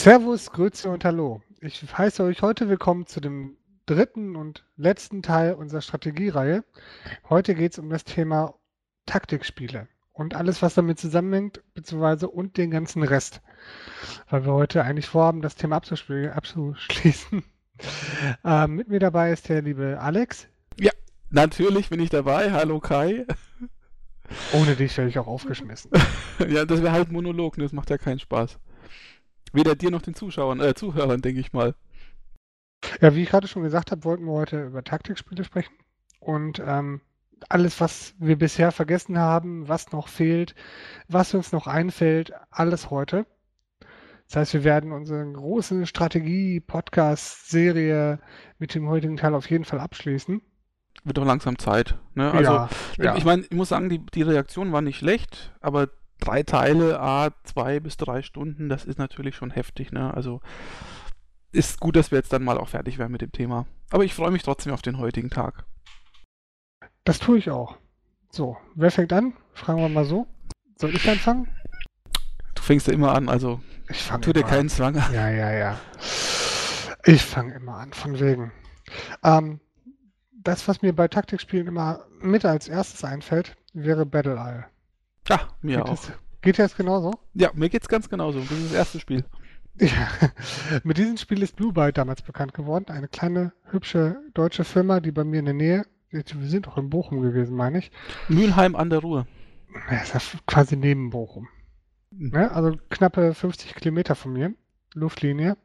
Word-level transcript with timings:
Servus, 0.00 0.52
Grüße 0.52 0.88
und 0.88 1.04
Hallo. 1.04 1.42
Ich 1.60 1.82
heiße 1.82 2.22
euch 2.22 2.40
heute 2.40 2.68
willkommen 2.68 3.06
zu 3.08 3.18
dem 3.18 3.56
dritten 3.84 4.36
und 4.36 4.64
letzten 4.76 5.22
Teil 5.22 5.54
unserer 5.54 5.80
Strategiereihe. 5.80 6.62
Heute 7.28 7.56
geht 7.56 7.72
es 7.72 7.80
um 7.80 7.90
das 7.90 8.04
Thema 8.04 8.54
Taktikspiele 9.06 9.88
und 10.12 10.36
alles, 10.36 10.62
was 10.62 10.74
damit 10.74 11.00
zusammenhängt, 11.00 11.64
beziehungsweise 11.74 12.28
und 12.28 12.58
den 12.58 12.70
ganzen 12.70 13.02
Rest. 13.02 13.42
Weil 14.30 14.46
wir 14.46 14.52
heute 14.52 14.84
eigentlich 14.84 15.08
vorhaben, 15.08 15.42
das 15.42 15.56
Thema 15.56 15.78
abzuschließen. 15.78 17.42
ähm, 18.44 18.76
mit 18.76 18.86
mir 18.86 19.00
dabei 19.00 19.32
ist 19.32 19.48
der 19.48 19.62
liebe 19.62 19.98
Alex. 20.00 20.46
Ja, 20.78 20.92
natürlich 21.30 21.90
bin 21.90 21.98
ich 21.98 22.10
dabei. 22.10 22.52
Hallo 22.52 22.78
Kai. 22.78 23.26
Ohne 24.52 24.76
dich 24.76 24.96
wäre 24.96 25.08
ich 25.08 25.18
auch 25.18 25.26
aufgeschmissen. 25.26 25.90
ja, 26.48 26.64
das 26.64 26.82
wäre 26.82 26.92
halt 26.92 27.10
Monolog, 27.10 27.58
ne? 27.58 27.64
das 27.64 27.72
macht 27.72 27.90
ja 27.90 27.98
keinen 27.98 28.20
Spaß. 28.20 28.60
Weder 29.52 29.74
dir 29.74 29.90
noch 29.90 30.02
den 30.02 30.14
Zuschauern, 30.14 30.60
äh, 30.60 30.74
Zuhörern, 30.74 31.22
denke 31.22 31.40
ich 31.40 31.52
mal. 31.52 31.74
Ja, 33.00 33.14
wie 33.14 33.22
ich 33.22 33.30
gerade 33.30 33.48
schon 33.48 33.62
gesagt 33.62 33.90
habe, 33.90 34.04
wollten 34.04 34.24
wir 34.24 34.32
heute 34.32 34.66
über 34.66 34.84
Taktikspiele 34.84 35.44
sprechen. 35.44 35.74
Und 36.20 36.62
ähm, 36.64 37.00
alles, 37.48 37.80
was 37.80 38.14
wir 38.18 38.36
bisher 38.36 38.70
vergessen 38.72 39.18
haben, 39.18 39.68
was 39.68 39.92
noch 39.92 40.08
fehlt, 40.08 40.54
was 41.08 41.32
uns 41.34 41.52
noch 41.52 41.66
einfällt, 41.66 42.32
alles 42.50 42.90
heute. 42.90 43.24
Das 44.26 44.36
heißt, 44.36 44.52
wir 44.54 44.64
werden 44.64 44.92
unsere 44.92 45.24
große 45.32 45.86
Strategie-Podcast-Serie 45.86 48.18
mit 48.58 48.74
dem 48.74 48.88
heutigen 48.88 49.16
Teil 49.16 49.34
auf 49.34 49.48
jeden 49.48 49.64
Fall 49.64 49.80
abschließen. 49.80 50.42
Wird 51.04 51.16
doch 51.16 51.24
langsam 51.24 51.58
Zeit. 51.58 51.96
Ne? 52.14 52.30
Also, 52.32 52.52
ja, 52.52 52.68
ja. 52.98 53.16
ich 53.16 53.24
meine, 53.24 53.42
ich 53.42 53.52
muss 53.52 53.70
sagen, 53.70 53.88
die, 53.88 54.04
die 54.04 54.22
Reaktion 54.22 54.72
war 54.72 54.82
nicht 54.82 54.98
schlecht, 54.98 55.54
aber 55.60 55.88
drei 56.20 56.42
Teile, 56.42 57.00
a 57.00 57.30
zwei 57.44 57.80
bis 57.80 57.96
drei 57.96 58.22
Stunden, 58.22 58.68
das 58.68 58.84
ist 58.84 58.98
natürlich 58.98 59.36
schon 59.36 59.50
heftig, 59.50 59.92
ne? 59.92 60.12
Also 60.14 60.40
ist 61.52 61.80
gut, 61.80 61.96
dass 61.96 62.10
wir 62.10 62.18
jetzt 62.18 62.32
dann 62.32 62.44
mal 62.44 62.58
auch 62.58 62.68
fertig 62.68 62.98
werden 62.98 63.12
mit 63.12 63.22
dem 63.22 63.32
Thema. 63.32 63.66
Aber 63.90 64.04
ich 64.04 64.14
freue 64.14 64.30
mich 64.30 64.42
trotzdem 64.42 64.72
auf 64.72 64.82
den 64.82 64.98
heutigen 64.98 65.30
Tag. 65.30 65.64
Das 67.04 67.18
tue 67.18 67.38
ich 67.38 67.50
auch. 67.50 67.78
So, 68.30 68.58
wer 68.74 68.90
fängt 68.90 69.12
an? 69.12 69.32
Fragen 69.54 69.80
wir 69.80 69.88
mal 69.88 70.04
so. 70.04 70.26
Soll 70.76 70.94
ich 70.94 71.08
anfangen? 71.08 71.48
Du 72.54 72.62
fängst 72.62 72.86
ja 72.86 72.92
immer 72.92 73.14
an, 73.14 73.28
also 73.28 73.60
ich 73.88 74.02
fang 74.02 74.20
tu 74.20 74.32
dir 74.32 74.42
keinen 74.42 74.62
an. 74.62 74.68
Zwang 74.68 74.96
an. 74.98 75.12
Ja, 75.14 75.30
ja, 75.30 75.50
ja. 75.52 75.80
Ich 77.04 77.24
fange 77.24 77.54
immer 77.54 77.78
an, 77.78 77.92
von 77.94 78.20
wegen. 78.20 78.52
Ähm, 79.24 79.60
das, 80.32 80.68
was 80.68 80.82
mir 80.82 80.94
bei 80.94 81.08
Taktikspielen 81.08 81.66
immer 81.66 82.04
mit 82.20 82.44
als 82.44 82.68
erstes 82.68 83.04
einfällt, 83.04 83.56
wäre 83.72 84.04
Battle 84.04 84.34
Isle. 84.34 84.66
Ja, 85.28 85.48
mir 85.62 85.76
geht 85.78 85.86
auch. 85.86 85.92
Es, 85.92 86.12
geht 86.40 86.58
dir 86.58 86.62
das 86.62 86.76
genauso? 86.76 87.12
Ja, 87.34 87.50
mir 87.54 87.68
geht 87.68 87.82
es 87.82 87.88
ganz 87.88 88.08
genauso. 88.08 88.40
Das 88.40 88.50
ist 88.50 88.66
das 88.66 88.72
erste 88.72 89.00
Spiel. 89.00 89.24
Ja, 89.80 90.08
mit 90.84 90.98
diesem 90.98 91.16
Spiel 91.16 91.42
ist 91.42 91.56
Blue 91.56 91.72
Byte 91.72 91.98
damals 91.98 92.22
bekannt 92.22 92.54
geworden. 92.54 92.86
Eine 92.88 93.08
kleine, 93.08 93.52
hübsche 93.64 94.16
deutsche 94.34 94.64
Firma, 94.64 95.00
die 95.00 95.12
bei 95.12 95.24
mir 95.24 95.40
in 95.40 95.44
der 95.44 95.54
Nähe, 95.54 95.86
wir 96.10 96.24
sind 96.40 96.68
auch 96.68 96.78
in 96.78 96.90
Bochum 96.90 97.20
gewesen, 97.20 97.56
meine 97.56 97.78
ich. 97.78 97.90
Mülheim 98.28 98.74
an 98.74 98.90
der 98.90 99.00
Ruhr. 99.00 99.26
Ja, 99.90 99.98
ist 99.98 100.14
ja 100.14 100.20
quasi 100.46 100.76
neben 100.76 101.10
Bochum. 101.10 101.48
Mhm. 102.10 102.32
Ja, 102.34 102.48
also 102.48 102.76
knappe 102.88 103.34
50 103.34 103.74
Kilometer 103.74 104.14
von 104.14 104.32
mir, 104.32 104.54
Luftlinie. 104.94 105.56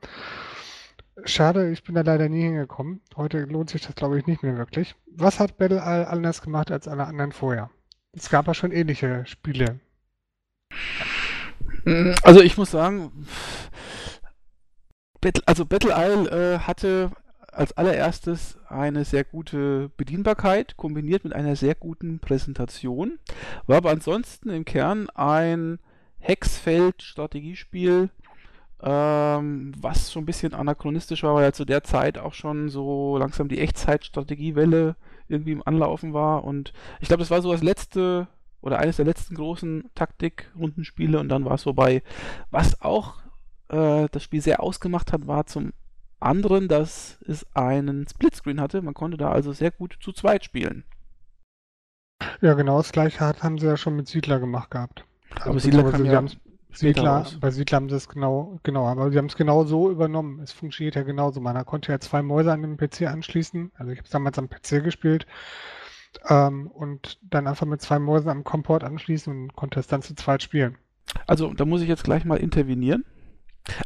Schade, 1.25 1.71
ich 1.71 1.83
bin 1.83 1.95
da 1.95 2.01
leider 2.01 2.27
nie 2.27 2.41
hingekommen. 2.41 3.01
Heute 3.15 3.43
lohnt 3.43 3.69
sich 3.69 3.81
das, 3.83 3.95
glaube 3.95 4.17
ich, 4.17 4.25
nicht 4.27 4.43
mehr 4.43 4.57
wirklich. 4.57 4.95
Was 5.05 5.39
hat 5.39 5.57
Battle 5.57 5.81
All 5.81 6.05
anders 6.05 6.41
gemacht 6.41 6.71
als 6.71 6.87
alle 6.87 7.05
anderen 7.05 7.31
vorher? 7.31 7.69
Es 8.15 8.29
gab 8.29 8.47
ja 8.47 8.53
schon 8.53 8.71
ähnliche 8.71 9.25
Spiele. 9.25 9.79
Also 12.23 12.41
ich 12.41 12.57
muss 12.57 12.71
sagen, 12.71 13.27
also 15.45 15.65
Battle 15.65 15.93
Isle 15.95 16.29
äh, 16.29 16.59
hatte 16.59 17.11
als 17.51 17.73
allererstes 17.73 18.57
eine 18.67 19.05
sehr 19.05 19.23
gute 19.23 19.89
Bedienbarkeit, 19.97 20.77
kombiniert 20.77 21.23
mit 21.23 21.33
einer 21.33 21.55
sehr 21.55 21.75
guten 21.75 22.19
Präsentation, 22.19 23.19
war 23.67 23.77
aber 23.77 23.91
ansonsten 23.91 24.49
im 24.49 24.65
Kern 24.65 25.09
ein 25.11 25.79
Hexfeld-Strategiespiel, 26.19 28.09
ähm, 28.81 29.71
was 29.77 30.11
schon 30.11 30.23
ein 30.23 30.25
bisschen 30.25 30.53
anachronistisch 30.53 31.23
war, 31.23 31.35
weil 31.35 31.43
ja 31.43 31.53
zu 31.53 31.65
der 31.65 31.83
Zeit 31.83 32.17
auch 32.17 32.33
schon 32.33 32.69
so 32.69 33.17
langsam 33.17 33.49
die 33.49 33.59
Echtzeit-Strategiewelle 33.59 34.95
irgendwie 35.27 35.51
im 35.51 35.65
Anlaufen 35.65 36.13
war. 36.13 36.43
Und 36.43 36.73
ich 36.99 37.07
glaube, 37.07 37.21
das 37.21 37.31
war 37.31 37.41
so 37.41 37.51
das 37.51 37.63
letzte 37.63 38.27
oder 38.61 38.79
eines 38.79 38.95
der 38.95 39.05
letzten 39.05 39.35
großen 39.35 39.89
Taktik-Rundenspiele 39.93 41.19
und 41.19 41.29
dann 41.29 41.43
war 41.43 41.55
es 41.55 41.63
vorbei. 41.63 42.01
Was 42.49 42.81
auch 42.81 43.15
äh, 43.69 44.07
das 44.11 44.23
Spiel 44.23 44.41
sehr 44.41 44.63
ausgemacht 44.63 45.11
hat, 45.11 45.27
war 45.27 45.45
zum 45.45 45.73
anderen, 46.21 46.69
dass 46.69 47.19
es 47.27 47.45
einen 47.53 48.07
Splitscreen 48.07 48.61
hatte. 48.61 48.81
Man 48.81 48.93
konnte 48.93 49.17
da 49.17 49.31
also 49.31 49.51
sehr 49.51 49.71
gut 49.71 49.97
zu 49.99 50.13
zweit 50.13 50.45
spielen. 50.45 50.85
Ja, 52.41 52.53
genau 52.53 52.77
das 52.77 52.93
gleiche 52.93 53.19
haben 53.19 53.57
sie 53.57 53.67
ja 53.67 53.75
schon 53.75 53.97
mit 53.97 54.07
Siedler 54.07 54.39
gemacht 54.39 54.71
gehabt. 54.71 55.05
Aber 55.35 55.47
also, 55.47 55.59
Siedler 55.59 55.91
kam 55.91 56.05
ja 56.05 56.23
Siedler, 56.73 57.25
bei 57.39 57.51
Siedler 57.51 57.75
haben 57.77 57.89
sie 57.89 57.95
es 57.95 58.09
genau, 58.09 58.59
genau, 58.63 58.87
aber 58.87 59.11
sie 59.11 59.17
haben 59.17 59.27
es 59.27 59.35
genau 59.35 59.63
so 59.63 59.89
übernommen. 59.89 60.39
Es 60.41 60.51
funktioniert 60.51 60.95
ja 60.95 61.03
genauso. 61.03 61.39
Man 61.39 61.63
konnte 61.65 61.91
ja 61.91 61.99
zwei 61.99 62.21
Mäuse 62.21 62.51
an 62.51 62.61
den 62.61 62.77
PC 62.77 63.03
anschließen. 63.03 63.71
Also 63.75 63.91
ich 63.91 63.99
habe 63.99 64.05
es 64.05 64.11
damals 64.11 64.37
am 64.39 64.49
PC 64.49 64.83
gespielt. 64.83 65.27
Ähm, 66.27 66.67
und 66.67 67.19
dann 67.21 67.47
einfach 67.47 67.65
mit 67.65 67.81
zwei 67.81 67.99
Mäusen 67.99 68.29
am 68.29 68.43
Komport 68.43 68.83
anschließen 68.83 69.33
und 69.33 69.55
konnte 69.55 69.79
es 69.79 69.87
dann 69.87 70.01
zu 70.01 70.15
zweit 70.15 70.43
spielen. 70.43 70.77
Also 71.27 71.53
da 71.53 71.65
muss 71.65 71.81
ich 71.81 71.87
jetzt 71.87 72.03
gleich 72.03 72.25
mal 72.25 72.37
intervenieren. 72.37 73.03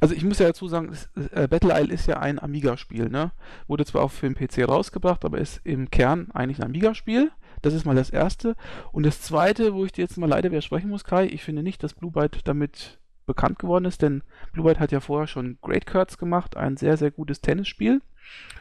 Also 0.02 0.16
ich 0.16 0.24
muss 0.24 0.40
ja 0.40 0.47
dazu 0.47 0.68
sagen, 0.68 0.92
äh, 1.31 1.47
Battle 1.47 1.80
Isle 1.80 1.94
ist 1.94 2.08
ja 2.08 2.20
ein 2.20 2.40
Amiga-Spiel, 2.40 3.09
ne? 3.09 3.31
Wurde 3.68 3.86
zwar 3.86 4.02
auch 4.02 4.12
für 4.12 4.28
den 4.28 4.36
PC 4.36 4.68
rausgebracht, 4.68 5.24
aber 5.24 5.38
ist 5.38 5.62
im 5.64 5.92
Kern 5.92 6.31
eigentlich 6.34 6.59
ein 6.59 6.66
Amiga-Spiel. 6.66 7.31
Das 7.67 7.73
ist 7.73 7.85
mal 7.85 7.95
das 7.95 8.09
erste. 8.09 8.55
Und 8.91 9.05
das 9.05 9.22
zweite, 9.22 9.73
wo 9.73 9.83
ich 9.83 9.91
dir 9.91 10.01
jetzt 10.01 10.17
mal 10.17 10.29
leider 10.29 10.50
widersprechen 10.51 10.89
muss, 10.89 11.03
Kai, 11.03 11.25
ich 11.25 11.44
finde 11.44 11.63
nicht, 11.63 11.83
dass 11.83 11.94
Blue 11.94 12.11
Byte 12.11 12.47
damit 12.47 12.97
bekannt 13.25 13.59
geworden 13.59 13.83
ist, 13.83 14.01
denn 14.01 14.23
Blue 14.53 14.66
Byte 14.66 14.79
hat 14.79 14.94
ja 14.94 15.01
vorher 15.01 15.28
schon 15.28 15.57
Great 15.61 15.85
Curts 15.85 16.17
gemacht, 16.17 16.55
ein 16.55 16.78
sehr, 16.78 16.95
sehr 16.95 17.11
gutes 17.11 17.41
Tennisspiel. 17.41 18.01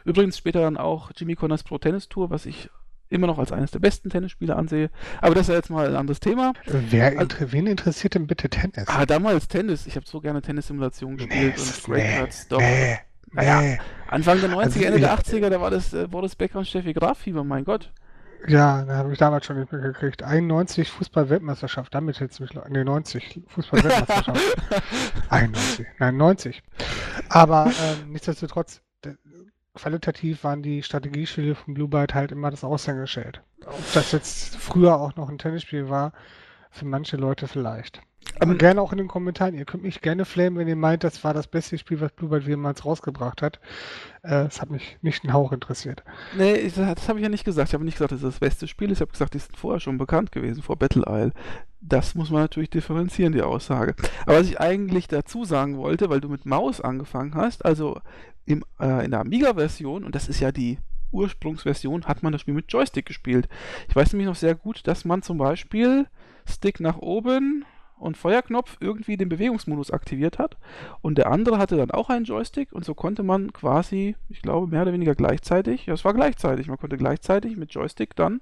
Übrigens 0.04 0.38
später 0.38 0.60
dann 0.60 0.76
auch 0.76 1.12
Jimmy 1.16 1.36
Connors 1.36 1.62
Pro 1.62 1.78
Tennis 1.78 2.08
Tour, 2.08 2.30
was 2.30 2.46
ich 2.46 2.68
immer 3.08 3.28
noch 3.28 3.38
als 3.38 3.52
eines 3.52 3.70
der 3.70 3.78
besten 3.78 4.10
Tennisspieler 4.10 4.56
ansehe. 4.56 4.90
Aber 5.20 5.34
das 5.36 5.42
ist 5.42 5.48
ja 5.48 5.54
jetzt 5.54 5.70
mal 5.70 5.86
ein 5.86 5.94
anderes 5.94 6.18
Thema. 6.18 6.52
Wer, 6.66 7.16
also, 7.16 7.52
wen 7.52 7.68
interessiert 7.68 8.16
denn 8.16 8.26
bitte 8.26 8.48
Tennis? 8.48 8.88
Ah, 8.88 9.06
damals 9.06 9.46
Tennis. 9.46 9.86
Ich 9.86 9.94
habe 9.94 10.06
so 10.06 10.20
gerne 10.20 10.42
Tennissimulationen 10.42 11.16
gespielt 11.16 11.54
nee, 11.56 11.62
und 11.62 11.84
Great 11.84 12.02
nee, 12.02 12.16
Cards. 12.16 12.48
Doch. 12.48 12.58
Nee, 12.58 12.98
naja. 13.32 13.78
Anfang 14.08 14.40
der 14.40 14.50
90er, 14.50 14.62
also, 14.62 14.82
Ende 14.82 15.00
der 15.00 15.16
80er, 15.16 15.48
da 15.50 15.60
war 15.60 15.70
das 15.70 15.92
äh, 15.92 16.08
Boris 16.08 16.34
Becker 16.34 16.58
und 16.58 16.66
Steffi 16.66 16.92
Graf 16.92 17.18
Fieber, 17.18 17.44
mein 17.44 17.64
Gott. 17.64 17.92
Ja, 18.48 18.84
da 18.84 18.96
habe 18.96 19.12
ich 19.12 19.18
damals 19.18 19.46
schon 19.46 19.58
nicht 19.58 19.72
mehr 19.72 19.80
gekriegt. 19.80 20.22
91 20.22 20.90
Fußball-Weltmeisterschaft, 20.90 21.94
damit 21.94 22.20
hätte 22.20 22.32
es 22.32 22.40
mich. 22.40 22.54
Ne, 22.54 22.84
90 22.84 23.42
Fußball-Weltmeisterschaft. 23.48 24.40
91, 25.30 25.86
nein, 25.98 26.16
90. 26.16 26.62
Aber 27.28 27.66
ähm, 27.66 28.12
nichtsdestotrotz, 28.12 28.82
qualitativ 29.76 30.42
waren 30.42 30.62
die 30.62 30.82
Strategiespiele 30.82 31.54
von 31.54 31.74
Blue 31.74 31.88
Byte 31.88 32.14
halt 32.14 32.32
immer 32.32 32.50
das 32.50 32.64
Aushängeschild. 32.64 33.42
Ob 33.64 33.92
das 33.92 34.12
jetzt 34.12 34.56
früher 34.56 34.96
auch 34.96 35.14
noch 35.16 35.28
ein 35.28 35.38
Tennisspiel 35.38 35.88
war, 35.88 36.12
für 36.70 36.86
manche 36.86 37.16
Leute 37.16 37.46
vielleicht. 37.46 38.00
Aber 38.38 38.52
ähm, 38.52 38.58
gerne 38.58 38.80
auch 38.80 38.92
in 38.92 38.98
den 38.98 39.08
Kommentaren. 39.08 39.54
Ihr 39.54 39.64
könnt 39.64 39.82
mich 39.82 40.00
gerne 40.00 40.24
flamen, 40.24 40.58
wenn 40.58 40.68
ihr 40.68 40.76
meint, 40.76 41.04
das 41.04 41.22
war 41.24 41.34
das 41.34 41.46
beste 41.46 41.78
Spiel, 41.78 42.00
was 42.00 42.12
Blue 42.12 42.30
Byte 42.30 42.46
jemals 42.46 42.84
rausgebracht 42.84 43.42
hat. 43.42 43.60
Äh, 44.22 44.46
es 44.46 44.60
hat 44.60 44.70
mich 44.70 44.98
nicht 45.02 45.24
einen 45.24 45.32
Hauch 45.32 45.52
interessiert. 45.52 46.02
Nee, 46.36 46.70
das 46.74 47.08
habe 47.08 47.18
ich 47.18 47.22
ja 47.22 47.28
nicht 47.28 47.44
gesagt. 47.44 47.68
Ich 47.68 47.74
habe 47.74 47.84
nicht 47.84 47.94
gesagt, 47.94 48.12
das 48.12 48.18
ist 48.18 48.26
das 48.26 48.40
beste 48.40 48.68
Spiel. 48.68 48.92
Ich 48.92 49.00
habe 49.00 49.10
gesagt, 49.10 49.34
die 49.34 49.38
sind 49.38 49.56
vorher 49.56 49.80
schon 49.80 49.98
bekannt 49.98 50.32
gewesen, 50.32 50.62
vor 50.62 50.76
Battle 50.76 51.04
Isle. 51.06 51.32
Das 51.80 52.14
muss 52.14 52.30
man 52.30 52.42
natürlich 52.42 52.70
differenzieren, 52.70 53.32
die 53.32 53.42
Aussage. 53.42 53.94
Aber 54.26 54.38
was 54.38 54.48
ich 54.48 54.60
eigentlich 54.60 55.08
dazu 55.08 55.44
sagen 55.44 55.76
wollte, 55.76 56.10
weil 56.10 56.20
du 56.20 56.28
mit 56.28 56.46
Maus 56.46 56.80
angefangen 56.80 57.34
hast, 57.34 57.64
also 57.64 58.00
im, 58.44 58.64
äh, 58.80 59.04
in 59.04 59.12
der 59.12 59.20
Amiga-Version, 59.20 60.04
und 60.04 60.14
das 60.14 60.28
ist 60.28 60.40
ja 60.40 60.52
die 60.52 60.78
Ursprungsversion, 61.12 62.04
hat 62.04 62.22
man 62.22 62.32
das 62.32 62.40
Spiel 62.40 62.54
mit 62.54 62.72
Joystick 62.72 63.06
gespielt. 63.06 63.48
Ich 63.88 63.96
weiß 63.96 64.12
nämlich 64.12 64.26
noch 64.26 64.36
sehr 64.36 64.54
gut, 64.54 64.86
dass 64.86 65.04
man 65.04 65.22
zum 65.22 65.38
Beispiel 65.38 66.06
Stick 66.44 66.80
nach 66.80 66.98
oben 66.98 67.64
und 67.98 68.16
Feuerknopf 68.16 68.76
irgendwie 68.80 69.16
den 69.16 69.28
Bewegungsmodus 69.28 69.90
aktiviert 69.90 70.38
hat. 70.38 70.56
Und 71.02 71.18
der 71.18 71.30
andere 71.30 71.58
hatte 71.58 71.76
dann 71.76 71.90
auch 71.90 72.10
einen 72.10 72.24
Joystick 72.24 72.72
und 72.72 72.84
so 72.84 72.94
konnte 72.94 73.22
man 73.22 73.52
quasi, 73.52 74.16
ich 74.28 74.42
glaube, 74.42 74.66
mehr 74.66 74.82
oder 74.82 74.92
weniger 74.92 75.14
gleichzeitig, 75.14 75.86
ja, 75.86 75.94
es 75.94 76.04
war 76.04 76.14
gleichzeitig, 76.14 76.68
man 76.68 76.78
konnte 76.78 76.96
gleichzeitig 76.96 77.56
mit 77.56 77.72
Joystick 77.72 78.14
dann 78.16 78.40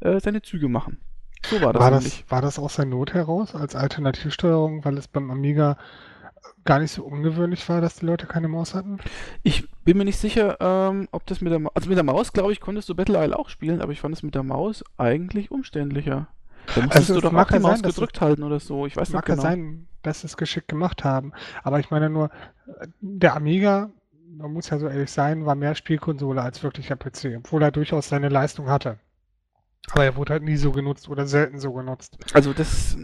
äh, 0.00 0.20
seine 0.20 0.42
Züge 0.42 0.68
machen. 0.68 0.98
So 1.46 1.60
war 1.60 1.72
das 1.72 1.82
war 1.82 1.90
Das, 1.90 2.24
war 2.28 2.42
das 2.42 2.58
aus 2.58 2.76
der 2.76 2.86
Not 2.86 3.12
heraus 3.12 3.54
als 3.54 3.76
Alternativsteuerung, 3.76 4.84
weil 4.84 4.96
es 4.96 5.08
beim 5.08 5.30
Amiga 5.30 5.76
gar 6.64 6.78
nicht 6.78 6.92
so 6.92 7.04
ungewöhnlich 7.04 7.68
war, 7.68 7.80
dass 7.80 7.96
die 7.96 8.06
Leute 8.06 8.26
keine 8.26 8.48
Maus 8.48 8.74
hatten? 8.74 8.98
Ich 9.42 9.68
bin 9.84 9.98
mir 9.98 10.04
nicht 10.04 10.18
sicher, 10.18 10.56
ähm, 10.60 11.08
ob 11.10 11.26
das 11.26 11.40
mit 11.40 11.52
der 11.52 11.58
Maus, 11.58 11.72
also 11.74 11.88
mit 11.88 11.96
der 11.96 12.04
Maus, 12.04 12.32
glaube 12.32 12.52
ich, 12.52 12.60
konntest 12.60 12.88
du 12.88 12.94
Battle 12.94 13.22
Isle 13.22 13.38
auch 13.38 13.48
spielen, 13.48 13.82
aber 13.82 13.92
ich 13.92 14.00
fand 14.00 14.14
es 14.14 14.22
mit 14.22 14.34
der 14.34 14.42
Maus 14.42 14.84
eigentlich 14.96 15.50
umständlicher. 15.50 16.28
Da 16.74 16.82
musstest 16.82 16.96
Also, 16.96 17.14
du 17.14 17.20
doch 17.20 17.32
mag 17.32 17.48
die 17.48 17.58
Maus 17.58 17.80
sein, 17.80 17.90
gedrückt 17.90 18.20
halten 18.20 18.42
oder 18.42 18.60
so. 18.60 18.86
Ich 18.86 18.96
weiß 18.96 19.10
Mag 19.10 19.28
nicht 19.28 19.36
genau. 19.36 19.42
sein, 19.42 19.86
dass 20.02 20.20
sie 20.20 20.26
es 20.26 20.36
geschickt 20.36 20.68
gemacht 20.68 21.04
haben. 21.04 21.32
Aber 21.62 21.80
ich 21.80 21.90
meine 21.90 22.10
nur, 22.10 22.30
der 23.00 23.36
Amiga, 23.36 23.90
man 24.36 24.52
muss 24.52 24.70
ja 24.70 24.78
so 24.78 24.88
ehrlich 24.88 25.10
sein, 25.10 25.46
war 25.46 25.54
mehr 25.54 25.74
Spielkonsole 25.74 26.42
als 26.42 26.62
wirklicher 26.62 26.96
PC, 26.96 27.36
obwohl 27.38 27.62
er 27.62 27.70
durchaus 27.70 28.08
seine 28.08 28.28
Leistung 28.28 28.68
hatte. 28.68 28.98
Aber 29.90 30.04
er 30.04 30.16
wurde 30.16 30.32
halt 30.32 30.42
nie 30.42 30.56
so 30.56 30.72
genutzt 30.72 31.08
oder 31.08 31.26
selten 31.26 31.58
so 31.58 31.72
genutzt. 31.72 32.16
Also 32.32 32.52
das, 32.52 32.96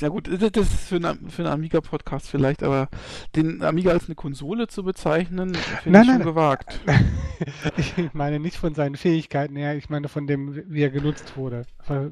ja 0.00 0.08
gut, 0.08 0.28
das 0.28 0.72
ist 0.72 0.88
für 0.88 0.96
einen, 0.96 1.30
für 1.30 1.42
einen 1.42 1.52
Amiga-Podcast 1.52 2.28
vielleicht, 2.28 2.62
aber 2.62 2.88
den 3.36 3.62
Amiga 3.62 3.90
als 3.92 4.06
eine 4.06 4.14
Konsole 4.14 4.66
zu 4.68 4.82
bezeichnen, 4.82 5.54
finde 5.54 6.00
ich 6.00 6.06
schon 6.06 6.16
nein, 6.16 6.22
gewagt. 6.22 6.80
Ich 7.76 7.94
meine 8.12 8.38
nicht 8.38 8.56
von 8.56 8.74
seinen 8.74 8.96
Fähigkeiten 8.96 9.56
her, 9.56 9.74
ich 9.74 9.88
meine 9.88 10.08
von 10.08 10.26
dem, 10.26 10.62
wie 10.68 10.82
er 10.82 10.90
genutzt 10.90 11.36
wurde. 11.36 11.64
Ver- 11.80 12.10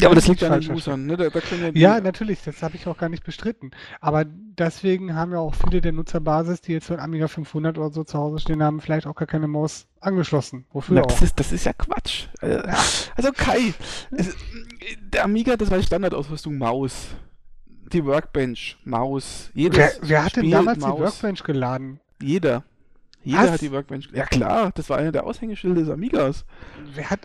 Ja, 0.00 0.06
aber 0.08 0.14
das 0.14 0.28
liegt 0.28 0.42
an 0.44 0.60
den. 0.60 0.72
Usern, 0.72 1.06
ne? 1.06 1.16
Da, 1.16 1.28
da 1.30 1.38
ja 1.60 1.70
die, 1.72 1.80
Ja, 1.80 2.00
natürlich, 2.00 2.42
das 2.44 2.62
habe 2.62 2.76
ich 2.76 2.86
auch 2.86 2.96
gar 2.96 3.08
nicht 3.08 3.24
bestritten. 3.24 3.72
Aber 4.00 4.24
deswegen 4.24 5.14
haben 5.14 5.32
ja 5.32 5.38
auch 5.38 5.54
viele 5.54 5.80
der 5.80 5.92
Nutzerbasis, 5.92 6.60
die 6.60 6.72
jetzt 6.72 6.86
so 6.86 6.94
ein 6.94 7.00
Amiga 7.00 7.28
500 7.28 7.76
oder 7.78 7.90
so 7.90 8.04
zu 8.04 8.18
Hause 8.18 8.38
stehen 8.38 8.62
haben, 8.62 8.80
vielleicht 8.80 9.06
auch 9.06 9.14
gar 9.16 9.26
keine 9.26 9.48
Maus 9.48 9.88
angeschlossen. 10.02 10.66
Wofür 10.72 10.96
Na, 10.96 11.02
auch? 11.02 11.06
das, 11.06 11.22
ist, 11.22 11.38
das 11.40 11.52
ist 11.52 11.64
ja 11.64 11.72
Quatsch. 11.72 12.26
Äh, 12.40 12.62
Also 13.16 13.32
Kai, 13.32 13.74
es, 14.10 14.34
der 15.00 15.24
Amiga, 15.24 15.56
das 15.56 15.70
war 15.70 15.78
die 15.78 15.84
Standardausrüstung 15.86 16.58
Maus. 16.58 17.08
Die 17.92 18.04
Workbench, 18.04 18.78
Maus. 18.84 19.50
Jedes 19.54 19.76
Wer, 19.78 19.92
wer 20.08 20.24
hat 20.24 20.36
denn 20.36 20.50
damals 20.50 20.78
Maus. 20.78 20.96
die 20.96 21.02
Workbench 21.02 21.42
geladen? 21.44 22.00
Jeder. 22.22 22.64
Jeder 23.22 23.42
Was? 23.44 23.50
hat 23.52 23.60
die 23.60 23.70
Workbench. 23.70 24.08
Ja 24.12 24.24
klar, 24.26 24.72
das 24.74 24.88
war 24.90 24.98
einer 24.98 25.12
der 25.12 25.24
Aushängeschilder 25.24 25.80
des 25.82 25.90
Amigas. 25.90 26.44
Wer 26.94 27.10
hat. 27.10 27.20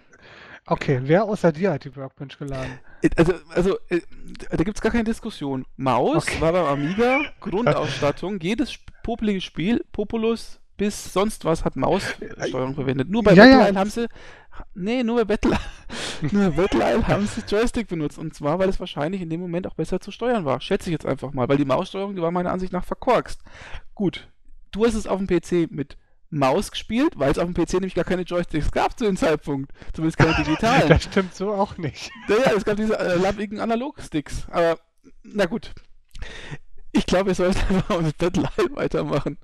Okay, 0.69 0.99
wer 1.03 1.23
außer 1.23 1.53
dir 1.53 1.71
hat 1.71 1.85
die 1.85 1.95
Workbench 1.95 2.37
geladen? 2.37 2.79
Also, 3.15 3.33
also 3.49 3.77
äh, 3.87 4.01
da 4.49 4.57
gibt 4.63 4.77
es 4.77 4.81
gar 4.81 4.91
keine 4.91 5.05
Diskussion. 5.05 5.65
Maus 5.77 6.27
Okay. 6.27 6.41
war 6.41 6.51
beim 6.51 6.65
Amiga, 6.65 7.21
Grundausstattung, 7.39 8.39
jedes 8.41 8.77
popelige 9.03 9.39
Spiel, 9.39 9.85
Populus 9.93 10.59
bis 10.77 11.11
sonst 11.13 11.45
was 11.45 11.65
hat 11.65 11.75
Maussteuerung 11.75 12.75
verwendet. 12.75 13.09
Nur 13.09 13.23
bei 13.23 13.33
Ja, 13.33 13.45
ja. 13.45 13.57
Battle 13.59 13.79
haben 13.79 13.89
sie, 13.89 14.07
nee, 14.75 15.03
nur 15.03 15.17
bei 15.17 15.25
Battle, 15.25 15.57
nur 16.31 16.51
bei 16.51 16.61
Battle 16.63 16.79
Isle 16.93 17.07
haben 17.07 17.27
sie 17.27 17.41
Joystick 17.47 17.87
benutzt. 17.87 18.17
Und 18.17 18.33
zwar, 18.33 18.59
weil 18.59 18.69
es 18.69 18.79
wahrscheinlich 18.79 19.21
in 19.21 19.29
dem 19.29 19.41
Moment 19.41 19.67
auch 19.67 19.73
besser 19.75 19.99
zu 19.99 20.11
steuern 20.11 20.45
war. 20.45 20.61
Schätze 20.61 20.89
ich 20.89 20.93
jetzt 20.93 21.05
einfach 21.05 21.33
mal, 21.33 21.49
weil 21.49 21.57
die 21.57 21.65
Maussteuerung, 21.65 22.15
die 22.15 22.21
war 22.21 22.31
meiner 22.31 22.51
Ansicht 22.51 22.73
nach 22.73 22.85
verkorkst. 22.85 23.41
Gut, 23.95 24.29
du 24.71 24.85
hast 24.85 24.93
es 24.93 25.07
auf 25.07 25.19
dem 25.19 25.27
PC 25.27 25.71
mit 25.71 25.97
Maus 26.29 26.71
gespielt, 26.71 27.13
weil 27.17 27.31
es 27.31 27.39
auf 27.39 27.45
dem 27.45 27.53
PC 27.53 27.73
nämlich 27.73 27.95
gar 27.95 28.03
keine 28.03 28.23
Joysticks 28.23 28.71
gab 28.71 28.97
zu 28.97 29.05
dem 29.05 29.15
Zeitpunkt. 29.15 29.71
Zumindest 29.93 30.17
keine 30.17 30.35
digitalen. 30.35 30.89
Das 30.89 31.03
stimmt 31.03 31.33
so 31.33 31.53
auch 31.53 31.77
nicht. 31.77 32.11
Ja, 32.27 32.35
ja, 32.35 32.51
es 32.55 32.65
gab 32.65 32.75
diese 32.75 32.99
äh, 32.99 33.15
labbigen 33.15 33.59
Analogsticks. 33.59 34.45
Aber, 34.49 34.79
na 35.23 35.45
gut. 35.45 35.73
Ich 36.91 37.05
glaube, 37.05 37.27
wir 37.27 37.35
sollten 37.35 37.59
einfach 37.75 37.89
mal 37.89 38.01
mit 38.01 38.17
Battle 38.17 38.49
Isle 38.57 38.75
weitermachen. 38.75 39.37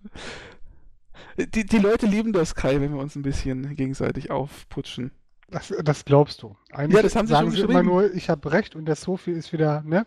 Die, 1.38 1.66
die 1.66 1.78
Leute 1.78 2.06
lieben 2.06 2.34
das, 2.34 2.56
Kai, 2.56 2.80
wenn 2.82 2.94
wir 2.94 3.00
uns 3.00 3.16
ein 3.16 3.22
bisschen 3.22 3.76
gegenseitig 3.76 4.32
aufputschen. 4.32 5.12
Das, 5.50 5.74
das 5.84 6.06
glaubst 6.06 6.42
du. 6.42 6.56
Eigentlich 6.72 6.96
Ja, 6.96 7.02
das 7.04 7.16
haben 7.16 7.28
sie 7.28 7.34
sagen 7.34 7.48
schon 7.48 7.56
sie 7.56 7.62
immer 7.64 7.84
nur, 7.84 8.14
ich 8.14 8.30
habe 8.30 8.52
recht 8.52 8.76
und 8.76 8.86
der 8.86 8.96
Sophie 8.96 9.32
ist 9.32 9.54
wieder, 9.54 9.82
ne? 9.84 10.06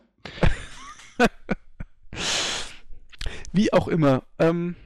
Wie 3.52 3.72
auch 3.72 3.88
immer. 3.88 4.24
Ähm, 4.38 4.76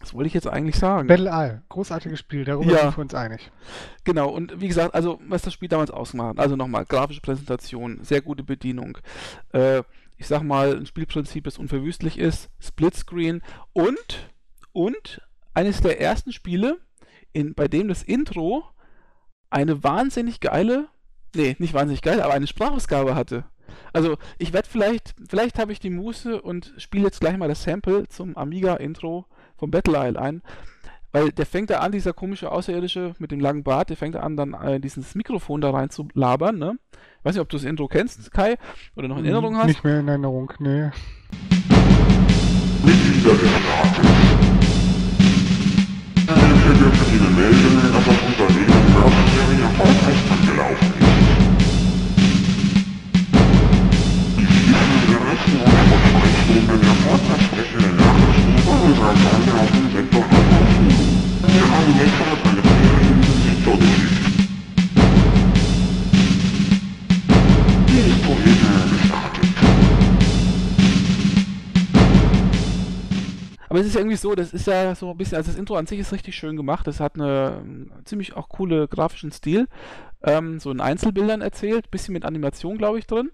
was 0.00 0.12
wollte 0.12 0.26
ich 0.26 0.34
jetzt 0.34 0.46
eigentlich 0.46 0.76
sagen? 0.76 1.08
Battle 1.08 1.30
Isle, 1.30 1.62
großartiges 1.68 2.18
Spiel, 2.18 2.44
darüber 2.44 2.72
Ja. 2.72 2.82
sind 2.82 2.96
wir 2.98 3.02
uns 3.02 3.14
einig. 3.14 3.50
Genau, 4.04 4.28
und 4.30 4.60
wie 4.60 4.68
gesagt, 4.68 4.94
also 4.94 5.18
was 5.28 5.42
das 5.42 5.52
Spiel 5.54 5.68
damals 5.68 5.90
ausgemacht 5.90 6.30
hat, 6.30 6.40
also 6.40 6.56
nochmal, 6.56 6.84
grafische 6.84 7.20
Präsentation, 7.20 8.00
sehr 8.02 8.20
gute 8.20 8.42
Bedienung, 8.42 8.98
äh, 9.52 9.82
ich 10.16 10.26
sag 10.26 10.42
mal, 10.42 10.76
ein 10.76 10.86
Spielprinzip, 10.86 11.44
das 11.44 11.58
unverwüstlich 11.58 12.18
ist, 12.18 12.50
Splitscreen 12.60 13.42
und, 13.72 14.30
und 14.72 15.20
eines 15.54 15.80
der 15.80 16.00
ersten 16.00 16.32
Spiele, 16.32 16.78
in, 17.32 17.54
bei 17.54 17.68
dem 17.68 17.88
das 17.88 18.02
Intro 18.02 18.64
eine 19.50 19.82
wahnsinnig 19.82 20.40
geile, 20.40 20.88
nee, 21.34 21.56
nicht 21.58 21.74
wahnsinnig 21.74 22.02
geil, 22.02 22.20
aber 22.20 22.34
eine 22.34 22.46
Sprachausgabe 22.46 23.14
hatte. 23.14 23.44
Also 23.92 24.16
ich 24.38 24.52
werde 24.52 24.68
vielleicht, 24.68 25.14
vielleicht 25.28 25.58
habe 25.58 25.72
ich 25.72 25.80
die 25.80 25.90
Muße 25.90 26.42
und 26.42 26.74
spiele 26.76 27.04
jetzt 27.04 27.20
gleich 27.20 27.36
mal 27.36 27.48
das 27.48 27.62
Sample 27.62 28.08
zum 28.08 28.36
Amiga-Intro 28.36 29.26
vom 29.56 29.70
Battle 29.70 29.96
Isle 29.96 30.20
ein. 30.20 30.42
Weil 31.12 31.30
der 31.30 31.46
fängt 31.46 31.70
da 31.70 31.78
an, 31.78 31.92
dieser 31.92 32.12
komische 32.12 32.50
Außerirdische 32.50 33.14
mit 33.20 33.30
dem 33.30 33.38
langen 33.38 33.62
Bart, 33.62 33.88
der 33.88 33.96
fängt 33.96 34.16
da 34.16 34.20
an, 34.20 34.36
dann 34.36 34.52
äh, 34.54 34.80
dieses 34.80 35.14
Mikrofon 35.14 35.60
da 35.60 35.70
rein 35.70 35.88
zu 35.88 36.08
labern, 36.14 36.58
ne? 36.58 36.76
Weiß 37.22 37.36
nicht, 37.36 37.40
ob 37.42 37.48
du 37.48 37.56
das 37.56 37.64
Intro 37.64 37.86
kennst, 37.86 38.32
Kai, 38.32 38.56
oder 38.96 39.06
noch 39.06 39.18
in 39.18 39.24
Erinnerung 39.24 39.56
hast. 39.56 39.68
Nicht 39.68 39.84
mehr 39.84 40.00
in 40.00 40.08
Erinnerung, 40.08 40.52
nee. 40.58 40.90
Wir 46.64 46.72
dürfen 46.72 47.06
Ihnen 47.14 47.36
melden, 47.36 47.92
dass 47.92 48.04
das 48.06 48.16
Unternehmen 48.24 48.84
Mercenary 48.94 49.60
erfolgreich 49.60 50.20
angelaufen 50.32 50.90
ist. 50.98 51.12
Die 54.38 54.46
vielen 54.46 55.00
direkten 55.04 55.56
und 55.60 55.72
versprechenden 55.92 56.80
erfolgversprechenden 56.88 57.96
Nachrichten 57.96 58.56
von 58.64 58.80
Seite 58.96 59.52
auf 59.60 59.70
dem 59.72 59.86
Sektor 59.92 60.24
aufrufen. 60.24 60.88
Wir 61.52 61.66
haben 61.68 61.92
deshalb 62.00 62.40
eine 62.48 62.62
Prämie 62.64 63.28
Sektorgeschichte. 63.44 64.24
Die 67.88 68.00
ist 68.08 68.20
soeben 68.24 68.64
Aber 73.74 73.80
es 73.80 73.88
ist 73.88 73.96
irgendwie 73.96 74.14
so, 74.14 74.36
das 74.36 74.54
ist 74.54 74.68
ja 74.68 74.94
so 74.94 75.10
ein 75.10 75.16
bisschen, 75.16 75.36
also 75.36 75.50
das 75.50 75.58
Intro 75.58 75.74
an 75.74 75.88
sich 75.88 75.98
ist 75.98 76.12
richtig 76.12 76.36
schön 76.36 76.56
gemacht. 76.56 76.86
Das 76.86 77.00
hat 77.00 77.16
eine 77.16 77.60
ähm, 77.60 77.90
ziemlich 78.04 78.36
auch 78.36 78.48
coole 78.48 78.86
grafischen 78.86 79.32
Stil. 79.32 79.66
Ähm, 80.22 80.60
so 80.60 80.70
in 80.70 80.80
Einzelbildern 80.80 81.40
erzählt, 81.40 81.90
bisschen 81.90 82.14
mit 82.14 82.24
Animation, 82.24 82.78
glaube 82.78 83.00
ich, 83.00 83.08
drin. 83.08 83.32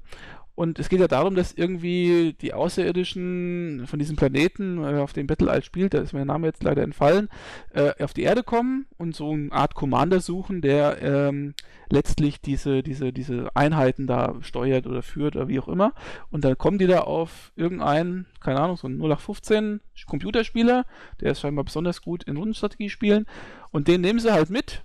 Und 0.60 0.78
es 0.78 0.90
geht 0.90 1.00
ja 1.00 1.08
darum, 1.08 1.36
dass 1.36 1.54
irgendwie 1.54 2.36
die 2.38 2.52
Außerirdischen 2.52 3.86
von 3.86 3.98
diesem 3.98 4.16
Planeten, 4.16 4.84
äh, 4.84 4.98
auf 4.98 5.14
dem 5.14 5.26
Battle 5.26 5.62
spielt, 5.62 5.94
da 5.94 6.00
ist 6.00 6.12
mir 6.12 6.18
der 6.18 6.26
Name 6.26 6.48
jetzt 6.48 6.62
leider 6.62 6.82
entfallen, 6.82 7.30
äh, 7.72 7.92
auf 8.04 8.12
die 8.12 8.24
Erde 8.24 8.42
kommen 8.42 8.84
und 8.98 9.16
so 9.16 9.32
eine 9.32 9.50
Art 9.52 9.74
Commander 9.74 10.20
suchen, 10.20 10.60
der 10.60 11.00
ähm, 11.00 11.54
letztlich 11.88 12.42
diese, 12.42 12.82
diese, 12.82 13.10
diese 13.10 13.48
Einheiten 13.56 14.06
da 14.06 14.34
steuert 14.42 14.86
oder 14.86 15.00
führt 15.00 15.34
oder 15.34 15.48
wie 15.48 15.60
auch 15.60 15.68
immer. 15.68 15.94
Und 16.30 16.44
dann 16.44 16.58
kommen 16.58 16.76
die 16.76 16.86
da 16.86 17.00
auf 17.00 17.52
irgendeinen, 17.56 18.26
keine 18.40 18.60
Ahnung, 18.60 18.76
so 18.76 18.86
einen 18.86 18.98
0815 18.98 19.80
Computerspieler, 20.06 20.84
der 21.22 21.32
ist 21.32 21.40
scheinbar 21.40 21.64
besonders 21.64 22.02
gut 22.02 22.24
in 22.24 22.36
Rundenstrategie 22.36 22.90
spielen. 22.90 23.24
Und 23.70 23.88
den 23.88 24.02
nehmen 24.02 24.18
sie 24.18 24.30
halt 24.30 24.50
mit. 24.50 24.82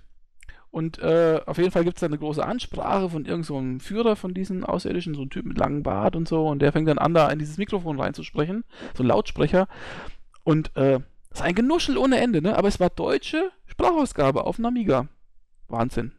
Und 0.76 0.98
äh, 0.98 1.40
auf 1.46 1.56
jeden 1.56 1.70
Fall 1.70 1.84
gibt 1.84 1.96
es 1.96 2.00
da 2.00 2.06
eine 2.06 2.18
große 2.18 2.44
Ansprache 2.44 3.08
von 3.08 3.24
irgendeinem 3.24 3.44
so 3.44 3.56
einem 3.56 3.80
Führer 3.80 4.14
von 4.14 4.34
diesen 4.34 4.62
Außerirdischen, 4.62 5.14
so 5.14 5.22
ein 5.22 5.30
Typ 5.30 5.46
mit 5.46 5.56
langem 5.56 5.82
Bart 5.82 6.14
und 6.16 6.28
so. 6.28 6.46
Und 6.46 6.60
der 6.60 6.70
fängt 6.70 6.86
dann 6.86 6.98
an, 6.98 7.14
da 7.14 7.30
in 7.30 7.38
dieses 7.38 7.56
Mikrofon 7.56 7.98
reinzusprechen, 7.98 8.62
so 8.94 9.02
ein 9.02 9.06
Lautsprecher. 9.06 9.68
Und 10.44 10.76
äh, 10.76 11.00
das 11.30 11.40
ist 11.40 11.42
ein 11.46 11.54
Genuschel 11.54 11.96
ohne 11.96 12.18
Ende, 12.20 12.42
ne? 12.42 12.58
Aber 12.58 12.68
es 12.68 12.78
war 12.78 12.90
deutsche 12.90 13.52
Sprachausgabe 13.64 14.44
auf 14.44 14.56
dem 14.56 14.66
Amiga. 14.66 15.08
Wahnsinn. 15.68 16.12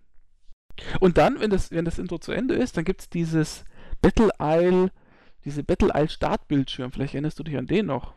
Und 0.99 1.19
dann, 1.19 1.39
wenn 1.39 1.51
das, 1.51 1.69
wenn 1.69 1.85
das 1.85 1.99
Intro 1.99 2.17
zu 2.17 2.31
Ende 2.31 2.55
ist, 2.55 2.77
dann 2.77 2.83
gibt 2.83 3.01
es 3.01 3.09
dieses 3.11 3.63
Battle 4.01 4.31
Isle, 4.41 4.89
diese 5.45 5.61
Battle 5.63 5.91
Isle 5.93 6.09
Startbildschirm. 6.09 6.91
Vielleicht 6.91 7.13
erinnerst 7.13 7.37
du 7.37 7.43
dich 7.43 7.57
an 7.57 7.67
den 7.67 7.85
noch. 7.85 8.15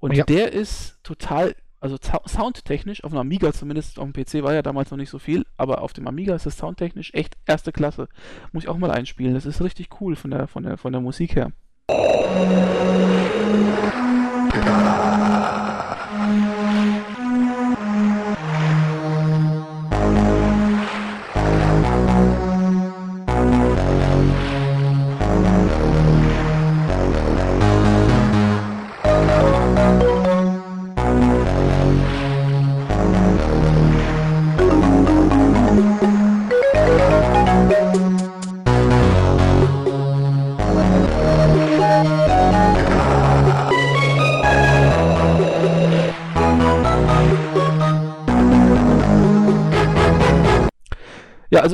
Und 0.00 0.16
Ja. 0.16 0.24
der 0.24 0.52
ist 0.52 0.98
total, 1.04 1.54
also 1.84 1.98
soundtechnisch, 2.26 3.04
auf 3.04 3.12
dem 3.12 3.18
Amiga 3.18 3.52
zumindest, 3.52 3.98
auf 3.98 4.10
dem 4.10 4.14
PC 4.14 4.42
war 4.42 4.54
ja 4.54 4.62
damals 4.62 4.90
noch 4.90 4.96
nicht 4.96 5.10
so 5.10 5.18
viel, 5.18 5.44
aber 5.58 5.82
auf 5.82 5.92
dem 5.92 6.08
Amiga 6.08 6.34
ist 6.34 6.46
das 6.46 6.56
soundtechnisch 6.56 7.12
echt 7.12 7.36
erste 7.44 7.72
Klasse. 7.72 8.08
Muss 8.52 8.64
ich 8.64 8.70
auch 8.70 8.78
mal 8.78 8.90
einspielen. 8.90 9.34
Das 9.34 9.44
ist 9.44 9.60
richtig 9.60 9.88
cool 10.00 10.16
von 10.16 10.30
der, 10.30 10.48
von 10.48 10.62
der, 10.62 10.78
von 10.78 10.92
der 10.92 11.02
Musik 11.02 11.36
her. 11.36 11.52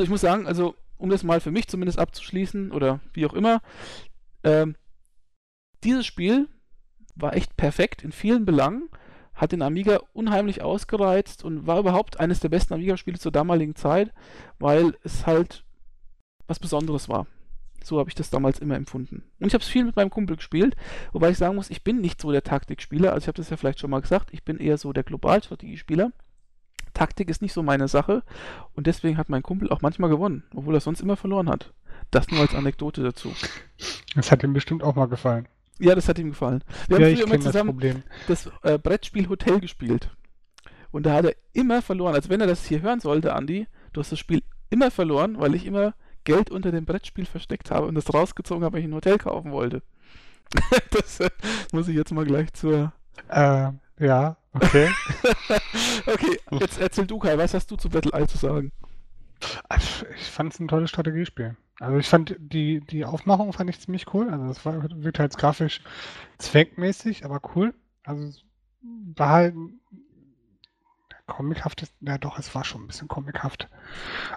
Also 0.01 0.07
ich 0.07 0.09
muss 0.09 0.21
sagen, 0.21 0.47
also 0.47 0.73
um 0.97 1.11
das 1.11 1.23
mal 1.23 1.39
für 1.39 1.51
mich 1.51 1.67
zumindest 1.67 1.99
abzuschließen 1.99 2.71
oder 2.71 3.01
wie 3.13 3.27
auch 3.27 3.33
immer, 3.33 3.61
ähm, 4.43 4.75
dieses 5.83 6.07
Spiel 6.07 6.47
war 7.15 7.35
echt 7.35 7.55
perfekt 7.55 8.03
in 8.03 8.11
vielen 8.11 8.45
Belangen, 8.45 8.89
hat 9.35 9.51
den 9.51 9.61
Amiga 9.61 9.99
unheimlich 10.13 10.63
ausgereizt 10.63 11.43
und 11.43 11.67
war 11.67 11.79
überhaupt 11.79 12.19
eines 12.19 12.39
der 12.39 12.49
besten 12.49 12.73
Amiga-Spiele 12.73 13.19
zur 13.19 13.31
damaligen 13.31 13.75
Zeit, 13.75 14.11
weil 14.57 14.97
es 15.03 15.27
halt 15.27 15.65
was 16.47 16.57
Besonderes 16.57 17.07
war. 17.07 17.27
So 17.83 17.99
habe 17.99 18.09
ich 18.09 18.15
das 18.15 18.31
damals 18.31 18.57
immer 18.57 18.75
empfunden. 18.75 19.23
Und 19.39 19.47
ich 19.47 19.53
habe 19.53 19.63
es 19.63 19.69
viel 19.69 19.85
mit 19.85 19.95
meinem 19.95 20.09
Kumpel 20.09 20.35
gespielt, 20.35 20.75
wobei 21.11 21.29
ich 21.29 21.37
sagen 21.37 21.55
muss, 21.55 21.69
ich 21.69 21.83
bin 21.83 22.01
nicht 22.01 22.19
so 22.19 22.31
der 22.31 22.43
Taktikspieler. 22.43 23.13
Also 23.13 23.25
ich 23.25 23.27
habe 23.27 23.37
das 23.37 23.51
ja 23.51 23.57
vielleicht 23.57 23.79
schon 23.79 23.91
mal 23.91 24.01
gesagt, 24.01 24.29
ich 24.33 24.43
bin 24.43 24.57
eher 24.57 24.79
so 24.79 24.93
der 24.93 25.03
Globalstrategiespieler. 25.03 26.11
Taktik 26.93 27.29
ist 27.29 27.41
nicht 27.41 27.53
so 27.53 27.63
meine 27.63 27.87
Sache 27.87 28.23
und 28.75 28.87
deswegen 28.87 29.17
hat 29.17 29.29
mein 29.29 29.43
Kumpel 29.43 29.69
auch 29.69 29.81
manchmal 29.81 30.09
gewonnen, 30.09 30.43
obwohl 30.55 30.75
er 30.75 30.81
sonst 30.81 31.01
immer 31.01 31.17
verloren 31.17 31.49
hat. 31.49 31.73
Das 32.09 32.29
nur 32.29 32.41
als 32.41 32.55
Anekdote 32.55 33.03
dazu. 33.03 33.33
Das 34.15 34.31
hat 34.31 34.43
ihm 34.43 34.53
bestimmt 34.53 34.83
auch 34.83 34.95
mal 34.95 35.07
gefallen. 35.07 35.47
Ja, 35.79 35.95
das 35.95 36.07
hat 36.07 36.19
ihm 36.19 36.29
gefallen. 36.29 36.63
Wir 36.87 36.99
ja, 36.99 37.05
haben 37.05 37.15
früher 37.15 37.25
immer 37.25 37.35
das 37.35 37.45
zusammen 37.45 37.69
Problem. 37.71 38.03
das, 38.27 38.51
äh, 38.63 38.77
Brettspiel 38.77 39.29
Hotel 39.29 39.59
gespielt. 39.59 40.09
Und 40.91 41.05
da 41.05 41.13
hat 41.13 41.25
er 41.25 41.35
immer 41.53 41.81
verloren. 41.81 42.13
Also 42.13 42.29
wenn 42.29 42.41
er 42.41 42.47
das 42.47 42.65
hier 42.65 42.81
hören 42.81 42.99
sollte, 42.99 43.33
Andi, 43.33 43.67
du 43.93 44.01
hast 44.01 44.11
das 44.11 44.19
Spiel 44.19 44.43
immer 44.69 44.91
verloren, 44.91 45.39
weil 45.39 45.55
ich 45.55 45.65
immer 45.65 45.93
Geld 46.23 46.51
unter 46.51 46.71
dem 46.71 46.85
Brettspiel 46.85 47.25
versteckt 47.25 47.71
habe 47.71 47.87
und 47.87 47.95
das 47.95 48.13
rausgezogen 48.13 48.63
habe, 48.63 48.73
weil 48.73 48.81
ich 48.81 48.87
ein 48.87 48.93
Hotel 48.93 49.17
kaufen 49.17 49.51
wollte. 49.51 49.81
das 50.91 51.19
äh, 51.19 51.29
muss 51.71 51.87
ich 51.87 51.95
jetzt 51.95 52.11
mal 52.11 52.25
gleich 52.25 52.53
zur. 52.53 52.91
Äh, 53.29 53.71
ja, 53.99 54.37
okay. 54.53 54.89
okay, 56.05 56.39
jetzt 56.51 56.79
erzähl 56.79 57.07
du, 57.07 57.19
Kai, 57.19 57.37
was 57.37 57.53
hast 57.53 57.69
du 57.71 57.75
zu 57.75 57.89
Battle 57.89 58.11
Eye 58.13 58.27
zu 58.27 58.37
sagen? 58.37 58.71
Also, 59.69 60.05
Ich 60.15 60.29
fand 60.29 60.53
es 60.53 60.59
ein 60.59 60.67
tolles 60.67 60.89
Strategiespiel. 60.89 61.55
Also 61.79 61.97
ich 61.97 62.07
fand 62.07 62.35
die, 62.37 62.79
die 62.81 63.05
Aufmachung 63.05 63.53
fand 63.53 63.69
ich 63.69 63.79
ziemlich 63.79 64.13
cool. 64.13 64.29
Also 64.29 64.45
es 64.45 64.65
war, 64.65 64.83
wirkt 65.03 65.17
halt 65.17 65.35
grafisch 65.35 65.81
zweckmäßig, 66.37 67.25
aber 67.25 67.41
cool. 67.55 67.73
Also 68.03 68.23
es 68.25 68.43
war 69.15 69.29
halt 69.29 69.55
comichaft 71.25 71.81
ist, 71.81 71.93
ja 72.01 72.17
doch, 72.17 72.37
es 72.37 72.53
war 72.53 72.63
schon 72.63 72.83
ein 72.83 72.87
bisschen 72.87 73.07
comichaft. 73.07 73.69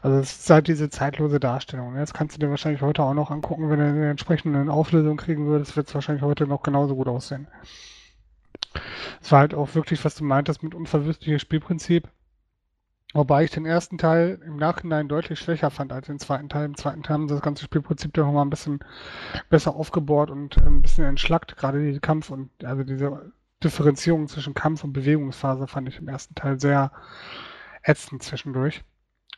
Also 0.00 0.18
es 0.18 0.38
ist 0.38 0.50
halt 0.50 0.68
diese 0.68 0.90
zeitlose 0.90 1.40
Darstellung. 1.40 1.92
ne? 1.92 2.00
Das 2.00 2.14
kannst 2.14 2.36
du 2.36 2.40
dir 2.40 2.50
wahrscheinlich 2.50 2.82
heute 2.82 3.02
auch 3.02 3.14
noch 3.14 3.30
angucken, 3.30 3.68
wenn 3.68 3.80
du 3.80 3.84
eine 3.86 4.10
entsprechende 4.10 4.72
Auflösung 4.72 5.16
kriegen 5.16 5.46
würdest, 5.46 5.76
wird 5.76 5.88
es 5.88 5.94
wahrscheinlich 5.94 6.22
heute 6.22 6.46
noch 6.46 6.62
genauso 6.62 6.94
gut 6.94 7.08
aussehen. 7.08 7.48
Es 9.20 9.32
war 9.32 9.40
halt 9.40 9.54
auch 9.54 9.74
wirklich, 9.74 10.04
was 10.04 10.14
du 10.14 10.24
meintest, 10.24 10.62
mit 10.62 10.74
unverwüstliches 10.74 11.42
Spielprinzip. 11.42 12.08
Wobei 13.14 13.44
ich 13.44 13.52
den 13.52 13.64
ersten 13.64 13.96
Teil 13.96 14.40
im 14.44 14.56
Nachhinein 14.56 15.06
deutlich 15.06 15.38
schwächer 15.38 15.70
fand 15.70 15.92
als 15.92 16.08
den 16.08 16.18
zweiten 16.18 16.48
Teil. 16.48 16.64
Im 16.64 16.76
zweiten 16.76 17.04
Teil 17.04 17.14
haben 17.14 17.28
sie 17.28 17.34
das 17.34 17.44
ganze 17.44 17.64
Spielprinzip 17.64 18.12
doch 18.12 18.26
nochmal 18.26 18.44
ein 18.44 18.50
bisschen 18.50 18.80
besser 19.48 19.76
aufgebohrt 19.76 20.30
und 20.30 20.58
ein 20.58 20.82
bisschen 20.82 21.04
entschlackt. 21.04 21.56
Gerade 21.56 21.80
diese 21.84 22.00
Kampf- 22.00 22.30
und 22.30 22.50
also 22.64 22.82
diese 22.82 23.32
Differenzierung 23.62 24.26
zwischen 24.26 24.54
Kampf- 24.54 24.82
und 24.82 24.92
Bewegungsphase 24.92 25.68
fand 25.68 25.88
ich 25.88 25.98
im 25.98 26.08
ersten 26.08 26.34
Teil 26.34 26.58
sehr 26.58 26.90
ätzend 27.84 28.24
zwischendurch. 28.24 28.82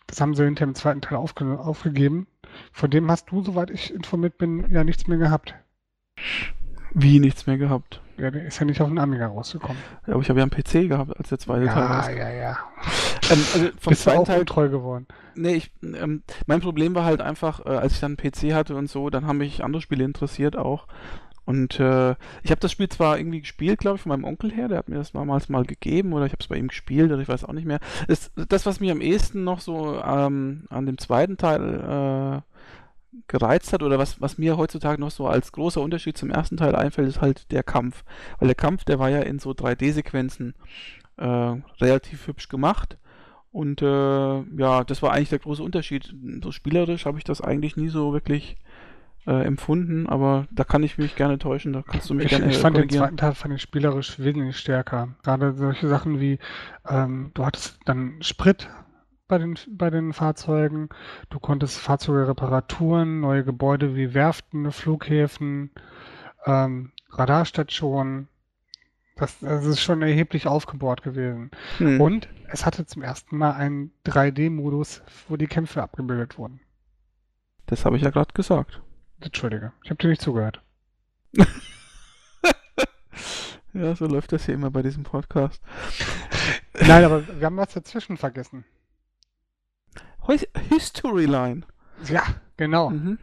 Das 0.07 0.23
haben 0.23 0.35
sie 0.35 0.45
hinter 0.45 0.65
im 0.65 0.75
zweiten 0.75 1.03
Teil 1.03 1.19
aufge 1.19 1.59
aufgegeben. 1.59 2.29
Von 2.73 2.91
dem 2.91 3.11
hast 3.11 3.31
du, 3.31 3.43
soweit 3.43 3.71
ich 3.71 3.93
informiert 3.93 4.39
bin, 4.39 4.71
ja 4.71 4.85
nichts 4.85 5.07
mehr 5.07 5.19
gehabt. 5.19 5.55
Wie 6.95 7.21
nichts 7.21 7.47
mehr 7.47 7.59
gehabt. 7.59 8.01
Ja, 8.19 8.31
der 8.31 8.47
ist 8.47 8.59
ja 8.59 8.65
nicht 8.65 8.81
auf 8.81 8.89
den 8.89 8.99
Amiga 8.99 9.27
rausgekommen. 9.27 9.77
Ja, 10.07 10.15
aber 10.15 10.23
ich 10.23 10.31
habe 10.31 10.41
ja 10.41 10.45
einen 10.45 10.51
PC 10.51 10.89
gehabt, 10.89 11.17
als 11.19 11.29
der 11.29 11.39
zweite 11.39 11.67
Teil 11.67 11.77
Ja, 11.83 11.97
rauskam. 11.99 12.17
ja, 12.17 12.31
ja. 12.31 12.59
Ähm, 13.31 13.45
also 13.55 13.67
vom 13.79 13.91
Bist 13.91 13.91
du 13.91 13.95
zweiten 13.95 14.19
auch 14.19 14.27
Teil 14.27 14.41
untreu 14.41 14.69
geworden. 14.71 15.07
Nee, 15.35 15.55
ich, 15.57 15.71
ähm, 15.83 16.23
mein 16.47 16.61
Problem 16.61 16.95
war 16.95 17.05
halt 17.05 17.21
einfach, 17.21 17.67
äh, 17.67 17.71
als 17.71 17.93
ich 17.95 18.01
dann 18.01 18.17
einen 18.17 18.33
PC 18.33 18.55
hatte 18.55 18.75
und 18.75 18.89
so, 18.89 19.11
dann 19.11 19.27
haben 19.27 19.39
mich 19.39 19.63
andere 19.63 19.83
Spiele 19.83 20.05
interessiert 20.05 20.57
auch. 20.57 20.87
Und 21.45 21.79
äh, 21.79 22.13
ich 22.43 22.51
habe 22.51 22.61
das 22.61 22.73
Spiel 22.73 22.89
zwar 22.89 23.19
irgendwie 23.19 23.41
gespielt, 23.41 23.79
glaube 23.79 23.97
ich, 23.97 24.03
von 24.03 24.11
meinem 24.11 24.25
Onkel 24.25 24.51
her, 24.51 24.67
der 24.69 24.79
hat 24.79 24.89
mir 24.89 24.97
das 24.97 25.13
damals 25.13 25.49
mal 25.49 25.65
gegeben 25.65 26.13
oder 26.13 26.27
ich 26.27 26.33
habe 26.33 26.41
es 26.41 26.49
bei 26.49 26.57
ihm 26.57 26.69
gespielt 26.69 27.13
oder 27.13 27.21
ich 27.21 27.29
weiß 27.29 27.45
auch 27.45 27.53
nicht 27.53 27.67
mehr. 27.67 27.79
Das, 28.09 28.33
das 28.49 28.67
was 28.67 28.81
mich 28.81 28.91
am 28.91 29.01
ehesten 29.01 29.45
noch 29.45 29.61
so 29.61 30.03
ähm, 30.03 30.65
an 30.71 30.87
dem 30.87 30.99
zweiten 30.99 31.37
Teil 31.37 32.43
äh, 32.43 32.56
gereizt 33.29 33.73
hat 33.73 33.83
oder 33.83 33.99
was, 33.99 34.21
was 34.21 34.39
mir 34.39 34.57
heutzutage 34.57 35.01
noch 35.01 35.11
so 35.11 35.27
als 35.27 35.53
großer 35.53 35.81
Unterschied 35.81 36.17
zum 36.17 36.31
ersten 36.31 36.57
Teil 36.57 36.75
einfällt, 36.75 37.09
ist 37.09 37.21
halt 37.21 37.51
der 37.53 37.63
Kampf. 37.63 38.05
Weil 38.39 38.49
der 38.49 38.55
Kampf, 38.55 38.85
der 38.85 38.99
war 38.99 39.11
ja 39.11 39.21
in 39.21 39.39
so 39.39 39.51
3D-Sequenzen 39.51 40.55
äh, 41.17 41.57
relativ 41.81 42.27
hübsch 42.27 42.49
gemacht. 42.49 42.99
Und 43.53 43.81
äh, 43.81 44.43
ja, 44.59 44.85
das 44.85 45.03
war 45.03 45.13
eigentlich 45.13 45.31
der 45.31 45.39
große 45.39 45.63
Unterschied. 45.63 46.15
So 46.43 46.53
spielerisch 46.53 47.07
habe 47.07 47.19
ich 47.19 47.25
das 47.25 47.41
eigentlich 47.41 47.77
nie 47.77 47.89
so 47.89 48.13
wirklich 48.13 48.59
äh, 49.27 49.45
empfunden, 49.45 50.07
aber 50.07 50.47
da 50.51 50.65
kann 50.65 50.83
ich 50.83 50.99
mich 50.99 51.17
gerne 51.17 51.39
täuschen, 51.39 51.73
da 51.73 51.83
kannst 51.83 52.09
du 52.09 52.15
mich 52.15 52.27
Ich, 52.27 52.31
gerne 52.31 52.49
ich 52.49 52.59
äh, 52.59 52.61
fand 52.61 52.77
den 52.77 52.89
zweiten 52.89 53.17
Teil 53.17 53.35
fand 53.35 53.55
ich 53.55 53.63
spielerisch 53.63 54.19
wesentlich 54.19 54.57
stärker. 54.57 55.09
Gerade 55.25 55.55
solche 55.55 55.89
Sachen 55.89 56.21
wie, 56.21 56.39
ähm, 56.89 57.33
du 57.35 57.45
hattest 57.45 57.79
dann 57.87 58.19
Sprit 58.21 58.69
bei 59.29 59.39
den, 59.39 59.59
bei 59.69 59.91
den 59.91 60.13
Fahrzeugen, 60.13 60.89
du 61.31 61.39
konntest 61.39 61.79
Fahrzeuge 61.79 62.29
Reparaturen, 62.29 63.21
neue 63.21 63.45
Gebäude 63.45 63.97
wie 63.97 64.15
Werften, 64.15 64.71
Flughäfen, 64.73 65.71
ähm, 66.45 66.93
Radarstationen. 67.11 68.29
Das, 69.17 69.41
das 69.41 69.65
ist 69.65 69.81
schon 69.81 70.03
erheblich 70.03 70.47
aufgebohrt 70.47 71.03
gewesen. 71.03 71.51
Hm. 71.79 72.01
Und 72.01 72.29
es 72.49 72.67
hatte 72.67 72.85
zum 72.85 73.03
ersten 73.03 73.39
Mal 73.39 73.53
einen 73.53 73.93
3D-Modus, 74.05 75.03
wo 75.29 75.37
die 75.37 75.47
Kämpfe 75.47 75.83
abgebildet 75.83 76.39
wurden. 76.39 76.61
Das 77.65 77.85
habe 77.85 77.97
ich 77.97 78.03
ja 78.03 78.11
gerade 78.11 78.35
gesagt. 78.35 78.83
Entschuldige, 79.21 79.73
ich 79.83 79.91
habe 79.91 79.99
dir 79.99 80.09
nicht 80.09 80.21
zugehört. 80.21 80.61
Ja, 83.77 83.95
so 83.95 84.07
läuft 84.07 84.33
das 84.33 84.47
hier 84.47 84.55
immer 84.55 84.71
bei 84.71 84.81
diesem 84.81 85.03
Podcast. 85.03 85.63
Nein, 86.81 87.05
aber 87.05 87.23
wir 87.39 87.45
haben 87.45 87.59
was 87.59 87.75
dazwischen 87.75 88.17
vergessen. 88.17 88.65
His- 90.29 90.49
Historyline. 90.71 91.63
Ja, 92.09 92.23
genau. 92.57 92.91
Mhm. 92.91 93.19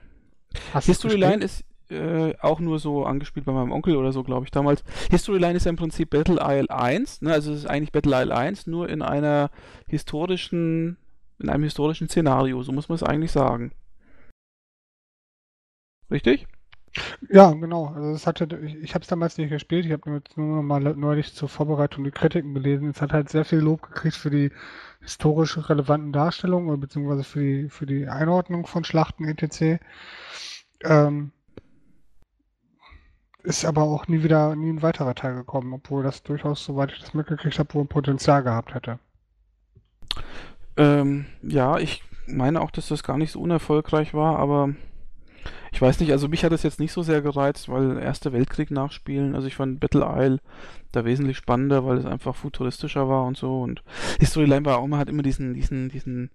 Historyline 0.81 1.43
ist 1.43 1.63
äh, 1.89 2.33
auch 2.39 2.59
nur 2.59 2.79
so 2.79 3.05
angespielt 3.05 3.45
bei 3.45 3.51
meinem 3.51 3.71
Onkel 3.71 3.95
oder 3.95 4.11
so, 4.11 4.23
glaube 4.23 4.45
ich, 4.45 4.51
damals. 4.51 4.83
Historyline 5.11 5.55
ist 5.57 5.65
ja 5.65 5.69
im 5.69 5.75
Prinzip 5.75 6.09
Battle 6.09 6.39
Isle 6.41 6.69
1, 6.69 7.21
ne? 7.21 7.33
also 7.33 7.51
es 7.53 7.59
ist 7.59 7.65
eigentlich 7.67 7.91
Battle 7.91 8.15
Isle 8.19 8.35
1, 8.35 8.67
nur 8.67 8.89
in 8.89 9.01
einer 9.01 9.51
historischen, 9.87 10.97
in 11.39 11.49
einem 11.49 11.63
historischen 11.63 12.07
Szenario, 12.07 12.61
so 12.63 12.71
muss 12.71 12.89
man 12.89 12.95
es 12.95 13.03
eigentlich 13.03 13.31
sagen. 13.31 13.71
Richtig? 16.11 16.47
Ja, 17.29 17.51
genau. 17.51 17.87
Also 17.87 18.11
es 18.11 18.27
hatte, 18.27 18.45
ich, 18.63 18.75
ich 18.75 18.93
habe 18.93 19.01
es 19.01 19.07
damals 19.07 19.37
nicht 19.37 19.49
gespielt. 19.49 19.85
Ich 19.85 19.91
habe 19.91 20.09
nur, 20.09 20.21
noch 20.35 20.61
mal 20.61 20.79
neulich 20.79 21.33
zur 21.33 21.49
Vorbereitung 21.49 22.03
die 22.03 22.11
Kritiken 22.11 22.53
gelesen. 22.53 22.89
Es 22.89 23.01
hat 23.01 23.13
halt 23.13 23.29
sehr 23.29 23.45
viel 23.45 23.59
Lob 23.59 23.81
gekriegt 23.81 24.15
für 24.15 24.29
die 24.29 24.51
historisch 25.01 25.57
relevanten 25.69 26.13
Darstellungen 26.13 26.69
oder 26.69 26.77
beziehungsweise 26.77 27.23
für 27.23 27.39
die, 27.39 27.69
für 27.69 27.85
die 27.85 28.07
Einordnung 28.07 28.67
von 28.67 28.83
Schlachten 28.83 29.25
etc. 29.25 29.81
Ähm, 30.83 31.31
ist 33.43 33.65
aber 33.65 33.83
auch 33.83 34.07
nie 34.07 34.23
wieder, 34.23 34.55
nie 34.55 34.69
ein 34.69 34.81
weiterer 34.81 35.15
Teil 35.15 35.35
gekommen, 35.35 35.73
obwohl 35.73 36.03
das 36.03 36.23
durchaus, 36.23 36.63
soweit 36.63 36.91
ich 36.93 36.99
das 36.99 37.13
mitgekriegt 37.13 37.59
habe, 37.59 37.73
wohl 37.73 37.85
Potenzial 37.85 38.43
gehabt 38.43 38.73
hätte. 38.73 38.99
Ähm, 40.77 41.25
ja, 41.41 41.77
ich 41.77 42.03
meine 42.25 42.61
auch, 42.61 42.71
dass 42.71 42.87
das 42.87 43.03
gar 43.03 43.17
nicht 43.17 43.31
so 43.31 43.41
unerfolgreich 43.41 44.13
war, 44.13 44.39
aber 44.39 44.73
ich 45.73 45.81
weiß 45.81 45.99
nicht, 45.99 46.11
also 46.11 46.27
mich 46.27 46.45
hat 46.45 46.51
das 46.51 46.61
jetzt 46.61 46.79
nicht 46.79 46.91
so 46.91 47.01
sehr 47.01 47.23
gereizt, 47.23 47.67
weil 47.67 47.97
Erster 47.97 48.31
Weltkrieg 48.31 48.69
nachspielen, 48.69 49.33
also 49.33 49.47
ich 49.47 49.55
fand 49.55 49.79
Battle 49.79 50.05
Isle 50.05 50.39
da 50.91 51.03
wesentlich 51.03 51.37
spannender, 51.37 51.83
weil 51.83 51.97
es 51.97 52.05
einfach 52.05 52.35
futuristischer 52.35 53.09
war 53.09 53.25
und 53.25 53.37
so. 53.37 53.61
Und 53.61 53.83
Historyline 54.19 54.65
war 54.65 54.77
auch 54.77 54.85
immer, 54.85 54.99
hat 54.99 55.09
immer 55.09 55.23
diesen, 55.23 55.55
diesen, 55.55 55.89
diesen, 55.89 56.29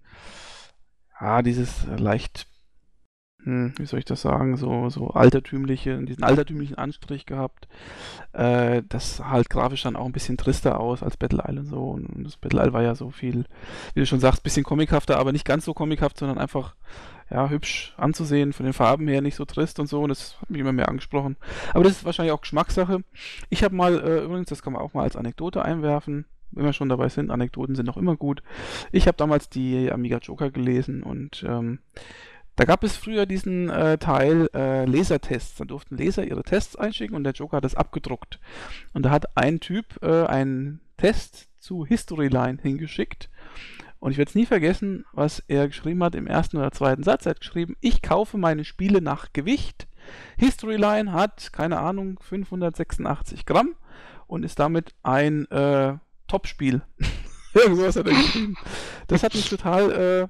ja, 1.21 1.43
dieses 1.43 1.87
leicht, 1.87 2.49
hm, 3.45 3.75
wie 3.79 3.87
soll 3.87 4.01
ich 4.01 4.05
das 4.05 4.23
sagen, 4.23 4.57
so, 4.57 4.91
so 4.91 5.11
altertümliche, 5.11 6.03
diesen 6.03 6.25
altertümlichen 6.25 6.77
Anstrich 6.77 7.25
gehabt, 7.25 7.69
äh, 8.33 8.83
das 8.89 9.19
sah 9.19 9.31
halt 9.31 9.51
grafisch 9.51 9.85
dann 9.85 9.95
auch 9.95 10.07
ein 10.07 10.13
bisschen 10.13 10.37
trister 10.37 10.81
aus 10.81 11.05
als 11.05 11.17
Battle 11.17 11.45
Isle 11.47 11.61
und 11.61 11.67
so. 11.67 11.91
Und 11.91 12.25
das 12.25 12.37
Battle 12.39 12.61
Isle 12.61 12.73
war 12.73 12.83
ja 12.83 12.97
so 12.97 13.11
viel 13.11 13.45
wie 13.95 14.01
du 14.01 14.07
schon 14.07 14.19
sagst, 14.19 14.43
bisschen 14.43 14.65
comichafter, 14.65 15.17
aber 15.17 15.31
nicht 15.31 15.45
ganz 15.45 15.65
so 15.65 15.75
comichaft, 15.75 16.19
sondern 16.19 16.39
einfach 16.39 16.75
ja, 17.31 17.49
hübsch 17.49 17.95
anzusehen, 17.97 18.53
von 18.53 18.65
den 18.65 18.73
Farben 18.73 19.07
her 19.09 19.21
nicht 19.21 19.37
so 19.37 19.45
trist 19.45 19.79
und 19.81 19.87
so. 19.87 20.03
Und 20.03 20.09
das 20.09 20.41
hat 20.41 20.51
mich 20.51 20.61
immer 20.61 20.73
mehr 20.73 20.89
angesprochen. 20.89 21.37
Aber 21.75 21.85
das 21.85 21.95
ist 21.95 22.05
wahrscheinlich 22.05 22.33
auch 22.33 22.41
Geschmackssache. 22.41 23.03
Ich 23.51 23.65
habe 23.65 23.75
mal, 23.75 23.99
äh, 24.01 24.25
übrigens, 24.25 24.49
das 24.49 24.63
kann 24.63 24.73
man 24.73 24.83
auch 24.83 24.95
mal 24.95 25.03
als 25.03 25.17
Anekdote 25.17 25.63
einwerfen, 25.63 26.25
wenn 26.51 26.65
wir 26.65 26.73
schon 26.73 26.89
dabei 26.89 27.09
sind, 27.09 27.31
Anekdoten 27.31 27.75
sind 27.75 27.89
auch 27.91 27.97
immer 27.97 28.17
gut. 28.17 28.43
Ich 28.93 29.07
habe 29.07 29.17
damals 29.17 29.49
die 29.49 29.91
Amiga 29.93 30.19
Joker 30.19 30.51
gelesen 30.51 31.03
und 31.03 31.45
ähm, 31.47 31.81
da 32.57 32.65
gab 32.65 32.83
es 32.83 32.97
früher 32.97 33.27
diesen 33.27 33.71
äh, 33.71 33.99
Teil 33.99 34.49
äh, 34.53 34.85
Lesertests. 34.85 35.57
Da 35.57 35.65
durften 35.65 35.97
Leser 35.97 36.25
ihre 36.25 36.43
Tests 36.43 36.75
einschicken 36.75 37.15
und 37.15 37.25
der 37.25 37.33
Joker 37.33 37.59
hat 37.59 37.65
das 37.65 37.77
abgedruckt. 37.77 38.41
Und 38.95 39.05
da 39.05 39.11
hat 39.11 39.37
ein 39.37 39.61
Typ 39.61 40.03
äh, 40.03 40.25
einen 40.25 40.81
Test 40.97 41.49
zu 41.61 41.87
Historyline 41.87 42.59
hingeschickt. 42.61 43.31
Und 44.01 44.13
ich 44.13 44.19
werde 44.19 44.29
es 44.29 44.35
nie 44.35 44.47
vergessen, 44.47 45.05
was 45.13 45.43
er 45.49 45.67
geschrieben 45.67 46.03
hat 46.05 46.15
im 46.15 46.27
ersten 46.27 46.57
oder 46.57 46.71
zweiten 46.71 47.03
Satz. 47.03 47.27
Er 47.27 47.31
hat 47.31 47.41
geschrieben, 47.41 47.77
ich 47.81 48.01
kaufe 48.03 48.39
meine 48.39 48.65
Spiele 48.65 49.01
nach 49.01 49.33
Gewicht. 49.33 49.89
Historyline 50.37 51.13
hat, 51.13 51.53
keine 51.53 51.79
Ahnung, 51.79 52.19
586 52.23 53.45
Gramm 53.45 53.75
und 54.27 54.45
ist 54.45 54.59
damit 54.59 54.95
ein 55.03 55.51
äh, 55.51 55.95
Top-Spiel. 56.29 56.83
Irgendwas 57.55 57.97
hat 57.97 58.07
er 58.07 58.15
geschrieben. 58.15 58.57
Das 59.09 59.23
hat 59.23 59.35
mich 59.35 59.49
total 59.49 60.29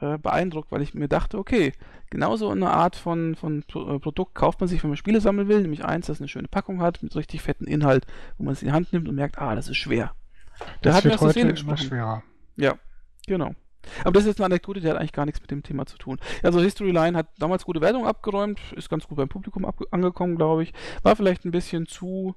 äh, 0.00 0.04
äh, 0.04 0.18
beeindruckt, 0.18 0.72
weil 0.72 0.82
ich 0.82 0.94
mir 0.94 1.08
dachte, 1.08 1.38
okay, 1.38 1.72
genauso 2.10 2.50
eine 2.50 2.70
Art 2.70 2.96
von, 2.96 3.34
von 3.34 3.62
Pro 3.66 3.96
äh, 3.96 3.98
Produkt 3.98 4.34
kauft 4.34 4.60
man 4.60 4.68
sich, 4.68 4.82
wenn 4.82 4.90
man 4.90 4.96
Spiele 4.96 5.20
sammeln 5.20 5.48
will, 5.48 5.60
nämlich 5.60 5.84
eins, 5.84 6.06
das 6.06 6.20
eine 6.20 6.28
schöne 6.28 6.48
Packung 6.48 6.80
hat, 6.80 7.02
mit 7.02 7.14
richtig 7.14 7.42
fetten 7.42 7.66
Inhalt, 7.66 8.06
wo 8.38 8.44
man 8.44 8.52
es 8.52 8.62
in 8.62 8.68
die 8.68 8.72
Hand 8.72 8.92
nimmt 8.92 9.08
und 9.08 9.14
merkt, 9.14 9.38
ah, 9.38 9.54
das 9.54 9.68
ist 9.68 9.76
schwer. 9.76 10.12
Da 10.58 10.66
Das 10.82 10.96
hat 10.96 11.04
mir 11.04 11.10
wird 11.10 11.22
aus 11.22 11.34
der 11.34 11.44
heute 11.44 11.60
immer 11.60 11.76
schwerer. 11.76 12.22
Ja, 12.56 12.78
genau. 13.26 13.54
Aber 14.02 14.12
das 14.12 14.24
ist 14.24 14.28
jetzt 14.28 14.40
eine 14.40 14.46
Anekdote, 14.46 14.80
die 14.80 14.88
hat 14.88 14.96
eigentlich 14.96 15.12
gar 15.12 15.26
nichts 15.26 15.40
mit 15.40 15.50
dem 15.50 15.62
Thema 15.62 15.86
zu 15.86 15.96
tun. 15.96 16.18
Also 16.42 16.60
Historyline 16.60 17.16
hat 17.16 17.28
damals 17.38 17.64
gute 17.64 17.80
Wertung 17.80 18.06
abgeräumt, 18.06 18.60
ist 18.74 18.90
ganz 18.90 19.06
gut 19.06 19.16
beim 19.16 19.28
Publikum 19.28 19.66
angekommen, 19.90 20.36
glaube 20.36 20.64
ich. 20.64 20.72
War 21.02 21.16
vielleicht 21.16 21.44
ein 21.44 21.52
bisschen 21.52 21.86
zu, 21.86 22.34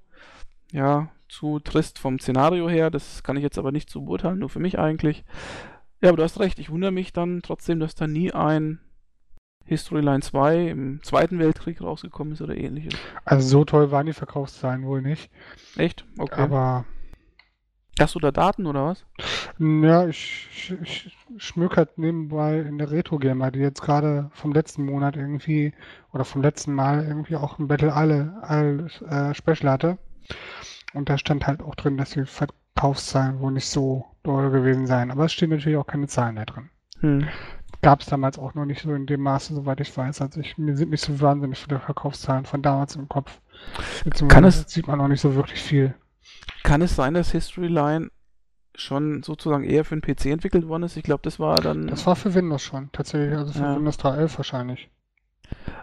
ja, 0.72 1.10
zu 1.28 1.60
trist 1.60 2.00
vom 2.00 2.20
Szenario 2.20 2.70
her. 2.70 2.90
Das 2.92 3.24
kann 3.24 3.38
ich 3.38 3.44
jetzt 3.44 3.58
aber 3.58 3.72
nicht 3.72 3.90
so 3.90 4.02
beurteilen, 4.02 4.40
nur 4.40 4.50
für 4.50 4.60
mich 4.60 4.78
eigentlich. 4.78 5.24
Ja, 6.02 6.10
aber 6.10 6.18
du 6.18 6.24
hast 6.24 6.40
recht. 6.40 6.60
Ich 6.60 6.70
wundere 6.70 6.92
mich 6.92 7.14
dann 7.14 7.42
trotzdem, 7.42 7.80
dass 7.80 7.96
da 7.96 8.08
nie 8.08 8.32
ein 8.32 8.80
Historyline 9.66 10.22
2 10.22 10.70
im 10.70 11.04
Zweiten 11.04 11.38
Weltkrieg 11.38 11.82
rausgekommen 11.82 12.34
ist 12.34 12.42
oder 12.42 12.58
ähnliches. 12.58 12.94
Also 13.26 13.48
so 13.48 13.66
toll 13.66 13.92
waren 13.92 14.08
die 14.08 14.14
Verkaufszahlen 14.14 14.84
wohl 14.86 15.02
nicht. 15.02 15.30
Echt? 15.76 16.06
Okay. 16.18 16.42
Aber 16.42 16.86
Hast 18.00 18.16
du 18.16 18.20
da 18.20 18.32
Daten 18.32 18.66
oder 18.66 18.86
was? 18.86 19.06
ja, 19.60 20.08
ich, 20.08 20.48
ich, 20.52 20.78
ich 20.82 21.18
schmück 21.44 21.78
halt 21.78 21.98
nebenbei 21.98 22.60
in 22.60 22.78
der 22.78 22.92
Retro 22.92 23.18
Gamer, 23.20 23.52
die 23.52 23.60
jetzt 23.60 23.82
gerade 23.82 24.30
vom 24.34 24.54
letzten 24.54 24.86
Monat 24.86 25.16
irgendwie 25.18 25.74
oder 26.14 26.24
vom 26.26 26.42
letzten 26.42 26.74
Mal 26.74 27.06
irgendwie 27.06 27.36
auch 27.36 27.60
ein 27.60 27.68
Battle 27.68 27.94
alle, 27.94 28.34
alle 28.42 28.88
äh, 29.10 29.34
Special 29.34 29.72
hatte. 29.72 29.98
Und 30.94 31.10
da 31.10 31.18
stand 31.18 31.46
halt 31.46 31.62
auch 31.62 31.76
drin, 31.76 31.98
dass 31.98 32.12
die 32.12 32.26
Verkaufszahlen 32.26 33.40
wohl 33.40 33.52
nicht 33.52 33.68
so 33.70 34.06
doll 34.24 34.50
gewesen 34.52 34.88
seien. 34.88 35.12
Aber 35.12 35.26
es 35.26 35.34
stehen 35.34 35.50
natürlich 35.50 35.78
auch 35.78 35.88
keine 35.88 36.08
Zahlen 36.08 36.38
da 36.38 36.46
drin. 36.46 36.70
Hm. 37.02 37.28
Gab 37.82 38.02
es 38.02 38.08
damals 38.08 38.38
auch 38.40 38.56
noch 38.56 38.66
nicht 38.66 38.82
so 38.82 38.94
in 38.94 39.06
dem 39.06 39.22
Maße, 39.22 39.54
soweit 39.54 39.80
ich 39.80 39.96
weiß. 39.96 40.22
Also 40.22 40.40
ich, 40.42 40.58
mir 40.58 40.76
sind 40.76 40.90
nicht 40.92 41.04
so 41.04 41.22
wahnsinnig 41.22 41.60
viele 41.60 41.80
Verkaufszahlen 41.80 42.46
von 42.46 42.62
damals 42.62 42.96
im 42.96 43.08
Kopf. 43.08 43.40
Kann 44.30 44.44
es- 44.46 44.70
sieht 44.70 44.88
man 44.88 44.98
noch 44.98 45.08
nicht 45.08 45.22
so 45.22 45.36
wirklich 45.36 45.62
viel. 45.62 45.94
Kann 46.64 46.82
es 46.82 46.96
sein, 46.96 47.14
dass 47.14 47.32
Historyline 47.32 48.10
schon 48.76 49.24
sozusagen 49.24 49.64
eher 49.64 49.84
für 49.86 50.00
den 50.00 50.02
PC 50.02 50.28
entwickelt 50.28 50.68
worden 50.68 50.84
ist? 50.84 50.98
Ich 50.98 51.04
glaube, 51.04 51.22
das 51.24 51.40
war 51.40 51.56
dann. 51.56 51.88
Das 51.88 52.06
war 52.06 52.16
für 52.16 52.34
Windows 52.34 52.62
schon, 52.62 52.92
tatsächlich, 52.92 53.38
also 53.38 53.54
für 53.54 53.60
Ja. 53.60 53.76
Windows 53.76 53.98
3.11 54.00 54.38
wahrscheinlich. 54.38 54.90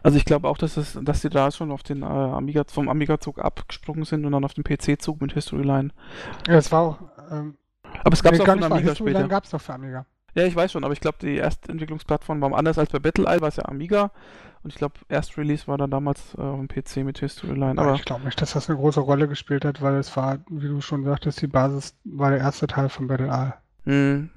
Also 0.03 0.17
ich 0.17 0.25
glaube 0.25 0.49
auch, 0.49 0.59
dass, 0.59 0.77
es, 0.77 0.99
dass 1.03 1.23
die 1.23 1.29
da 1.29 1.51
schon 1.51 1.73
auf 1.73 1.83
den 1.83 2.03
äh, 2.03 2.07
Amiga, 2.07 2.63
vom 2.69 2.89
Amiga-Zug 2.89 3.41
abgesprungen 3.41 4.05
sind 4.05 4.25
und 4.25 4.33
dann 4.33 4.45
auf 4.45 4.55
den 4.55 4.63
PC-Zug 4.63 5.21
mit 5.21 5.33
Historyline. 5.33 5.91
Ja, 6.47 6.55
es 6.55 6.71
war 6.71 6.81
auch. 6.83 6.99
Ähm, 7.31 7.57
Aber 8.05 8.13
es 8.13 8.23
gab 8.23 8.33
es 8.33 8.39
nee, 8.39 8.45
auch 8.45 8.57
für. 8.57 8.65
Amiga 8.65 8.95
später. 8.95 9.27
gab 9.29 9.45
es 9.45 9.51
doch 9.51 9.61
für 9.61 9.75
Amiga. 9.75 10.07
Ja, 10.35 10.45
ich 10.45 10.55
weiß 10.55 10.71
schon, 10.71 10.85
aber 10.85 10.93
ich 10.93 11.01
glaube, 11.01 11.19
die 11.21 11.37
Erstentwicklungsplattform 11.37 12.41
war 12.43 12.55
anders 12.55 12.79
als 12.79 12.91
bei 12.91 12.99
BattleEye, 12.99 13.41
war 13.41 13.49
es 13.49 13.57
ja 13.57 13.65
Amiga. 13.65 14.13
Und 14.67 14.71
ich 14.73 14.79
glaube, 14.79 14.95
Erst-Release 15.09 15.69
war 15.69 15.79
dann 15.79 15.93
damals 15.93 16.35
äh, 16.37 16.41
auf 16.41 16.59
dem 16.59 16.67
PC 16.67 17.05
mit 17.05 17.21
Historyline. 17.21 17.79
Aber 17.79 17.83
Aber 17.91 17.95
ich 17.95 18.05
glaube 18.05 18.25
nicht, 18.25 18.43
dass 18.43 18.55
das 18.55 18.69
eine 18.69 18.77
große 18.77 18.99
Rolle 18.99 19.29
gespielt 19.29 19.65
hat, 19.65 19.81
weil 19.81 19.95
es 19.95 20.17
war, 20.17 20.39
wie 20.51 20.67
du 20.67 20.81
schon 20.81 21.05
sagtest, 21.05 21.41
die 21.41 21.47
Basis 21.47 21.95
war 22.03 22.31
der 22.31 22.41
erste 22.41 22.67
Teil 22.67 22.89
von 22.89 23.07
Battle 23.07 23.29
Eye. 23.29 23.53
mh, 23.85 24.29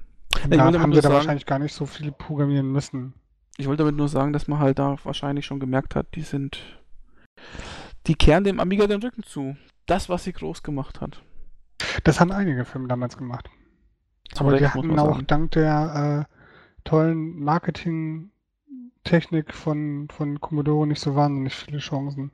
Und 0.44 0.52
Ich 0.52 0.56
da 0.56 0.64
haben 0.78 0.92
sie 0.94 0.98
da 0.98 1.02
sagen- 1.02 1.14
wahrscheinlich 1.14 1.46
gar 1.46 1.58
nicht 1.58 1.74
so 1.74 1.84
viel 1.84 2.12
programmieren 2.12 2.70
müssen. 2.70 3.14
ich 3.58 3.66
wollte 3.66 3.82
damit 3.82 3.96
nur 3.96 4.06
sagen, 4.06 4.32
dass 4.32 4.46
man 4.46 4.60
halt 4.60 4.78
da 4.78 4.94
wahrscheinlich 5.02 5.46
schon 5.46 5.58
gemerkt 5.58 5.96
hat, 5.96 6.06
die 6.14 6.22
sind. 6.22 6.60
Die 8.06 8.14
kehren 8.14 8.44
dem 8.44 8.60
Amiga 8.60 8.86
den 8.86 9.02
Rücken 9.02 9.24
zu. 9.24 9.56
Das, 9.86 10.08
was 10.08 10.22
sie 10.22 10.32
groß 10.32 10.62
gemacht 10.62 11.00
hat. 11.00 11.24
Das 12.04 12.20
haben 12.20 12.30
einige 12.30 12.64
Firmen 12.64 12.88
damals 12.88 13.16
gemacht. 13.16 13.50
Zu 14.32 14.44
Aber 14.44 14.56
die 14.56 14.68
hatten 14.68 14.96
auch 14.96 15.14
sagen. 15.14 15.26
dank 15.26 15.50
der 15.50 16.26
äh, 16.30 16.34
tollen 16.84 17.42
Marketing-Technik 19.10 19.54
von, 19.54 20.08
von 20.10 20.40
Commodore 20.40 20.86
nicht 20.86 21.00
so 21.00 21.14
wahnsinnig 21.16 21.54
viele 21.54 21.78
Chancen. 21.78 22.30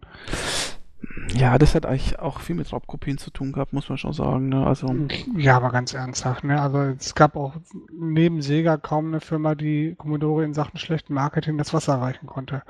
Ja, 1.34 1.58
das 1.58 1.74
hat 1.74 1.86
eigentlich 1.86 2.18
auch 2.18 2.40
viel 2.40 2.56
mit 2.56 2.72
Raubkopien 2.72 3.18
zu 3.18 3.30
tun 3.30 3.52
gehabt, 3.52 3.72
muss 3.72 3.88
man 3.88 3.98
schon 3.98 4.12
sagen. 4.12 4.48
Ne? 4.48 4.66
Also, 4.66 4.92
Ja, 5.36 5.56
aber 5.56 5.70
ganz 5.70 5.94
ernsthaft, 5.94 6.44
ne? 6.44 6.60
Also 6.60 6.78
es 6.98 7.14
gab 7.14 7.36
auch 7.36 7.54
neben 7.92 8.42
Sega 8.42 8.76
kaum 8.76 9.08
eine 9.08 9.20
Firma, 9.20 9.54
die 9.54 9.94
Commodore 9.96 10.44
in 10.44 10.54
Sachen 10.54 10.78
schlechten 10.78 11.14
Marketing 11.14 11.58
das 11.58 11.72
Wasser 11.74 11.94
reichen 12.00 12.26
konnte. 12.26 12.62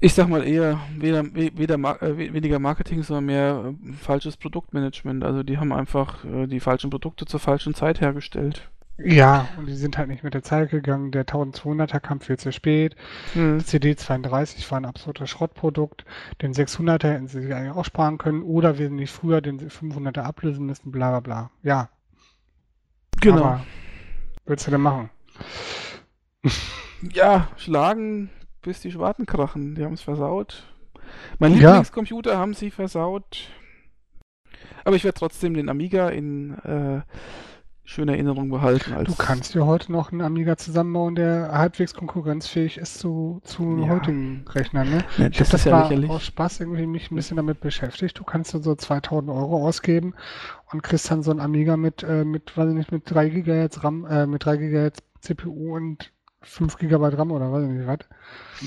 ich 0.00 0.12
sag 0.14 0.28
mal 0.28 0.46
eher 0.46 0.78
weder, 0.98 1.24
we- 1.34 1.52
weder 1.56 1.78
Mar 1.78 2.02
äh, 2.02 2.16
we- 2.18 2.32
weniger 2.34 2.58
Marketing, 2.58 3.02
sondern 3.02 3.24
mehr 3.26 3.74
äh, 3.88 3.92
falsches 3.94 4.36
Produktmanagement. 4.36 5.24
Also 5.24 5.42
die 5.42 5.58
haben 5.58 5.72
einfach 5.72 6.24
äh, 6.24 6.46
die 6.46 6.60
falschen 6.60 6.90
Produkte 6.90 7.24
zur 7.26 7.40
falschen 7.40 7.74
Zeit 7.74 8.00
hergestellt. 8.00 8.70
Ja, 8.96 9.48
und 9.56 9.66
die 9.66 9.74
sind 9.74 9.98
halt 9.98 10.06
nicht 10.08 10.22
mit 10.22 10.34
der 10.34 10.44
Zeit 10.44 10.70
gegangen. 10.70 11.10
Der 11.10 11.26
1200er 11.26 11.98
kam 11.98 12.20
viel 12.20 12.38
zu 12.38 12.52
spät. 12.52 12.94
Hm. 13.32 13.58
Das 13.58 13.68
CD32 13.72 14.70
war 14.70 14.78
ein 14.78 14.84
absoluter 14.84 15.26
Schrottprodukt. 15.26 16.04
Den 16.40 16.52
600er 16.54 17.08
hätten 17.08 17.26
sie 17.26 17.42
sich 17.42 17.52
eigentlich 17.52 17.74
auch 17.74 17.84
sparen 17.84 18.18
können 18.18 18.42
oder 18.42 18.78
wesentlich 18.78 19.10
früher 19.10 19.40
den 19.40 19.58
500er 19.68 20.20
ablösen 20.22 20.66
müssen, 20.66 20.92
bla 20.92 21.10
bla 21.10 21.20
bla. 21.20 21.50
Ja, 21.62 21.88
Genau. 23.20 23.42
aber 23.44 23.66
willst 24.46 24.66
du 24.66 24.70
denn 24.70 24.80
machen? 24.80 25.10
Ja, 27.12 27.48
schlagen, 27.56 28.30
bis 28.62 28.80
die 28.80 28.92
Schwarten 28.92 29.26
krachen. 29.26 29.74
Die 29.74 29.84
haben 29.84 29.94
es 29.94 30.02
versaut. 30.02 30.72
Mein 31.38 31.52
Ja. 31.54 31.70
Lieblingscomputer 31.70 32.38
haben 32.38 32.54
sie 32.54 32.70
versaut. 32.70 33.48
Aber 34.84 34.96
ich 34.96 35.04
werde 35.04 35.18
trotzdem 35.18 35.54
den 35.54 35.68
Amiga 35.68 36.10
in 36.10 36.58
äh, 36.58 37.00
schöner 37.84 38.12
Erinnerung 38.12 38.48
behalten. 38.48 38.94
Du 39.04 39.14
kannst 39.14 39.54
dir 39.54 39.66
heute 39.66 39.92
noch 39.92 40.10
einen 40.10 40.22
Amiga 40.22 40.56
zusammenbauen, 40.56 41.14
der 41.14 41.50
halbwegs 41.52 41.92
konkurrenzfähig 41.94 42.78
ist 42.78 42.98
zu, 42.98 43.40
zu 43.44 43.78
Ja. 43.78 43.88
heutigen 43.88 44.44
Rechnern. 44.48 44.88
Ne? 44.88 45.04
Ja, 45.18 45.26
Ich 45.28 45.36
das 45.36 45.48
habe 45.48 45.52
das 45.52 45.64
ja 45.64 45.82
lächerlich. 45.82 46.10
aus 46.10 46.24
Spaß 46.24 46.60
irgendwie 46.60 46.86
mich 46.86 47.10
ein 47.10 47.16
bisschen 47.16 47.36
damit 47.36 47.60
beschäftigt. 47.60 48.18
Du 48.18 48.24
kannst 48.24 48.54
dann 48.54 48.62
so 48.62 48.74
2000 48.74 49.30
Euro 49.30 49.66
ausgeben 49.66 50.14
und 50.72 50.82
kriegst 50.82 51.10
dann 51.10 51.22
so 51.22 51.30
einen 51.30 51.40
Amiga 51.40 51.76
mit, 51.76 52.02
äh, 52.02 52.24
mit, 52.24 52.56
weiß 52.56 52.70
ich 52.70 52.74
nicht, 52.74 52.90
mit 52.90 53.02
3 53.04 53.28
GHz 53.28 53.84
RAM, 53.84 54.06
äh, 54.06 54.26
mit 54.26 54.44
3 54.46 54.56
GHz 54.56 54.98
CPU 55.20 55.76
und 55.76 56.10
5 56.44 56.76
GB 56.78 56.94
RAM 57.16 57.32
oder 57.32 57.50
weiß 57.52 57.64
ich 57.64 57.70
nicht 57.70 57.86
was. 57.86 57.98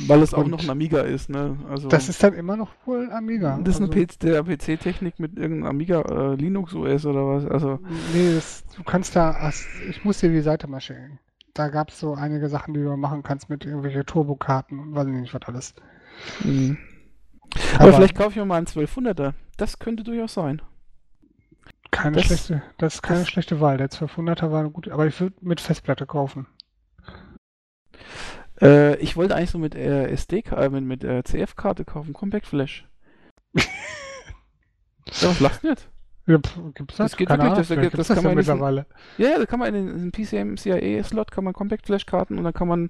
Weil 0.08 0.22
es 0.22 0.34
auch 0.34 0.44
Und 0.46 0.52
noch 0.52 0.64
ein 0.64 0.70
Amiga 0.70 1.02
ist, 1.02 1.30
ne? 1.30 1.58
Also 1.70 1.88
Das 1.88 2.10
ist 2.10 2.22
dann 2.24 2.34
immer 2.34 2.58
noch 2.58 2.72
wohl 2.86 3.06
ein 3.06 3.12
Amiga. 3.12 3.58
das 3.64 3.76
ist 3.80 3.82
eine 3.82 3.90
Also, 4.36 4.44
PC-Technik 4.44 5.20
mit 5.20 5.38
irgendeinem 5.38 5.70
Amiga 5.70 6.02
äh, 6.02 6.36
Linux 6.36 6.74
OS 6.74 7.06
oder 7.06 7.26
was. 7.28 7.46
Also 7.46 7.80
Nee, 8.14 8.36
das, 8.36 8.64
du 8.76 8.84
kannst 8.84 9.16
da, 9.16 9.50
ich 9.90 10.04
muss 10.04 10.20
dir 10.20 10.30
die 10.30 10.42
Seite 10.42 10.68
mal 10.68 10.82
schicken. 10.82 11.20
Da 11.54 11.70
gab 11.70 11.90
es 11.90 12.00
so 12.00 12.14
einige 12.14 12.50
Sachen, 12.50 12.74
die 12.74 12.82
du 12.84 12.96
machen 12.98 13.24
kannst 13.24 13.50
mit 13.50 13.66
irgendwelche 13.66 14.06
Turbokarten 14.06 14.78
und 14.80 14.96
weiß 14.96 15.08
ich 15.08 15.14
nicht 15.14 15.34
was 15.34 15.42
alles. 15.48 15.74
mh. 16.44 16.76
Aber, 17.76 17.84
Aber- 17.86 17.94
vielleicht 17.94 18.16
kaufe 18.16 18.32
ich 18.32 18.36
mir 18.36 18.46
mal 18.46 18.58
einen 18.58 18.68
1200er. 18.68 19.34
Das 19.58 19.80
könnte 19.80 20.04
durchaus 20.04 20.34
sein. 20.34 20.62
Keine 21.90 22.18
Das- 22.18 22.26
schlechte, 22.26 22.62
das 22.78 22.96
ist 22.96 23.02
keine 23.02 23.22
das- 23.22 23.30
schlechte 23.30 23.60
Wahl. 23.62 23.78
Der 23.78 23.90
1200er 23.90 24.52
war 24.52 24.70
gut, 24.70 24.90
aber 24.90 25.08
ich 25.08 25.20
würde 25.22 25.36
mit 25.42 25.62
Festplatte 25.62 26.06
kaufen. 26.06 26.46
Äh, 28.62 28.96
ich 28.98 29.16
wollte 29.16 29.36
eigentlich 29.36 29.52
so 29.52 29.60
mit 29.60 29.76
äh, 29.76 30.08
SD, 30.10 30.44
äh, 30.56 30.70
mit, 30.70 30.84
mit 30.84 31.04
äh, 31.04 31.24
CF-Karte 31.24 31.86
kaufen, 31.86 32.14
Compact 32.14 32.46
Flash. 32.48 32.88
ja, 33.56 33.64
was 35.22 35.40
lachst 35.40 35.64
du 35.64 35.68
jetzt? 35.70 35.90
Ja, 36.26 36.38
gibt's 36.74 36.98
das? 36.98 37.12
Das 37.12 37.18
geht 37.18 37.30
Keine 37.30 37.44
wirklich, 37.44 37.60
das- 37.60 37.68
vielleicht 37.68 37.94
das 37.98 38.08
gibt's 38.08 38.08
kann 38.10 38.18
ja 38.18 38.22
man 38.24 38.32
in 38.34 38.38
diesen- 38.40 38.54
mittlerweile. 38.56 38.86
Ja, 39.18 39.38
da 39.40 39.46
kann 39.46 39.60
man 39.60 39.74
in 39.74 39.86
den, 39.86 39.96
in 39.96 40.12
den 40.12 40.12
PCM 40.12 40.58
CIA-Slot 40.58 41.32
kann 41.32 41.44
man 41.44 41.54
Compact 41.54 41.86
Flash-Karten 41.86 42.38
und 42.38 42.44
dann 42.44 42.54
kann 42.54 42.68
man. 42.68 42.90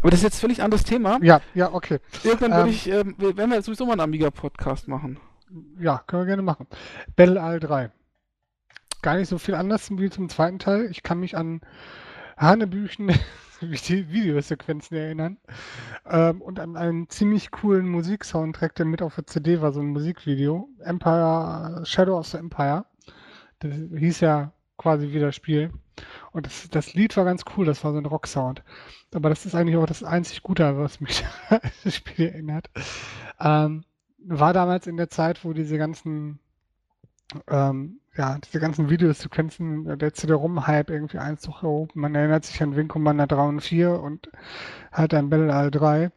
Aber 0.00 0.10
das 0.10 0.20
ist 0.20 0.24
jetzt 0.24 0.40
völlig 0.40 0.62
anderes 0.62 0.84
Thema. 0.84 1.18
Ja, 1.22 1.40
ja, 1.54 1.72
okay. 1.72 1.98
Irgendwann 2.22 2.50
würde 2.52 2.62
Ähm, 2.68 2.74
ich, 2.74 2.88
ähm, 2.90 3.14
wir- 3.18 3.36
werden 3.36 3.50
wir 3.50 3.62
sowieso 3.62 3.86
mal 3.86 3.92
einen 3.92 4.02
Amiga-Podcast 4.02 4.86
machen. 4.86 5.18
Ja, 5.80 6.02
können 6.06 6.22
wir 6.22 6.26
gerne 6.26 6.42
machen. 6.42 6.66
Battle 7.16 7.42
All 7.42 7.58
3. 7.58 7.90
Gar 9.02 9.16
nicht 9.16 9.28
so 9.28 9.38
viel 9.38 9.54
anders 9.54 9.90
wie 9.90 10.10
zum 10.10 10.28
zweiten 10.28 10.58
Teil. 10.58 10.88
Ich 10.90 11.02
kann 11.02 11.18
mich 11.20 11.36
an 11.36 11.60
Hanebüchen 12.36 13.10
Videosequenzen 14.10 14.96
erinnern. 14.96 15.38
Ähm, 16.06 16.40
und 16.42 16.60
an 16.60 16.76
einen 16.76 17.08
ziemlich 17.08 17.50
coolen 17.50 17.88
Musiksoundtrack, 17.88 18.74
der 18.74 18.86
mit 18.86 19.02
auf 19.02 19.14
der 19.14 19.26
CD 19.26 19.60
war, 19.60 19.72
so 19.72 19.80
ein 19.80 19.88
Musikvideo. 19.88 20.68
Empire, 20.80 21.82
Shadow 21.84 22.18
of 22.18 22.26
the 22.26 22.38
Empire. 22.38 22.84
Das 23.60 23.72
hieß 23.72 24.20
ja 24.20 24.52
quasi 24.76 25.12
wie 25.12 25.20
das 25.20 25.34
Spiel. 25.34 25.70
Und 26.32 26.46
das, 26.46 26.68
das 26.70 26.94
Lied 26.94 27.16
war 27.16 27.24
ganz 27.24 27.44
cool, 27.56 27.66
das 27.66 27.82
war 27.84 27.92
so 27.92 27.98
ein 27.98 28.06
Rocksound. 28.06 28.62
Aber 29.12 29.28
das 29.28 29.46
ist 29.46 29.54
eigentlich 29.54 29.76
auch 29.76 29.86
das 29.86 30.04
einzig 30.04 30.42
Gute, 30.42 30.78
was 30.78 31.00
mich 31.00 31.24
das 31.84 31.94
Spiel 31.94 32.26
erinnert. 32.26 32.70
Ähm, 33.40 33.84
war 34.18 34.52
damals 34.52 34.86
in 34.86 34.96
der 34.96 35.10
Zeit, 35.10 35.44
wo 35.44 35.52
diese 35.52 35.78
ganzen 35.78 36.38
ähm, 37.48 38.00
ja, 38.18 38.36
diese 38.38 38.58
ganzen 38.58 38.90
Videosequenzen, 38.90 39.96
der 39.96 40.12
CD-ROM-Hype 40.12 40.90
irgendwie 40.90 41.18
Einzug 41.18 41.62
erhoben. 41.62 42.00
Man 42.00 42.16
erinnert 42.16 42.44
sich 42.44 42.60
an 42.62 42.74
Wing 42.74 42.88
Commander 42.88 43.28
3 43.28 43.42
und 43.42 43.60
4 43.60 44.00
und 44.00 44.28
halt 44.92 45.14
an 45.14 45.30
Battle 45.30 45.54
All 45.54 45.70
3, 45.70 46.10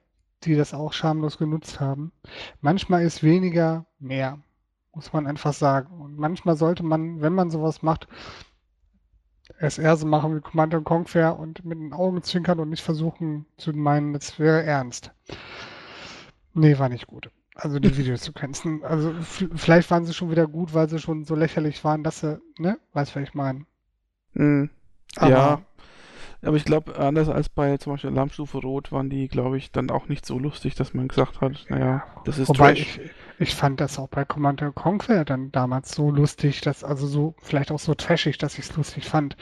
die 0.43 0.55
das 0.55 0.73
auch 0.73 0.93
schamlos 0.93 1.37
genutzt 1.37 1.79
haben. 1.79 2.11
Manchmal 2.59 3.03
ist 3.03 3.21
weniger 3.21 3.85
mehr, 3.99 4.39
muss 4.95 5.13
man 5.13 5.27
einfach 5.27 5.53
sagen. 5.53 6.01
Und 6.01 6.17
manchmal 6.17 6.57
sollte 6.57 6.83
man, 6.83 7.21
wenn 7.21 7.35
man 7.35 7.51
sowas 7.51 7.83
macht, 7.83 8.07
es 9.59 9.77
eher 9.77 9.95
so 9.95 10.07
machen 10.07 10.35
wie 10.35 10.41
Commander 10.41 10.81
Conquer 10.81 11.37
und 11.37 11.63
mit 11.63 11.77
den 11.77 11.93
Augen 11.93 12.23
zwinkern 12.23 12.59
und 12.59 12.69
nicht 12.69 12.83
versuchen 12.83 13.45
zu 13.57 13.73
meinen, 13.73 14.13
das 14.13 14.39
wäre 14.39 14.63
ernst. 14.63 15.11
Nee, 16.55 16.79
war 16.79 16.89
nicht 16.89 17.05
gut. 17.05 17.29
Also 17.61 17.79
die 17.79 17.95
Videosequenzen. 17.95 18.83
Also 18.83 19.13
vielleicht 19.55 19.91
waren 19.91 20.05
sie 20.05 20.13
schon 20.13 20.31
wieder 20.31 20.47
gut, 20.47 20.73
weil 20.73 20.89
sie 20.89 20.99
schon 20.99 21.25
so 21.25 21.35
lächerlich 21.35 21.83
waren, 21.83 22.03
dass 22.03 22.21
sie, 22.21 22.41
ne? 22.57 22.79
Weißt 22.93 23.11
du, 23.15 23.19
was 23.19 23.27
ich 23.29 23.35
meine? 23.35 23.65
Hm. 24.33 24.69
Aber 25.15 25.29
Ja, 25.29 25.61
aber 26.43 26.57
ich 26.57 26.65
glaube, 26.65 26.97
anders 26.97 27.29
als 27.29 27.49
bei 27.49 27.77
zum 27.77 27.93
Beispiel 27.93 28.09
Alarmstufe 28.09 28.57
Rot 28.57 28.91
waren 28.91 29.09
die, 29.11 29.27
glaube 29.27 29.57
ich, 29.57 29.71
dann 29.71 29.91
auch 29.91 30.07
nicht 30.07 30.25
so 30.25 30.39
lustig, 30.39 30.73
dass 30.73 30.93
man 30.95 31.07
gesagt 31.07 31.39
hat, 31.39 31.65
naja, 31.69 32.03
das 32.23 32.39
ist 32.39 32.49
wobei 32.49 32.73
Trash. 32.73 32.81
ich, 32.81 33.01
ich 33.37 33.55
fand 33.55 33.79
das 33.79 33.99
auch 33.99 34.07
bei 34.09 34.25
Commander 34.25 34.71
Conquer 34.71 35.23
dann 35.23 35.51
damals 35.51 35.91
so 35.93 36.09
lustig, 36.09 36.61
dass, 36.61 36.83
also 36.83 37.05
so, 37.05 37.35
vielleicht 37.39 37.71
auch 37.71 37.79
so 37.79 37.93
trashig, 37.93 38.39
dass 38.39 38.57
ich 38.57 38.65
es 38.65 38.75
lustig 38.75 39.05
fand. 39.05 39.37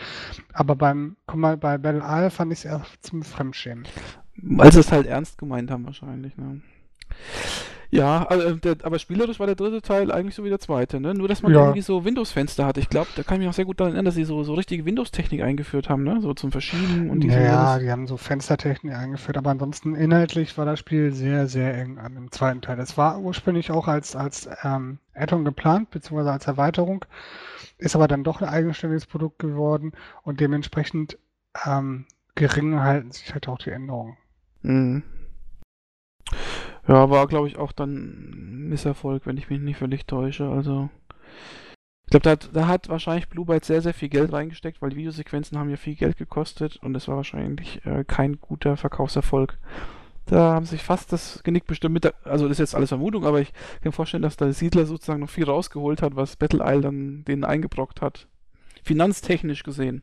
Aber 0.51 0.75
beim, 0.75 1.15
guck 1.25 1.39
mal, 1.39 1.55
bei 1.55 1.77
Battle 1.77 2.03
Isle 2.05 2.31
fand 2.31 2.51
ich 2.51 2.59
es 2.59 2.65
eher 2.65 2.85
zum 2.99 3.23
Fremdschämen. 3.23 3.87
Weil 4.35 4.71
sie 4.73 4.79
es 4.81 4.91
halt 4.91 5.07
ernst 5.07 5.37
gemeint 5.37 5.71
haben 5.71 5.85
wahrscheinlich, 5.85 6.35
ne? 6.37 6.61
Ja, 7.91 8.23
also, 8.27 8.55
der, 8.55 8.75
aber 8.83 8.99
spielerisch 8.99 9.39
war 9.39 9.47
der 9.47 9.55
dritte 9.55 9.81
Teil 9.81 10.11
eigentlich 10.11 10.35
so 10.35 10.43
wie 10.43 10.49
der 10.49 10.59
zweite, 10.59 10.99
ne? 10.99 11.15
Nur, 11.15 11.27
dass 11.27 11.41
man 11.41 11.51
Ja. 11.51 11.61
irgendwie 11.61 11.81
so 11.81 12.05
Windows-Fenster 12.05 12.65
hat. 12.65 12.77
Ich 12.77 12.87
glaube, 12.87 13.09
da 13.15 13.23
kann 13.23 13.35
ich 13.35 13.39
mich 13.39 13.49
auch 13.49 13.53
sehr 13.53 13.65
gut 13.65 13.79
daran 13.79 13.93
erinnern, 13.93 14.05
dass 14.05 14.13
sie 14.13 14.25
so, 14.25 14.43
so 14.43 14.53
richtige 14.53 14.85
Windows-Technik 14.85 15.41
eingeführt 15.41 15.89
haben, 15.89 16.03
ne? 16.03 16.19
So 16.21 16.35
zum 16.35 16.51
Verschieben 16.51 17.09
und 17.09 17.21
diese 17.21 17.41
Ja, 17.41 17.79
die 17.79 17.89
haben 17.89 18.05
so 18.05 18.17
Fenstertechnik 18.17 18.93
eingeführt, 18.93 19.37
aber 19.37 19.49
ansonsten 19.49 19.95
inhaltlich 19.95 20.55
war 20.57 20.65
das 20.65 20.77
Spiel 20.77 21.11
sehr, 21.13 21.47
sehr 21.47 21.75
eng 21.75 21.97
an 21.97 22.13
dem 22.13 22.31
zweiten 22.31 22.61
Teil. 22.61 22.79
Es 22.79 22.95
war 22.95 23.19
ursprünglich 23.21 23.71
auch 23.71 23.87
als, 23.87 24.15
als 24.15 24.47
ähm, 24.63 24.99
Add-on 25.15 25.43
geplant, 25.43 25.89
beziehungsweise 25.89 26.31
als 26.31 26.45
Erweiterung, 26.45 27.05
ist 27.79 27.95
aber 27.95 28.07
dann 28.07 28.23
doch 28.23 28.41
ein 28.41 28.49
eigenständiges 28.49 29.07
Produkt 29.07 29.39
geworden 29.39 29.93
und 30.21 30.39
dementsprechend 30.39 31.17
ähm, 31.65 32.05
gering 32.35 32.79
halten 32.79 33.11
sich 33.11 33.33
halt 33.33 33.47
auch 33.47 33.57
die 33.57 33.71
Änderungen. 33.71 34.15
Mhm. 34.61 35.01
Ja, 36.89 37.07
war, 37.11 37.27
glaube 37.27 37.47
ich, 37.47 37.57
auch 37.57 37.71
dann 37.71 38.67
Misserfolg, 38.67 39.27
wenn 39.27 39.37
ich 39.37 39.47
mich 39.51 39.59
nicht 39.59 39.77
völlig 39.77 40.07
täusche. 40.07 40.49
Also, 40.49 40.89
ich 42.05 42.09
glaube, 42.09 42.23
da 42.23 42.31
hat, 42.31 42.49
da 42.51 42.67
hat 42.67 42.89
wahrscheinlich 42.89 43.29
Blue 43.29 43.45
Byte 43.45 43.63
sehr, 43.63 43.83
sehr 43.83 43.93
viel 43.93 44.09
Geld 44.09 44.33
reingesteckt, 44.33 44.81
weil 44.81 44.89
die 44.89 44.95
Videosequenzen 44.95 45.59
haben 45.59 45.69
ja 45.69 45.77
viel 45.77 45.93
Geld 45.93 46.17
gekostet 46.17 46.77
und 46.77 46.95
es 46.95 47.07
war 47.07 47.17
wahrscheinlich 47.17 47.85
äh, 47.85 48.03
kein 48.05 48.41
guter 48.41 48.75
Verkaufserfolg. 48.75 49.59
Da 50.25 50.55
haben 50.55 50.65
sich 50.65 50.81
fast 50.81 51.13
das 51.13 51.43
Genick 51.43 51.67
bestimmt 51.67 51.93
mit, 51.93 52.05
der, 52.05 52.15
also 52.23 52.47
das 52.47 52.53
ist 52.55 52.59
jetzt 52.71 52.75
alles 52.75 52.89
Vermutung, 52.89 53.23
aber 53.23 53.39
ich 53.39 53.53
kann 53.53 53.89
mir 53.89 53.91
vorstellen, 53.91 54.23
dass 54.23 54.37
der 54.37 54.53
Siedler 54.53 54.87
sozusagen 54.87 55.19
noch 55.19 55.29
viel 55.29 55.45
rausgeholt 55.45 56.01
hat, 56.01 56.15
was 56.15 56.37
Battle 56.37 56.63
Isle 56.65 56.81
dann 56.81 57.23
denen 57.23 57.43
eingebrockt 57.43 58.01
hat. 58.01 58.27
Finanztechnisch 58.83 59.61
gesehen. 59.61 60.01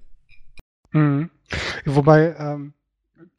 Mhm. 0.93 1.31
Wobei, 1.85 2.37
ähm, 2.39 2.75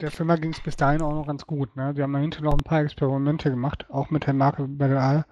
der 0.02 0.12
Firma 0.12 0.36
ging 0.36 0.52
es 0.54 0.60
bis 0.60 0.76
dahin 0.76 1.02
auch 1.02 1.14
noch 1.14 1.28
ganz 1.28 1.46
gut. 1.46 1.76
Ne? 1.76 1.94
Die 1.94 2.02
haben 2.02 2.14
dahinter 2.14 2.42
noch 2.42 2.54
ein 2.54 2.64
paar 2.64 2.82
Experimente 2.82 3.50
gemacht, 3.50 3.86
auch 3.90 4.10
mit 4.10 4.26
der 4.26 4.34
Marke 4.34 4.68
Battle 4.68 4.98
Isle. 4.98 5.26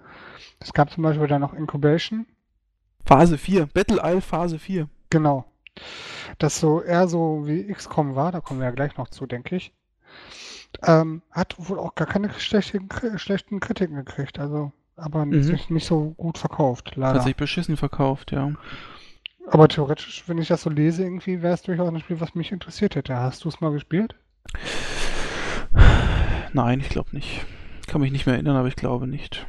Es 0.60 0.72
gab 0.72 0.90
zum 0.90 1.02
Beispiel 1.02 1.26
dann 1.26 1.40
noch 1.40 1.54
Incubation, 1.54 2.26
Phase 3.04 3.38
4, 3.38 3.66
Battle 3.66 4.00
Isle 4.02 4.20
Phase 4.20 4.58
4. 4.58 4.88
Genau. 5.10 5.44
Das 6.38 6.58
so 6.58 6.82
eher 6.82 7.06
so 7.08 7.46
wie 7.46 7.72
XCOM 7.72 8.14
war, 8.16 8.32
da 8.32 8.40
kommen 8.40 8.60
wir 8.60 8.66
ja 8.66 8.72
gleich 8.72 8.96
noch 8.96 9.08
zu, 9.08 9.26
denke 9.26 9.56
ich. 9.56 9.72
Ähm, 10.82 11.22
hat 11.30 11.54
wohl 11.58 11.78
auch 11.78 11.94
gar 11.94 12.06
keine 12.08 12.32
schlechten, 12.34 12.88
schlechten 13.16 13.60
Kritiken 13.60 13.96
gekriegt, 13.96 14.38
also 14.38 14.72
aber 14.96 15.24
Mhm. 15.26 15.42
sich 15.42 15.68
nicht 15.70 15.86
so 15.86 16.14
gut 16.16 16.38
verkauft, 16.38 16.90
Hat 16.92 16.96
leider. 16.96 17.20
sich 17.20 17.36
beschissen 17.36 17.76
verkauft, 17.76 18.32
ja. 18.32 18.52
Aber 19.48 19.68
theoretisch, 19.68 20.24
wenn 20.26 20.38
ich 20.38 20.48
das 20.48 20.62
so 20.62 20.70
lese, 20.70 21.04
irgendwie 21.04 21.42
wäre 21.42 21.54
es 21.54 21.62
durchaus 21.62 21.88
ein 21.88 22.00
Spiel, 22.00 22.20
was 22.20 22.34
mich 22.34 22.50
interessiert 22.50 22.96
hätte. 22.96 23.14
Hast 23.16 23.44
du 23.44 23.48
es 23.48 23.60
mal 23.60 23.70
gespielt? 23.72 24.16
Nein, 26.52 26.80
ich 26.80 26.88
glaube 26.88 27.10
nicht. 27.12 27.44
Ich 27.82 27.86
kann 27.86 28.00
mich 28.00 28.12
nicht 28.12 28.26
mehr 28.26 28.34
erinnern, 28.36 28.56
aber 28.56 28.68
ich 28.68 28.76
glaube 28.76 29.06
nicht. 29.06 29.46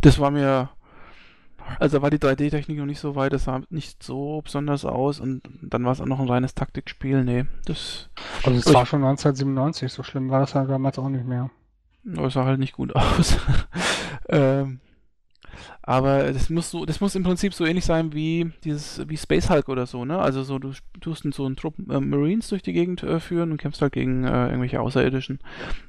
Das 0.00 0.18
war 0.18 0.30
mir. 0.30 0.70
Also 1.78 1.98
da 1.98 2.02
war 2.02 2.10
die 2.10 2.18
3D-Technik 2.18 2.76
noch 2.78 2.86
nicht 2.86 2.98
so 2.98 3.14
weit, 3.14 3.32
das 3.32 3.44
sah 3.44 3.60
nicht 3.70 4.02
so 4.02 4.42
besonders 4.42 4.84
aus 4.84 5.20
und 5.20 5.42
dann 5.62 5.84
war 5.84 5.92
es 5.92 6.00
auch 6.00 6.06
noch 6.06 6.18
ein 6.18 6.28
reines 6.28 6.54
Taktikspiel. 6.56 7.22
Nee, 7.24 7.44
das, 7.66 8.10
Also 8.42 8.58
es 8.58 8.74
war 8.74 8.84
schon 8.84 9.04
1997, 9.04 9.92
so 9.92 10.02
schlimm 10.02 10.28
war 10.28 10.40
das 10.40 10.54
ja 10.54 10.64
damals 10.64 10.98
auch 10.98 11.08
nicht 11.08 11.24
mehr. 11.24 11.50
das 12.02 12.32
sah 12.34 12.44
halt 12.44 12.58
nicht 12.58 12.72
gut 12.72 12.94
aus. 12.96 13.38
ähm, 14.28 14.80
aber 15.84 16.32
das 16.32 16.48
muss 16.48 16.70
so, 16.70 16.84
das 16.84 17.00
muss 17.00 17.16
im 17.16 17.24
Prinzip 17.24 17.54
so 17.54 17.64
ähnlich 17.64 17.84
sein 17.84 18.12
wie 18.12 18.52
dieses, 18.62 19.06
wie 19.08 19.16
Space 19.16 19.50
Hulk 19.50 19.68
oder 19.68 19.86
so, 19.86 20.04
ne? 20.04 20.18
Also 20.18 20.44
so, 20.44 20.60
du 20.60 20.72
tust 21.00 21.26
so 21.32 21.44
einen 21.44 21.56
Trupp 21.56 21.74
äh, 21.90 21.98
Marines 21.98 22.48
durch 22.48 22.62
die 22.62 22.72
Gegend 22.72 23.02
äh, 23.02 23.18
führen 23.18 23.50
und 23.50 23.58
kämpfst 23.58 23.82
halt 23.82 23.92
gegen 23.92 24.22
äh, 24.24 24.46
irgendwelche 24.46 24.80
Außerirdischen 24.80 25.40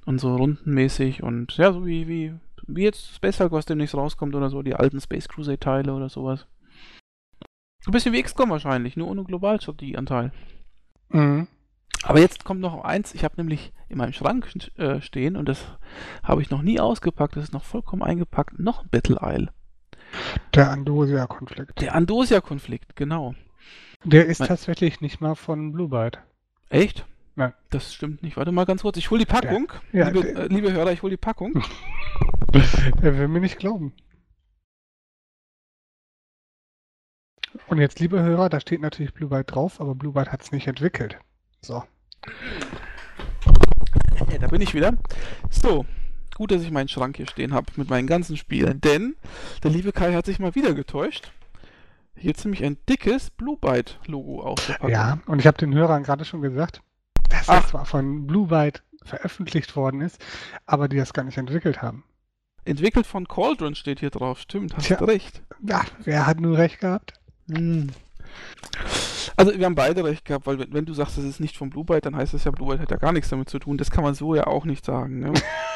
und 0.06 0.20
so 0.20 0.36
rundenmäßig 0.36 1.22
und 1.22 1.56
ja, 1.58 1.72
so 1.72 1.86
wie, 1.86 2.08
wie, 2.08 2.34
wie 2.66 2.84
jetzt 2.84 3.16
Space 3.16 3.40
Hulk, 3.40 3.52
was 3.52 3.68
demnächst 3.68 3.94
rauskommt 3.94 4.34
oder 4.34 4.50
so, 4.50 4.64
die 4.64 4.74
alten 4.74 5.00
Space 5.00 5.30
Crusade 5.30 5.60
Teile 5.60 5.94
oder 5.94 6.10
sowas. 6.10 6.48
Ein 7.86 7.92
bisschen 7.92 8.14
wie 8.14 8.24
XCOM 8.24 8.50
wahrscheinlich, 8.50 8.98
nur 8.98 9.10
ohne 9.10 9.24
Globalstrategieanteil. 9.24 10.32
Mhm. 11.10 11.48
Aber 12.02 12.20
jetzt 12.20 12.44
kommt 12.46 12.62
noch 12.62 12.84
eins, 12.84 13.14
ich 13.14 13.24
habe 13.24 13.36
nämlich 13.38 13.74
in 13.90 14.00
meinem 14.00 14.14
Schrank 14.14 14.50
äh, 14.78 15.02
stehen 15.02 15.38
und 15.38 15.48
das 15.48 15.66
habe 16.24 16.42
ich 16.42 16.50
noch 16.50 16.64
nie 16.64 16.80
ausgepackt, 16.80 17.36
das 17.36 17.46
ist 17.46 17.54
noch 17.54 17.64
vollkommen 17.64 18.02
eingepackt, 18.02 18.58
noch 18.58 18.82
ein 18.82 18.90
Battle 18.90 19.20
Isle. 19.22 19.50
Der 20.54 20.70
Andosia-Konflikt. 20.72 21.82
Der 21.82 21.96
Andosia-Konflikt, 21.96 22.96
genau. 22.96 23.36
Der 24.04 24.26
ist 24.26 24.40
Mein- 24.40 24.50
tatsächlich 24.50 25.02
nicht 25.02 25.22
mal 25.22 25.36
von 25.36 25.72
Blue 25.72 25.88
Byte. 25.90 26.20
Echt? 26.70 27.06
Nein. 27.36 27.54
Das 27.70 27.94
stimmt 27.94 28.22
nicht. 28.22 28.38
Warte 28.38 28.52
mal 28.52 28.66
ganz 28.66 28.82
kurz, 28.84 28.98
ich 28.98 29.10
hole 29.10 29.20
die 29.20 29.26
Packung. 29.26 29.72
Ja, 29.92 30.10
liebe, 30.10 30.28
äh, 30.36 30.48
liebe 30.48 30.72
Hörer, 30.72 30.92
ich 30.92 31.02
hole 31.02 31.12
die 31.12 31.18
Packung. 31.18 31.64
Er 33.02 33.18
will 33.18 33.28
mir 33.28 33.40
nicht 33.40 33.58
glauben. 33.58 33.94
Und 37.68 37.80
jetzt, 37.80 38.00
liebe 38.00 38.22
Hörer, 38.22 38.50
da 38.50 38.60
steht 38.60 38.82
natürlich 38.82 39.14
Blue 39.14 39.30
Byte 39.30 39.52
drauf, 39.56 39.80
aber 39.82 39.96
Blue 39.96 40.14
Byte 40.14 40.32
hat 40.32 40.42
es 40.44 40.52
nicht 40.52 40.68
entwickelt. 40.68 41.18
So. 41.62 41.84
Ja, 44.32 44.38
da 44.40 44.48
bin 44.48 44.62
ich 44.62 44.74
wieder. 44.74 44.94
So, 45.50 45.86
gut, 46.36 46.52
dass 46.52 46.62
ich 46.62 46.72
meinen 46.72 46.88
Schrank 46.88 47.18
hier 47.18 47.28
stehen 47.28 47.54
habe 47.54 47.72
mit 47.76 47.90
meinen 47.90 48.08
ganzen 48.08 48.38
Spielen, 48.38 48.82
denn 48.82 49.16
der 49.64 49.72
liebe 49.72 49.92
Kai 49.92 50.14
hat 50.14 50.26
sich 50.26 50.40
mal 50.40 50.56
wieder 50.56 50.74
getäuscht. 50.74 51.32
Hier 52.16 52.32
ist 52.32 52.44
nämlich 52.46 52.64
ein 52.64 52.78
dickes 52.88 53.32
Blue 53.32 53.58
Byte 53.58 54.00
Logo 54.06 54.42
auf 54.42 54.66
der 54.66 54.74
Packung. 54.74 54.90
Ja, 54.92 55.20
und 55.26 55.40
ich 55.40 55.48
habe 55.48 55.58
den 55.58 55.74
Hörern 55.74 56.04
gerade 56.04 56.26
schon 56.26 56.42
gesagt, 56.42 56.82
dass 57.30 57.50
Ach. 57.50 57.62
das 57.62 57.72
zwar 57.72 57.86
von 57.86 58.28
Blue 58.28 58.48
Byte 58.48 58.84
veröffentlicht 59.04 59.76
worden 59.76 60.02
ist, 60.02 60.24
aber 60.66 60.88
die 60.88 60.98
das 60.98 61.14
gar 61.14 61.24
nicht 61.24 61.38
entwickelt 61.38 61.82
haben. 61.82 62.04
Entwickelt 62.66 63.06
von 63.06 63.28
Cauldron 63.28 63.76
steht 63.76 64.00
hier 64.00 64.10
drauf. 64.10 64.40
Stimmt, 64.40 64.76
hast 64.76 64.86
Tja. 64.86 64.98
recht. 65.00 65.42
Ja, 65.62 65.84
wer 66.04 66.26
hat 66.26 66.40
nun 66.40 66.56
recht 66.56 66.80
gehabt? 66.80 67.14
Hm. 67.50 67.90
Also 69.36 69.58
wir 69.58 69.66
haben 69.66 69.76
beide 69.76 70.04
recht 70.04 70.26
gehabt, 70.26 70.46
weil 70.48 70.66
wenn, 70.72 70.86
du 70.86 70.94
sagst, 70.94 71.18
es 71.18 71.26
ist 71.26 71.40
nicht 71.40 71.58
von 71.58 71.70
Blue 71.70 71.86
Byte, 71.86 72.06
dann 72.06 72.16
heißt 72.16 72.34
das 72.34 72.44
ja, 72.44 72.52
Blue 72.52 72.70
Byte 72.70 72.82
hat 72.82 72.92
ja 72.92 72.98
gar 72.98 73.12
nichts 73.12 73.30
damit 73.30 73.50
zu 73.50 73.60
tun. 73.60 73.78
Das 73.78 73.92
kann 73.92 74.04
man 74.04 74.16
so 74.16 74.36
ja 74.36 74.48
auch 74.48 74.66
nicht 74.66 74.86
sagen. 74.86 75.20
Ne? 75.20 75.34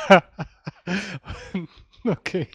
okay. 2.05 2.47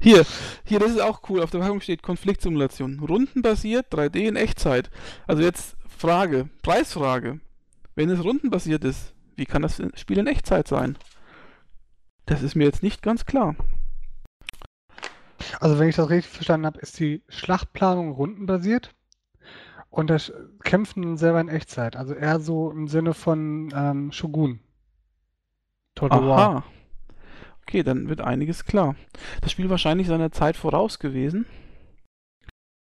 Hier, 0.00 0.24
hier, 0.64 0.78
das 0.78 0.92
ist 0.92 1.00
auch 1.00 1.22
cool. 1.28 1.42
Auf 1.42 1.50
der 1.50 1.60
Packung 1.60 1.80
steht 1.80 2.02
Konfliktsimulation. 2.02 2.98
Rundenbasiert, 3.00 3.92
3D 3.92 4.28
in 4.28 4.36
Echtzeit. 4.36 4.90
Also 5.26 5.42
jetzt 5.42 5.76
Frage, 5.86 6.48
Preisfrage. 6.62 7.40
Wenn 7.94 8.10
es 8.10 8.24
rundenbasiert 8.24 8.84
ist, 8.84 9.14
wie 9.36 9.46
kann 9.46 9.62
das 9.62 9.80
Spiel 9.94 10.18
in 10.18 10.26
Echtzeit 10.26 10.68
sein? 10.68 10.96
Das 12.26 12.42
ist 12.42 12.54
mir 12.54 12.64
jetzt 12.64 12.82
nicht 12.82 13.02
ganz 13.02 13.26
klar. 13.26 13.54
Also 15.60 15.78
wenn 15.78 15.88
ich 15.88 15.96
das 15.96 16.08
richtig 16.08 16.32
verstanden 16.32 16.66
habe, 16.66 16.80
ist 16.80 16.98
die 16.98 17.22
Schlachtplanung 17.28 18.12
rundenbasiert 18.12 18.94
und 19.94 20.10
das 20.10 20.32
Kämpfen 20.64 21.16
selber 21.16 21.40
in 21.40 21.48
Echtzeit. 21.48 21.94
Also 21.94 22.14
eher 22.14 22.40
so 22.40 22.70
im 22.70 22.88
Sinne 22.88 23.14
von 23.14 23.72
ähm, 23.74 24.10
Shogun. 24.12 24.58
Total 25.94 26.26
War. 26.26 26.38
Aha. 26.38 26.64
Okay, 27.62 27.82
dann 27.82 28.08
wird 28.08 28.20
einiges 28.20 28.64
klar. 28.64 28.96
Das 29.40 29.52
Spiel 29.52 29.70
wahrscheinlich 29.70 30.08
seiner 30.08 30.32
Zeit 30.32 30.56
voraus 30.56 30.98
gewesen. 30.98 31.46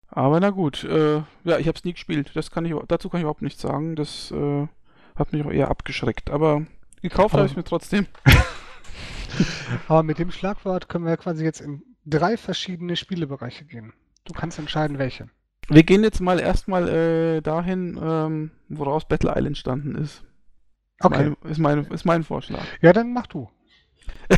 Aber 0.09 0.41
na 0.41 0.51
gut, 0.51 0.85
äh, 0.85 1.17
ja, 1.45 1.59
ich 1.59 1.69
habe 1.69 1.77
es 1.77 1.85
nie 1.85 1.93
gespielt. 1.93 2.31
Das 2.35 2.51
kann 2.51 2.65
ich, 2.65 2.75
dazu 2.89 3.11
kann 3.11 3.19
ich 3.19 3.23
überhaupt 3.23 3.43
nichts 3.43 3.61
sagen. 3.61 3.95
Das 3.95 4.31
äh, 4.31 4.67
hat 5.15 5.33
mich 5.33 5.45
auch 5.45 5.53
eher 5.53 5.69
abgeschreckt. 5.69 6.31
Aber 6.31 6.65
gekauft 7.03 7.35
habe 7.35 7.47
ich 7.47 7.57
mir 7.57 7.65
trotzdem. 7.65 8.07
Aber 9.89 10.03
mit 10.03 10.19
dem 10.19 10.31
Schlagwort 10.31 10.89
können 10.89 11.05
wir 11.05 11.19
quasi 11.19 11.45
jetzt 11.45 11.61
in 11.61 11.83
drei 12.07 12.39
verschiedene 12.39 12.97
Spielebereiche 12.97 13.67
gehen. 13.67 13.93
du 14.25 14.33
kannst 14.33 14.59
entscheiden, 14.59 14.99
welche. 14.99 15.29
Wir 15.69 15.83
gehen 15.83 16.03
jetzt 16.05 16.21
mal 16.21 16.39
erstmal 16.39 16.89
äh, 16.89 17.41
dahin, 17.43 17.99
ähm, 18.01 18.51
woraus 18.69 19.07
Battle 19.07 19.31
Island 19.31 19.49
entstanden 19.49 19.95
ist. 19.97 20.23
Okay. 21.01 21.35
Mein, 21.43 21.51
ist, 21.51 21.59
mein, 21.59 21.85
ist 21.87 22.05
mein 22.05 22.23
Vorschlag. 22.23 22.65
Ja, 22.81 22.93
dann 22.93 23.13
mach 23.13 23.27
du. 23.27 23.49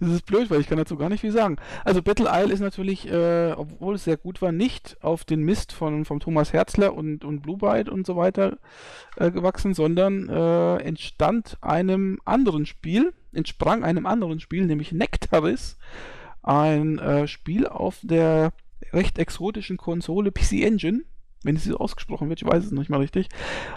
Das 0.00 0.10
ist 0.10 0.26
blöd, 0.26 0.50
weil 0.50 0.60
ich 0.60 0.68
kann 0.68 0.76
dazu 0.78 0.96
gar 0.96 1.08
nicht 1.08 1.20
viel 1.20 1.32
sagen. 1.32 1.56
Also 1.84 2.02
Battle 2.02 2.28
Isle 2.30 2.52
ist 2.52 2.60
natürlich, 2.60 3.10
äh, 3.10 3.52
obwohl 3.52 3.94
es 3.94 4.04
sehr 4.04 4.16
gut 4.16 4.42
war, 4.42 4.52
nicht 4.52 4.98
auf 5.00 5.24
den 5.24 5.42
Mist 5.42 5.72
von, 5.72 6.04
von 6.04 6.20
Thomas 6.20 6.52
Herzler 6.52 6.94
und, 6.94 7.24
und 7.24 7.40
Blue 7.40 7.56
Byte 7.56 7.88
und 7.88 8.06
so 8.06 8.16
weiter 8.16 8.58
äh, 9.16 9.30
gewachsen, 9.30 9.72
sondern 9.72 10.28
äh, 10.28 10.76
entstand 10.82 11.56
einem 11.62 12.20
anderen 12.26 12.66
Spiel, 12.66 13.14
entsprang 13.32 13.84
einem 13.84 14.06
anderen 14.06 14.40
Spiel, 14.40 14.66
nämlich 14.66 14.92
Nectaris, 14.92 15.78
ein 16.42 16.98
äh, 16.98 17.26
Spiel 17.26 17.66
auf 17.66 18.00
der 18.02 18.52
recht 18.92 19.18
exotischen 19.18 19.76
Konsole 19.76 20.32
PC 20.32 20.64
Engine, 20.64 21.02
wenn 21.44 21.56
es 21.56 21.64
so 21.64 21.76
ausgesprochen 21.76 22.28
wird, 22.28 22.42
ich 22.42 22.48
weiß 22.48 22.64
es 22.64 22.72
nicht 22.72 22.90
mal 22.90 23.00
richtig. 23.00 23.28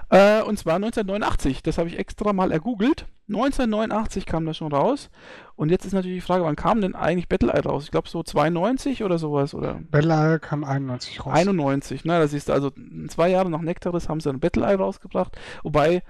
Äh, 0.10 0.42
und 0.42 0.58
zwar 0.58 0.76
1989, 0.76 1.62
das 1.62 1.78
habe 1.78 1.90
ich 1.90 2.00
extra 2.00 2.34
mal 2.34 2.52
ergoogelt. 2.52 3.06
1989 3.28 4.26
kam 4.26 4.46
das 4.46 4.58
schon 4.58 4.74
raus. 4.74 5.10
Und 5.56 5.70
jetzt 5.70 5.86
ist 5.86 5.94
natürlich 5.94 6.18
die 6.18 6.26
Frage, 6.26 6.44
wann 6.44 6.56
kam 6.56 6.82
denn 6.82 6.96
eigentlich 6.96 7.30
Battle 7.30 7.54
Eye 7.54 7.62
raus? 7.62 7.86
Ich 7.86 7.92
glaube 7.92 8.10
so 8.10 8.24
92 8.24 9.04
oder 9.04 9.18
sowas, 9.20 9.54
oder? 9.54 9.80
Battle 9.90 10.14
Isle 10.14 10.40
kam 10.40 10.64
91 10.64 11.26
raus. 11.26 11.34
91, 11.34 12.04
ne, 12.04 12.20
das 12.20 12.34
ist 12.34 12.50
also 12.50 12.72
zwei 13.10 13.30
Jahre 13.30 13.50
nach 13.50 13.62
Nectaris 13.62 14.10
haben 14.10 14.20
sie 14.20 14.30
dann 14.30 14.40
Battle 14.40 14.66
Eye 14.66 14.76
rausgebracht. 14.76 15.38
Wobei, 15.64 16.04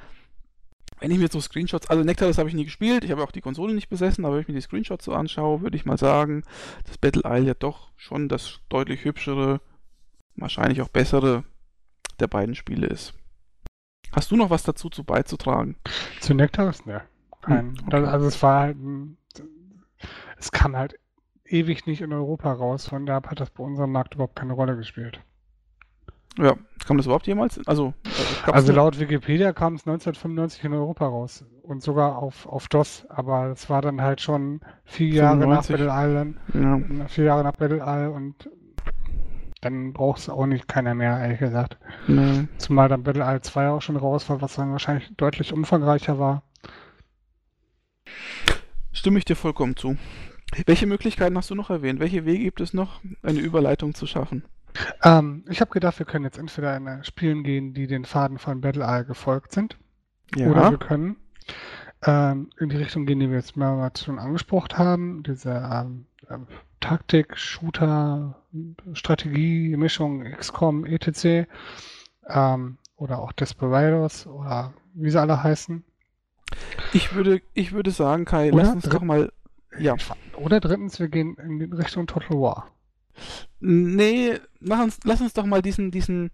wenn 1.01 1.11
ich 1.11 1.17
mir 1.17 1.27
so 1.27 1.41
Screenshots, 1.41 1.89
also 1.89 2.03
Nectaris 2.03 2.37
habe 2.37 2.47
ich 2.47 2.55
nie 2.55 2.63
gespielt, 2.63 3.03
ich 3.03 3.11
habe 3.11 3.23
auch 3.23 3.31
die 3.31 3.41
Konsole 3.41 3.73
nicht 3.73 3.89
besessen, 3.89 4.23
aber 4.23 4.35
wenn 4.35 4.41
ich 4.41 4.47
mir 4.47 4.53
die 4.53 4.61
Screenshots 4.61 5.03
so 5.03 5.13
anschaue, 5.13 5.61
würde 5.61 5.75
ich 5.75 5.85
mal 5.85 5.97
sagen, 5.97 6.43
dass 6.85 6.97
Battle 6.97 7.23
Isle 7.25 7.47
ja 7.47 7.53
doch 7.55 7.89
schon 7.97 8.29
das 8.29 8.59
deutlich 8.69 9.03
hübschere, 9.03 9.59
wahrscheinlich 10.35 10.81
auch 10.81 10.89
bessere 10.89 11.43
der 12.19 12.27
beiden 12.27 12.55
Spiele 12.55 12.87
ist. 12.87 13.13
Hast 14.11 14.29
du 14.31 14.35
noch 14.35 14.49
was 14.49 14.63
dazu 14.63 14.89
zu 14.89 15.03
beizutragen? 15.03 15.75
Zu 16.19 16.33
Nektaris? 16.33 16.85
Ne. 16.85 17.01
Kein. 17.41 17.75
Hm, 17.77 17.87
okay. 17.87 18.05
Also 18.05 18.27
es 18.27 18.41
war 18.43 18.61
halt, 18.61 18.77
ein- 18.77 19.17
es 20.37 20.51
kam 20.51 20.75
halt 20.75 20.95
ewig 21.45 21.85
nicht 21.87 22.01
in 22.01 22.13
Europa 22.13 22.51
raus, 22.53 22.87
von 22.87 23.05
daher 23.05 23.23
hat 23.29 23.39
das 23.39 23.49
bei 23.49 23.63
unserem 23.63 23.91
Markt 23.91 24.13
überhaupt 24.15 24.35
keine 24.35 24.53
Rolle 24.53 24.75
gespielt. 24.77 25.19
Ja, 26.37 26.55
kam 26.85 26.97
das 26.97 27.05
überhaupt 27.05 27.27
jemals? 27.27 27.59
Also, 27.67 27.93
äh, 28.47 28.51
Also 28.51 28.71
laut 28.73 28.99
Wikipedia 28.99 29.53
kam 29.53 29.75
es 29.75 29.81
1995 29.85 30.63
in 30.63 30.73
Europa 30.73 31.05
raus 31.05 31.45
und 31.63 31.83
sogar 31.83 32.17
auf, 32.17 32.47
auf 32.47 32.67
DOS, 32.69 33.05
aber 33.09 33.47
es 33.47 33.69
war 33.69 33.81
dann 33.81 34.01
halt 34.01 34.21
schon 34.21 34.61
vier 34.85 35.09
Jahre 35.09 35.37
nach 35.37 35.63
95. 35.63 35.77
Battle 35.77 35.91
Island, 35.93 36.37
ja, 36.99 37.07
vier 37.07 37.23
Jahre 37.25 37.43
nach 37.43 37.53
Battle 37.53 37.83
Isle 37.85 38.11
und 38.11 38.49
dann 39.59 39.93
braucht 39.93 40.19
es 40.19 40.29
auch 40.29 40.47
nicht 40.47 40.67
keiner 40.67 40.95
mehr, 40.95 41.19
ehrlich 41.19 41.39
gesagt. 41.39 41.77
nee. 42.07 42.47
Zumal 42.57 42.89
dann 42.89 43.03
Battle 43.03 43.23
Isle 43.23 43.41
2 43.41 43.69
auch 43.69 43.81
schon 43.81 43.97
raus 43.97 44.27
war, 44.29 44.41
was 44.41 44.55
dann 44.55 44.71
wahrscheinlich 44.71 45.11
deutlich 45.17 45.53
umfangreicher 45.53 46.17
war. 46.17 46.43
Stimme 48.91 49.19
ich 49.19 49.25
dir 49.25 49.35
vollkommen 49.35 49.75
zu. 49.75 49.97
Welche 50.65 50.87
Möglichkeiten 50.87 51.37
hast 51.37 51.49
du 51.49 51.55
noch 51.55 51.69
erwähnt? 51.69 51.99
Welche 51.99 52.25
Wege 52.25 52.43
gibt 52.43 52.59
es 52.59 52.73
noch, 52.73 53.01
eine 53.21 53.39
Überleitung 53.39 53.93
zu 53.93 54.05
schaffen? 54.05 54.43
Ähm, 55.03 55.43
ich 55.49 55.61
habe 55.61 55.71
gedacht, 55.71 55.99
wir 55.99 56.05
können 56.05 56.25
jetzt 56.25 56.37
entweder 56.37 56.75
in 56.75 57.03
Spielen 57.03 57.43
gehen, 57.43 57.73
die 57.73 57.87
den 57.87 58.05
Faden 58.05 58.37
von 58.37 58.61
Battle 58.61 58.85
Isle 58.85 59.05
gefolgt 59.05 59.51
sind, 59.51 59.77
oder 60.35 60.71
wir 60.71 60.77
können 60.77 61.17
ähm, 62.05 62.49
in 62.59 62.69
die 62.69 62.77
Richtung 62.77 63.05
gehen, 63.05 63.19
die 63.19 63.29
wir 63.29 63.37
jetzt 63.37 63.57
mehrmals 63.57 64.03
schon 64.03 64.19
angesprochen 64.19 64.77
haben, 64.77 65.23
diese 65.23 65.51
ähm, 65.51 66.05
ähm, 66.29 66.47
Taktik, 66.79 67.37
Shooter, 67.37 68.41
Strategie, 68.93 69.75
Mischung, 69.77 70.23
XCOM, 70.23 70.85
etc. 70.85 71.47
Ähm, 72.27 72.77
oder 72.95 73.19
auch 73.19 73.31
Desperados 73.31 74.25
oder 74.27 74.73
wie 74.93 75.09
sie 75.09 75.19
alle 75.19 75.43
heißen. 75.43 75.83
Ich 76.93 77.13
würde, 77.13 77.41
ich 77.53 77.71
würde 77.71 77.91
sagen, 77.91 78.25
Kai, 78.25 78.51
Oder? 78.51 78.63
lass 78.63 78.73
uns 78.73 78.89
doch 78.89 79.01
mal. 79.01 79.31
Ja. 79.79 79.95
Oder 80.35 80.59
drittens, 80.59 80.99
wir 80.99 81.07
gehen 81.07 81.35
in 81.37 81.71
Richtung 81.73 82.07
Total 82.07 82.37
War. 82.37 82.71
Nee, 83.59 84.39
mach 84.59 84.81
uns, 84.81 84.99
lass 85.03 85.21
uns 85.21 85.33
doch 85.33 85.45
mal 85.45 85.61
diesen, 85.61 85.91
diesen, 85.91 86.31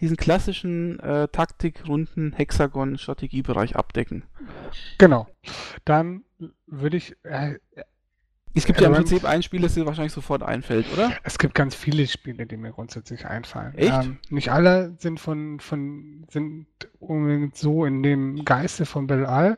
diesen 0.00 0.16
klassischen 0.16 0.98
äh, 1.00 1.28
Taktikrunden 1.28 2.32
Hexagon-Strategiebereich 2.32 3.76
abdecken. 3.76 4.24
Genau. 4.98 5.26
Dann 5.84 6.24
würde 6.66 6.96
ich, 6.96 7.16
äh, 7.24 7.56
Es 8.54 8.64
gibt 8.64 8.80
ja 8.80 8.88
im 8.88 8.94
Prinzip 8.94 9.24
ein 9.24 9.42
Spiel, 9.42 9.60
das 9.60 9.74
dir 9.74 9.86
wahrscheinlich 9.86 10.12
sofort 10.12 10.42
einfällt, 10.42 10.86
oder? 10.92 11.12
Es 11.22 11.38
gibt 11.38 11.54
ganz 11.54 11.74
viele 11.74 12.06
Spiele, 12.06 12.46
die 12.46 12.56
mir 12.56 12.72
grundsätzlich 12.72 13.26
einfallen. 13.26 13.74
Echt? 13.76 13.92
Ähm, 13.92 14.18
nicht 14.30 14.50
alle 14.50 14.96
sind 14.98 15.20
von, 15.20 15.60
von 15.60 16.26
sind 16.30 16.66
unbedingt 16.98 17.56
so 17.56 17.84
in 17.84 18.02
dem 18.02 18.44
Geiste 18.44 18.86
von 18.86 19.06
Battle 19.06 19.26
Isle. 19.28 19.56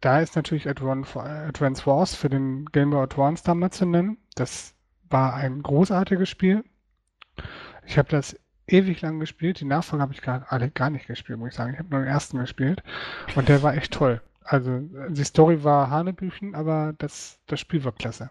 Da 0.00 0.20
ist 0.20 0.36
natürlich 0.36 0.68
Advance 0.68 1.86
Wars 1.86 2.14
für 2.14 2.28
den 2.28 2.66
Game 2.66 2.90
Boy 2.90 3.02
Advance 3.04 3.44
damals 3.44 3.78
zu 3.78 3.86
nennen. 3.86 4.18
Das 4.34 4.71
war 5.12 5.34
ein 5.34 5.62
großartiges 5.62 6.28
Spiel. 6.28 6.64
Ich 7.86 7.98
habe 7.98 8.08
das 8.08 8.36
ewig 8.66 9.00
lang 9.00 9.20
gespielt. 9.20 9.60
Die 9.60 9.64
Nachfolger 9.64 10.02
habe 10.02 10.14
ich 10.14 10.22
gar, 10.22 10.46
alle 10.48 10.70
gar 10.70 10.90
nicht 10.90 11.06
gespielt, 11.06 11.38
muss 11.38 11.50
ich 11.50 11.54
sagen. 11.54 11.72
Ich 11.72 11.78
habe 11.78 11.90
nur 11.90 12.00
den 12.00 12.08
ersten 12.08 12.38
gespielt 12.38 12.82
und 13.34 13.48
der 13.48 13.62
war 13.62 13.74
echt 13.74 13.92
toll. 13.92 14.20
Also 14.44 14.80
die 15.08 15.24
Story 15.24 15.62
war 15.62 15.90
Hanebüchen, 15.90 16.54
aber 16.54 16.94
das, 16.98 17.38
das 17.46 17.60
Spiel 17.60 17.84
war 17.84 17.92
klasse. 17.92 18.30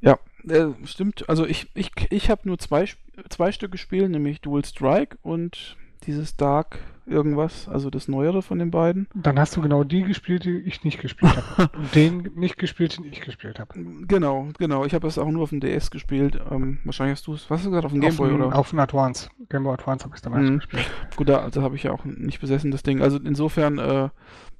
Ja, 0.00 0.18
äh, 0.48 0.68
stimmt. 0.84 1.28
Also 1.28 1.44
ich, 1.46 1.68
ich, 1.74 1.90
ich 2.10 2.30
habe 2.30 2.48
nur 2.48 2.58
zwei, 2.58 2.86
zwei 3.28 3.52
Stück 3.52 3.72
gespielt, 3.72 4.10
nämlich 4.10 4.40
Dual 4.40 4.64
Strike 4.64 5.18
und 5.22 5.76
dieses 6.00 6.36
Dark 6.36 6.78
irgendwas, 7.06 7.68
also 7.68 7.90
das 7.90 8.06
Neuere 8.06 8.40
von 8.42 8.58
den 8.60 8.70
beiden. 8.70 9.08
Dann 9.14 9.38
hast 9.38 9.56
du 9.56 9.60
genau 9.62 9.82
die 9.82 10.02
gespielt, 10.02 10.44
die 10.44 10.58
ich 10.58 10.84
nicht 10.84 11.00
gespielt 11.00 11.32
habe. 11.36 11.70
Und 11.76 11.94
den 11.94 12.30
nicht 12.36 12.56
gespielt, 12.56 12.96
den 12.98 13.04
ich 13.04 13.20
gespielt 13.20 13.58
habe. 13.58 13.74
Genau, 14.06 14.48
genau. 14.58 14.84
Ich 14.84 14.94
habe 14.94 15.08
es 15.08 15.18
auch 15.18 15.28
nur 15.28 15.42
auf 15.42 15.50
dem 15.50 15.58
DS 15.60 15.90
gespielt. 15.90 16.40
Ähm, 16.50 16.78
wahrscheinlich 16.84 17.16
hast 17.18 17.26
du 17.26 17.34
es, 17.34 17.50
was 17.50 17.58
hast 17.58 17.66
du 17.66 17.70
gesagt, 17.70 17.86
auf 17.86 17.92
dem 17.92 18.00
Gameboy 18.00 18.30
oder? 18.32 18.54
Auf 18.56 18.70
dem 18.70 18.78
Advance. 18.78 19.28
Game 19.48 19.64
Boy 19.64 19.74
Advance 19.74 20.04
habe 20.04 20.14
ich 20.14 20.22
damals 20.22 20.48
Mhm. 20.50 20.56
gespielt. 20.58 20.90
Gut, 21.16 21.28
da 21.28 21.38
also 21.38 21.62
habe 21.62 21.74
ich 21.74 21.82
ja 21.82 21.90
auch 21.92 22.04
nicht 22.04 22.40
besessen, 22.40 22.70
das 22.70 22.82
Ding. 22.84 23.02
Also 23.02 23.18
insofern, 23.18 23.78
äh, 23.78 24.08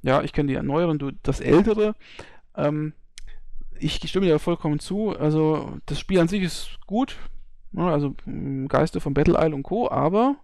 ja, 0.02 0.22
ich 0.22 0.32
kenne 0.32 0.52
die 0.52 0.60
neueren, 0.60 0.98
du 0.98 1.12
das 1.22 1.40
ältere. 1.40 1.94
Ähm, 2.56 2.94
ich 3.78 3.94
stimme 4.08 4.26
dir 4.26 4.38
vollkommen 4.40 4.80
zu. 4.80 5.10
Also 5.16 5.76
das 5.86 6.00
Spiel 6.00 6.18
an 6.18 6.28
sich 6.28 6.42
ist 6.42 6.78
gut. 6.86 7.16
ne, 7.72 7.84
also 7.84 8.14
im 8.26 8.66
Geiste 8.66 9.00
von 9.00 9.14
Battle 9.14 9.38
Isle 9.40 9.54
und 9.54 9.62
Co., 9.62 9.88
aber 9.88 10.36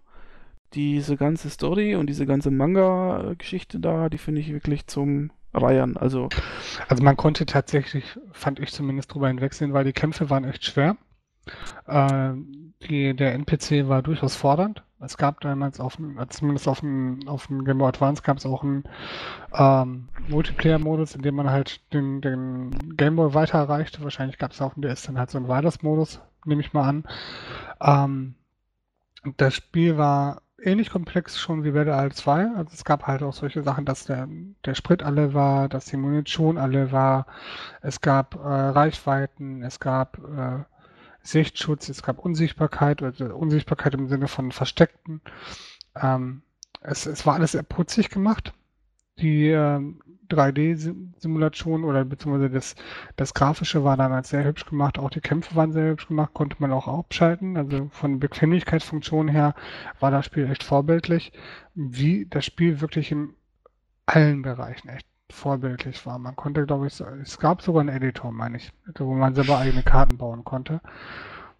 diese 0.73 1.17
ganze 1.17 1.49
Story 1.49 1.95
und 1.95 2.07
diese 2.07 2.25
ganze 2.25 2.51
Manga-Geschichte 2.51 3.79
da, 3.79 4.09
die 4.09 4.17
finde 4.17 4.41
ich 4.41 4.51
wirklich 4.51 4.87
zum 4.87 5.31
Reiern. 5.53 5.97
Also, 5.97 6.29
Also 6.87 7.03
man 7.03 7.17
konnte 7.17 7.45
tatsächlich, 7.45 8.17
fand 8.31 8.59
ich 8.59 8.71
zumindest 8.71 9.13
drüber 9.13 9.27
hinwegsehen, 9.27 9.73
weil 9.73 9.85
die 9.85 9.93
Kämpfe 9.93 10.29
waren 10.29 10.43
echt 10.43 10.65
schwer. 10.65 10.97
Äh, 11.87 12.33
die, 12.87 13.15
der 13.15 13.33
NPC 13.33 13.87
war 13.87 14.01
durchaus 14.01 14.35
fordernd. 14.35 14.83
Es 14.99 15.17
gab 15.17 15.41
damals 15.41 15.79
auf 15.79 15.99
äh, 15.99 16.27
zumindest 16.29 16.67
auf 16.67 16.79
dem, 16.81 17.27
auf 17.27 17.47
dem 17.47 17.65
Game 17.65 17.77
Boy 17.77 17.89
Advance 17.89 18.23
gab 18.23 18.37
es 18.37 18.45
auch 18.45 18.63
einen 18.63 18.83
ähm, 19.53 20.09
Multiplayer-Modus, 20.27 21.15
in 21.15 21.21
dem 21.21 21.35
man 21.35 21.49
halt 21.49 21.81
den, 21.93 22.21
den 22.21 22.95
Game 22.97 23.15
Boy 23.15 23.33
weiter 23.33 23.59
erreichte. 23.59 24.03
Wahrscheinlich 24.03 24.37
gab 24.37 24.51
es 24.51 24.61
auf 24.61 24.73
dem 24.73 24.81
DS 24.81 25.03
dann 25.03 25.19
halt 25.19 25.29
so 25.29 25.37
einen 25.37 25.47
Weiters-Modus, 25.47 26.19
nehme 26.45 26.61
ich 26.61 26.73
mal 26.73 26.87
an. 26.87 27.03
Ähm, 27.79 28.35
das 29.37 29.53
Spiel 29.53 29.97
war 29.97 30.41
ähnlich 30.61 30.89
komplex 30.89 31.39
schon 31.39 31.63
wie 31.63 31.71
Battle 31.71 31.93
Isle 31.93 32.11
2. 32.11 32.51
Also 32.55 32.71
es 32.73 32.83
gab 32.83 33.07
halt 33.07 33.23
auch 33.23 33.33
solche 33.33 33.63
Sachen, 33.63 33.85
dass 33.85 34.05
der, 34.05 34.27
der 34.65 34.75
Sprit 34.75 35.03
alle 35.03 35.33
war, 35.33 35.69
dass 35.69 35.85
die 35.85 35.97
Munition 35.97 36.57
alle 36.57 36.91
war. 36.91 37.27
Es 37.81 38.01
gab 38.01 38.35
äh, 38.35 38.39
Reichweiten, 38.47 39.63
es 39.63 39.79
gab 39.79 40.17
äh, 40.17 40.63
Sichtschutz, 41.21 41.89
es 41.89 42.03
gab 42.03 42.19
Unsichtbarkeit, 42.19 43.03
also 43.03 43.25
Unsichtbarkeit 43.25 43.93
im 43.93 44.07
Sinne 44.07 44.27
von 44.27 44.51
Versteckten. 44.51 45.21
Ähm, 45.95 46.41
es, 46.81 47.05
es 47.05 47.25
war 47.25 47.35
alles 47.35 47.51
sehr 47.51 47.63
putzig 47.63 48.09
gemacht. 48.09 48.53
Die 49.19 49.49
ähm, 49.49 50.01
3D-Simulation 50.29 51.83
oder 51.83 52.05
beziehungsweise 52.05 52.49
das, 52.49 52.75
das 53.15 53.33
Grafische 53.33 53.83
war 53.83 53.97
damals 53.97 54.29
sehr 54.29 54.43
hübsch 54.43 54.65
gemacht, 54.65 54.99
auch 54.99 55.09
die 55.09 55.21
Kämpfe 55.21 55.55
waren 55.55 55.71
sehr 55.71 55.89
hübsch 55.89 56.07
gemacht, 56.07 56.33
konnte 56.33 56.57
man 56.59 56.71
auch 56.71 56.87
abschalten. 56.87 57.57
Also 57.57 57.89
von 57.91 58.19
Bequemlichkeitsfunktion 58.19 59.27
her 59.27 59.55
war 59.99 60.11
das 60.11 60.25
Spiel 60.25 60.49
echt 60.49 60.63
vorbildlich, 60.63 61.31
wie 61.75 62.25
das 62.29 62.45
Spiel 62.45 62.81
wirklich 62.81 63.11
in 63.11 63.33
allen 64.05 64.41
Bereichen 64.41 64.89
echt 64.89 65.07
vorbildlich 65.29 66.05
war. 66.05 66.19
Man 66.19 66.35
konnte, 66.35 66.65
glaube 66.65 66.87
ich, 66.87 66.99
es 66.99 67.39
gab 67.39 67.61
sogar 67.61 67.81
einen 67.81 67.89
Editor, 67.95 68.31
meine 68.31 68.57
ich, 68.57 68.71
wo 68.97 69.13
man 69.13 69.35
selber 69.35 69.57
eigene 69.57 69.83
Karten 69.83 70.17
bauen 70.17 70.43
konnte. 70.43 70.81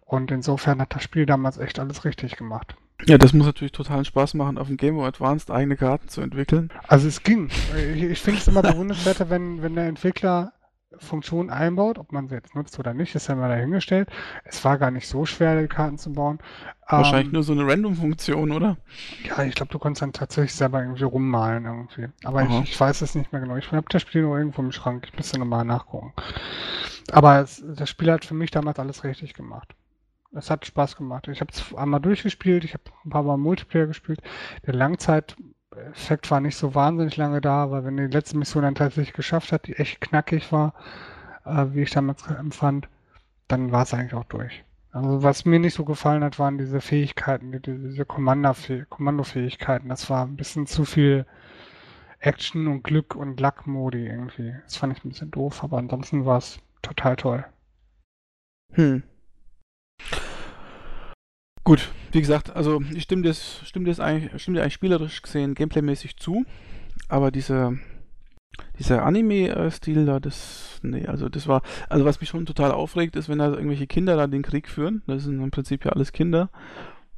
Und 0.00 0.30
insofern 0.30 0.80
hat 0.80 0.94
das 0.94 1.02
Spiel 1.02 1.26
damals 1.26 1.58
echt 1.58 1.78
alles 1.78 2.04
richtig 2.04 2.36
gemacht. 2.36 2.76
Ja, 3.06 3.18
das 3.18 3.32
muss 3.32 3.46
natürlich 3.46 3.72
totalen 3.72 4.04
Spaß 4.04 4.34
machen, 4.34 4.58
auf 4.58 4.66
dem 4.66 4.76
Game 4.76 4.96
Boy 4.96 5.06
Advanced 5.06 5.50
eigene 5.50 5.76
Karten 5.76 6.08
zu 6.08 6.20
entwickeln. 6.20 6.70
Also 6.88 7.08
es 7.08 7.22
ging. 7.22 7.48
Ich, 7.94 8.20
finde 8.20 8.40
es 8.40 8.48
immer 8.48 8.62
bewundernswerter, 8.62 9.30
wenn, 9.30 9.62
wenn 9.62 9.74
der 9.74 9.86
Entwickler 9.86 10.52
Funktionen 10.96 11.50
einbaut, 11.50 11.98
ob 11.98 12.12
man 12.12 12.28
sie 12.28 12.34
jetzt 12.34 12.54
nutzt 12.54 12.78
oder 12.78 12.94
nicht, 12.94 13.14
ist 13.14 13.28
ja 13.28 13.34
mal 13.34 13.48
dahingestellt. 13.48 14.08
Es 14.44 14.64
war 14.64 14.78
gar 14.78 14.90
nicht 14.90 15.06
so 15.06 15.26
schwer, 15.26 15.60
die 15.60 15.68
Karten 15.68 15.98
zu 15.98 16.12
bauen. 16.12 16.38
Wahrscheinlich 16.88 17.26
Ähm, 17.26 17.34
nur 17.34 17.42
so 17.42 17.52
eine 17.52 17.66
Random-Funktion, 17.66 18.50
oder? 18.50 18.78
Ja, 19.24 19.44
ich 19.44 19.54
glaube, 19.54 19.70
du 19.70 19.78
konntest 19.78 20.02
dann 20.02 20.12
tatsächlich 20.12 20.54
selber 20.54 20.80
irgendwie 20.80 21.04
rummalen 21.04 21.66
irgendwie. 21.66 22.08
Aber 22.24 22.42
ich, 22.42 22.70
ich 22.70 22.80
weiß 22.80 23.02
es 23.02 23.14
nicht 23.14 23.32
mehr 23.32 23.42
genau. 23.42 23.56
Ich 23.56 23.70
habe 23.70 23.86
das 23.90 24.02
Spiel 24.02 24.22
nur 24.22 24.38
irgendwo 24.38 24.62
im 24.62 24.72
Schrank. 24.72 25.06
Ich 25.06 25.16
müsste 25.16 25.38
nochmal 25.38 25.64
nachgucken. 25.64 26.14
Aber 27.12 27.40
es, 27.40 27.62
das 27.76 27.88
Spiel 27.90 28.10
hat 28.10 28.24
für 28.24 28.34
mich 28.34 28.50
damals 28.50 28.78
alles 28.78 29.04
richtig 29.04 29.34
gemacht. 29.34 29.74
Es 30.32 30.50
hat 30.50 30.66
Spaß 30.66 30.96
gemacht. 30.96 31.28
Ich 31.28 31.40
habe 31.40 31.50
es 31.52 31.74
einmal 31.74 32.00
durchgespielt, 32.00 32.64
ich 32.64 32.74
habe 32.74 32.84
ein 33.04 33.10
paar 33.10 33.22
Mal 33.22 33.36
Multiplayer 33.38 33.86
gespielt. 33.86 34.20
Der 34.66 34.74
Langzeiteffekt 34.74 36.30
war 36.30 36.40
nicht 36.40 36.56
so 36.56 36.74
wahnsinnig 36.74 37.16
lange 37.16 37.40
da, 37.40 37.70
weil 37.70 37.84
wenn 37.84 37.96
die 37.96 38.06
letzte 38.06 38.36
Mission 38.36 38.62
dann 38.62 38.74
tatsächlich 38.74 39.14
geschafft 39.14 39.52
hat, 39.52 39.66
die 39.66 39.76
echt 39.76 40.00
knackig 40.00 40.52
war, 40.52 40.74
äh, 41.44 41.66
wie 41.72 41.82
ich 41.82 41.90
damals 41.90 42.26
empfand, 42.26 42.88
dann 43.48 43.72
war 43.72 43.82
es 43.82 43.94
eigentlich 43.94 44.14
auch 44.14 44.24
durch. 44.24 44.64
Also 44.92 45.22
was 45.22 45.44
mir 45.44 45.58
nicht 45.58 45.74
so 45.74 45.84
gefallen 45.84 46.24
hat, 46.24 46.38
waren 46.38 46.58
diese 46.58 46.80
Fähigkeiten, 46.80 47.52
die- 47.52 47.60
diese 47.60 48.04
Kommandofäh 48.04 48.84
Kommandofähigkeiten. 48.88 49.88
Das 49.88 50.08
war 50.10 50.24
ein 50.26 50.36
bisschen 50.36 50.66
zu 50.66 50.84
viel 50.84 51.26
Action 52.20 52.66
und 52.68 52.82
Glück 52.84 53.14
und 53.14 53.40
Luck-Modi 53.40 54.06
irgendwie. 54.06 54.54
Das 54.64 54.76
fand 54.76 54.96
ich 54.96 55.04
ein 55.04 55.10
bisschen 55.10 55.30
doof, 55.30 55.62
aber 55.64 55.78
ansonsten 55.78 56.26
war 56.26 56.38
es 56.38 56.58
total 56.82 57.16
toll. 57.16 57.44
Hm. 58.72 59.02
Gut, 61.68 61.90
wie 62.12 62.20
gesagt, 62.22 62.56
also 62.56 62.80
ich 62.94 63.02
stimme 63.02 63.20
dir 63.20 63.34
stimme 63.34 63.92
dir 63.92 64.02
eigentlich, 64.02 64.40
stimme 64.40 64.56
dir 64.56 64.62
eigentlich 64.62 64.72
spielerisch 64.72 65.20
gesehen, 65.20 65.54
gameplaymäßig 65.54 66.16
zu, 66.16 66.46
aber 67.10 67.30
diese, 67.30 67.78
dieser 68.78 69.04
Anime-Stil 69.04 70.06
da, 70.06 70.18
das, 70.18 70.78
nee, 70.82 71.04
also 71.06 71.28
das 71.28 71.46
war, 71.46 71.60
also 71.90 72.06
was 72.06 72.20
mich 72.22 72.30
schon 72.30 72.46
total 72.46 72.72
aufregt, 72.72 73.16
ist, 73.16 73.28
wenn 73.28 73.36
da 73.36 73.50
irgendwelche 73.50 73.86
Kinder 73.86 74.16
da 74.16 74.26
den 74.26 74.40
Krieg 74.40 74.66
führen, 74.66 75.02
das 75.06 75.24
sind 75.24 75.42
im 75.42 75.50
Prinzip 75.50 75.84
ja 75.84 75.92
alles 75.92 76.12
Kinder 76.12 76.48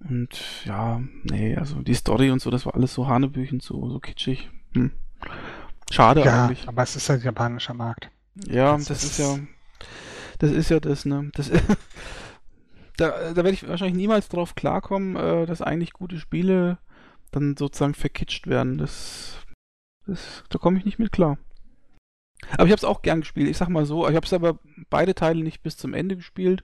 und 0.01 0.65
ja, 0.65 1.01
nee, 1.23 1.55
also 1.55 1.77
die 1.83 1.95
Story 1.95 2.33
und 2.33 2.43
so, 2.43 2.51
das 2.51 2.67
war 2.67 2.75
alles 2.75 2.93
so 2.93 3.07
Hanebüchen, 3.07 3.61
so, 3.61 3.89
so 3.89 4.01
kitschig, 4.01 4.51
hm. 4.73 4.91
Schade 5.93 6.25
Ja, 6.25 6.47
eigentlich. 6.47 6.67
aber 6.67 6.83
es 6.83 6.97
ist 6.97 7.09
halt 7.09 7.23
japanischer 7.23 7.75
Markt. 7.75 8.11
Ja, 8.49 8.77
Das 8.77 8.87
das, 8.87 9.05
ist 9.05 9.11
ist- 9.13 9.19
ja. 9.21 9.39
Das 10.41 10.51
ist 10.51 10.71
ja 10.71 10.81
das, 10.81 11.05
ne? 11.05 11.31
Das, 11.35 11.51
da 13.01 13.31
da 13.31 13.37
werde 13.37 13.51
ich 13.51 13.67
wahrscheinlich 13.69 13.97
niemals 13.97 14.29
drauf 14.29 14.55
klarkommen, 14.55 15.17
äh, 15.17 15.47
dass 15.47 15.63
eigentlich 15.63 15.93
gute 15.93 16.19
Spiele 16.19 16.79
dann 17.31 17.57
sozusagen 17.57 17.95
verkitscht 17.95 18.47
werden. 18.47 18.79
Das, 18.79 19.37
das, 20.07 20.45
da 20.49 20.59
komme 20.59 20.79
ich 20.79 20.85
nicht 20.85 20.99
mit 20.99 21.13
klar. 21.13 21.39
Aber 22.53 22.65
ich 22.65 22.73
habe 22.73 22.79
es 22.79 22.85
auch 22.85 23.03
gern 23.03 23.21
gespielt. 23.21 23.49
Ich 23.49 23.59
sag 23.59 23.69
mal 23.69 23.85
so, 23.85 24.09
ich 24.09 24.17
habe 24.17 24.27
es 24.27 24.33
aber 24.33 24.59
beide 24.89 25.15
Teile 25.15 25.43
nicht 25.43 25.63
bis 25.63 25.77
zum 25.77 25.95
Ende 25.95 26.17
gespielt, 26.17 26.63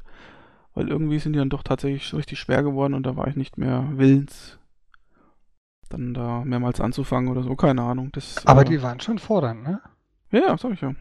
weil 0.75 0.89
irgendwie 0.89 1.19
sind 1.19 1.35
die 1.35 1.39
dann 1.39 1.51
doch 1.51 1.63
tatsächlich 1.63 2.13
richtig 2.15 2.39
schwer 2.39 2.63
geworden 2.63 2.95
und 2.95 3.05
da 3.05 3.17
war 3.17 3.29
ich 3.29 3.37
nicht 3.37 3.59
mehr 3.59 3.87
willens, 3.93 4.59
dann 5.89 6.15
da 6.15 6.45
mehrmals 6.45 6.81
anzufangen 6.81 7.31
oder 7.31 7.43
so. 7.43 7.55
Keine 7.57 7.83
Ahnung. 7.83 8.11
Das, 8.13 8.47
Aber 8.47 8.63
äh, 8.63 8.65
die 8.65 8.83
waren 8.83 9.01
schon 9.01 9.19
fordernd, 9.19 9.63
ne? 9.63 9.81
ja, 10.31 10.57
sag 10.57 10.73
ich 10.73 10.81
ja. 10.81 10.95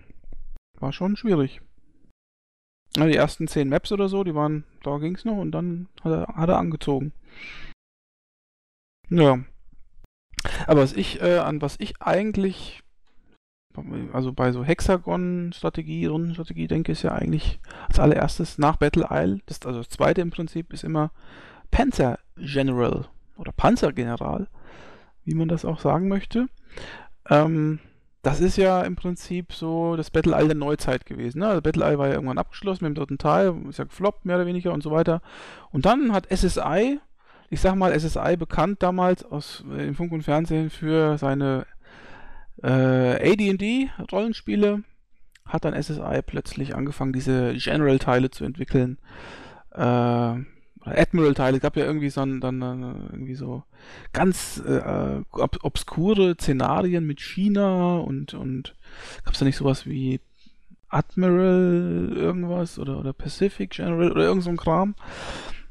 War 0.80 0.92
schon 0.92 1.16
schwierig. 1.16 1.62
Ja, 2.98 3.06
die 3.06 3.16
ersten 3.16 3.48
10 3.48 3.68
Maps 3.68 3.92
oder 3.92 4.08
so, 4.08 4.24
die 4.24 4.36
waren, 4.36 4.64
da 4.84 4.98
ging's 4.98 5.26
noch 5.26 5.38
und 5.38 5.52
dann 5.52 5.88
hat 6.02 6.12
er, 6.12 6.36
hat 6.36 6.50
er 6.50 6.58
angezogen. 6.58 7.12
Ja. 9.10 9.40
Aber 10.68 10.82
was 10.82 10.94
ich, 10.94 11.22
äh, 11.22 11.38
an 11.38 11.62
was 11.62 11.76
ich 11.80 12.02
eigentlich, 12.02 12.82
also 14.14 14.32
bei 14.32 14.52
so 14.52 14.64
Hexagon-Strategie, 14.64 16.06
Rundenstrategie 16.06 16.68
denke, 16.68 16.94
ist 16.94 17.04
ja 17.04 17.12
eigentlich 17.12 17.60
als 17.90 18.00
allererstes 18.00 18.58
nach 18.58 18.78
Battle 18.78 19.08
Isle, 19.10 19.40
das, 19.46 19.62
also 19.66 19.80
das 19.80 19.90
zweite 19.90 20.22
im 20.22 20.32
Prinzip, 20.32 20.72
ist 20.72 20.84
immer 20.84 21.12
Panzer 21.72 22.20
General 22.38 23.06
oder 23.38 23.52
Panzergeneral, 23.52 24.48
wie 25.26 25.36
man 25.36 25.50
das 25.50 25.66
auch 25.66 25.80
sagen 25.82 26.08
möchte. 26.08 26.48
Ähm, 27.30 27.80
das 28.26 28.40
ist 28.40 28.58
ja 28.58 28.82
im 28.82 28.96
Prinzip 28.96 29.54
so 29.54 29.96
das 29.96 30.10
Battle 30.10 30.36
Isle 30.36 30.48
der 30.48 30.56
Neuzeit 30.56 31.06
gewesen. 31.06 31.40
Ne? 31.40 31.48
Also 31.48 31.62
Battle 31.62 31.86
Isle 31.86 32.00
war 32.00 32.08
ja 32.08 32.16
irgendwann 32.16 32.40
abgeschlossen 32.40 32.84
mit 32.84 32.90
dem 32.90 32.96
dritten 32.96 33.20
Teil, 33.20 33.56
ist 33.70 33.78
ja 33.78 33.86
gefloppt, 33.86 34.26
mehr 34.26 34.38
oder 34.38 34.48
weniger 34.48 34.74
und 34.74 34.82
so 34.82 34.90
weiter. 34.90 35.22
Und 35.72 35.86
dann 35.86 36.12
hat 36.12 36.26
SSI, 36.36 37.00
ich 37.52 37.62
sag 37.62 37.76
mal 37.76 37.98
SSI 37.98 38.36
bekannt 38.36 38.82
damals 38.82 39.24
aus 39.24 39.64
äh, 39.72 39.86
im 39.88 39.94
Funk 39.94 40.12
und 40.12 40.24
Fernsehen 40.24 40.72
für 40.72 41.20
seine 41.20 41.68
äh, 42.64 43.32
AD&D-Rollenspiele, 43.32 44.82
hat 45.46 45.64
dann 45.64 45.80
SSI 45.80 46.24
plötzlich 46.26 46.74
angefangen, 46.76 47.14
diese 47.14 47.54
General-Teile 47.54 48.32
zu 48.32 48.44
entwickeln. 48.44 48.98
Äh, 49.70 50.34
Admiral-Teile, 50.86 51.58
es 51.58 51.62
gab 51.62 51.76
ja 51.78 51.86
irgendwie 51.86 52.10
so, 52.10 52.22
ein, 52.22 52.42
dann, 52.42 52.62
äh, 52.62 53.14
irgendwie 53.14 53.36
so 53.36 53.64
ganz 54.14 54.62
äh, 54.66 55.22
ob 55.32 55.64
obskure 55.64 56.36
Szenarien 56.36 57.06
mit 57.06 57.22
China 57.22 57.98
und, 57.98 58.34
und 58.34 58.76
gab 59.24 59.34
es 59.34 59.40
da 59.40 59.46
nicht 59.46 59.58
sowas 59.58 59.86
wie 59.86 60.20
Admiral 60.90 62.14
irgendwas 62.16 62.80
oder, 62.80 63.00
oder 63.00 63.14
Pacific 63.14 63.72
General 63.72 64.12
oder 64.12 64.24
irgend 64.24 64.44
so 64.44 64.50
ein 64.50 64.58
Kram. 64.58 64.96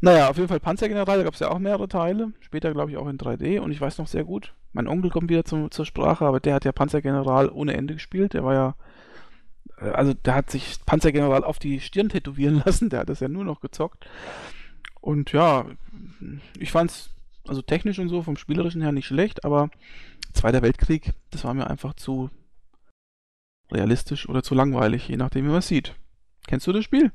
Naja, 0.00 0.28
auf 0.28 0.36
jeden 0.36 0.48
Fall 0.48 0.60
Panzergeneral, 0.60 1.16
da 1.16 1.24
gab 1.24 1.32
es 1.32 1.40
ja 1.40 1.50
auch 1.50 1.58
mehrere 1.58 1.88
Teile, 1.88 2.32
später 2.40 2.72
glaube 2.72 2.90
ich 2.90 2.98
auch 2.98 3.08
in 3.08 3.16
3D 3.16 3.60
und 3.60 3.70
ich 3.72 3.80
weiß 3.80 3.96
noch 3.96 4.06
sehr 4.06 4.24
gut, 4.24 4.52
mein 4.74 4.86
Onkel 4.86 5.10
kommt 5.10 5.30
wieder 5.30 5.46
zum, 5.46 5.70
zur 5.70 5.86
Sprache, 5.86 6.26
aber 6.26 6.40
der 6.40 6.54
hat 6.54 6.66
ja 6.66 6.72
Panzergeneral 6.72 7.48
ohne 7.48 7.74
Ende 7.74 7.94
gespielt, 7.94 8.34
der 8.34 8.44
war 8.44 8.52
ja, 8.52 8.74
äh, 9.78 9.90
also 9.90 10.12
der 10.12 10.34
hat 10.34 10.50
sich 10.50 10.76
Panzergeneral 10.84 11.42
auf 11.42 11.58
die 11.58 11.80
Stirn 11.80 12.10
tätowieren 12.10 12.62
lassen, 12.66 12.90
der 12.90 13.00
hat 13.00 13.08
das 13.08 13.20
ja 13.20 13.28
nur 13.28 13.44
noch 13.44 13.60
gezockt. 13.60 14.06
Und 15.04 15.32
ja, 15.32 15.66
ich 16.58 16.72
fand's 16.72 17.10
also 17.46 17.60
technisch 17.60 17.98
und 17.98 18.08
so 18.08 18.22
vom 18.22 18.38
spielerischen 18.38 18.80
her 18.80 18.92
nicht 18.92 19.06
schlecht, 19.06 19.44
aber 19.44 19.68
Zweiter 20.34 20.62
Weltkrieg, 20.62 21.12
das 21.30 21.44
war 21.44 21.54
mir 21.54 21.70
einfach 21.70 21.94
zu 21.94 22.28
realistisch 23.70 24.28
oder 24.28 24.42
zu 24.42 24.54
langweilig, 24.54 25.08
je 25.08 25.16
nachdem, 25.16 25.44
wie 25.44 25.50
man 25.50 25.58
es 25.58 25.68
sieht. 25.68 25.94
Kennst 26.46 26.66
du 26.66 26.72
das 26.72 26.84
Spiel? 26.84 27.12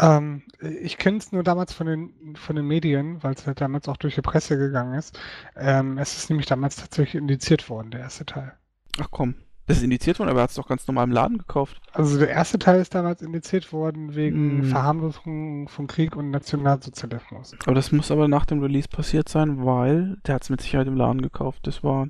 Ähm, 0.00 0.42
ich 0.60 0.98
kenne 0.98 1.18
es 1.18 1.32
nur 1.32 1.42
damals 1.42 1.72
von 1.72 1.86
den, 1.86 2.36
von 2.36 2.56
den 2.56 2.66
Medien, 2.66 3.22
weil 3.22 3.34
es 3.34 3.46
halt 3.46 3.60
damals 3.60 3.88
auch 3.88 3.96
durch 3.96 4.16
die 4.16 4.22
Presse 4.22 4.58
gegangen 4.58 4.94
ist. 4.98 5.18
Ähm, 5.56 5.98
es 5.98 6.16
ist 6.16 6.30
nämlich 6.30 6.46
damals 6.46 6.76
tatsächlich 6.76 7.14
indiziert 7.14 7.70
worden, 7.70 7.90
der 7.90 8.00
erste 8.00 8.26
Teil. 8.26 8.52
Ach 9.00 9.08
komm, 9.10 9.36
das 9.68 9.76
ist 9.78 9.82
indiziert 9.82 10.18
worden, 10.18 10.30
aber 10.30 10.40
er 10.40 10.44
hat 10.44 10.50
es 10.50 10.56
doch 10.56 10.66
ganz 10.66 10.86
normal 10.88 11.04
im 11.04 11.12
Laden 11.12 11.38
gekauft. 11.38 11.80
Also 11.92 12.18
der 12.18 12.30
erste 12.30 12.58
Teil 12.58 12.80
ist 12.80 12.94
damals 12.94 13.22
indiziert 13.22 13.72
worden 13.72 14.14
wegen 14.16 14.60
Mm. 14.60 14.64
Verharmlosung 14.64 15.68
von 15.68 15.86
Krieg 15.86 16.16
und 16.16 16.30
Nationalsozialismus. 16.30 17.54
Aber 17.64 17.74
das 17.74 17.92
muss 17.92 18.10
aber 18.10 18.28
nach 18.28 18.46
dem 18.46 18.60
Release 18.60 18.88
passiert 18.88 19.28
sein, 19.28 19.64
weil 19.64 20.16
der 20.26 20.36
hat 20.36 20.42
es 20.42 20.50
mit 20.50 20.60
Sicherheit 20.62 20.86
im 20.86 20.96
Laden 20.96 21.22
gekauft. 21.22 21.66
Das 21.66 21.84
war. 21.84 22.08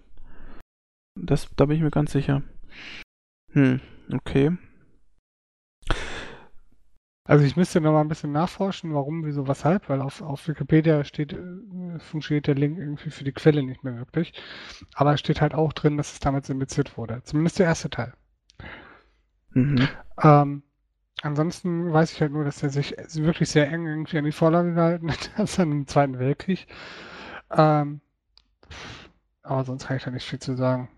Das, 1.16 1.48
da 1.56 1.66
bin 1.66 1.76
ich 1.76 1.82
mir 1.82 1.90
ganz 1.90 2.12
sicher. 2.12 2.42
Hm, 3.52 3.80
okay. 4.12 4.56
Also 7.28 7.44
ich 7.44 7.56
müsste 7.56 7.82
noch 7.82 7.92
mal 7.92 8.00
ein 8.00 8.08
bisschen 8.08 8.32
nachforschen, 8.32 8.94
warum, 8.94 9.22
wieso, 9.26 9.46
weshalb, 9.46 9.90
weil 9.90 10.00
auf, 10.00 10.22
auf 10.22 10.48
Wikipedia 10.48 11.04
steht, 11.04 11.34
äh, 11.34 11.98
funktioniert 11.98 12.46
der 12.46 12.54
Link 12.54 12.78
irgendwie 12.78 13.10
für 13.10 13.22
die 13.22 13.32
Quelle 13.32 13.62
nicht 13.62 13.84
mehr 13.84 13.98
wirklich. 13.98 14.32
Aber 14.94 15.12
es 15.12 15.20
steht 15.20 15.42
halt 15.42 15.52
auch 15.52 15.74
drin, 15.74 15.98
dass 15.98 16.14
es 16.14 16.20
damals 16.20 16.48
indiziert 16.48 16.96
wurde. 16.96 17.20
Zumindest 17.24 17.58
der 17.58 17.66
erste 17.66 17.90
Teil. 17.90 18.14
Mhm. 19.50 19.88
Ähm, 20.22 20.62
ansonsten 21.20 21.92
weiß 21.92 22.12
ich 22.12 22.20
halt 22.22 22.32
nur, 22.32 22.44
dass 22.44 22.62
er 22.62 22.70
sich 22.70 22.96
wirklich 22.96 23.50
sehr 23.50 23.70
eng 23.70 23.86
irgendwie 23.86 24.16
an 24.16 24.24
die 24.24 24.32
Vorlage 24.32 24.72
gehalten 24.72 25.12
hat, 25.12 25.30
also 25.36 25.60
an 25.60 25.70
den 25.70 25.86
Zweiten 25.86 26.18
Weltkrieg. 26.18 26.66
Ähm, 27.50 28.00
aber 29.42 29.64
sonst 29.66 29.86
kann 29.86 29.98
ich 29.98 30.04
da 30.04 30.10
nicht 30.10 30.26
viel 30.26 30.38
zu 30.38 30.56
sagen. 30.56 30.88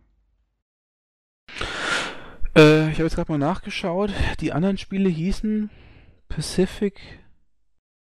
Äh, 2.55 2.91
ich 2.91 2.99
habe 2.99 3.03
jetzt 3.03 3.17
gerade 3.17 3.33
mal 3.33 3.39
nachgeschaut. 3.39 4.13
Die 4.39 4.53
anderen 4.53 4.79
Spiele 4.79 5.09
hießen 5.09 5.71
Pacific 6.31 7.01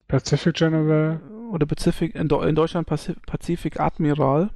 Pacific 0.08 0.56
General, 0.56 1.20
oder 1.52 1.66
Pacific 1.66 2.16
in, 2.16 2.30
in 2.30 2.56
Deutschland 2.56 2.88
Paci- 2.88 3.16
Pacific 3.26 3.80
Admiral. 3.80 4.52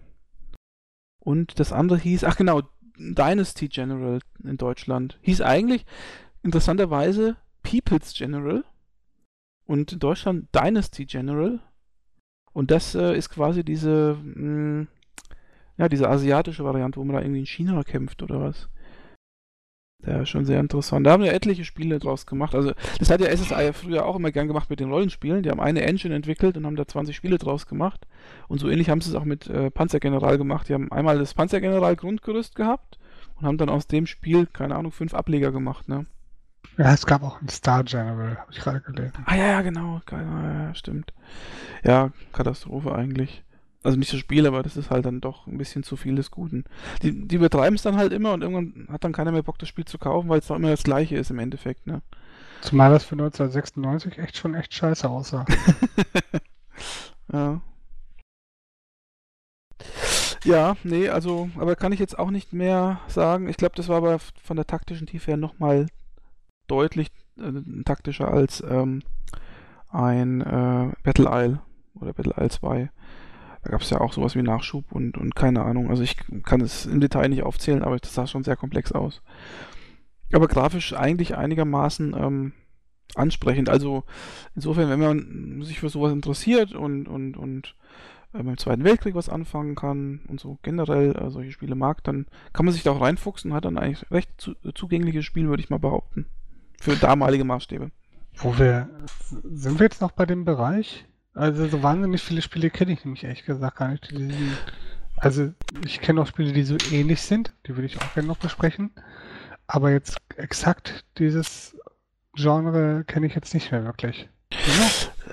Und 1.20 1.60
das 1.60 1.74
andere 1.74 1.98
hieß, 1.98 2.24
ach 2.24 2.38
genau, 2.38 2.62
Dynasty 2.98 3.68
General 3.68 4.20
in 4.44 4.58
Deutschland. 4.58 5.18
Hieß 5.22 5.42
eigentlich 5.42 5.86
interessanterweise 6.44 7.38
People's 7.64 8.14
General 8.14 8.64
und 9.66 9.94
in 9.94 10.00
Deutschland 10.00 10.54
Dynasty 10.54 11.06
General. 11.06 11.60
Und 12.54 12.72
das 12.72 12.96
äh, 12.96 13.18
ist 13.18 13.30
quasi 13.30 13.66
diese, 13.66 14.18
mh, 14.24 14.88
ja, 15.78 15.90
diese 15.90 16.08
asiatische 16.08 16.64
Variante, 16.64 17.00
wo 17.00 17.04
man 17.04 17.16
da 17.16 17.22
irgendwie 17.22 17.40
in 17.40 17.46
China 17.48 17.84
kämpft 17.84 18.22
oder 18.22 18.40
was. 18.40 18.70
Ja, 20.06 20.26
schon 20.26 20.46
sehr 20.46 20.60
interessant. 20.60 21.06
Da 21.06 21.12
haben 21.12 21.24
ja 21.24 21.32
etliche 21.32 21.66
Spiele 21.66 21.98
draus 21.98 22.26
gemacht. 22.26 22.54
Also, 22.54 22.74
das 23.00 23.10
hat 23.10 23.22
ja 23.22 23.36
SSI 23.36 23.64
ja 23.64 23.74
früher 23.74 24.06
auch 24.06 24.16
immer 24.16 24.32
gern 24.32 24.48
gemacht 24.48 24.70
mit 24.70 24.80
den 24.80 24.92
Rollenspielen. 24.92 25.42
Die 25.42 25.50
haben 25.50 25.60
eine 25.60 25.82
Engine 25.82 26.14
entwickelt 26.14 26.58
und 26.58 26.66
haben 26.66 26.76
da 26.76 26.88
20 26.88 27.16
Spiele 27.16 27.38
draus 27.38 27.66
gemacht. 27.66 28.06
Und 28.48 28.60
so 28.60 28.70
ähnlich 28.70 28.90
haben 28.90 29.02
sie 29.02 29.10
es 29.10 29.16
auch 29.16 29.26
mit 29.26 29.48
äh, 29.48 29.72
Panzergeneral 29.72 30.38
gemacht. 30.38 30.70
Die 30.70 30.74
haben 30.74 30.92
einmal 30.92 31.18
das 31.18 31.34
Panzergeneral 31.34 31.96
Grundgerüst 31.96 32.56
gehabt 32.56 33.00
und 33.36 33.48
haben 33.48 33.58
dann 33.58 33.70
aus 33.70 33.88
dem 33.88 34.06
Spiel, 34.06 34.46
keine 34.46 34.76
Ahnung, 34.76 34.92
fünf 34.92 35.14
Ableger 35.14 35.52
gemacht, 35.52 35.88
ne? 35.88 36.06
Ja, 36.78 36.94
es 36.94 37.06
gab 37.06 37.24
auch 37.24 37.40
einen 37.40 37.50
Star 37.50 37.84
General, 37.84 38.38
habe 38.38 38.52
ich 38.52 38.60
gerade 38.60 38.82
gelesen. 38.82 39.14
Ah 39.26 39.36
ja, 39.36 39.46
ja, 39.48 39.62
genau. 39.62 40.02
Ja, 40.12 40.76
stimmt. 40.76 41.14
Ja, 41.84 42.12
Katastrophe 42.34 42.94
eigentlich. 42.94 43.45
Also 43.86 43.98
nicht 43.98 44.12
das 44.12 44.20
Spiel, 44.20 44.48
aber 44.48 44.64
das 44.64 44.78
ist 44.78 44.90
halt 44.90 45.06
dann 45.06 45.22
doch 45.22 45.46
ein 45.46 45.58
bisschen 45.58 45.84
zu 45.84 45.96
viel 45.96 46.16
des 46.16 46.32
Guten. 46.32 46.66
Die, 47.04 47.28
die 47.28 47.38
betreiben 47.38 47.76
es 47.76 47.84
dann 47.84 47.98
halt 47.98 48.12
immer 48.14 48.34
und 48.34 48.42
irgendwann 48.42 48.88
hat 48.92 49.04
dann 49.04 49.14
keiner 49.14 49.32
mehr 49.32 49.44
Bock, 49.44 49.60
das 49.60 49.70
Spiel 49.70 49.86
zu 49.86 49.98
kaufen, 50.00 50.28
weil 50.28 50.40
es 50.40 50.48
doch 50.48 50.56
immer 50.56 50.72
das 50.72 50.84
gleiche 50.84 51.16
ist 51.16 51.30
im 51.30 51.40
Endeffekt, 51.40 51.86
ne? 51.86 52.02
Zumal 52.62 52.92
das 52.92 53.04
für 53.04 53.14
1996 53.14 54.18
echt 54.18 54.38
schon 54.38 54.56
echt 54.56 54.74
scheiße 54.74 55.10
aussah. 55.10 55.46
Ja. 57.32 57.60
Ja, 60.44 60.78
nee, 60.84 61.10
also, 61.10 61.50
aber 61.58 61.76
kann 61.76 61.92
ich 61.92 62.00
jetzt 62.00 62.20
auch 62.20 62.30
nicht 62.30 62.54
mehr 62.54 63.00
sagen. 63.08 63.50
Ich 63.50 63.58
glaube, 63.58 63.76
das 63.76 63.88
war 63.88 63.98
aber 63.98 64.20
von 64.20 64.56
der 64.56 64.68
taktischen 64.68 65.08
Tiefe 65.08 65.32
her 65.32 65.38
nochmal 65.38 65.88
deutlich 66.68 67.10
äh, 67.40 67.84
taktischer 67.84 68.32
als 68.32 68.62
ähm, 68.62 69.02
ein 69.90 70.42
äh, 70.42 70.92
Battle 71.04 71.30
Isle 71.32 71.62
oder 71.96 72.14
Battle 72.14 72.36
Isle 72.38 72.50
2. 72.50 72.90
Da 73.66 73.72
gab 73.72 73.82
es 73.82 73.90
ja 73.90 74.00
auch 74.00 74.14
sowas 74.14 74.36
wie 74.36 74.44
Nachschub 74.44 74.92
und, 74.92 75.18
und 75.18 75.36
keine 75.36 75.64
Ahnung. 75.64 75.90
Also 75.90 76.04
ich 76.04 76.18
kann 76.44 76.62
es 76.62 76.86
im 76.86 77.00
Detail 77.00 77.30
nicht 77.30 77.42
aufzählen, 77.42 77.82
aber 77.82 77.98
das 77.98 78.14
sah 78.14 78.28
schon 78.28 78.44
sehr 78.44 78.56
komplex 78.56 78.92
aus. 78.92 79.24
Aber 80.32 80.48
grafisch 80.48 80.94
eigentlich 80.94 81.36
einigermaßen 81.36 82.16
ähm, 82.16 82.54
ansprechend. 83.16 83.68
Also 83.68 84.04
insofern, 84.54 84.90
wenn 84.92 85.00
man 85.00 85.64
sich 85.64 85.80
für 85.80 85.90
sowas 85.90 86.14
interessiert 86.14 86.74
und, 86.74 87.08
und, 87.08 87.38
und 87.38 87.76
äh, 88.34 88.44
beim 88.44 88.58
Zweiten 88.60 88.84
Weltkrieg 88.84 89.16
was 89.16 89.30
anfangen 89.30 89.74
kann 89.74 90.22
und 90.28 90.40
so 90.40 90.60
generell 90.62 91.16
äh, 91.16 91.32
solche 91.32 91.52
Spiele 91.52 91.74
mag, 91.74 92.04
dann 92.04 92.28
kann 92.54 92.66
man 92.66 92.74
sich 92.74 92.84
da 92.84 92.92
auch 92.92 93.02
reinfuchsen 93.02 93.50
und 93.50 93.58
hat 93.58 93.66
dann 93.66 93.80
eigentlich 93.80 94.12
recht 94.12 94.30
zu, 94.38 94.54
zugängliches 94.76 95.26
Spiel, 95.26 95.48
würde 95.48 95.64
ich 95.64 95.72
mal 95.72 95.80
behaupten. 95.80 96.28
Für 96.80 96.96
damalige 96.96 97.46
Maßstäbe. 97.46 97.90
Wo 98.36 98.60
wir, 98.60 98.90
sind 99.44 99.80
wir 99.80 99.86
jetzt 99.86 100.02
noch 100.02 100.12
bei 100.12 100.28
dem 100.28 100.46
Bereich? 100.46 101.08
Also 101.36 101.68
so 101.68 101.84
wahnsinnig 101.84 102.22
viele 102.22 102.42
Spiele 102.42 102.70
kenne 102.70 102.94
ich 102.94 103.04
nämlich 103.04 103.24
ehrlich 103.24 103.46
gesagt 103.46 103.78
gar 103.78 103.90
nicht. 103.90 104.10
Die, 104.10 104.30
die, 104.30 104.52
also 105.18 105.52
ich 105.86 106.00
kenne 106.00 106.22
auch 106.22 106.28
Spiele, 106.28 106.54
die 106.54 106.64
so 106.64 106.78
ähnlich 106.92 107.22
sind, 107.22 107.54
die 107.68 107.76
würde 107.76 107.86
ich 107.86 108.02
auch 108.02 108.14
gerne 108.14 108.28
noch 108.28 108.38
besprechen. 108.38 108.92
Aber 109.68 109.92
jetzt 109.92 110.18
exakt 110.38 111.04
dieses 111.18 111.76
Genre 112.34 113.04
kenne 113.06 113.28
ich 113.28 113.36
jetzt 113.36 113.54
nicht 113.54 113.72
mehr 113.72 113.84
wirklich. 113.84 114.30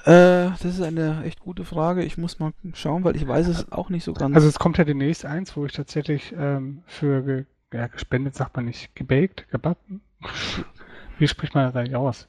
Äh, 0.05 0.51
das 0.51 0.65
ist 0.65 0.83
eine 0.83 1.23
echt 1.25 1.39
gute 1.39 1.65
Frage. 1.65 2.03
Ich 2.03 2.19
muss 2.19 2.41
mal 2.41 2.53
schauen, 2.75 3.05
weil 3.05 3.15
ich 3.15 3.27
weiß 3.27 3.47
es 3.47 3.71
auch 3.71 3.89
nicht 3.89 4.05
so 4.05 4.13
ganz. 4.13 4.35
Also 4.35 4.49
es 4.49 4.59
kommt 4.59 4.79
ja 4.79 4.85
demnächst 4.85 5.25
eins, 5.25 5.57
wo 5.57 5.67
ich 5.67 5.73
tatsächlich 5.73 6.35
ähm, 6.37 6.83
für 6.87 7.23
ge 7.23 7.45
ja, 7.73 7.87
gespendet, 7.87 8.35
sagt 8.35 8.57
man 8.57 8.67
nicht, 8.67 8.95
gebaked, 8.95 9.49
gebacken. 9.51 10.03
Wie 11.19 11.29
spricht 11.29 11.55
man 11.55 11.67
das 11.67 11.77
eigentlich 11.77 11.97
aus? 11.97 12.29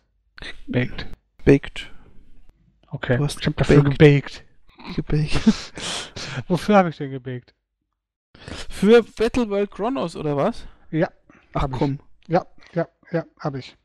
Baked. 0.67 1.07
Baked. 1.43 1.92
Okay, 2.93 3.17
Du 3.17 3.23
hast 3.23 3.39
ich 3.39 3.45
habe 3.47 3.55
dafür 3.55 3.83
gebaked. 3.83 4.43
Gebaked. 4.95 5.39
Wofür 6.47 6.75
habe 6.77 6.89
ich 6.89 6.97
denn 6.97 7.11
gebaked? 7.11 7.53
Für 8.69 9.03
Battle 9.03 9.49
World 9.49 9.71
Chronos 9.71 10.15
oder 10.15 10.35
was? 10.37 10.65
Ja, 10.91 11.09
Ach 11.53 11.63
Hab 11.63 11.71
ich. 11.71 11.77
komm, 11.77 11.99
ja, 12.27 12.45
ja, 12.73 12.87
ja, 13.11 13.25
habe 13.39 13.59
ich. 13.59 13.75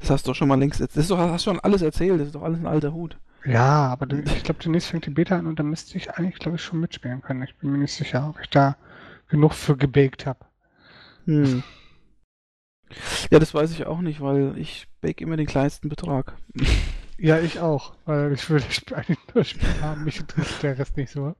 das 0.00 0.10
hast 0.10 0.26
du 0.26 0.30
doch 0.30 0.36
schon 0.36 0.48
mal 0.48 0.58
längst 0.58 0.80
erzählt. 0.80 0.98
Das 0.98 1.08
doch, 1.08 1.18
hast 1.18 1.44
schon 1.44 1.60
alles 1.60 1.82
erzählt, 1.82 2.20
das 2.20 2.26
ist 2.28 2.34
doch 2.34 2.42
alles 2.42 2.58
ein 2.60 2.66
alter 2.66 2.92
Hut. 2.92 3.18
Ja, 3.46 3.88
aber 3.88 4.06
du- 4.06 4.18
ich 4.22 4.42
glaube, 4.44 4.62
demnächst 4.62 4.88
fängt 4.88 5.06
die 5.06 5.10
Beta 5.10 5.38
an 5.38 5.46
und 5.46 5.58
dann 5.58 5.68
müsste 5.68 5.96
ich 5.96 6.10
eigentlich, 6.12 6.38
glaube 6.38 6.56
ich, 6.56 6.62
schon 6.62 6.80
mitspielen 6.80 7.22
können. 7.22 7.42
Ich 7.42 7.56
bin 7.56 7.70
mir 7.70 7.78
nicht 7.78 7.92
sicher, 7.94 8.28
ob 8.28 8.40
ich 8.40 8.50
da 8.50 8.76
genug 9.28 9.52
für 9.54 9.76
gebaked 9.76 10.26
habe. 10.26 10.40
Hm. 11.26 11.62
Ja, 13.30 13.38
das 13.38 13.54
weiß 13.54 13.70
ich 13.72 13.86
auch 13.86 14.00
nicht, 14.00 14.20
weil 14.20 14.56
ich 14.58 14.88
bake 15.00 15.22
immer 15.24 15.36
den 15.36 15.46
kleinsten 15.46 15.88
Betrag. 15.88 16.34
Ja, 17.16 17.38
ich 17.38 17.60
auch, 17.60 17.94
weil 18.06 18.32
ich 18.32 18.48
würde 18.50 18.66
eigentlich 18.94 19.18
nur 19.34 19.44
Spiel 19.44 19.80
haben, 19.80 20.04
mich 20.04 20.20
interessiert 20.20 20.62
der 20.62 20.78
Rest 20.78 20.96
nicht 20.96 21.12
so. 21.12 21.34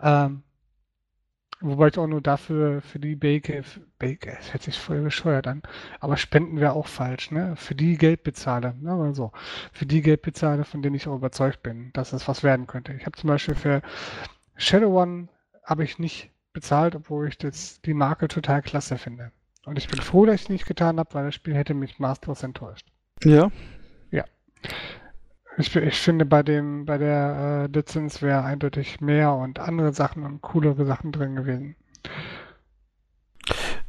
Ähm, 0.00 0.42
wobei 1.60 1.88
ich 1.88 1.98
auch 1.98 2.06
nur 2.06 2.20
dafür 2.20 2.82
für 2.82 2.98
die 2.98 3.16
Bake, 3.16 3.64
Bake, 3.98 4.36
es 4.38 4.52
hört 4.52 4.62
sich 4.62 4.78
voll 4.78 5.00
bescheuert 5.02 5.46
an, 5.46 5.62
aber 6.00 6.16
Spenden 6.16 6.60
wäre 6.60 6.74
auch 6.74 6.86
falsch, 6.86 7.30
ne? 7.30 7.56
Für 7.56 7.74
die 7.74 7.98
Geld 7.98 8.22
bezahle, 8.22 8.74
ne? 8.80 8.96
Oder. 8.96 9.32
Für 9.72 9.86
die 9.86 10.02
Geld 10.02 10.22
bezahle, 10.22 10.64
von 10.64 10.82
denen 10.82 10.96
ich 10.96 11.08
auch 11.08 11.16
überzeugt 11.16 11.62
bin, 11.62 11.90
dass 11.94 12.12
es 12.12 12.28
was 12.28 12.42
werden 12.42 12.66
könnte. 12.66 12.92
Ich 12.92 13.04
habe 13.04 13.18
zum 13.18 13.28
Beispiel 13.28 13.54
für 13.54 13.82
Shadow 14.56 15.00
One 15.00 15.28
habe 15.64 15.84
ich 15.84 15.98
nicht 15.98 16.30
bezahlt, 16.52 16.94
obwohl 16.94 17.28
ich 17.28 17.38
das, 17.38 17.80
die 17.82 17.94
Marke 17.94 18.28
total 18.28 18.62
klasse 18.62 18.98
finde. 18.98 19.32
Und 19.64 19.78
ich 19.78 19.88
bin 19.88 20.00
froh, 20.00 20.26
dass 20.26 20.36
ich 20.36 20.42
es 20.42 20.48
nicht 20.48 20.66
getan 20.66 20.98
habe, 20.98 21.14
weil 21.14 21.24
das 21.26 21.34
Spiel 21.34 21.54
hätte 21.54 21.74
mich 21.74 21.98
maßlos 21.98 22.42
enttäuscht. 22.42 22.86
Ja, 23.22 23.50
Ich, 25.58 25.74
ich 25.76 25.98
finde, 26.00 26.24
bei 26.24 26.42
dem, 26.42 26.86
bei 26.86 26.96
der 26.96 27.68
äh, 27.70 27.72
Lizenz 27.76 28.22
wäre 28.22 28.42
eindeutig 28.42 29.00
mehr 29.00 29.34
und 29.34 29.58
andere 29.58 29.92
Sachen 29.92 30.24
und 30.24 30.40
coolere 30.40 30.86
Sachen 30.86 31.12
drin 31.12 31.36
gewesen. 31.36 31.76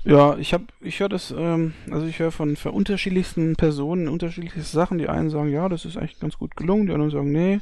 ja, 0.03 0.35
ich 0.37 0.53
habe, 0.53 0.65
ich 0.81 0.99
höre 0.99 1.07
das, 1.07 1.31
ähm, 1.31 1.73
also 1.89 2.05
ich 2.05 2.19
höre 2.19 2.31
von, 2.31 2.57
von 2.57 2.73
unterschiedlichsten 2.73 3.55
Personen 3.55 4.09
unterschiedliche 4.09 4.61
Sachen. 4.61 4.97
Die 4.97 5.07
einen 5.07 5.29
sagen, 5.29 5.49
ja, 5.49 5.69
das 5.69 5.85
ist 5.85 5.95
echt 5.95 6.19
ganz 6.19 6.37
gut 6.37 6.57
gelungen, 6.57 6.87
die 6.87 6.91
anderen 6.91 7.11
sagen, 7.11 7.31
nee. 7.31 7.61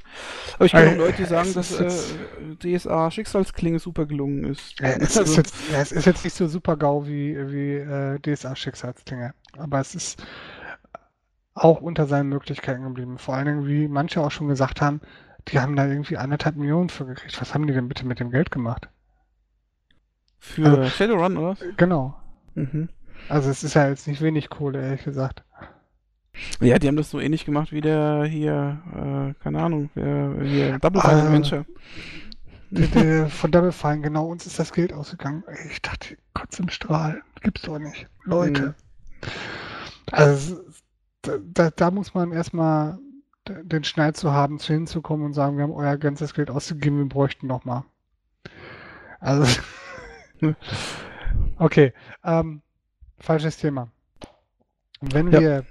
Aber 0.56 0.66
ich 0.66 0.72
kenne 0.72 0.94
auch 0.94 0.98
Leute, 0.98 1.18
die 1.18 1.26
sagen, 1.26 1.54
dass 1.54 1.70
ist 1.72 2.16
äh, 2.64 2.76
DSA 2.78 3.12
Schicksalsklinge 3.12 3.78
super 3.78 4.08
gelungen 4.08 4.46
ist. 4.46 4.82
Äh, 4.82 4.98
es, 5.00 5.16
Also- 5.16 5.22
ist 5.34 5.38
jetzt, 5.38 5.56
es 5.72 5.92
ist 5.92 6.06
jetzt 6.06 6.24
nicht 6.24 6.36
so 6.36 6.48
super 6.48 6.76
GAU 6.76 7.06
wie, 7.06 7.36
wie 7.52 7.76
äh, 7.76 8.18
DSA 8.20 8.56
Schicksalsklinge, 8.56 9.36
aber 9.60 9.80
es 9.80 9.94
ist 9.94 10.26
auch 11.54 11.82
unter 11.82 12.06
seinen 12.08 12.30
Möglichkeiten 12.30 12.84
geblieben. 12.84 13.18
Vor 13.18 13.36
allen 13.36 13.46
Dingen, 13.46 13.68
wie 13.68 13.88
manche 13.88 14.22
auch 14.22 14.32
schon 14.32 14.48
gesagt 14.48 14.82
haben, 14.82 15.02
die 15.50 15.60
haben 15.60 15.76
da 15.76 15.86
irgendwie 15.88 16.18
anderthalb 16.18 16.56
Millionen 16.56 16.90
für 16.90 17.06
gekriegt. 17.06 17.40
Was 17.42 17.54
haben 17.54 17.68
die 17.68 17.74
denn 17.74 17.88
bitte 17.88 18.06
mit 18.06 18.20
dem 18.20 18.32
Geld 18.32 18.52
gemacht? 18.52 18.88
Für 20.40 20.66
Also- 20.66 20.86
Shadowrun, 20.90 21.38
oder? 21.38 21.50
was? 21.50 21.60
Genau. 21.78 22.16
Mhm. 22.56 22.90
Also 23.30 23.50
es 23.50 23.64
ist 23.64 23.74
ja 23.76 23.88
jetzt 23.90 24.08
nicht 24.08 24.22
wenig 24.22 24.50
Kohle, 24.50 24.82
ehrlich 24.82 25.04
gesagt. 25.04 25.44
Ja, 26.62 26.80
die 26.80 26.88
haben 26.88 26.96
das 26.96 27.10
so 27.12 27.20
ähnlich 27.20 27.46
gemacht 27.46 27.72
wie 27.72 27.82
der 27.82 28.24
hier, 28.24 28.82
äh, 28.96 29.44
keine 29.44 29.62
Ahnung, 29.62 29.90
der, 29.96 30.36
hier 30.44 30.80
Double 30.80 31.02
Ah. 31.02 31.10
Fine 31.10 31.22
Adventure. 31.24 31.66
Die, 32.72 32.88
die, 32.88 33.30
von 33.30 33.52
Double 33.52 33.74
Fine, 33.74 34.00
genau, 34.00 34.28
uns 34.28 34.46
ist 34.48 34.58
das 34.58 34.72
Geld 34.72 34.94
ausgegangen. 34.94 35.44
Ich 35.70 35.82
dachte, 35.82 36.18
Kotz 36.34 36.58
im 36.60 36.70
Strahl. 36.70 37.22
Gibt's 37.42 37.64
doch 37.64 37.78
nicht. 37.80 38.08
Leute. 38.24 38.76
Also, 40.12 40.62
es- 40.68 40.81
da, 41.22 41.70
da, 41.72 41.92
muss 41.92 42.14
man 42.14 42.32
erstmal 42.32 43.00
den 43.48 43.84
Schneid 43.84 44.18
zu 44.18 44.32
haben, 44.32 44.60
zu 44.60 44.74
hinzukommen 44.74 45.26
und 45.26 45.34
sagen, 45.34 45.58
wir 45.58 45.64
haben 45.64 45.74
euer 45.74 45.98
ganzes 45.98 46.34
Geld 46.34 46.50
ausgegeben, 46.50 46.98
wir 46.98 47.10
bräuchten 47.10 47.48
noch 47.48 47.66
mal. 47.66 47.86
Also, 49.20 49.62
okay, 51.58 51.94
ähm, 52.24 52.62
falsches 53.20 53.58
Thema. 53.58 53.90
Wenn 55.02 55.32
Ja. 55.32 55.40
wir 55.40 55.66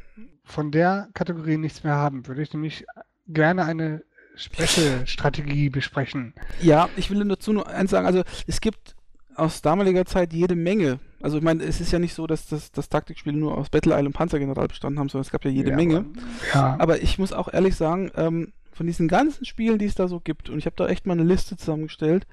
von 0.45 0.71
der 0.73 1.09
Kategorie 1.15 1.57
nichts 1.57 1.85
mehr 1.85 1.95
haben, 1.95 2.27
würde 2.27 2.43
ich 2.43 2.53
nämlich 2.53 2.85
gerne 3.29 3.65
eine 3.65 4.03
Special-Strategie 4.37 5.71
besprechen. 5.71 6.35
Ja, 6.61 6.89
ich 6.97 7.11
will 7.11 7.27
dazu 7.29 7.53
nur 7.53 7.69
eins 7.69 7.91
sagen, 7.91 8.07
also 8.07 8.23
es 8.47 8.61
gibt 8.61 8.97
aus 9.41 9.63
damaliger 9.63 10.05
Zeit 10.05 10.33
jede 10.33 10.55
Menge. 10.55 10.99
Also 11.23 11.39
ich 11.39 11.43
meine, 11.43 11.65
es 11.65 11.81
ist 11.81 11.93
ja 11.93 11.99
nicht 11.99 12.15
so, 12.15 12.27
dass 12.27 12.47
das, 12.47 12.73
das 12.73 12.89
Taktikspiele 12.89 13.37
nur 13.37 13.57
aus 13.57 13.69
Battle 13.71 13.95
Isle 13.95 14.07
und 14.07 14.13
Panzergeneral 14.13 14.69
bestanden 14.69 14.99
haben, 14.99 15.09
sondern 15.09 15.27
es 15.27 15.31
gab 15.31 15.45
ja 15.45 15.51
jede 15.51 15.71
Ja, 15.71 15.77
Menge. 15.77 16.07
Ja, 16.55 16.77
Aber 16.79 17.03
ich 17.03 17.19
muss 17.19 17.33
auch 17.33 17.53
ehrlich 17.53 17.77
sagen, 17.77 18.11
ähm, 18.17 18.53
von 18.73 18.87
diesen 18.87 19.09
ganzen 19.09 19.45
Spielen, 19.45 19.79
die 19.79 19.85
es 19.85 19.95
da 19.95 20.09
so 20.09 20.21
gibt, 20.21 20.49
und 20.49 20.59
ich 20.59 20.67
habe 20.67 20.77
da 20.77 20.87
echt 20.89 21.07
mal 21.07 21.13
eine 21.13 21.25
Liste 21.25 21.57
zusammengestellt, 21.57 22.27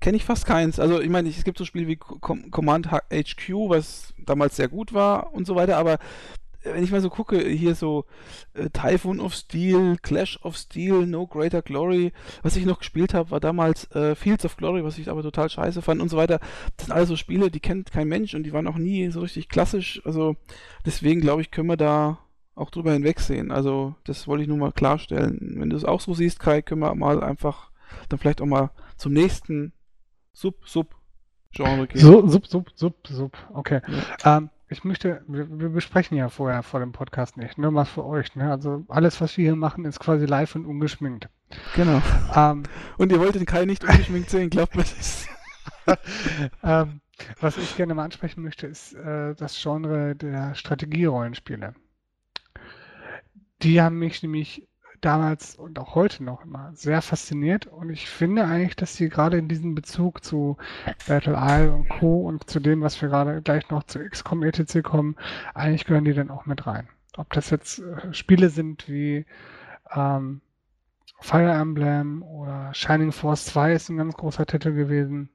kenne 0.00 0.16
ich 0.16 0.24
fast 0.24 0.46
keins. 0.46 0.78
Also 0.78 1.00
ich 1.00 1.08
meine, 1.08 1.28
es 1.28 1.44
gibt 1.44 1.58
so 1.58 1.64
Spiele 1.64 1.86
wie 1.88 1.96
Com 1.96 2.50
Command 2.50 2.90
HQ, 2.90 3.68
was 3.68 4.12
damals 4.18 4.56
sehr 4.56 4.68
gut 4.68 4.92
war 4.92 5.32
und 5.32 5.46
so 5.46 5.54
weiter, 5.54 5.76
aber 5.78 5.98
wenn 6.64 6.84
ich 6.84 6.92
mal 6.92 7.00
so 7.00 7.10
gucke, 7.10 7.38
hier 7.40 7.74
so 7.74 8.04
äh, 8.54 8.68
Typhoon 8.70 9.20
of 9.20 9.34
Steel, 9.34 9.96
Clash 10.02 10.38
of 10.42 10.56
Steel, 10.56 11.06
No 11.06 11.26
Greater 11.26 11.62
Glory, 11.62 12.12
was 12.42 12.56
ich 12.56 12.66
noch 12.66 12.78
gespielt 12.78 13.14
habe, 13.14 13.30
war 13.30 13.40
damals 13.40 13.90
äh, 13.92 14.14
Fields 14.14 14.44
of 14.44 14.56
Glory, 14.56 14.84
was 14.84 14.98
ich 14.98 15.08
aber 15.08 15.22
total 15.22 15.50
scheiße 15.50 15.82
fand 15.82 16.00
und 16.00 16.08
so 16.08 16.16
weiter. 16.16 16.38
Das 16.76 16.86
sind 16.86 16.94
alles 16.94 17.08
so 17.08 17.16
Spiele, 17.16 17.50
die 17.50 17.60
kennt 17.60 17.90
kein 17.92 18.08
Mensch 18.08 18.34
und 18.34 18.44
die 18.44 18.52
waren 18.52 18.66
auch 18.66 18.78
nie 18.78 19.10
so 19.10 19.20
richtig 19.20 19.48
klassisch. 19.48 20.00
Also 20.04 20.36
deswegen 20.86 21.20
glaube 21.20 21.42
ich, 21.42 21.50
können 21.50 21.68
wir 21.68 21.76
da 21.76 22.18
auch 22.54 22.70
drüber 22.70 22.92
hinwegsehen. 22.92 23.50
Also 23.50 23.94
das 24.04 24.26
wollte 24.28 24.42
ich 24.42 24.48
nur 24.48 24.58
mal 24.58 24.72
klarstellen. 24.72 25.54
Wenn 25.58 25.70
du 25.70 25.76
es 25.76 25.84
auch 25.84 26.00
so 26.00 26.14
siehst, 26.14 26.40
Kai, 26.40 26.62
können 26.62 26.80
wir 26.80 26.94
mal 26.94 27.22
einfach 27.22 27.70
dann 28.08 28.18
vielleicht 28.18 28.40
auch 28.40 28.46
mal 28.46 28.70
zum 28.96 29.12
nächsten 29.12 29.72
Sub-Sub-Genre 30.32 31.86
gehen. 31.86 32.00
Sub, 32.00 32.46
sub, 32.46 32.70
sub, 32.74 33.06
sub. 33.06 33.36
Okay. 33.52 33.80
Ähm, 34.24 34.50
ich 34.72 34.84
möchte, 34.84 35.22
wir, 35.28 35.46
wir 35.60 35.68
besprechen 35.68 36.16
ja 36.16 36.28
vorher 36.28 36.62
vor 36.62 36.80
dem 36.80 36.92
Podcast 36.92 37.36
nicht, 37.36 37.58
nur 37.58 37.74
was 37.74 37.90
für 37.90 38.04
euch. 38.04 38.34
Ne? 38.34 38.50
Also 38.50 38.84
alles, 38.88 39.20
was 39.20 39.36
wir 39.36 39.44
hier 39.44 39.56
machen, 39.56 39.84
ist 39.84 40.00
quasi 40.00 40.26
live 40.26 40.54
und 40.54 40.66
ungeschminkt. 40.66 41.28
Genau. 41.76 42.02
Ähm, 42.34 42.62
Und 42.96 43.12
ihr 43.12 43.20
wolltet 43.20 43.42
den 43.42 43.46
Kai 43.46 43.66
nicht 43.66 43.84
ungeschminkt 43.84 44.30
sehen, 44.30 44.50
glaubt 44.50 44.74
mir 44.74 44.82
das. 44.82 45.28
ähm, 46.62 47.00
Was 47.40 47.58
ich 47.58 47.76
gerne 47.76 47.94
mal 47.94 48.04
ansprechen 48.04 48.42
möchte, 48.42 48.66
ist 48.66 48.94
äh, 48.94 49.34
das 49.34 49.60
Genre 49.62 50.16
der 50.16 50.54
Strategierollenspiele. 50.54 51.74
Die 53.62 53.80
haben 53.80 53.98
mich 53.98 54.22
nämlich 54.22 54.66
damals 55.04 55.56
und 55.56 55.78
auch 55.78 55.94
heute 55.94 56.24
noch 56.24 56.44
immer 56.44 56.70
sehr 56.74 57.02
fasziniert 57.02 57.66
und 57.66 57.90
ich 57.90 58.08
finde 58.08 58.44
eigentlich, 58.44 58.76
dass 58.76 58.96
sie 58.96 59.08
gerade 59.08 59.36
in 59.38 59.48
diesem 59.48 59.74
Bezug 59.74 60.24
zu 60.24 60.56
Battle 61.06 61.36
Isle 61.36 61.72
und 61.72 61.88
Co. 61.88 62.26
und 62.26 62.48
zu 62.48 62.60
dem, 62.60 62.80
was 62.80 63.00
wir 63.02 63.08
gerade 63.08 63.42
gleich 63.42 63.68
noch 63.70 63.82
zu 63.84 63.98
XCOM 63.98 64.42
etc. 64.42 64.82
kommen, 64.82 65.16
eigentlich 65.54 65.84
gehören 65.84 66.04
die 66.04 66.14
dann 66.14 66.30
auch 66.30 66.46
mit 66.46 66.66
rein. 66.66 66.88
Ob 67.16 67.30
das 67.32 67.50
jetzt 67.50 67.80
äh, 67.80 68.14
Spiele 68.14 68.48
sind 68.48 68.88
wie 68.88 69.26
ähm, 69.94 70.40
Fire 71.20 71.52
Emblem 71.52 72.22
oder 72.22 72.72
Shining 72.74 73.12
Force 73.12 73.46
2 73.46 73.72
ist 73.74 73.88
ein 73.88 73.98
ganz 73.98 74.14
großer 74.16 74.46
Titel 74.46 74.72
gewesen 74.72 75.28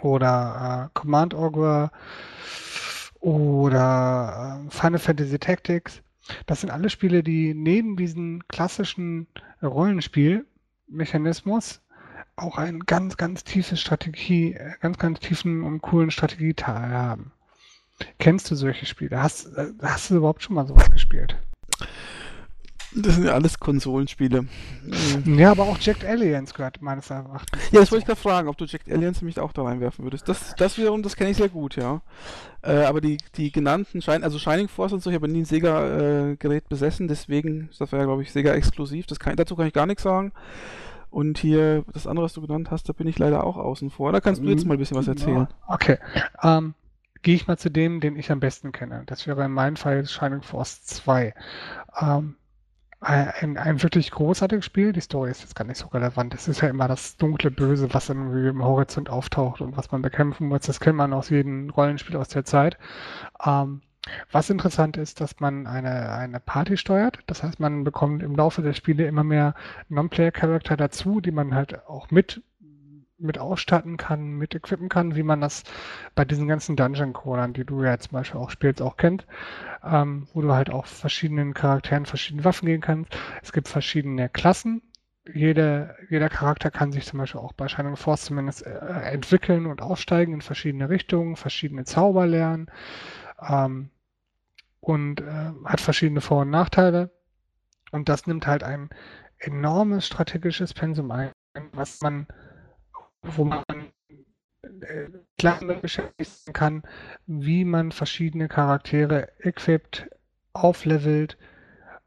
oder 0.00 0.88
äh, 0.90 0.98
Command 0.98 1.34
Ogre 1.34 1.90
oder 3.20 4.64
äh, 4.66 4.70
Final 4.70 4.98
Fantasy 4.98 5.38
Tactics. 5.38 6.02
Das 6.46 6.60
sind 6.60 6.70
alle 6.70 6.90
Spiele, 6.90 7.22
die 7.22 7.54
neben 7.54 7.96
diesem 7.96 8.42
klassischen 8.48 9.28
Rollenspielmechanismus 9.62 11.80
auch 12.36 12.58
einen 12.58 12.84
ganz, 12.86 13.16
ganz 13.16 13.44
tiefes 13.44 13.80
Strategie, 13.80 14.58
ganz, 14.80 14.98
ganz 14.98 15.20
tiefen 15.20 15.62
und 15.62 15.80
coolen 15.82 16.10
Strategieteil 16.10 16.90
haben. 16.90 17.30
Kennst 18.18 18.50
du 18.50 18.54
solche 18.54 18.86
Spiele? 18.86 19.22
Hast, 19.22 19.46
äh, 19.56 19.72
hast 19.82 20.08
du 20.10 20.16
überhaupt 20.16 20.42
schon 20.42 20.56
mal 20.56 20.66
sowas 20.66 20.90
gespielt? 20.90 21.36
Das 22.94 23.14
sind 23.14 23.24
ja 23.24 23.32
alles 23.32 23.58
Konsolenspiele. 23.58 24.42
Mhm. 24.42 24.48
Ja, 25.38 25.50
aber 25.50 25.64
auch 25.64 25.78
Jacked 25.78 26.04
Aliens 26.04 26.52
gehört 26.52 26.82
meines 26.82 27.10
Erachtens. 27.10 27.62
Ja, 27.70 27.80
das 27.80 27.90
wollte 27.90 28.02
ich 28.02 28.06
gerade 28.06 28.20
fragen, 28.20 28.48
ob 28.48 28.56
du 28.58 28.64
Jacked 28.64 28.90
Aliens 28.90 29.20
nämlich 29.22 29.38
auch 29.38 29.52
da 29.52 29.62
reinwerfen 29.62 30.04
würdest. 30.04 30.28
Das, 30.28 30.54
das 30.56 30.76
wiederum, 30.78 31.02
das 31.02 31.16
kenne 31.16 31.30
ich 31.30 31.36
sehr 31.36 31.48
gut, 31.48 31.76
ja. 31.76 32.02
Äh, 32.62 32.84
aber 32.84 33.00
die, 33.00 33.18
die 33.36 33.50
genannten, 33.50 34.02
Shine, 34.02 34.22
also 34.22 34.38
Shining 34.38 34.68
Force 34.68 34.92
und 34.92 35.02
so, 35.02 35.10
ich 35.10 35.16
habe 35.16 35.28
nie 35.28 35.40
ein 35.40 35.44
Sega-Gerät 35.44 36.64
äh, 36.64 36.68
besessen, 36.68 37.08
deswegen, 37.08 37.70
das 37.78 37.92
war 37.92 37.98
ja, 37.98 38.04
glaube 38.04 38.22
ich, 38.22 38.32
Sega-exklusiv, 38.32 39.06
dazu 39.06 39.56
kann 39.56 39.66
ich 39.66 39.72
gar 39.72 39.86
nichts 39.86 40.02
sagen. 40.02 40.32
Und 41.10 41.38
hier, 41.38 41.84
das 41.92 42.06
andere, 42.06 42.24
was 42.24 42.32
du 42.32 42.40
genannt 42.40 42.70
hast, 42.70 42.88
da 42.88 42.94
bin 42.94 43.06
ich 43.06 43.18
leider 43.18 43.44
auch 43.44 43.58
außen 43.58 43.90
vor. 43.90 44.12
Da 44.12 44.20
kannst 44.20 44.42
du 44.42 44.48
jetzt 44.48 44.64
mal 44.64 44.74
ein 44.74 44.78
bisschen 44.78 44.96
was 44.96 45.08
erzählen. 45.08 45.46
Okay. 45.68 45.98
Ähm, 46.42 46.74
Gehe 47.22 47.36
ich 47.36 47.46
mal 47.46 47.56
zu 47.56 47.70
dem, 47.70 48.00
den 48.00 48.16
ich 48.16 48.32
am 48.32 48.40
besten 48.40 48.72
kenne. 48.72 49.04
Das 49.06 49.26
wäre 49.28 49.44
in 49.44 49.52
meinem 49.52 49.76
Fall 49.76 50.06
Shining 50.06 50.42
Force 50.42 50.82
2. 50.84 51.34
Ähm, 52.00 52.34
ein, 53.02 53.58
ein 53.58 53.82
wirklich 53.82 54.10
großartiges 54.10 54.64
Spiel. 54.64 54.92
Die 54.92 55.00
Story 55.00 55.30
ist 55.30 55.42
jetzt 55.42 55.56
gar 55.56 55.64
nicht 55.64 55.78
so 55.78 55.88
relevant. 55.88 56.34
Es 56.34 56.48
ist 56.48 56.60
ja 56.60 56.68
immer 56.68 56.88
das 56.88 57.16
dunkle 57.16 57.50
Böse, 57.50 57.92
was 57.92 58.08
irgendwie 58.08 58.48
im 58.48 58.62
Horizont 58.62 59.10
auftaucht 59.10 59.60
und 59.60 59.76
was 59.76 59.90
man 59.90 60.02
bekämpfen 60.02 60.48
muss. 60.48 60.62
Das 60.62 60.80
kennt 60.80 60.96
man 60.96 61.12
aus 61.12 61.30
jedem 61.30 61.70
Rollenspiel 61.70 62.16
aus 62.16 62.28
der 62.28 62.44
Zeit. 62.44 62.78
Ähm, 63.44 63.82
was 64.30 64.50
interessant 64.50 64.96
ist, 64.96 65.20
dass 65.20 65.38
man 65.40 65.66
eine, 65.66 66.10
eine 66.10 66.40
Party 66.40 66.76
steuert. 66.76 67.20
Das 67.26 67.42
heißt, 67.42 67.60
man 67.60 67.84
bekommt 67.84 68.22
im 68.22 68.34
Laufe 68.34 68.62
der 68.62 68.72
Spiele 68.72 69.06
immer 69.06 69.24
mehr 69.24 69.54
Non-Player-Charakter 69.88 70.76
dazu, 70.76 71.20
die 71.20 71.30
man 71.30 71.54
halt 71.54 71.86
auch 71.86 72.10
mit 72.10 72.42
mit 73.22 73.38
ausstatten 73.38 73.96
kann, 73.96 74.32
mit 74.32 74.54
equippen 74.54 74.88
kann, 74.88 75.16
wie 75.16 75.22
man 75.22 75.40
das 75.40 75.64
bei 76.14 76.24
diesen 76.24 76.48
ganzen 76.48 76.76
Dungeon-Crawlern, 76.76 77.52
die 77.52 77.64
du 77.64 77.82
ja 77.82 77.98
zum 77.98 78.12
Beispiel 78.12 78.40
auch 78.40 78.50
spielst, 78.50 78.82
auch 78.82 78.96
kennt, 78.96 79.26
ähm, 79.84 80.28
wo 80.32 80.42
du 80.42 80.52
halt 80.52 80.70
auch 80.70 80.86
verschiedenen 80.86 81.54
Charakteren 81.54 82.06
verschiedene 82.06 82.44
Waffen 82.44 82.66
gehen 82.66 82.80
kannst. 82.80 83.16
Es 83.42 83.52
gibt 83.52 83.68
verschiedene 83.68 84.28
Klassen. 84.28 84.82
Jede, 85.32 85.96
jeder 86.10 86.28
Charakter 86.28 86.70
kann 86.70 86.90
sich 86.90 87.06
zum 87.06 87.20
Beispiel 87.20 87.40
auch 87.40 87.52
bei 87.52 87.68
Shining 87.68 87.96
Force 87.96 88.24
zumindest 88.24 88.66
äh, 88.66 88.70
entwickeln 89.12 89.66
und 89.66 89.80
aufsteigen 89.80 90.34
in 90.34 90.40
verschiedene 90.40 90.88
Richtungen, 90.88 91.36
verschiedene 91.36 91.84
Zauber 91.84 92.26
lernen 92.26 92.68
ähm, 93.40 93.90
und 94.80 95.20
äh, 95.20 95.52
hat 95.64 95.80
verschiedene 95.80 96.20
Vor- 96.20 96.42
und 96.42 96.50
Nachteile. 96.50 97.10
Und 97.92 98.08
das 98.08 98.26
nimmt 98.26 98.46
halt 98.46 98.64
ein 98.64 98.90
enormes 99.38 100.06
strategisches 100.06 100.74
Pensum 100.74 101.10
ein, 101.10 101.30
was 101.72 102.00
man 102.00 102.26
wo 103.22 103.44
man 103.44 103.62
äh, 104.62 105.08
klar 105.38 105.58
damit 105.60 105.82
beschäftigen 105.82 106.52
kann, 106.52 106.82
wie 107.26 107.64
man 107.64 107.92
verschiedene 107.92 108.48
Charaktere 108.48 109.28
equipt, 109.40 110.08
auflevelt, 110.52 111.36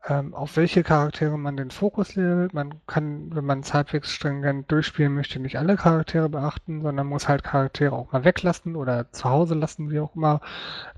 ähm, 0.08 0.34
auf 0.34 0.56
welche 0.58 0.84
Charaktere 0.84 1.38
man 1.38 1.58
den 1.58 1.72
Fokus 1.72 2.16
levelt. 2.16 2.54
Man 2.54 2.82
kann, 2.86 3.34
wenn 3.36 3.46
man 3.46 3.62
es 3.62 3.74
halbwegs 3.74 4.12
stringent 4.12 4.72
durchspielen 4.72 5.14
möchte, 5.14 5.40
nicht 5.40 5.58
alle 5.58 5.78
Charaktere 5.78 6.30
beachten, 6.30 6.82
sondern 6.82 7.08
muss 7.08 7.28
halt 7.28 7.44
Charaktere 7.44 7.94
auch 7.94 8.12
mal 8.12 8.24
weglassen 8.24 8.76
oder 8.76 9.12
zu 9.12 9.30
Hause 9.30 9.56
lassen, 9.56 9.90
wie 9.90 10.00
auch 10.00 10.16
immer 10.16 10.42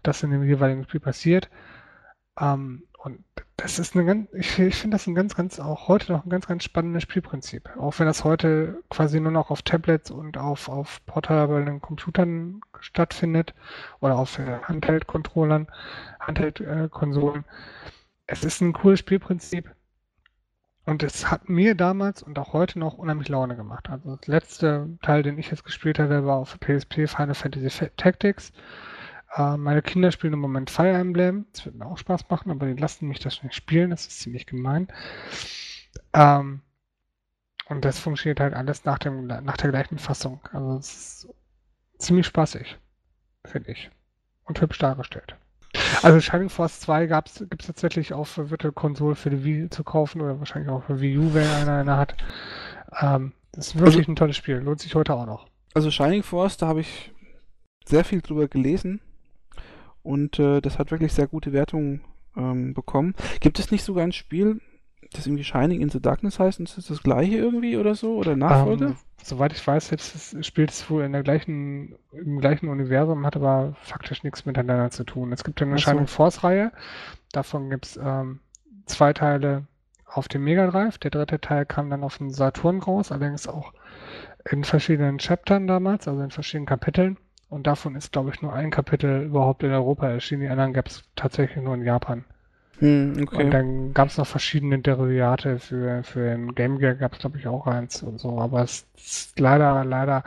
das 0.04 0.24
in 0.24 0.32
dem 0.32 0.44
jeweiligen 0.44 0.84
Spiel 0.84 1.00
passiert. 1.00 1.50
Ähm, 2.40 2.84
und 2.98 3.24
das 3.58 3.80
ist 3.80 3.96
eine 3.96 4.06
ganz, 4.06 4.30
ich, 4.34 4.60
ich 4.60 4.76
finde 4.76 4.96
das 4.96 5.08
ein 5.08 5.16
ganz, 5.16 5.36
ganz, 5.36 5.60
auch 5.60 5.88
heute 5.88 6.12
noch 6.12 6.26
ein 6.26 6.30
ganz, 6.30 6.48
ganz 6.48 6.64
spannendes 6.64 7.04
Spielprinzip. 7.04 7.70
Auch 7.78 7.98
wenn 8.00 8.06
das 8.06 8.24
heute 8.24 8.84
quasi 8.90 9.20
nur 9.20 9.32
noch 9.32 9.50
auf 9.50 9.62
Tablets 9.62 10.12
und 10.12 10.38
auf, 10.38 10.70
auf 10.70 11.04
portablen 11.06 11.82
Computern 11.82 12.62
stattfindet 12.80 13.54
oder 14.00 14.18
auf 14.18 14.38
äh, 14.40 14.60
Handheld-Controllern, 14.64 15.68
Handheld-Konsolen. 16.20 17.46
Es 18.28 18.44
ist 18.44 18.62
ein 18.62 18.74
cooles 18.74 19.00
Spielprinzip. 19.00 19.74
Und 20.86 21.04
es 21.04 21.30
hat 21.30 21.50
mir 21.50 21.76
damals 21.76 22.24
und 22.24 22.40
auch 22.40 22.54
heute 22.54 22.80
noch 22.80 22.98
unheimlich 22.98 23.28
Laune 23.28 23.56
gemacht. 23.58 23.90
Also 23.90 24.16
das 24.16 24.28
letzte 24.28 24.98
Teil, 25.02 25.22
den 25.22 25.38
ich 25.38 25.52
jetzt 25.52 25.66
gespielt 25.66 26.00
hatte, 26.00 26.26
war 26.26 26.38
auf 26.38 26.58
PSP 26.60 27.08
Final 27.08 27.36
Fantasy 27.36 27.90
Tactics. 27.98 28.54
Äh, 29.36 29.58
meine 29.58 29.82
Kinder 29.82 30.12
spielen 30.12 30.34
im 30.34 30.40
Moment 30.40 30.70
Fire 30.70 30.94
Emblem. 30.94 31.46
Das 31.54 31.66
wird 31.66 31.76
mir 31.76 31.86
auch 31.86 31.98
Spaß 31.98 32.30
machen, 32.30 32.52
aber 32.52 32.66
die 32.66 32.80
lassen 32.80 33.08
mich 33.08 33.20
das 33.20 33.44
nicht 33.44 33.56
spielen. 33.56 33.90
Das 33.90 34.08
ist 34.08 34.20
ziemlich 34.20 34.46
gemein. 34.46 34.88
Ähm, 36.14 36.62
und 37.70 37.84
das 37.84 38.00
funktioniert 38.00 38.40
halt 38.40 38.54
alles 38.54 38.86
nach, 38.86 39.00
dem, 39.00 39.28
nach 39.28 39.58
der 39.58 39.72
gleichen 39.72 39.98
Fassung. 39.98 40.40
Also 40.54 40.78
es 40.78 40.94
ist 40.94 41.30
ziemlich 41.98 42.26
spaßig, 42.26 42.78
finde 43.46 43.72
ich. 43.72 43.92
Und 44.46 44.62
hübsch 44.62 44.80
dargestellt. 44.80 45.36
Also 46.02 46.22
Shining 46.22 46.50
Force 46.50 46.80
2 46.80 47.08
gibt 47.08 47.62
es 47.62 47.68
tatsächlich 47.68 48.14
auf 48.14 48.38
Virtual 48.38 48.72
Console 48.72 49.16
für 49.16 49.30
die 49.30 49.44
Wii 49.44 49.70
zu 49.70 49.84
kaufen 49.84 50.22
oder 50.22 50.40
wahrscheinlich 50.40 50.72
auch 50.72 50.84
für 50.84 51.02
Wii 51.02 51.18
U, 51.18 51.34
wenn 51.34 51.48
einer 51.48 51.80
eine 51.80 51.98
hat. 51.98 52.16
Ähm, 53.02 53.34
das 53.52 53.68
ist 53.68 53.76
wirklich 53.76 53.98
also, 53.98 54.12
ein 54.12 54.16
tolles 54.16 54.38
Spiel. 54.38 54.58
Lohnt 54.58 54.80
sich 54.80 54.96
heute 54.96 55.14
auch 55.14 55.26
noch. 55.26 55.48
Also 55.74 55.92
Shining 55.92 56.24
Force, 56.24 56.58
da 56.58 56.68
habe 56.68 56.82
ich 56.82 57.12
sehr 57.86 58.06
viel 58.06 58.22
drüber 58.22 58.48
gelesen. 58.48 59.02
Und 60.08 60.40
äh, 60.40 60.62
das 60.62 60.80
hat 60.80 60.90
wirklich 60.92 61.12
sehr 61.12 61.28
gute 61.28 61.52
Wertungen 61.52 62.00
ähm, 62.38 62.74
bekommen. 62.74 63.14
Gibt 63.42 63.60
es 63.60 63.72
nicht 63.72 63.84
sogar 63.84 64.06
ein 64.06 64.14
Spiel, 64.14 64.62
das 65.12 65.28
irgendwie 65.28 65.44
Shining 65.44 65.82
in 65.82 65.90
the 65.90 66.02
Darkness 66.02 66.40
heißt 66.40 66.62
und 66.62 66.70
es 66.70 66.78
ist 66.78 66.90
das 66.90 67.04
gleiche 67.04 67.36
irgendwie 67.36 67.76
oder 67.76 67.94
so? 67.94 68.16
Oder 68.16 68.38
Nachfolge? 68.38 68.86
Um, 68.86 68.92
ähm, 68.92 68.98
soweit 69.22 69.52
ich 69.52 69.68
weiß, 69.68 69.90
jetzt 69.90 70.46
spielt 70.46 70.72
es 70.72 70.90
wohl 70.90 71.04
in 71.04 71.12
der 71.12 71.24
gleichen, 71.24 71.96
im 72.14 72.40
gleichen 72.40 72.70
Universum, 72.70 73.26
hat 73.26 73.36
aber 73.36 73.76
faktisch 73.82 74.24
nichts 74.24 74.46
miteinander 74.46 74.92
zu 74.92 75.04
tun. 75.04 75.34
Es 75.34 75.44
gibt 75.44 75.62
eine 75.62 75.78
so. 75.78 75.80
Shining 75.80 76.08
Force-Reihe. 76.08 76.72
Davon 77.34 77.70
gibt 77.70 77.88
es 77.88 78.00
ähm, 78.02 78.40
zwei 78.86 79.12
Teile 79.12 79.68
auf 80.06 80.30
dem 80.30 80.46
Mega 80.46 80.72
Drive. 80.72 81.00
Der 81.00 81.12
dritte 81.12 81.42
Teil 81.42 81.66
kam 81.66 81.90
dann 81.90 82.06
auf 82.06 82.18
den 82.18 82.30
Saturn 82.30 82.80
raus, 82.80 83.12
allerdings 83.12 83.46
auch 83.46 83.74
in 84.50 84.64
verschiedenen 84.64 85.18
Chaptern 85.18 85.68
damals, 85.68 86.08
also 86.08 86.22
in 86.22 86.32
verschiedenen 86.32 86.66
Kapiteln. 86.66 87.18
Und 87.50 87.66
davon 87.66 87.96
ist, 87.96 88.12
glaube 88.12 88.32
ich, 88.34 88.42
nur 88.42 88.54
ein 88.54 88.72
Kapitel 88.72 89.24
überhaupt 89.24 89.64
in 89.64 89.72
Europa 89.72 90.08
erschienen. 90.10 90.42
Die 90.42 90.50
anderen 90.50 90.74
gab 90.74 90.88
es 90.88 91.04
tatsächlich 91.16 91.64
nur 91.64 91.76
in 91.76 91.86
Japan. 91.86 92.26
Hm, 92.80 93.24
okay. 93.24 93.44
Und 93.44 93.52
dann 93.52 93.94
gab 93.94 94.10
es 94.10 94.18
noch 94.18 94.28
verschiedene 94.28 94.80
Derivate 94.80 95.58
für, 95.58 96.04
für 96.04 96.30
den 96.30 96.54
Game 96.54 96.78
Gear 96.78 96.94
gab 96.94 97.14
es, 97.14 97.20
glaube 97.20 97.40
ich, 97.40 97.48
auch 97.48 97.66
eins 97.66 98.04
und 98.04 98.20
so. 98.20 98.40
Aber 98.40 98.62
es 98.62 98.86
ist 98.96 99.40
leider, 99.40 99.84
leider 99.84 100.24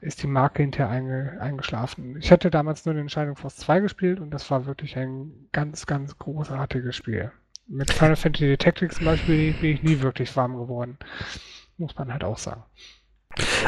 ist 0.00 0.22
die 0.22 0.26
Marke 0.26 0.62
hinterher 0.62 0.90
einge, 0.90 1.36
eingeschlafen. 1.40 2.16
Ich 2.18 2.32
hatte 2.32 2.50
damals 2.50 2.86
nur 2.86 2.94
den 2.94 3.02
Entscheidung 3.02 3.36
Force 3.36 3.56
2 3.56 3.80
gespielt 3.80 4.20
und 4.20 4.30
das 4.30 4.50
war 4.50 4.64
wirklich 4.66 4.96
ein 4.96 5.48
ganz, 5.52 5.86
ganz 5.86 6.18
großartiges 6.18 6.96
Spiel. 6.96 7.32
Mit 7.66 7.90
Final 7.90 8.16
Fantasy 8.16 8.56
Tactics 8.56 8.96
zum 8.96 9.06
Beispiel 9.06 9.52
bin 9.54 9.70
ich 9.72 9.82
nie 9.82 10.00
wirklich 10.00 10.34
warm 10.36 10.56
geworden. 10.56 10.98
Muss 11.76 11.96
man 11.96 12.12
halt 12.12 12.24
auch 12.24 12.38
sagen. 12.38 12.62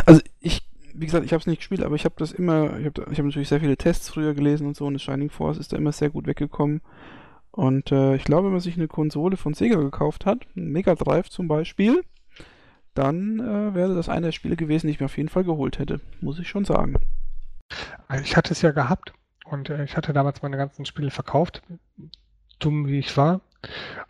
Also 0.07 0.21
ich 0.41 0.63
wie 0.99 1.07
gesagt, 1.07 1.25
ich 1.25 1.33
habe 1.33 1.41
es 1.41 1.47
nicht 1.47 1.59
gespielt, 1.59 1.83
aber 1.83 1.95
ich 1.95 2.05
habe 2.05 2.15
das 2.19 2.33
immer, 2.33 2.79
ich 2.79 2.87
habe 2.87 3.03
hab 3.03 3.25
natürlich 3.25 3.49
sehr 3.49 3.61
viele 3.61 3.77
Tests 3.77 4.09
früher 4.09 4.35
gelesen 4.35 4.67
und 4.67 4.77
so 4.77 4.87
und 4.87 4.95
das 4.95 5.03
Shining 5.03 5.31
Force 5.31 5.59
ist 5.59 5.73
da 5.73 5.77
immer 5.77 5.93
sehr 5.93 6.11
gut 6.11 6.27
weggekommen. 6.27 6.81
Und 7.51 7.91
äh, 7.91 8.17
ich 8.17 8.25
glaube, 8.25 8.47
wenn 8.47 8.53
man 8.53 8.61
sich 8.61 8.77
eine 8.77 8.89
Konsole 8.89 9.37
von 9.37 9.55
Sega 9.55 9.77
gekauft 9.77 10.27
hat, 10.27 10.47
Mega 10.55 10.95
Drive 10.95 11.31
zum 11.31 11.49
Beispiel, 11.49 12.03
dann 12.95 13.41
äh, 13.41 13.75
wäre 13.75 13.95
das 13.95 14.09
eine 14.09 14.27
der 14.27 14.33
Spiele 14.33 14.57
gewesen, 14.57 14.87
die 14.87 14.93
ich 14.93 15.01
mir 15.01 15.07
auf 15.07 15.17
jeden 15.17 15.29
Fall 15.29 15.45
geholt 15.45 15.79
hätte, 15.79 16.01
muss 16.21 16.39
ich 16.39 16.49
schon 16.49 16.65
sagen. 16.65 16.97
Ich 18.23 18.37
hatte 18.37 18.53
es 18.53 18.63
ja 18.63 18.73
gehabt 18.73 19.13
und 19.45 19.71
äh, 19.71 19.85
ich 19.85 19.97
hatte 19.97 20.13
damals 20.13 20.43
meine 20.43 20.57
ganzen 20.57 20.85
Spiele 20.85 21.11
verkauft, 21.11 21.63
dumm 22.59 22.87
wie 22.87 22.99
ich 22.99 23.17
war. 23.17 23.41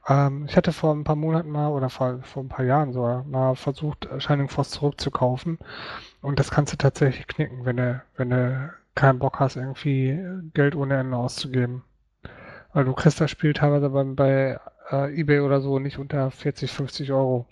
Ähm, 0.09 0.47
ich 0.49 0.57
hatte 0.57 0.72
vor 0.72 0.95
ein 0.95 1.05
paar 1.05 1.16
Monaten 1.16 1.51
mal 1.51 1.68
oder 1.68 1.89
vor, 1.89 2.20
vor 2.22 2.43
ein 2.43 2.49
paar 2.49 2.64
Jahren 2.64 2.93
sogar 2.93 3.24
mal 3.24 3.55
versucht, 3.55 4.09
Shining 4.18 4.49
Force 4.49 4.70
zurückzukaufen. 4.70 5.59
Und 6.27 6.41
das 6.41 6.51
kannst 6.51 6.72
du 6.72 6.77
tatsächlich 6.77 7.29
knicken, 7.29 7.64
wenn 7.64 7.77
du, 7.77 8.03
wenn 8.16 8.31
du 8.31 8.74
keinen 8.97 9.20
Bock 9.20 9.39
hast, 9.39 9.55
irgendwie 9.55 10.18
Geld 10.55 10.74
ohne 10.74 10.97
Ende 10.97 11.16
auszugeben. 11.16 11.85
Weil 12.72 12.85
du 12.85 12.95
kriegst 12.95 13.20
das 13.20 13.31
Spiel 13.31 13.53
teilweise 13.53 13.91
bei, 13.91 14.03
bei 14.03 14.61
äh, 14.91 15.20
eBay 15.20 15.39
oder 15.39 15.61
so 15.61 15.79
nicht 15.79 15.99
unter 15.99 16.33
40, 16.33 16.72
50 16.72 17.12
Euro. 17.12 17.47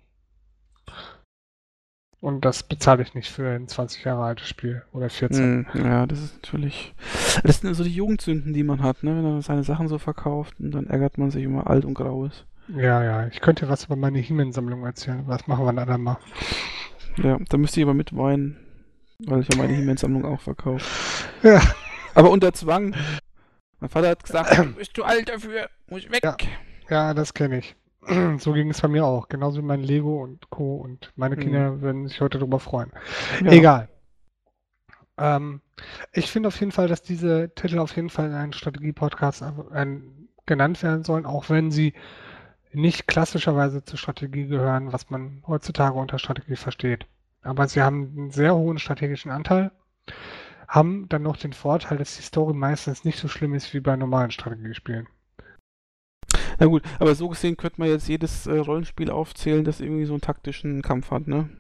Und 2.21 2.45
das 2.45 2.65
bezahle 2.65 3.05
ich 3.05 3.15
nicht 3.15 3.31
für 3.31 3.49
ein 3.49 3.69
20 3.69 4.03
Jahre 4.03 4.25
altes 4.25 4.49
Spiel 4.49 4.83
oder 4.91 5.09
14. 5.09 5.69
Hm, 5.71 5.85
ja, 5.87 6.07
das 6.09 6.21
ist 6.21 6.35
natürlich. 6.43 6.97
Das 7.45 7.61
sind 7.61 7.75
so 7.75 7.85
die 7.85 7.95
Jugendsünden, 7.95 8.53
die 8.55 8.65
man 8.65 8.83
hat, 8.83 9.05
ne? 9.05 9.17
Wenn 9.17 9.37
er 9.37 9.43
seine 9.43 9.63
Sachen 9.63 9.87
so 9.87 9.99
verkauft 9.99 10.59
und 10.59 10.73
dann 10.73 10.89
ärgert 10.89 11.17
man 11.17 11.31
sich 11.31 11.45
immer 11.45 11.71
alt 11.71 11.85
und 11.85 11.95
grau 11.95 12.25
ist. 12.25 12.45
Ja, 12.67 13.05
ja, 13.05 13.29
ich 13.29 13.41
könnte 13.41 13.69
was 13.69 13.85
über 13.85 13.95
meine 13.95 14.19
He-Man-Sammlung 14.19 14.85
erzählen. 14.85 15.23
Was 15.27 15.47
machen 15.47 15.65
wir 15.65 15.69
ein 15.69 15.79
andermal? 15.79 16.17
Ja, 17.23 17.39
da 17.49 17.57
müsste 17.57 17.79
ich 17.79 17.87
aber 17.87 17.95
mitweinen, 17.95 18.57
weil 19.27 19.41
ich 19.41 19.49
ja 19.49 19.57
meine 19.57 19.73
He-Man-Sammlung 19.75 20.25
auch 20.25 20.41
verkaufe. 20.41 20.85
Ja, 21.43 21.61
Aber 22.15 22.31
unter 22.31 22.53
Zwang. 22.53 22.95
Mein 23.81 23.91
Vater 23.91 24.09
hat 24.11 24.23
gesagt, 24.25 24.57
"Du 24.59 24.73
bist 24.77 24.97
du 24.97 25.03
alt 25.05 25.29
dafür, 25.29 25.69
muss 25.89 26.11
weg. 26.11 26.23
Ja. 26.25 26.37
ja, 26.89 27.15
das 27.15 27.35
kenne 27.35 27.59
ich. 27.59 27.77
So 28.39 28.53
ging 28.53 28.71
es 28.71 28.81
bei 28.81 28.89
mir 28.89 29.05
auch. 29.05 29.29
Genauso 29.29 29.59
wie 29.59 29.65
mein 29.65 29.83
Lego 29.83 30.23
und 30.23 30.51
Co. 30.51 30.77
Und 30.77 31.13
meine 31.17 31.37
Hm. 31.37 31.43
Kinder 31.43 31.81
würden 31.81 32.07
sich 32.07 32.21
heute 32.21 32.39
darüber 32.39 32.61
freuen. 32.61 32.93
Ja. 33.43 33.51
Egal. 33.53 33.89
Ähm, 35.17 35.61
ich 36.13 36.31
finde 36.31 36.49
auf 36.49 36.59
jeden 36.61 36.73
Fall, 36.73 36.89
dass 36.89 37.03
diese 37.03 37.51
Titel 37.55 37.79
auf 37.79 37.95
jeden 37.97 38.11
Fall 38.11 38.27
in 38.27 38.35
einen 38.35 38.53
Strategie-Podcast 38.53 39.43
genannt 40.47 40.83
werden 40.83 41.05
sollen, 41.05 41.25
auch 41.27 41.49
wenn 41.49 41.71
sie 41.71 41.95
nicht 42.73 43.07
klassischerweise 43.07 43.85
zur 43.85 43.99
Strategie 43.99 44.47
gehören, 44.47 44.93
was 44.93 45.09
man 45.09 45.43
heutzutage 45.47 45.95
unter 45.95 46.19
Strategie 46.19 46.57
versteht. 46.57 47.07
Aber 47.45 47.69
sie 47.69 47.83
haben 47.83 48.13
einen 48.17 48.31
sehr 48.31 48.55
hohen 48.55 48.79
strategischen 48.79 49.31
Anteil, 49.31 49.71
haben 50.67 51.09
dann 51.09 51.23
noch 51.23 51.37
den 51.37 51.53
Vorteil, 51.53 51.99
dass 51.99 52.17
die 52.17 52.23
Story 52.23 52.55
meistens 52.55 53.05
nicht 53.05 53.19
so 53.19 53.29
schlimm 53.29 53.55
ist 53.55 53.73
wie 53.75 53.81
bei 53.81 53.97
normalen 53.97 54.31
Strategiespielen. 54.31 55.07
Na 56.59 56.67
gut, 56.67 56.83
aber 56.99 57.15
so 57.15 57.29
gesehen 57.29 57.57
könnte 57.57 57.81
man 57.81 57.89
jetzt 57.89 58.09
jedes 58.09 58.47
äh, 58.47 58.57
Rollenspiel 58.57 59.11
aufzählen, 59.11 59.65
das 59.65 59.81
irgendwie 59.81 60.05
so 60.05 60.15
einen 60.15 60.21
taktischen 60.21 60.83
Kampf 60.83 61.11
hat, 61.11 61.29
ne? 61.29 61.51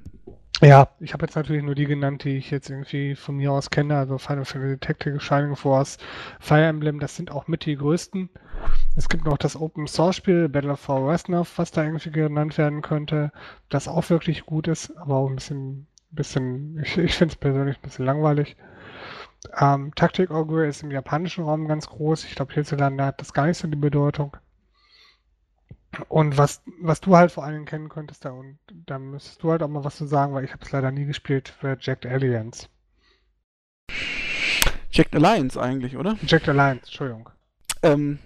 Ja, 0.62 0.88
ich 1.00 1.12
habe 1.12 1.26
jetzt 1.26 1.34
natürlich 1.34 1.64
nur 1.64 1.74
die 1.74 1.84
genannt, 1.84 2.24
die 2.24 2.36
ich 2.36 2.50
jetzt 2.50 2.70
irgendwie 2.70 3.16
von 3.16 3.36
mir 3.36 3.52
aus 3.52 3.70
kenne, 3.70 3.96
also 3.96 4.18
Final 4.18 4.44
Fantasy 4.44 4.78
Tactics, 4.78 5.22
Shining 5.22 5.56
Force, 5.56 5.98
Fire 6.38 6.64
Emblem, 6.64 7.00
das 7.00 7.16
sind 7.16 7.30
auch 7.30 7.48
mit 7.48 7.66
die 7.66 7.76
größten. 7.76 8.30
Es 8.96 9.08
gibt 9.08 9.24
noch 9.24 9.38
das 9.38 9.56
Open 9.56 9.86
Source 9.86 10.16
Spiel 10.16 10.48
Battle 10.48 10.76
for 10.76 11.08
Westnov, 11.08 11.58
was 11.58 11.70
da 11.70 11.82
irgendwie 11.84 12.10
genannt 12.10 12.56
werden 12.58 12.82
könnte, 12.82 13.32
das 13.68 13.88
auch 13.88 14.08
wirklich 14.10 14.46
gut 14.46 14.68
ist, 14.68 14.96
aber 14.96 15.16
auch 15.16 15.28
ein 15.28 15.36
bisschen, 15.36 15.86
bisschen 16.10 16.78
ich, 16.82 16.96
ich 16.98 17.14
finde 17.14 17.32
es 17.32 17.36
persönlich 17.36 17.76
ein 17.76 17.82
bisschen 17.82 18.06
langweilig. 18.06 18.56
Ähm, 19.58 19.94
Tactic 19.94 20.30
Ogre 20.30 20.66
ist 20.66 20.82
im 20.82 20.90
japanischen 20.90 21.44
Raum 21.44 21.68
ganz 21.68 21.88
groß. 21.88 22.24
Ich 22.24 22.34
glaube, 22.34 22.54
hierzulande 22.54 23.04
hat 23.04 23.20
das 23.20 23.32
gar 23.32 23.46
nicht 23.46 23.58
so 23.58 23.68
die 23.68 23.76
Bedeutung. 23.76 24.36
Und 26.08 26.38
was, 26.38 26.62
was 26.80 27.00
du 27.00 27.16
halt 27.16 27.30
vor 27.30 27.44
allen 27.44 27.54
Dingen 27.54 27.66
kennen 27.66 27.88
könntest, 27.88 28.24
da 28.24 28.30
und 28.30 28.58
da 28.68 28.98
müsstest 28.98 29.42
du 29.42 29.50
halt 29.50 29.62
auch 29.62 29.68
mal 29.68 29.84
was 29.84 29.96
zu 29.96 30.06
sagen, 30.06 30.34
weil 30.34 30.44
ich 30.44 30.52
habe 30.52 30.64
es 30.64 30.72
leider 30.72 30.90
nie 30.90 31.04
gespielt, 31.04 31.54
wäre 31.60 31.76
Jacked 31.80 32.06
Alliance. 32.06 32.68
Jacked 34.90 35.14
Alliance 35.14 35.60
eigentlich, 35.60 35.96
oder? 35.96 36.16
Jacked 36.22 36.48
Alliance, 36.48 36.86
Entschuldigung. 36.86 37.28
Ähm, 37.82 38.18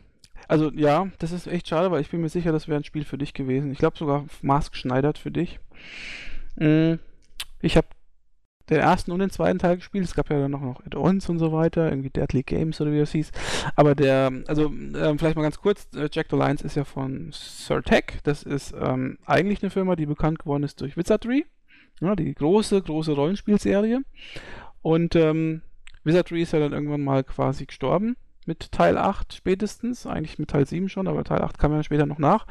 also 0.49 0.70
ja, 0.72 1.09
das 1.18 1.32
ist 1.32 1.46
echt 1.46 1.68
schade, 1.68 1.90
weil 1.90 2.01
ich 2.01 2.11
bin 2.11 2.20
mir 2.22 2.28
sicher, 2.30 2.53
das 2.53 2.68
wäre 2.68 2.80
ein 2.80 2.84
Spiel 2.84 3.05
für 3.05 3.18
dich 3.18 3.34
gewesen. 3.34 3.70
Ich 3.70 3.78
glaube 3.78 3.99
sogar 3.99 4.24
maßgeschneidert 4.42 5.18
für 5.18 5.30
dich. 5.30 5.61
Mm, 6.57 6.94
Ich 7.61 7.76
habe 7.76 7.88
den 8.70 8.78
ersten 8.80 9.12
und 9.12 9.20
den 9.20 9.30
zweiten 9.30 9.59
Teil 9.59 9.76
gespielt. 9.76 10.05
Es 10.05 10.14
gab 10.14 10.30
ja 10.30 10.38
dann 10.38 10.51
noch, 10.51 10.61
noch 10.61 10.84
Add-ons 10.84 11.28
und 11.28 11.38
so 11.38 11.53
weiter, 11.53 11.88
irgendwie 11.88 12.11
Deadly 12.11 12.42
Games 12.42 12.80
oder 12.80 12.92
wie 12.92 12.99
das 12.99 13.12
hieß. 13.12 13.30
Aber 13.76 13.94
der, 13.94 14.30
also 14.46 14.66
ähm, 14.66 15.18
vielleicht 15.18 15.36
mal 15.36 15.42
ganz 15.42 15.59
kurz, 15.59 15.88
äh, 15.94 16.09
Jacked 16.12 16.32
Alliance 16.32 16.64
ist 16.64 16.76
ja 16.76 16.84
von 16.84 17.30
Surtec. 17.32 18.20
Das 18.24 18.42
ist 18.42 18.74
ähm, 18.78 19.18
eigentlich 19.24 19.62
eine 19.62 19.70
Firma, 19.70 19.96
die 19.96 20.07
bekannt 20.07 20.40
geworden 20.40 20.64
ist 20.64 20.80
durch 20.80 20.96
Wizardry. 20.96 21.46
Ja, 22.01 22.14
die 22.14 22.34
große, 22.34 22.80
große 22.82 23.12
Rollenspielserie. 23.12 24.03
Und 24.82 25.16
ähm, 25.16 25.62
Wizardry 26.05 26.42
ist 26.42 26.53
ja 26.53 26.61
dann 26.61 26.72
irgendwann 26.72 27.03
mal 27.03 27.24
quasi 27.24 27.66
gestorben 27.66 28.16
mit 28.49 28.72
Teil 28.72 28.99
8 28.99 29.34
spätestens, 29.34 30.07
eigentlich 30.07 30.38
mit 30.40 30.51
Teil 30.51 30.66
7 30.66 30.88
schon, 30.88 31.07
aber 31.07 31.22
Teil 31.22 31.42
8 31.42 31.59
kam 31.59 31.72
ja 31.72 31.84
später 31.84 32.07
noch 32.07 32.18
nach. 32.18 32.46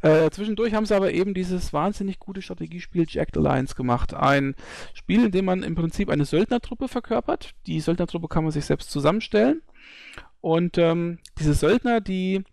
Äh, 0.00 0.30
zwischendurch 0.30 0.72
haben 0.72 0.86
sie 0.86 0.96
aber 0.96 1.12
eben 1.12 1.34
dieses 1.34 1.74
wahnsinnig 1.74 2.18
gute 2.18 2.40
Strategiespiel 2.40 3.04
Jacked 3.06 3.36
Alliance 3.36 3.74
gemacht. 3.74 4.14
Ein 4.14 4.54
Spiel, 4.94 5.26
in 5.26 5.32
dem 5.32 5.44
man 5.44 5.62
im 5.62 5.74
Prinzip 5.74 6.08
eine 6.08 6.24
Söldnertruppe 6.24 6.88
verkörpert. 6.88 7.50
Die 7.66 7.80
Söldnertruppe 7.80 8.28
kann 8.28 8.44
man 8.44 8.52
sich 8.52 8.64
selbst 8.64 8.90
zusammenstellen. 8.90 9.60
Und 10.40 10.78
ähm, 10.78 11.18
diese 11.38 11.52
Söldner, 11.52 12.00
die 12.00 12.44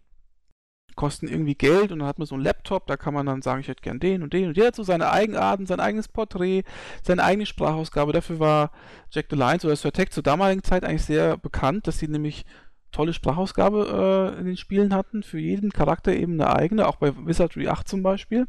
kosten 0.97 1.29
irgendwie 1.29 1.55
Geld 1.55 1.93
und 1.93 1.99
dann 1.99 2.07
hat 2.07 2.19
man 2.19 2.25
so 2.25 2.35
einen 2.35 2.43
Laptop, 2.43 2.87
da 2.87 2.97
kann 2.97 3.13
man 3.13 3.25
dann 3.25 3.41
sagen, 3.41 3.61
ich 3.61 3.69
hätte 3.69 3.83
gern 3.83 3.99
den 3.99 4.23
und 4.23 4.33
den 4.33 4.49
und 4.49 4.57
der 4.57 4.67
hat 4.67 4.75
so 4.75 4.83
seine 4.83 5.09
Eigenarten, 5.11 5.65
sein 5.65 5.79
eigenes 5.79 6.09
Porträt, 6.09 6.63
seine 7.03 7.23
eigene 7.23 7.45
Sprachausgabe. 7.45 8.11
Dafür 8.11 8.39
war 8.39 8.71
Jack 9.11 9.27
the 9.29 9.37
Lions 9.37 9.63
oder 9.63 9.77
Surtec 9.77 10.11
zur 10.11 10.23
damaligen 10.23 10.63
Zeit 10.63 10.83
eigentlich 10.83 11.05
sehr 11.05 11.37
bekannt, 11.37 11.87
dass 11.87 11.99
sie 11.99 12.09
nämlich 12.09 12.43
tolle 12.91 13.13
Sprachausgabe 13.13 14.33
äh, 14.35 14.39
in 14.39 14.45
den 14.45 14.57
Spielen 14.57 14.93
hatten, 14.93 15.23
für 15.23 15.39
jeden 15.39 15.71
Charakter 15.71 16.13
eben 16.13 16.33
eine 16.33 16.55
eigene, 16.55 16.87
auch 16.87 16.97
bei 16.97 17.13
Wizardry 17.25 17.67
8 17.67 17.87
zum 17.87 18.03
Beispiel. 18.03 18.47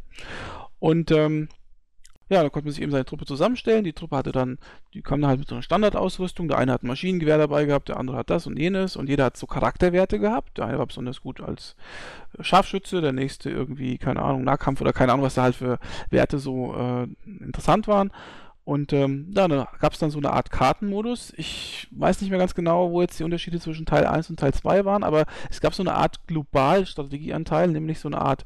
Und 0.78 1.10
ähm, 1.10 1.48
ja, 2.30 2.42
da 2.42 2.50
konnte 2.50 2.66
man 2.66 2.72
sich 2.72 2.82
eben 2.82 2.92
seine 2.92 3.06
Truppe 3.06 3.24
zusammenstellen. 3.24 3.84
Die 3.84 3.94
Truppe 3.94 4.16
hatte 4.16 4.32
dann, 4.32 4.58
die 4.92 5.00
kam 5.00 5.20
dann 5.20 5.30
halt 5.30 5.38
mit 5.40 5.48
so 5.48 5.54
einer 5.54 5.62
Standardausrüstung. 5.62 6.48
Der 6.48 6.58
eine 6.58 6.72
hat 6.72 6.82
ein 6.82 6.88
Maschinengewehr 6.88 7.38
dabei 7.38 7.64
gehabt, 7.64 7.88
der 7.88 7.96
andere 7.96 8.18
hat 8.18 8.28
das 8.28 8.46
und 8.46 8.58
jenes 8.58 8.96
und 8.96 9.08
jeder 9.08 9.24
hat 9.24 9.36
so 9.38 9.46
Charakterwerte 9.46 10.18
gehabt. 10.18 10.58
Der 10.58 10.66
eine 10.66 10.78
war 10.78 10.86
besonders 10.86 11.22
gut 11.22 11.40
als 11.40 11.74
Scharfschütze, 12.40 13.00
der 13.00 13.12
nächste 13.12 13.50
irgendwie, 13.50 13.96
keine 13.96 14.20
Ahnung, 14.20 14.44
Nahkampf 14.44 14.80
oder 14.82 14.92
keine 14.92 15.12
Ahnung, 15.12 15.24
was 15.24 15.34
da 15.34 15.44
halt 15.44 15.56
für 15.56 15.78
Werte 16.10 16.38
so 16.38 16.74
äh, 16.74 17.08
interessant 17.24 17.88
waren. 17.88 18.12
Und 18.68 18.92
ähm, 18.92 19.32
ja, 19.34 19.48
da 19.48 19.66
gab 19.80 19.94
es 19.94 19.98
dann 19.98 20.10
so 20.10 20.18
eine 20.18 20.30
Art 20.30 20.50
Kartenmodus. 20.50 21.32
Ich 21.38 21.88
weiß 21.90 22.20
nicht 22.20 22.28
mehr 22.28 22.38
ganz 22.38 22.54
genau, 22.54 22.90
wo 22.90 23.00
jetzt 23.00 23.18
die 23.18 23.24
Unterschiede 23.24 23.58
zwischen 23.58 23.86
Teil 23.86 24.04
1 24.04 24.28
und 24.28 24.38
Teil 24.38 24.52
2 24.52 24.84
waren, 24.84 25.04
aber 25.04 25.24
es 25.48 25.62
gab 25.62 25.72
so 25.72 25.82
eine 25.82 25.94
Art 25.94 26.26
global 26.26 26.84
Strategieanteil, 26.84 27.68
nämlich 27.68 27.98
so 27.98 28.10
eine 28.10 28.20
Art 28.20 28.44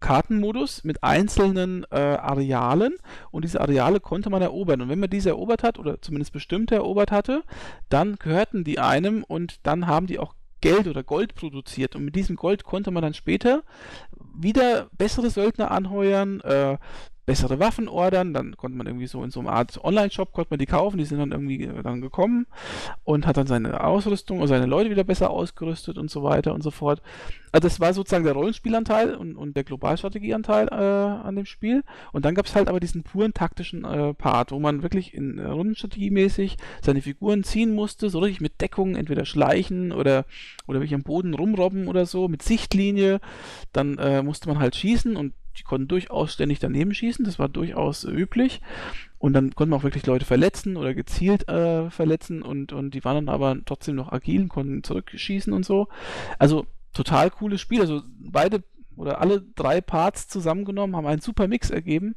Kartenmodus 0.00 0.84
mit 0.84 1.04
einzelnen 1.04 1.84
äh, 1.90 1.96
Arealen 1.98 2.94
und 3.30 3.44
diese 3.44 3.60
Areale 3.60 4.00
konnte 4.00 4.30
man 4.30 4.40
erobern. 4.40 4.80
Und 4.80 4.88
wenn 4.88 5.00
man 5.00 5.10
diese 5.10 5.28
erobert 5.28 5.62
hat, 5.62 5.78
oder 5.78 6.00
zumindest 6.00 6.32
bestimmte 6.32 6.76
erobert 6.76 7.10
hatte, 7.10 7.42
dann 7.90 8.16
gehörten 8.16 8.64
die 8.64 8.78
einem 8.78 9.22
und 9.22 9.66
dann 9.66 9.86
haben 9.86 10.06
die 10.06 10.18
auch 10.18 10.32
Geld 10.62 10.86
oder 10.86 11.02
Gold 11.02 11.34
produziert. 11.34 11.94
Und 11.94 12.06
mit 12.06 12.16
diesem 12.16 12.36
Gold 12.36 12.64
konnte 12.64 12.90
man 12.90 13.02
dann 13.02 13.12
später 13.12 13.64
wieder 14.34 14.88
bessere 14.96 15.28
Söldner 15.28 15.70
anheuern, 15.70 16.40
äh, 16.40 16.78
bessere 17.26 17.58
Waffen 17.58 17.88
ordern, 17.88 18.32
dann 18.32 18.56
konnte 18.56 18.78
man 18.78 18.86
irgendwie 18.86 19.08
so 19.08 19.22
in 19.22 19.32
so 19.32 19.40
einer 19.40 19.52
Art 19.52 19.84
Online-Shop 19.84 20.32
konnte 20.32 20.50
man 20.50 20.60
die 20.60 20.66
kaufen, 20.66 20.96
die 20.96 21.04
sind 21.04 21.18
dann 21.18 21.32
irgendwie 21.32 21.64
äh, 21.64 21.82
dann 21.82 22.00
gekommen 22.00 22.46
und 23.02 23.26
hat 23.26 23.36
dann 23.36 23.48
seine 23.48 23.82
Ausrüstung 23.82 24.40
und 24.40 24.46
seine 24.46 24.66
Leute 24.66 24.90
wieder 24.90 25.04
besser 25.04 25.30
ausgerüstet 25.30 25.98
und 25.98 26.08
so 26.08 26.22
weiter 26.22 26.54
und 26.54 26.62
so 26.62 26.70
fort. 26.70 27.02
Also 27.50 27.66
das 27.66 27.80
war 27.80 27.92
sozusagen 27.94 28.24
der 28.24 28.34
Rollenspielanteil 28.34 29.14
und, 29.14 29.36
und 29.36 29.56
der 29.56 29.64
Globalstrategieanteil 29.64 30.68
äh, 30.68 30.74
an 30.74 31.34
dem 31.36 31.46
Spiel. 31.46 31.82
Und 32.12 32.24
dann 32.24 32.34
gab 32.34 32.46
es 32.46 32.54
halt 32.54 32.68
aber 32.68 32.80
diesen 32.80 33.02
puren 33.02 33.34
taktischen 33.34 33.84
äh, 33.84 34.14
Part, 34.14 34.52
wo 34.52 34.60
man 34.60 34.82
wirklich 34.82 35.12
in 35.12 35.38
äh, 35.38 35.46
Rundenstrategiemäßig 35.46 36.58
seine 36.82 37.02
Figuren 37.02 37.42
ziehen 37.42 37.74
musste, 37.74 38.08
so 38.08 38.20
richtig 38.20 38.40
mit 38.40 38.60
Deckung, 38.60 38.94
entweder 38.94 39.24
schleichen 39.24 39.90
oder, 39.90 40.26
oder 40.66 40.78
wirklich 40.78 40.94
am 40.94 41.02
Boden 41.02 41.34
rumrobben 41.34 41.88
oder 41.88 42.06
so, 42.06 42.28
mit 42.28 42.42
Sichtlinie. 42.42 43.20
Dann 43.72 43.98
äh, 43.98 44.22
musste 44.22 44.48
man 44.48 44.60
halt 44.60 44.76
schießen 44.76 45.16
und 45.16 45.32
die 45.58 45.62
konnten 45.62 45.88
durchaus 45.88 46.32
ständig 46.32 46.58
daneben 46.58 46.94
schießen, 46.94 47.24
das 47.24 47.38
war 47.38 47.48
durchaus 47.48 48.04
äh, 48.04 48.10
üblich. 48.10 48.60
Und 49.18 49.32
dann 49.32 49.54
konnte 49.54 49.70
man 49.70 49.80
auch 49.80 49.84
wirklich 49.84 50.06
Leute 50.06 50.24
verletzen 50.24 50.76
oder 50.76 50.94
gezielt 50.94 51.48
äh, 51.48 51.90
verletzen 51.90 52.42
und, 52.42 52.72
und 52.72 52.92
die 52.92 53.04
waren 53.04 53.26
dann 53.26 53.34
aber 53.34 53.56
trotzdem 53.64 53.96
noch 53.96 54.12
agil 54.12 54.42
und 54.42 54.48
konnten 54.48 54.84
zurückschießen 54.84 55.52
und 55.52 55.64
so. 55.64 55.88
Also 56.38 56.66
total 56.92 57.30
cooles 57.30 57.60
Spiel. 57.60 57.80
Also 57.80 58.02
beide 58.18 58.62
oder 58.96 59.20
alle 59.20 59.42
drei 59.54 59.80
Parts 59.80 60.28
zusammengenommen 60.28 60.96
haben 60.96 61.06
einen 61.06 61.20
super 61.20 61.48
Mix 61.48 61.70
ergeben. 61.70 62.14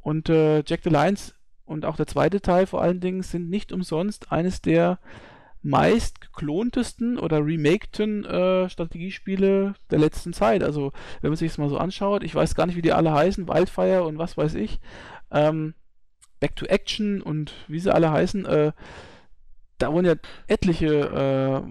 Und 0.00 0.28
äh, 0.28 0.62
Jack 0.66 0.80
the 0.82 0.90
Lions 0.90 1.34
und 1.66 1.84
auch 1.84 1.96
der 1.96 2.06
zweite 2.06 2.40
Teil 2.40 2.66
vor 2.66 2.82
allen 2.82 3.00
Dingen 3.00 3.22
sind 3.22 3.50
nicht 3.50 3.72
umsonst 3.72 4.32
eines 4.32 4.62
der 4.62 4.98
meist 5.62 6.20
geklontesten 6.20 7.18
oder 7.18 7.44
remakten 7.44 8.24
äh, 8.24 8.68
Strategiespiele 8.68 9.74
der 9.90 9.98
letzten 9.98 10.32
Zeit. 10.32 10.62
Also, 10.62 10.92
wenn 11.20 11.30
man 11.30 11.36
sich 11.36 11.50
das 11.50 11.58
mal 11.58 11.68
so 11.68 11.78
anschaut, 11.78 12.24
ich 12.24 12.34
weiß 12.34 12.54
gar 12.54 12.66
nicht, 12.66 12.76
wie 12.76 12.82
die 12.82 12.92
alle 12.92 13.12
heißen, 13.12 13.48
Wildfire 13.48 14.04
und 14.04 14.18
was 14.18 14.36
weiß 14.36 14.54
ich, 14.54 14.80
ähm, 15.30 15.74
Back 16.40 16.56
to 16.56 16.66
Action 16.66 17.20
und 17.20 17.52
wie 17.68 17.78
sie 17.78 17.92
alle 17.92 18.10
heißen, 18.10 18.46
äh, 18.46 18.72
da 19.76 19.92
wurden 19.92 20.06
ja 20.06 20.14
etliche 20.46 20.86
äh, 20.86 21.68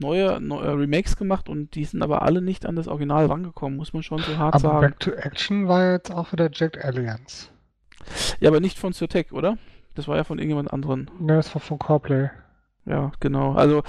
neue, 0.00 0.40
neue 0.40 0.78
Remakes 0.78 1.16
gemacht 1.16 1.48
und 1.48 1.74
die 1.74 1.84
sind 1.84 2.02
aber 2.02 2.22
alle 2.22 2.42
nicht 2.42 2.66
an 2.66 2.76
das 2.76 2.88
Original 2.88 3.26
rangekommen, 3.26 3.76
muss 3.76 3.92
man 3.92 4.02
schon 4.02 4.18
so 4.18 4.36
hart 4.36 4.54
Aber 4.54 4.60
sagen. 4.60 4.80
Back 4.80 5.00
to 5.00 5.10
Action 5.12 5.68
war 5.68 5.92
jetzt 5.92 6.12
auch 6.12 6.32
wieder 6.32 6.50
Jacked 6.52 6.84
Alliance. 6.84 7.48
Ja, 8.40 8.50
aber 8.50 8.60
nicht 8.60 8.78
von 8.78 8.92
Surtec, 8.92 9.32
oder? 9.32 9.58
Das 9.94 10.08
war 10.08 10.16
ja 10.16 10.24
von 10.24 10.38
irgendjemand 10.38 10.72
anderen. 10.72 11.10
Ne, 11.20 11.36
das 11.36 11.54
war 11.54 11.60
von 11.60 11.78
Coreplay. 11.78 12.30
Ja, 12.84 13.12
genau. 13.20 13.54
Also 13.54 13.82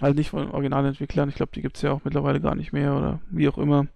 halt 0.00 0.16
nicht 0.16 0.30
von 0.30 0.50
Originalentwicklern. 0.50 1.28
Ich 1.28 1.34
glaube, 1.34 1.52
die 1.54 1.62
gibt 1.62 1.76
es 1.76 1.82
ja 1.82 1.92
auch 1.92 2.04
mittlerweile 2.04 2.40
gar 2.40 2.54
nicht 2.54 2.72
mehr 2.72 2.96
oder 2.96 3.20
wie 3.30 3.48
auch 3.48 3.58
immer. 3.58 3.86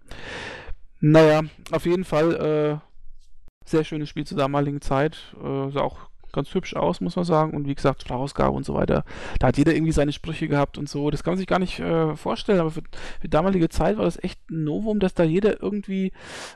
Naja, 1.00 1.42
auf 1.70 1.84
jeden 1.84 2.04
Fall 2.04 2.34
äh, 2.34 3.68
sehr 3.68 3.84
schönes 3.84 4.08
Spiel 4.08 4.26
zur 4.26 4.38
damaligen 4.38 4.80
Zeit. 4.80 5.34
Äh, 5.42 5.70
sah 5.70 5.80
auch 5.80 6.11
ganz 6.32 6.54
hübsch 6.54 6.74
aus, 6.74 7.00
muss 7.00 7.16
man 7.16 7.24
sagen. 7.24 7.54
Und 7.54 7.66
wie 7.66 7.74
gesagt, 7.74 8.06
Vorausgabe 8.06 8.56
und 8.56 8.64
so 8.64 8.74
weiter. 8.74 9.04
Da 9.38 9.48
hat 9.48 9.58
jeder 9.58 9.74
irgendwie 9.74 9.92
seine 9.92 10.12
Sprüche 10.12 10.48
gehabt 10.48 10.78
und 10.78 10.88
so. 10.88 11.10
Das 11.10 11.22
kann 11.22 11.32
man 11.32 11.38
sich 11.38 11.46
gar 11.46 11.58
nicht 11.58 11.80
äh, 11.80 12.16
vorstellen, 12.16 12.60
aber 12.60 12.70
für, 12.70 12.82
für 13.20 13.28
damalige 13.28 13.68
Zeit 13.68 13.98
war 13.98 14.04
das 14.04 14.22
echt 14.22 14.40
ein 14.50 14.64
Novum, 14.64 15.00
dass 15.00 15.14
da 15.14 15.24
jeder 15.24 15.62
irgendwie 15.62 16.12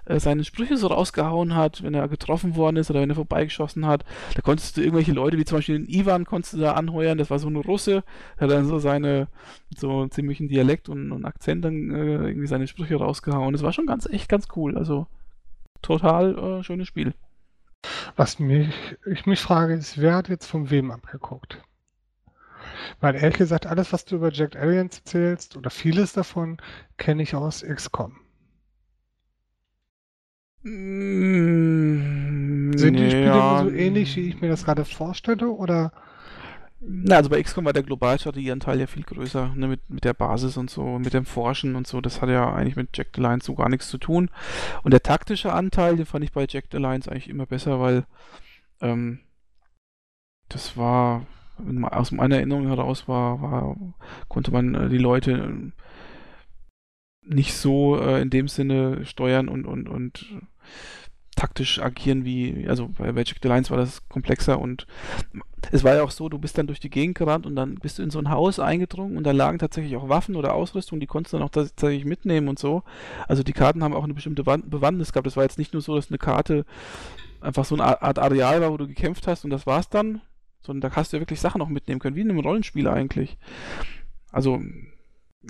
äh, 0.07 0.19
seine 0.19 0.45
Sprüche 0.45 0.77
so 0.77 0.89
rausgehauen 0.89 1.55
hat, 1.55 1.83
wenn 1.83 1.95
er 1.95 2.09
getroffen 2.09 2.57
worden 2.57 2.77
ist 2.77 2.91
oder 2.91 3.01
wenn 3.01 3.11
er 3.11 3.17
vorbeigeschossen 3.17 3.87
hat. 3.87 4.05
Da 4.35 4.43
konntest 4.43 4.77
du 4.77 4.81
irgendwelche 4.81 5.13
Leute, 5.13 5.39
wie 5.39 5.45
zum 5.45 5.59
Beispiel 5.59 5.79
den 5.79 5.89
Ivan, 5.89 6.25
konntest 6.25 6.55
du 6.55 6.59
da 6.59 6.73
anheuern. 6.73 7.19
Das 7.19 7.31
war 7.31 7.39
so 7.39 7.49
ein 7.49 7.57
Russe, 7.57 8.03
der 8.39 8.49
hat 8.49 8.51
dann 8.51 8.67
so 8.67 8.79
seine, 8.79 9.29
so 9.77 10.01
einen 10.01 10.11
ziemlichen 10.11 10.49
Dialekt 10.49 10.89
und, 10.89 11.13
und 11.13 11.25
Akzent 11.25 11.65
dann 11.65 11.91
äh, 11.91 12.29
irgendwie 12.29 12.47
seine 12.47 12.67
Sprüche 12.67 12.97
rausgehauen. 12.97 13.53
Das 13.53 13.63
war 13.63 13.73
schon 13.73 13.87
ganz, 13.87 14.07
echt 14.07 14.29
ganz 14.29 14.49
cool. 14.57 14.77
Also 14.77 15.07
total 15.83 16.39
äh, 16.39 16.63
schönes 16.65 16.89
Spiel. 16.89 17.15
Was 18.17 18.39
mich, 18.39 18.97
ich 19.07 19.27
mich 19.27 19.41
frage, 19.41 19.75
ist, 19.75 19.99
wer 20.01 20.15
hat 20.17 20.29
jetzt 20.29 20.47
von 20.47 20.71
wem 20.71 20.91
abgeguckt? 20.91 21.63
Weil 23.01 23.15
ehrlich 23.15 23.39
gesagt, 23.39 23.65
alles, 23.67 23.93
was 23.95 24.05
du 24.05 24.17
über 24.17 24.31
Jack 24.33 24.55
Aliens 24.57 24.99
erzählst, 24.99 25.57
oder 25.57 25.71
vieles 25.71 26.13
davon, 26.13 26.59
kenne 26.99 27.23
ich 27.23 27.35
aus 27.35 27.63
XCOM. 27.63 28.19
Mm, 30.63 32.73
Sind 32.77 32.99
die 32.99 33.11
Spiele 33.11 33.27
ja, 33.27 33.63
so 33.63 33.71
ähnlich, 33.71 34.17
wie 34.17 34.29
ich 34.29 34.41
mir 34.41 34.49
das 34.49 34.65
gerade 34.65 34.85
vorstelle? 34.85 35.49
Oder 35.51 35.93
Na, 36.81 37.17
also 37.17 37.31
bei 37.31 37.43
XCOM 37.43 37.65
war 37.65 37.73
der 37.73 37.83
Globalstrategieanteil 37.83 38.79
ja 38.81 38.87
viel 38.87 39.03
größer, 39.03 39.55
ne, 39.55 39.67
mit, 39.67 39.89
mit 39.89 40.05
der 40.05 40.13
Basis 40.13 40.57
und 40.59 40.69
so, 40.69 40.99
mit 40.99 41.15
dem 41.15 41.25
Forschen 41.25 41.75
und 41.75 41.87
so. 41.87 42.01
Das 42.01 42.21
hat 42.21 42.29
ja 42.29 42.53
eigentlich 42.53 42.77
mit 42.77 42.97
Jack 42.97 43.17
Lions 43.17 43.47
so 43.47 43.55
gar 43.55 43.69
nichts 43.71 43.89
zu 43.89 43.99
tun. 43.99 44.31
Und 44.83 44.93
der 44.93 45.03
taktische 45.03 45.53
Anteil, 45.53 45.97
den 45.97 46.07
fand 46.07 46.25
ich 46.25 46.33
bei 46.33 46.47
Jack 46.49 46.73
Lions 46.73 47.09
eigentlich 47.09 47.29
immer 47.31 47.47
besser, 47.47 47.81
weil 47.81 48.07
ähm, 48.83 49.21
das 50.49 50.77
war, 50.77 51.27
aus 51.91 52.13
meiner 52.13 52.37
Erinnerung 52.37 52.67
heraus 52.67 53.09
war, 53.09 53.41
war 53.41 53.77
konnte 54.29 54.51
man 54.51 54.75
äh, 54.75 54.89
die 54.89 54.99
Leute 54.99 55.33
äh, 55.33 55.73
nicht 57.23 57.55
so 57.55 57.99
äh, 57.99 58.21
in 58.21 58.31
dem 58.31 58.49
Sinne 58.49 59.05
steuern 59.07 59.49
und, 59.49 59.67
und, 59.67 59.89
und 59.89 60.27
taktisch 61.37 61.81
agieren 61.81 62.25
wie, 62.25 62.67
also 62.67 62.89
bei, 62.89 63.09
Jack 63.23 63.37
the 63.43 63.49
Lions 63.49 63.71
war 63.71 63.77
das 63.77 64.09
komplexer 64.09 64.59
und 64.59 64.87
es 65.71 65.85
war 65.85 65.95
ja 65.95 66.03
auch 66.03 66.11
so, 66.11 66.29
du 66.29 66.39
bist 66.39 66.57
dann 66.59 66.67
durch 66.67 66.81
die 66.81 66.91
Gegend 66.91 67.17
gerannt 67.17 67.47
und 67.47 67.55
dann 67.57 67.75
bist 67.77 67.99
du 67.99 68.03
in 68.03 68.11
so 68.11 68.19
ein 68.19 68.31
Haus 68.31 68.59
eingedrungen 68.59 69.17
und 69.17 69.25
da 69.25 69.33
lagen 69.33 69.59
tatsächlich 69.59 69.97
auch 69.97 70.09
Waffen 70.09 70.35
oder 70.35 70.55
Ausrüstung, 70.55 70.99
die 70.99 71.07
konntest 71.07 71.33
du 71.33 71.39
dann 71.39 71.47
auch 71.47 71.51
tatsächlich 71.51 72.05
mitnehmen 72.05 72.49
und 72.49 72.59
so. 72.59 72.83
Also 73.29 73.43
die 73.43 73.53
Karten 73.53 73.85
haben 73.85 73.95
auch 73.95 74.05
eine 74.05 74.15
bestimmte 74.15 74.47
Wan- 74.47 74.69
Bewandtnis 74.69 75.13
gehabt. 75.13 75.27
Das 75.27 75.37
war 75.37 75.43
jetzt 75.45 75.59
nicht 75.59 75.73
nur 75.73 75.83
so, 75.83 75.95
dass 75.95 76.11
eine 76.11 76.19
Karte 76.19 76.65
einfach 77.41 77.65
so 77.65 77.75
eine 77.75 77.85
Art 77.85 78.03
Art 78.03 78.19
Areal 78.19 78.61
war, 78.63 78.73
wo 78.73 78.77
du 78.77 78.87
gekämpft 78.89 79.27
hast 79.27 79.45
und 79.45 79.51
das 79.51 79.67
war's 79.67 79.91
dann, 79.91 80.23
sondern 80.63 80.91
da 80.91 80.97
hast 80.97 81.13
du 81.13 81.19
ja 81.19 81.21
wirklich 81.21 81.41
Sachen 81.41 81.61
auch 81.61 81.69
mitnehmen 81.69 82.01
können, 82.01 82.17
wie 82.17 82.23
in 82.23 82.31
einem 82.31 82.41
Rollenspiel 82.41 82.89
eigentlich. 82.89 83.37
Also, 84.33 84.63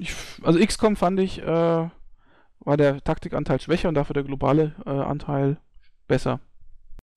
ich, 0.01 0.12
also 0.43 0.59
XCOM 0.59 0.97
fand 0.97 1.20
ich, 1.20 1.41
äh, 1.43 1.45
war 1.47 2.76
der 2.76 3.05
Taktikanteil 3.05 3.61
schwächer 3.61 3.89
und 3.89 3.95
dafür 3.95 4.14
der 4.14 4.24
globale 4.24 4.74
äh, 4.84 4.91
Anteil 4.91 5.59
besser. 6.07 6.40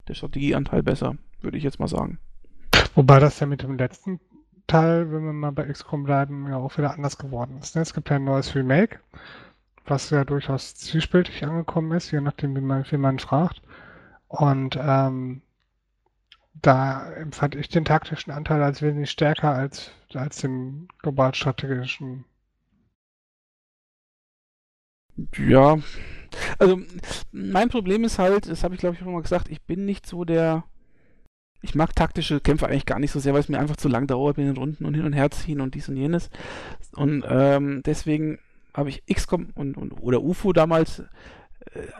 Der 0.08 0.14
Strategieanteil 0.14 0.84
besser, 0.84 1.16
würde 1.42 1.58
ich 1.58 1.64
jetzt 1.64 1.80
mal 1.80 1.88
sagen. 1.88 2.20
wobei 2.96 3.20
das 3.20 3.40
ja 3.40 3.48
mit 3.48 3.64
dem 3.64 3.78
letzten 3.78 4.20
Teil, 4.68 5.12
wenn 5.12 5.26
wir 5.26 5.34
mal 5.34 5.52
bei 5.52 5.66
XCOM 5.66 6.04
bleiben, 6.04 6.48
ja 6.48 6.58
auch 6.58 6.78
wieder 6.78 6.94
anders 6.94 7.18
geworden 7.18 7.58
ist. 7.60 7.76
Ne? 7.76 7.82
Es 7.82 7.94
gibt 7.94 8.10
ja 8.10 8.18
ein 8.18 8.24
neues 8.24 8.56
Remake, 8.56 9.00
was 9.86 10.10
ja 10.12 10.24
durchaus 10.24 10.76
zwiespältig 10.76 11.44
angekommen 11.44 11.92
ist, 11.92 12.12
je 12.12 12.22
nachdem, 12.22 12.56
wie 12.56 12.62
man, 12.62 12.86
wie 12.90 12.98
man 12.98 13.20
fragt. 13.20 13.62
Und 14.28 14.78
ähm, 14.80 15.42
da 16.62 17.12
empfand 17.14 17.56
ich 17.56 17.70
den 17.70 17.86
taktischen 17.86 18.32
Anteil 18.32 18.62
als 18.62 18.82
wesentlich 18.82 19.12
stärker 19.12 19.54
als, 19.54 19.92
als 20.14 20.38
den 20.38 20.88
globalstrategischen. 21.00 22.26
Ja, 25.36 25.78
also 26.58 26.80
mein 27.32 27.70
Problem 27.70 28.04
ist 28.04 28.20
halt, 28.20 28.50
das 28.50 28.64
habe 28.64 28.76
ich 28.76 28.80
glaube 28.80 28.96
ich 28.96 29.02
auch 29.02 29.12
mal 29.12 29.22
gesagt, 29.22 29.50
ich 29.50 29.62
bin 29.62 29.86
nicht 29.86 30.06
so 30.06 30.26
der. 30.26 30.64
Ich 31.62 31.76
mag 31.76 31.94
taktische 31.94 32.40
Kämpfe 32.40 32.68
eigentlich 32.68 32.86
gar 32.86 33.00
nicht 33.00 33.12
so 33.12 33.20
sehr, 33.20 33.34
weil 33.34 33.42
es 33.42 33.50
mir 33.50 33.60
einfach 33.60 33.76
zu 33.76 33.90
lang 33.90 34.08
dauert 34.08 34.38
mit 34.38 34.48
den 34.48 34.56
Runden 34.56 34.86
und 34.86 34.94
hin 34.94 35.04
und 35.04 35.12
her 35.12 35.30
ziehen 35.30 35.60
und 35.60 35.76
dies 35.76 35.90
und 35.90 35.98
jenes. 35.98 36.30
Und 36.96 37.26
ähm, 37.28 37.84
deswegen 37.86 38.40
habe 38.74 38.90
ich 38.90 39.04
XCOM 39.14 39.50
und, 39.56 39.76
und 39.76 39.92
oder 40.02 40.22
UFO 40.22 40.54
damals 40.54 41.04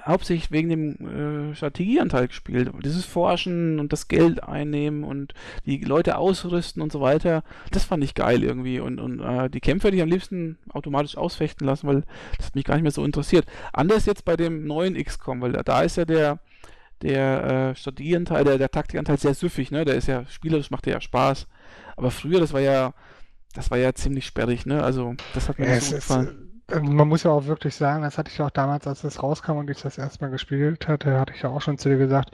hauptsächlich 0.06 0.52
wegen 0.52 0.70
dem 0.70 1.52
äh, 1.52 1.56
Strategieanteil 1.56 2.28
gespielt. 2.28 2.72
Dieses 2.84 3.06
Forschen 3.06 3.80
und 3.80 3.94
das 3.94 4.08
Geld 4.08 4.44
einnehmen 4.44 5.04
und 5.04 5.34
die 5.66 5.78
Leute 5.80 6.18
ausrüsten 6.18 6.82
und 6.82 6.92
so 6.92 7.02
weiter, 7.02 7.44
das 7.72 7.84
fand 7.86 8.04
ich 8.04 8.16
geil 8.16 8.44
irgendwie. 8.44 8.80
Und, 8.80 9.00
und 9.00 9.20
äh, 9.20 9.50
die 9.50 9.60
Kämpfe, 9.60 9.92
die 9.92 9.98
ich 9.98 10.04
am 10.04 10.10
liebsten 10.10 10.58
automatisch 10.70 11.18
ausfechten 11.18 11.68
lassen, 11.68 11.88
weil 11.88 12.04
das 12.38 12.48
hat 12.48 12.56
mich 12.56 12.66
gar 12.66 12.76
nicht 12.76 12.84
mehr 12.84 12.92
so 12.92 13.06
interessiert. 13.06 13.46
Anders 13.74 14.06
jetzt 14.06 14.26
bei 14.26 14.36
dem 14.36 14.66
neuen 14.66 14.96
XCOM, 15.02 15.42
weil 15.42 15.52
da, 15.52 15.64
da 15.64 15.82
ist 15.82 15.98
ja 15.98 16.06
der, 16.06 16.40
der 17.02 17.72
äh, 17.72 17.76
Strategieanteil, 17.76 18.44
der, 18.44 18.58
der 18.58 18.72
Taktikanteil 18.72 19.18
sehr 19.18 19.34
süffig, 19.34 19.72
ne? 19.72 19.86
Der 19.86 19.96
ist 19.96 20.08
ja 20.08 20.26
spielerisch, 20.28 20.72
macht 20.72 20.88
ja 20.88 21.00
Spaß. 21.02 21.48
Aber 21.98 22.12
früher, 22.12 22.40
das 22.40 22.54
war 22.54 22.62
ja, 22.62 22.94
das 23.54 23.72
war 23.72 23.78
ja 23.78 23.94
ziemlich 23.94 24.26
sperrig, 24.26 24.66
ne? 24.66 24.84
Also, 24.84 25.16
das 25.34 25.50
hat 25.50 25.60
mir 25.60 25.68
Ja, 25.68 25.72
nicht 25.72 25.84
so 25.84 25.94
ist, 25.96 25.96
gefallen. 25.96 26.30
äh, 26.30 26.49
man 26.82 27.08
muss 27.08 27.24
ja 27.24 27.32
auch 27.32 27.46
wirklich 27.46 27.76
sagen, 27.76 28.04
das 28.04 28.18
hatte 28.18 28.32
ich 28.32 28.42
auch 28.42 28.50
damals, 28.50 28.88
als 28.88 29.04
es 29.04 29.22
rauskam 29.24 29.58
und 29.58 29.70
ich 29.70 29.82
das 29.82 29.98
erstmal 29.98 30.30
gespielt 30.30 30.88
hatte, 30.88 31.20
hatte 31.20 31.34
ich 31.34 31.42
ja 31.42 31.50
auch 31.50 31.62
schon 31.62 31.78
zu 31.78 31.90
dir 31.90 31.98
gesagt, 31.98 32.32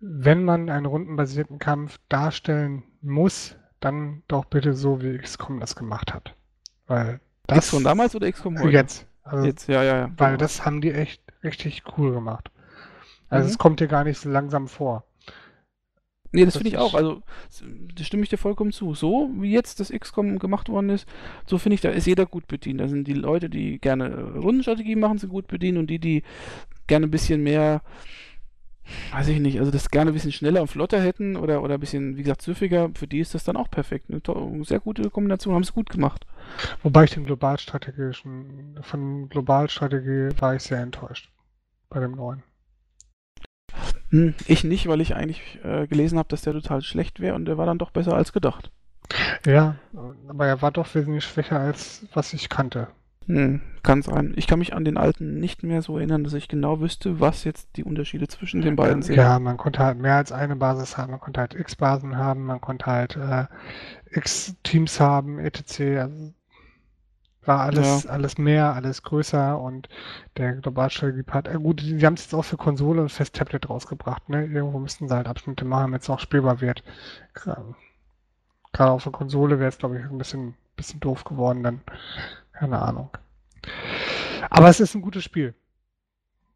wenn 0.00 0.44
man 0.44 0.70
einen 0.70 0.86
rundenbasierten 0.86 1.58
Kampf 1.58 1.98
darstellen 2.08 2.84
muss, 3.02 3.56
dann 3.80 4.22
doch 4.28 4.44
bitte 4.46 4.74
so, 4.74 5.02
wie 5.02 5.18
XCOM 5.18 5.60
das 5.60 5.76
gemacht 5.76 6.12
hat. 6.14 6.34
Weil 6.86 7.20
das 7.46 7.66
XCOM 7.66 7.84
damals 7.84 8.14
oder 8.14 8.30
XCOM 8.30 8.58
heute? 8.58 8.72
jetzt, 8.76 9.06
also, 9.22 9.44
Jetzt, 9.46 9.68
ja, 9.68 9.82
ja, 9.82 9.96
ja. 9.96 10.10
weil 10.16 10.36
das 10.36 10.64
haben 10.64 10.80
die 10.80 10.92
echt 10.92 11.22
richtig 11.42 11.82
cool 11.98 12.12
gemacht. 12.12 12.50
Also 13.28 13.46
Mhm. 13.46 13.50
es 13.50 13.58
kommt 13.58 13.80
dir 13.80 13.88
gar 13.88 14.04
nicht 14.04 14.18
so 14.18 14.28
langsam 14.30 14.68
vor. 14.68 15.04
Nee, 16.32 16.44
das 16.44 16.56
finde 16.56 16.68
ich 16.68 16.78
auch. 16.78 16.94
Also, 16.94 17.22
da 17.94 18.04
stimme 18.04 18.22
ich 18.22 18.28
dir 18.28 18.36
vollkommen 18.36 18.72
zu. 18.72 18.94
So 18.94 19.30
wie 19.38 19.50
jetzt 19.50 19.80
das 19.80 19.90
XCOM 19.90 20.38
gemacht 20.38 20.68
worden 20.68 20.90
ist, 20.90 21.08
so 21.46 21.58
finde 21.58 21.74
ich, 21.74 21.80
da 21.80 21.90
ist 21.90 22.06
jeder 22.06 22.26
gut 22.26 22.46
bedient. 22.46 22.80
Da 22.80 22.88
sind 22.88 23.08
die 23.08 23.14
Leute, 23.14 23.50
die 23.50 23.80
gerne 23.80 24.08
äh, 24.08 24.38
Rundenstrategie 24.38 24.96
machen, 24.96 25.18
sind 25.18 25.30
gut 25.30 25.48
bedient 25.48 25.78
und 25.78 25.88
die, 25.88 25.98
die 25.98 26.22
gerne 26.86 27.06
ein 27.06 27.10
bisschen 27.10 27.42
mehr, 27.42 27.82
weiß 29.12 29.28
ich 29.28 29.40
nicht, 29.40 29.58
also 29.58 29.72
das 29.72 29.90
gerne 29.90 30.12
ein 30.12 30.14
bisschen 30.14 30.32
schneller 30.32 30.60
und 30.60 30.68
flotter 30.68 31.00
hätten 31.00 31.36
oder, 31.36 31.62
oder 31.62 31.74
ein 31.74 31.80
bisschen, 31.80 32.16
wie 32.16 32.22
gesagt, 32.22 32.42
süffiger, 32.42 32.90
für 32.94 33.08
die 33.08 33.20
ist 33.20 33.34
das 33.34 33.42
dann 33.42 33.56
auch 33.56 33.70
perfekt. 33.70 34.06
Eine 34.08 34.64
sehr 34.64 34.80
gute 34.80 35.10
Kombination, 35.10 35.54
haben 35.54 35.64
sie 35.64 35.72
gut 35.72 35.90
gemacht. 35.90 36.26
Wobei 36.84 37.04
ich 37.04 37.10
den 37.10 37.24
globalstrategischen, 37.24 38.78
von 38.82 39.28
Globalstrategie 39.28 40.30
war 40.40 40.54
ich 40.54 40.62
sehr 40.62 40.80
enttäuscht 40.80 41.28
bei 41.88 41.98
dem 41.98 42.12
neuen. 42.12 42.44
Hm, 44.10 44.34
ich 44.46 44.64
nicht, 44.64 44.88
weil 44.88 45.00
ich 45.00 45.14
eigentlich 45.14 45.58
äh, 45.64 45.86
gelesen 45.86 46.18
habe, 46.18 46.28
dass 46.28 46.42
der 46.42 46.52
total 46.52 46.82
schlecht 46.82 47.20
wäre 47.20 47.34
und 47.34 47.44
der 47.44 47.58
war 47.58 47.66
dann 47.66 47.78
doch 47.78 47.90
besser 47.90 48.14
als 48.14 48.32
gedacht. 48.32 48.70
Ja, 49.46 49.76
aber 50.28 50.46
er 50.46 50.62
war 50.62 50.70
doch 50.70 50.94
wesentlich 50.94 51.24
schwächer 51.24 51.58
als 51.58 52.06
was 52.12 52.32
ich 52.32 52.48
kannte. 52.48 52.88
Hm, 53.26 53.60
kann 53.82 54.02
sein. 54.02 54.32
Ich 54.36 54.46
kann 54.46 54.58
mich 54.58 54.74
an 54.74 54.84
den 54.84 54.96
alten 54.96 55.38
nicht 55.38 55.62
mehr 55.62 55.82
so 55.82 55.98
erinnern, 55.98 56.24
dass 56.24 56.32
ich 56.32 56.48
genau 56.48 56.80
wüsste, 56.80 57.20
was 57.20 57.44
jetzt 57.44 57.76
die 57.76 57.84
Unterschiede 57.84 58.26
zwischen 58.26 58.60
den 58.60 58.76
beiden 58.76 59.02
sind. 59.02 59.16
Ja, 59.16 59.38
man 59.38 59.56
konnte 59.56 59.80
halt 59.80 59.98
mehr 59.98 60.16
als 60.16 60.32
eine 60.32 60.56
Basis 60.56 60.96
haben, 60.96 61.12
man 61.12 61.20
konnte 61.20 61.40
halt 61.40 61.54
X-Basen 61.54 62.16
haben, 62.16 62.44
man 62.44 62.60
konnte 62.60 62.86
halt 62.86 63.16
äh, 63.16 63.46
X-Teams 64.10 64.98
haben, 64.98 65.38
etc. 65.38 65.80
Also 66.00 66.32
war 67.44 67.60
alles, 67.60 68.06
alles 68.06 68.38
mehr, 68.38 68.74
alles 68.74 69.02
größer 69.02 69.58
und 69.58 69.88
der 70.36 70.54
Globalstrategie-Part, 70.56 71.48
äh, 71.48 71.54
gut, 71.54 71.80
die, 71.80 71.96
die 71.96 72.06
haben 72.06 72.14
es 72.14 72.24
jetzt 72.24 72.34
auch 72.34 72.44
für 72.44 72.56
Konsole 72.56 73.00
und 73.00 73.10
fürs 73.10 73.32
Tablet 73.32 73.68
rausgebracht, 73.68 74.28
ne? 74.28 74.44
Irgendwo 74.44 74.78
müssten 74.78 75.08
sie 75.08 75.14
halt 75.14 75.26
Abschnitte 75.26 75.64
machen, 75.64 75.84
damit 75.84 76.02
es 76.02 76.10
auch 76.10 76.20
spielbar 76.20 76.60
wird. 76.60 76.82
Gerade 77.32 77.74
auf 78.92 79.02
der 79.02 79.12
Konsole 79.12 79.58
wäre 79.58 79.68
es, 79.68 79.78
glaube 79.78 79.98
ich, 79.98 80.04
ein 80.04 80.18
bisschen, 80.18 80.54
bisschen 80.76 81.00
doof 81.00 81.24
geworden 81.24 81.62
dann. 81.62 81.80
Keine 82.52 82.80
Ahnung. 82.80 83.10
Aber 84.50 84.68
es 84.68 84.80
ist 84.80 84.94
ein 84.94 85.02
gutes 85.02 85.24
Spiel. 85.24 85.54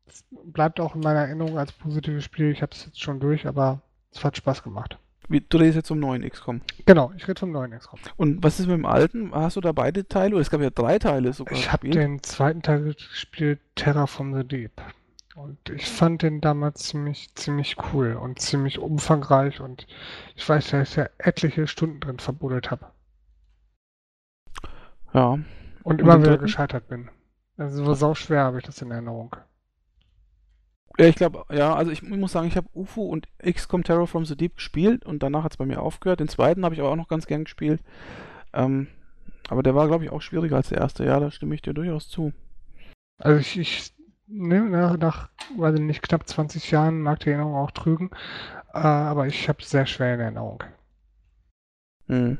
Es 0.06 0.24
bleibt 0.30 0.80
auch 0.80 0.94
in 0.94 1.00
meiner 1.00 1.20
Erinnerung 1.20 1.58
als 1.58 1.72
positives 1.72 2.24
Spiel. 2.24 2.50
Ich 2.50 2.62
habe 2.62 2.72
es 2.72 2.84
jetzt 2.84 3.00
schon 3.00 3.20
durch, 3.20 3.46
aber 3.46 3.80
es 4.12 4.22
hat 4.22 4.36
Spaß 4.36 4.62
gemacht. 4.62 4.98
Du 5.28 5.56
redest 5.56 5.76
jetzt 5.76 5.88
zum 5.88 6.00
neuen 6.00 6.28
XCOM. 6.28 6.60
Genau, 6.84 7.12
ich 7.16 7.26
rede 7.26 7.40
vom 7.40 7.50
neuen 7.50 7.70
XCOM. 7.70 7.98
Und 8.16 8.42
was 8.42 8.60
ist 8.60 8.66
mit 8.66 8.76
dem 8.76 8.86
alten? 8.86 9.34
Hast 9.34 9.56
du 9.56 9.60
da 9.60 9.72
beide 9.72 10.06
Teile? 10.06 10.34
Oder 10.34 10.42
es 10.42 10.50
gab 10.50 10.60
ja 10.60 10.70
drei 10.70 10.98
Teile 10.98 11.32
sogar. 11.32 11.56
Ich 11.56 11.72
habe 11.72 11.88
den 11.88 12.22
zweiten 12.22 12.62
Teil 12.62 12.94
gespielt, 12.94 13.60
Terra 13.74 14.06
from 14.06 14.34
the 14.34 14.46
Deep. 14.46 14.82
Und 15.34 15.58
ich 15.70 15.86
fand 15.86 16.22
den 16.22 16.40
damals 16.40 16.84
ziemlich, 16.84 17.34
ziemlich 17.34 17.76
cool 17.92 18.14
und 18.14 18.38
ziemlich 18.38 18.78
umfangreich. 18.78 19.60
Und 19.60 19.86
ich 20.36 20.48
weiß, 20.48 20.70
dass 20.70 20.90
ich 20.90 20.96
ja 20.96 21.08
etliche 21.18 21.66
Stunden 21.66 22.00
drin 22.00 22.18
verbuddelt 22.18 22.70
habe. 22.70 22.86
Ja. 25.12 25.38
Und 25.82 26.00
immer 26.00 26.18
den 26.18 26.24
wieder 26.24 26.38
gescheitert 26.38 26.88
bin. 26.88 27.10
Also 27.56 27.84
so 27.84 27.94
sau 27.94 28.14
schwer 28.14 28.44
habe 28.44 28.58
ich 28.58 28.64
das 28.64 28.82
in 28.82 28.90
Erinnerung. 28.90 29.34
Ja, 30.98 31.06
ich 31.06 31.16
glaube, 31.16 31.44
ja, 31.52 31.74
also 31.74 31.90
ich 31.90 32.02
muss 32.02 32.32
sagen, 32.32 32.46
ich 32.46 32.56
habe 32.56 32.68
UFO 32.72 33.02
und 33.02 33.26
XCOM 33.42 33.82
Terror 33.82 34.06
from 34.06 34.24
the 34.24 34.36
Deep 34.36 34.56
gespielt 34.56 35.04
und 35.04 35.22
danach 35.24 35.42
hat 35.42 35.52
es 35.52 35.56
bei 35.56 35.66
mir 35.66 35.82
aufgehört. 35.82 36.20
Den 36.20 36.28
zweiten 36.28 36.64
habe 36.64 36.74
ich 36.74 36.80
aber 36.80 36.90
auch 36.90 36.96
noch 36.96 37.08
ganz 37.08 37.26
gern 37.26 37.44
gespielt. 37.44 37.82
Ähm, 38.52 38.86
aber 39.48 39.62
der 39.62 39.74
war, 39.74 39.88
glaube 39.88 40.04
ich, 40.04 40.10
auch 40.12 40.22
schwieriger 40.22 40.56
als 40.56 40.68
der 40.70 40.78
erste. 40.78 41.04
Ja, 41.04 41.20
da 41.20 41.30
stimme 41.30 41.54
ich 41.54 41.62
dir 41.62 41.74
durchaus 41.74 42.08
zu. 42.08 42.32
Also 43.18 43.40
ich, 43.40 43.58
ich 43.58 43.94
ne, 44.28 44.60
nach, 44.62 44.96
nach, 44.98 45.30
weiß 45.56 45.74
ich 45.76 45.80
nicht, 45.80 46.02
knapp 46.02 46.28
20 46.28 46.70
Jahren 46.70 47.00
mag 47.02 47.20
die 47.20 47.30
Erinnerung 47.30 47.56
auch 47.56 47.72
trügen, 47.72 48.10
äh, 48.72 48.78
aber 48.78 49.26
ich 49.26 49.48
habe 49.48 49.62
sehr 49.64 49.86
schwer 49.86 50.14
in 50.14 50.20
Erinnerung. 50.20 50.64
Hm. 52.08 52.34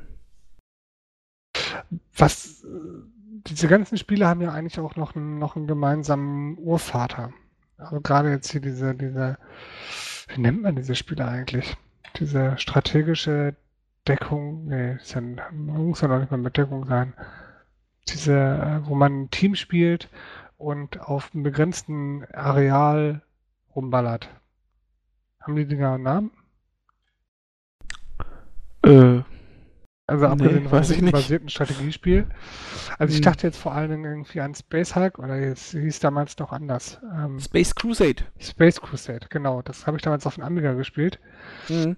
Was, 2.17 2.65
äh, 2.65 2.69
diese 3.47 3.69
ganzen 3.69 3.99
Spiele 3.99 4.27
haben 4.27 4.41
ja 4.41 4.53
eigentlich 4.53 4.79
auch 4.79 4.97
noch, 4.97 5.15
einen- 5.15 5.39
noch 5.39 5.57
einen 5.57 5.67
gemeinsamen 5.67 6.57
Urvater. 6.59 7.33
Also 7.77 8.01
gerade 8.01 8.31
jetzt 8.31 8.51
hier 8.51 8.61
diese, 8.61 8.95
diese, 8.95 9.39
wie 10.29 10.41
nennt 10.41 10.63
man 10.63 10.77
diese 10.77 10.95
Spiele 10.95 11.27
eigentlich? 11.27 11.77
Diese 12.17 12.57
strategische 12.59 13.57
Deckung, 14.07 14.67
nee, 14.67 14.95
ist 14.95 15.15
ja, 15.15 15.21
muss 15.53 16.01
ja 16.01 16.09
noch 16.09 16.21
nicht 16.21 16.31
mal 16.31 16.37
mit 16.37 16.57
Deckung 16.57 16.87
sein. 16.87 17.15
Diese, 18.09 18.35
äh, 18.35 18.87
wo 18.87 18.95
man 18.95 19.23
ein 19.23 19.31
Team 19.31 19.55
spielt 19.55 20.09
und 20.57 21.01
auf 21.01 21.35
einem 21.35 21.43
begrenzten 21.43 22.25
Areal 22.33 23.23
rumballert. 23.75 24.29
Haben 25.41 25.57
die 25.57 25.67
Dinger 25.67 25.95
einen 25.95 26.05
Namen? 26.05 26.31
Äh, 28.85 29.23
Also 30.07 30.27
Nee, 30.27 30.33
abgesehen 30.33 30.69
von 30.69 30.83
ich 30.83 31.01
nicht. 31.01 31.13
basierten 31.13 31.49
Strategiespiel. 31.49 32.27
Also 32.99 33.13
ich 33.13 33.19
Hm. 33.19 33.23
dachte 33.23 33.47
jetzt 33.47 33.57
vor 33.57 33.73
allen 33.73 33.91
Dingen 33.91 34.05
irgendwie 34.05 34.41
an 34.41 34.55
Space 34.55 34.95
Hulk 34.95 35.19
oder 35.19 35.39
es 35.39 35.71
hieß 35.71 36.01
damals 36.01 36.39
noch 36.39 36.53
anders. 36.53 37.01
Ähm, 37.15 37.41
Space 37.41 37.75
Crusade. 37.75 38.25
Space 38.39 38.81
Crusade, 38.81 39.27
genau. 39.31 39.63
Das 39.63 39.87
habe 39.87 39.97
ich 39.97 40.03
damals 40.03 40.27
auf 40.27 40.35
dem 40.35 40.45
Amiga 40.45 40.75
gespielt. 40.75 41.19
Mhm. 41.69 41.97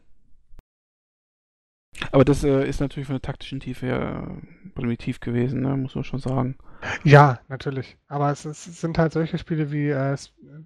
Aber 2.12 2.24
das 2.24 2.44
äh, 2.44 2.68
ist 2.68 2.80
natürlich 2.80 3.06
von 3.06 3.14
der 3.14 3.22
taktischen 3.22 3.58
Tiefe 3.58 3.86
her 3.86 4.28
äh, 4.64 4.68
primitiv 4.70 5.18
gewesen, 5.20 5.62
ne? 5.62 5.76
muss 5.76 5.94
man 5.94 6.04
schon 6.04 6.20
sagen. 6.20 6.56
Ja, 7.04 7.40
natürlich. 7.48 7.96
Aber 8.06 8.30
es, 8.30 8.44
es 8.44 8.64
sind 8.80 8.98
halt 8.98 9.12
solche 9.12 9.38
Spiele 9.38 9.72
wie, 9.72 9.88
äh, 9.88 10.16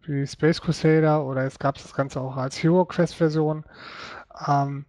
wie 0.03 0.27
Space 0.27 0.61
Crusader 0.61 1.25
oder 1.25 1.45
es 1.45 1.59
gab 1.59 1.77
das 1.77 1.95
Ganze 1.95 2.21
auch 2.21 2.37
als 2.37 2.61
Hero 2.63 2.85
Quest 2.85 3.15
Version. 3.15 3.65
Ähm, 4.47 4.85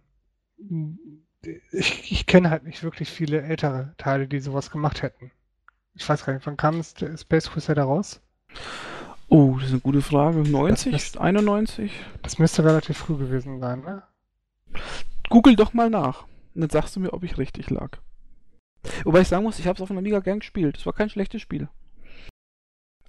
ich 1.72 2.12
ich 2.12 2.26
kenne 2.26 2.50
halt 2.50 2.64
nicht 2.64 2.82
wirklich 2.82 3.10
viele 3.10 3.42
ältere 3.42 3.94
Teile, 3.98 4.28
die 4.28 4.40
sowas 4.40 4.70
gemacht 4.70 5.02
hätten. 5.02 5.30
Ich 5.94 6.08
weiß 6.08 6.24
gar 6.24 6.32
nicht, 6.34 6.46
wann 6.46 6.56
kam 6.56 6.80
es- 6.80 6.94
Space 7.20 7.50
Crusader 7.50 7.84
raus? 7.84 8.20
Oh, 9.28 9.54
das 9.56 9.66
ist 9.66 9.72
eine 9.72 9.80
gute 9.80 10.02
Frage. 10.02 10.38
90? 10.38 10.92
müsste- 10.92 11.20
91? 11.20 11.92
Das 12.22 12.38
müsste 12.38 12.64
relativ 12.64 12.98
früh 12.98 13.16
gewesen 13.16 13.60
sein, 13.60 13.80
ne? 13.80 14.02
Google 15.28 15.56
doch 15.56 15.72
mal 15.72 15.90
nach. 15.90 16.24
Und 16.54 16.60
dann 16.60 16.70
sagst 16.70 16.96
du 16.96 17.00
mir, 17.00 17.12
ob 17.12 17.22
ich 17.24 17.38
richtig 17.38 17.70
lag. 17.70 17.98
Wobei 19.04 19.20
ich 19.20 19.28
sagen 19.28 19.44
muss, 19.44 19.58
ich 19.58 19.66
habe 19.66 19.76
es 19.76 19.82
auf 19.82 19.88
dem 19.88 19.98
Amiga 19.98 20.20
gern 20.20 20.40
gespielt. 20.40 20.76
Es 20.76 20.86
war 20.86 20.92
kein 20.92 21.08
schlechtes 21.08 21.40
Spiel. 21.40 21.68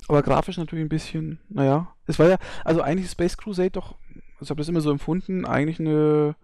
Aber 0.07 0.21
grafisch 0.21 0.57
natürlich 0.57 0.86
ein 0.86 0.89
bisschen, 0.89 1.39
naja. 1.49 1.93
Es 2.05 2.19
war 2.19 2.27
ja, 2.29 2.38
also 2.63 2.81
eigentlich 2.81 3.09
Space 3.09 3.38
Crusade 3.38 3.71
doch, 3.71 3.95
also 4.34 4.43
ich 4.43 4.49
habe 4.49 4.59
das 4.59 4.67
immer 4.69 4.81
so 4.81 4.91
empfunden, 4.91 5.45
eigentlich 5.45 5.79
eine, 5.79 6.36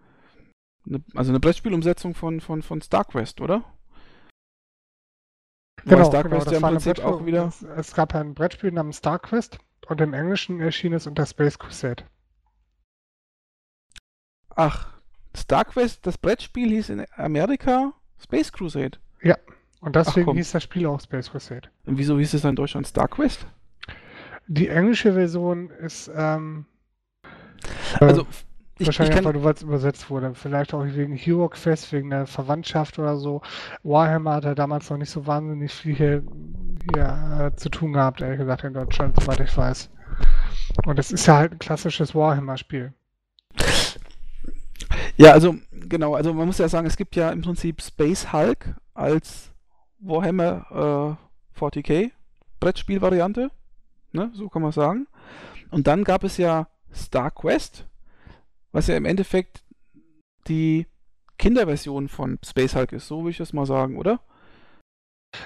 eine 0.89 1.03
also 1.15 1.31
eine 1.31 1.39
Brettspielumsetzung 1.39 2.15
von, 2.15 2.41
von, 2.41 2.61
von 2.61 2.81
StarQuest, 2.81 3.41
oder? 3.41 3.63
Wobei 5.85 6.03
StarQuest 6.03 6.51
ja 6.51 6.57
im 6.57 6.63
Prinzip 6.63 6.99
auch 6.99 7.25
wieder. 7.25 7.47
Es, 7.47 7.61
es 7.61 7.93
gab 7.93 8.13
ein 8.15 8.33
Brettspiel 8.33 8.71
namens 8.71 8.97
StarQuest 8.97 9.59
und 9.87 10.01
im 10.01 10.13
Englischen 10.13 10.59
erschien 10.59 10.93
es 10.93 11.07
unter 11.07 11.25
Space 11.25 11.57
Crusade. 11.57 12.03
Ach, 14.55 14.93
StarQuest, 15.35 16.05
das 16.05 16.17
Brettspiel 16.17 16.69
hieß 16.69 16.89
in 16.89 17.05
Amerika 17.15 17.93
Space 18.21 18.51
Crusade. 18.51 18.97
Und 19.81 19.95
deswegen 19.95 20.33
hieß 20.33 20.51
das 20.51 20.63
Spiel 20.63 20.85
auch 20.87 20.99
Space 20.99 21.31
Crusade. 21.31 21.69
Und 21.85 21.97
wieso 21.97 22.19
hieß 22.19 22.33
es 22.33 22.41
dann 22.41 22.49
in 22.51 22.55
Deutschland 22.57 22.87
StarQuest? 22.87 23.45
Die 24.47 24.67
englische 24.67 25.13
Version 25.13 25.69
ist 25.69 26.11
ähm, 26.13 26.65
äh, 27.99 28.05
Also, 28.05 28.27
ich, 28.79 28.83
ich 28.83 28.87
wahrscheinlich 28.87 29.15
kann, 29.15 29.27
einfach, 29.27 29.43
weil 29.43 29.53
es 29.53 29.61
übersetzt 29.61 30.09
wurde. 30.09 30.33
Vielleicht 30.33 30.73
auch 30.73 30.85
wegen 30.85 31.13
Hero 31.13 31.49
Quest, 31.49 31.91
wegen 31.91 32.09
der 32.09 32.25
Verwandtschaft 32.25 32.97
oder 32.97 33.17
so. 33.17 33.41
Warhammer 33.83 34.35
hat 34.35 34.45
ja 34.45 34.55
damals 34.55 34.89
noch 34.89 34.97
nicht 34.97 35.09
so 35.09 35.27
wahnsinnig 35.27 35.73
viel 35.73 35.95
hier, 35.95 36.23
hier 36.93 37.51
zu 37.57 37.69
tun 37.69 37.93
gehabt, 37.93 38.21
ehrlich 38.21 38.39
gesagt, 38.39 38.63
in 38.63 38.73
Deutschland, 38.73 39.19
soweit 39.19 39.39
ich 39.41 39.55
weiß. 39.55 39.89
Und 40.85 40.97
es 40.97 41.11
ist 41.11 41.25
ja 41.25 41.37
halt 41.37 41.51
ein 41.51 41.59
klassisches 41.59 42.15
Warhammer-Spiel. 42.15 42.93
Ja, 45.17 45.33
also 45.33 45.55
genau, 45.71 46.15
also 46.15 46.33
man 46.33 46.47
muss 46.47 46.57
ja 46.57 46.69
sagen, 46.69 46.87
es 46.87 46.95
gibt 46.95 47.17
ja 47.17 47.29
im 47.31 47.41
Prinzip 47.41 47.81
Space 47.81 48.31
Hulk 48.31 48.75
als 48.93 49.51
Warhammer 49.99 51.17
äh, 51.57 51.59
40k 51.59 52.11
Brettspielvariante, 52.61 53.51
ne, 54.13 54.31
so 54.33 54.47
kann 54.47 54.61
man 54.61 54.71
sagen. 54.71 55.07
Und 55.71 55.87
dann 55.87 56.05
gab 56.05 56.23
es 56.23 56.37
ja 56.37 56.67
StarQuest, 56.91 57.85
was 58.71 58.87
ja 58.87 58.97
im 58.97 59.05
Endeffekt 59.05 59.63
die 60.47 60.87
Kinderversion 61.37 62.09
von 62.09 62.39
Space 62.45 62.75
Hulk 62.75 62.91
ist, 62.93 63.07
so 63.07 63.23
will 63.23 63.31
ich 63.31 63.37
das 63.37 63.53
mal 63.53 63.65
sagen, 63.65 63.97
oder? 63.97 64.19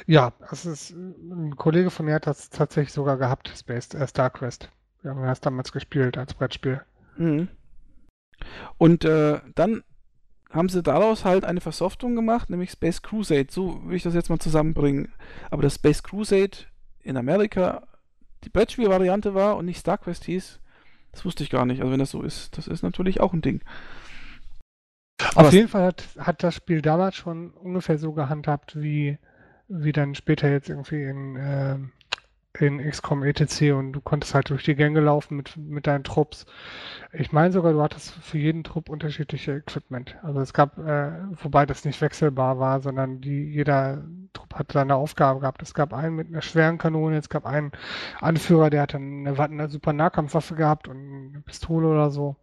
Ja, 0.07 0.33
es 0.51 0.65
ist, 0.65 0.91
ein 0.91 1.55
Kollege 1.55 1.89
von 1.89 2.05
mir 2.05 2.15
hat 2.15 2.27
das 2.27 2.49
tatsächlich 2.49 2.93
sogar 2.93 3.17
gehabt, 3.17 3.53
Space, 3.55 3.93
äh, 3.93 4.07
StarQuest. 4.07 4.69
Wir 5.01 5.11
haben 5.11 5.21
das 5.21 5.41
damals 5.41 5.71
gespielt 5.71 6.17
als 6.17 6.33
Brettspiel. 6.33 6.81
Mhm. 7.17 7.49
Und 8.77 9.05
äh, 9.05 9.41
dann 9.55 9.83
haben 10.49 10.69
sie 10.69 10.83
daraus 10.83 11.25
halt 11.25 11.45
eine 11.45 11.61
Versoftung 11.61 12.15
gemacht, 12.15 12.49
nämlich 12.49 12.71
Space 12.71 13.01
Crusade. 13.01 13.47
So 13.49 13.85
will 13.85 13.95
ich 13.95 14.03
das 14.03 14.13
jetzt 14.13 14.29
mal 14.29 14.39
zusammenbringen. 14.39 15.11
Aber 15.49 15.63
das 15.63 15.75
Space 15.75 16.03
Crusade 16.03 16.57
in 16.99 17.17
Amerika 17.17 17.87
die 18.43 18.49
Brettspielvariante 18.49 19.33
war 19.33 19.57
und 19.57 19.65
nicht 19.65 19.79
StarQuest 19.79 20.25
hieß, 20.25 20.59
das 21.13 21.23
wusste 21.23 21.43
ich 21.43 21.49
gar 21.49 21.65
nicht. 21.65 21.79
Also 21.79 21.91
wenn 21.91 21.99
das 21.99 22.11
so 22.11 22.21
ist, 22.21 22.57
das 22.57 22.67
ist 22.67 22.83
natürlich 22.83 23.21
auch 23.21 23.33
ein 23.33 23.41
Ding. 23.41 23.61
Aber 25.35 25.47
Auf 25.47 25.53
jeden 25.53 25.69
Fall 25.69 25.83
hat, 25.83 26.03
hat 26.17 26.43
das 26.43 26.55
Spiel 26.55 26.81
damals 26.81 27.15
schon 27.15 27.51
ungefähr 27.51 27.97
so 27.97 28.11
gehandhabt, 28.13 28.81
wie, 28.81 29.17
wie 29.67 29.91
dann 29.91 30.15
später 30.15 30.51
jetzt 30.51 30.69
irgendwie 30.69 31.03
in, 31.03 31.37
ähm, 31.39 31.91
in 32.59 32.79
XCOM 32.79 33.23
ETC 33.23 33.73
und 33.73 33.93
du 33.93 34.01
konntest 34.01 34.35
halt 34.35 34.49
durch 34.51 34.63
die 34.63 34.75
Gänge 34.75 34.99
laufen 34.99 35.37
mit, 35.37 35.57
mit 35.57 35.87
deinen 35.87 36.03
Trupps. 36.03 36.45
Ich 37.11 37.31
meine 37.31 37.51
sogar, 37.51 37.73
du 37.73 37.81
hattest 37.81 38.11
für 38.11 38.37
jeden 38.37 38.63
Trupp 38.63 38.89
unterschiedliche 38.89 39.53
Equipment. 39.53 40.15
Also 40.21 40.39
es 40.39 40.53
gab, 40.53 40.77
äh, 40.77 41.11
wobei 41.41 41.65
das 41.65 41.83
nicht 41.83 41.99
wechselbar 42.01 42.59
war, 42.59 42.81
sondern 42.81 43.21
die, 43.21 43.43
jeder 43.45 44.03
Trupp 44.33 44.53
hat 44.53 44.71
seine 44.71 44.95
Aufgabe 44.95 45.39
gehabt. 45.39 45.63
Es 45.63 45.73
gab 45.73 45.93
einen 45.93 46.15
mit 46.15 46.27
einer 46.27 46.43
schweren 46.43 46.77
Kanone, 46.77 47.17
es 47.17 47.29
gab 47.29 47.45
einen 47.45 47.71
Anführer, 48.21 48.69
der 48.69 48.83
hat 48.83 48.93
dann 48.93 49.25
eine, 49.25 49.39
eine 49.39 49.69
super 49.69 49.93
Nahkampfwaffe 49.93 50.53
gehabt 50.53 50.87
und 50.87 50.97
eine 50.97 51.41
Pistole 51.41 51.87
oder 51.87 52.11
so. 52.11 52.35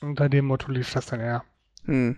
Unter 0.00 0.30
dem 0.30 0.46
Motto 0.46 0.72
lief 0.72 0.92
das 0.92 1.06
dann 1.06 1.20
eher. 1.20 1.44
Hm. 1.84 2.16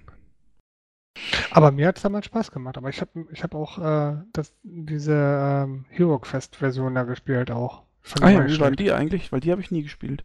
Aber 1.51 1.71
mir 1.71 1.89
hat 1.89 1.97
es 1.97 2.03
damals 2.03 2.27
Spaß 2.27 2.51
gemacht. 2.51 2.77
Aber 2.77 2.89
ich 2.89 3.01
habe 3.01 3.27
ich 3.33 3.43
hab 3.43 3.55
auch 3.55 3.79
äh, 3.79 4.17
das, 4.33 4.53
diese 4.63 5.15
ähm, 5.15 5.85
Hero 5.91 6.19
Quest-Version 6.19 6.95
da 6.95 7.05
gespielt 7.05 7.51
auch. 7.51 7.83
Fand 8.03 8.25
Ah 8.25 8.31
ich 8.31 8.37
ja, 8.37 8.47
wie 8.47 8.61
waren 8.61 8.77
die 8.77 8.93
eigentlich? 8.93 9.33
Weil 9.33 9.41
die 9.41 9.51
habe 9.51 9.61
ich 9.61 9.71
nie 9.71 9.83
gespielt. 9.83 10.25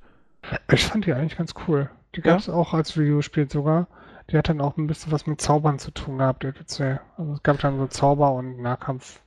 Ich 0.71 0.85
fand 0.85 1.05
die 1.05 1.13
eigentlich 1.13 1.37
ganz 1.37 1.53
cool. 1.67 1.89
Die 2.15 2.19
Ja? 2.19 2.31
gab 2.31 2.39
es 2.39 2.49
auch 2.49 2.73
als 2.73 2.97
Videospiel 2.97 3.49
sogar. 3.49 3.87
Die 4.29 4.37
hat 4.37 4.49
dann 4.49 4.61
auch 4.61 4.77
ein 4.77 4.87
bisschen 4.87 5.11
was 5.11 5.27
mit 5.27 5.41
Zaubern 5.41 5.79
zu 5.79 5.91
tun 5.91 6.19
gehabt, 6.19 6.43
ETC. 6.43 7.01
Also 7.17 7.33
es 7.33 7.43
gab 7.43 7.59
dann 7.59 7.77
so 7.77 7.87
Zauber 7.87 8.31
und 8.33 8.61
Nahkampf. 8.61 9.21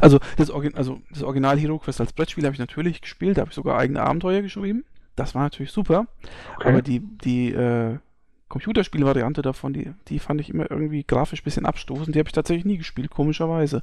Also 0.00 0.18
das, 0.36 0.50
Orgi 0.50 0.72
also 0.74 1.00
das 1.10 1.22
Original 1.22 1.58
Hero 1.58 1.78
Quest 1.78 2.00
als 2.00 2.12
Brettspiel 2.12 2.44
habe 2.44 2.54
ich 2.54 2.58
natürlich 2.58 3.00
gespielt, 3.00 3.36
da 3.36 3.42
habe 3.42 3.50
ich 3.50 3.54
sogar 3.54 3.78
eigene 3.78 4.02
Abenteuer 4.02 4.42
geschrieben. 4.42 4.84
Das 5.14 5.34
war 5.34 5.42
natürlich 5.42 5.72
super. 5.72 6.06
Okay. 6.56 6.68
Aber 6.68 6.82
die, 6.82 7.00
die 7.00 7.52
äh, 7.52 7.98
Computerspielvariante 8.48 9.42
davon, 9.42 9.72
die, 9.72 9.92
die 10.08 10.18
fand 10.18 10.40
ich 10.40 10.50
immer 10.50 10.70
irgendwie 10.70 11.02
grafisch 11.02 11.40
ein 11.40 11.44
bisschen 11.44 11.66
abstoßend. 11.66 12.14
Die 12.14 12.18
habe 12.20 12.28
ich 12.28 12.32
tatsächlich 12.32 12.64
nie 12.64 12.78
gespielt, 12.78 13.10
komischerweise. 13.10 13.82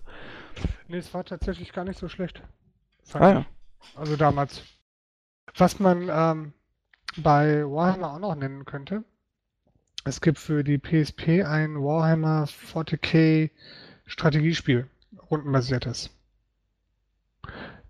Nee, 0.88 0.98
es 0.98 1.14
war 1.14 1.26
tatsächlich 1.26 1.74
gar 1.74 1.84
nicht 1.84 2.00
so 2.00 2.08
schlecht. 2.08 2.42
Ah 3.14 3.30
ich. 3.30 3.36
ja. 3.36 3.46
Also 3.96 4.16
damals. 4.16 4.64
Was 5.58 5.80
man 5.80 6.10
ähm, 6.10 6.54
bei 7.18 7.64
Warhammer 7.66 8.14
auch 8.14 8.20
noch 8.20 8.36
nennen 8.36 8.64
könnte, 8.64 9.04
es 10.06 10.22
gibt 10.22 10.40
für 10.40 10.64
die 10.64 10.78
PSP 10.78 11.44
ein 11.46 11.76
Warhammer 11.76 12.46
40k 12.46 13.52
Strategiespiel, 14.06 14.90
rundenbasiertes. 15.30 16.10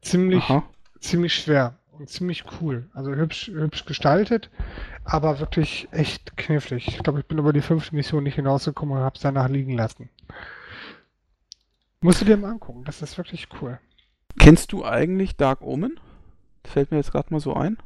Ziemlich, 0.02 0.44
Aha. 0.44 0.64
ziemlich 1.00 1.36
schwer 1.36 1.80
und 1.98 2.10
ziemlich 2.10 2.44
cool. 2.60 2.90
Also 2.94 3.14
hübsch, 3.14 3.48
hübsch 3.48 3.86
gestaltet, 3.86 4.50
aber 5.04 5.40
wirklich 5.40 5.88
echt 5.92 6.36
knifflig. 6.38 6.88
Ich 6.88 7.04
glaube, 7.04 7.20
ich 7.20 7.26
bin 7.26 7.38
über 7.38 7.54
die 7.54 7.62
fünfte 7.62 7.96
Mission 7.96 8.24
nicht 8.24 8.36
hinausgekommen 8.36 8.98
und 8.98 9.04
habe 9.04 9.16
es 9.16 9.22
danach 9.22 9.50
liegen 9.50 9.76
lassen. 9.76 10.10
Musst 12.02 12.22
du 12.22 12.26
dir 12.26 12.38
mal 12.38 12.52
angucken, 12.52 12.84
das 12.84 13.02
ist 13.02 13.18
wirklich 13.18 13.48
cool. 13.62 13.80
Kennst 14.40 14.72
du 14.72 14.84
eigentlich 14.84 15.38
Dark 15.38 15.62
Omen? 15.62 16.00
Das 16.64 16.74
fällt 16.74 16.92
mir 16.92 16.98
jetzt 16.98 17.12
gerade 17.12 17.32
mal 17.32 17.40
so 17.40 17.54
ein. 17.54 17.78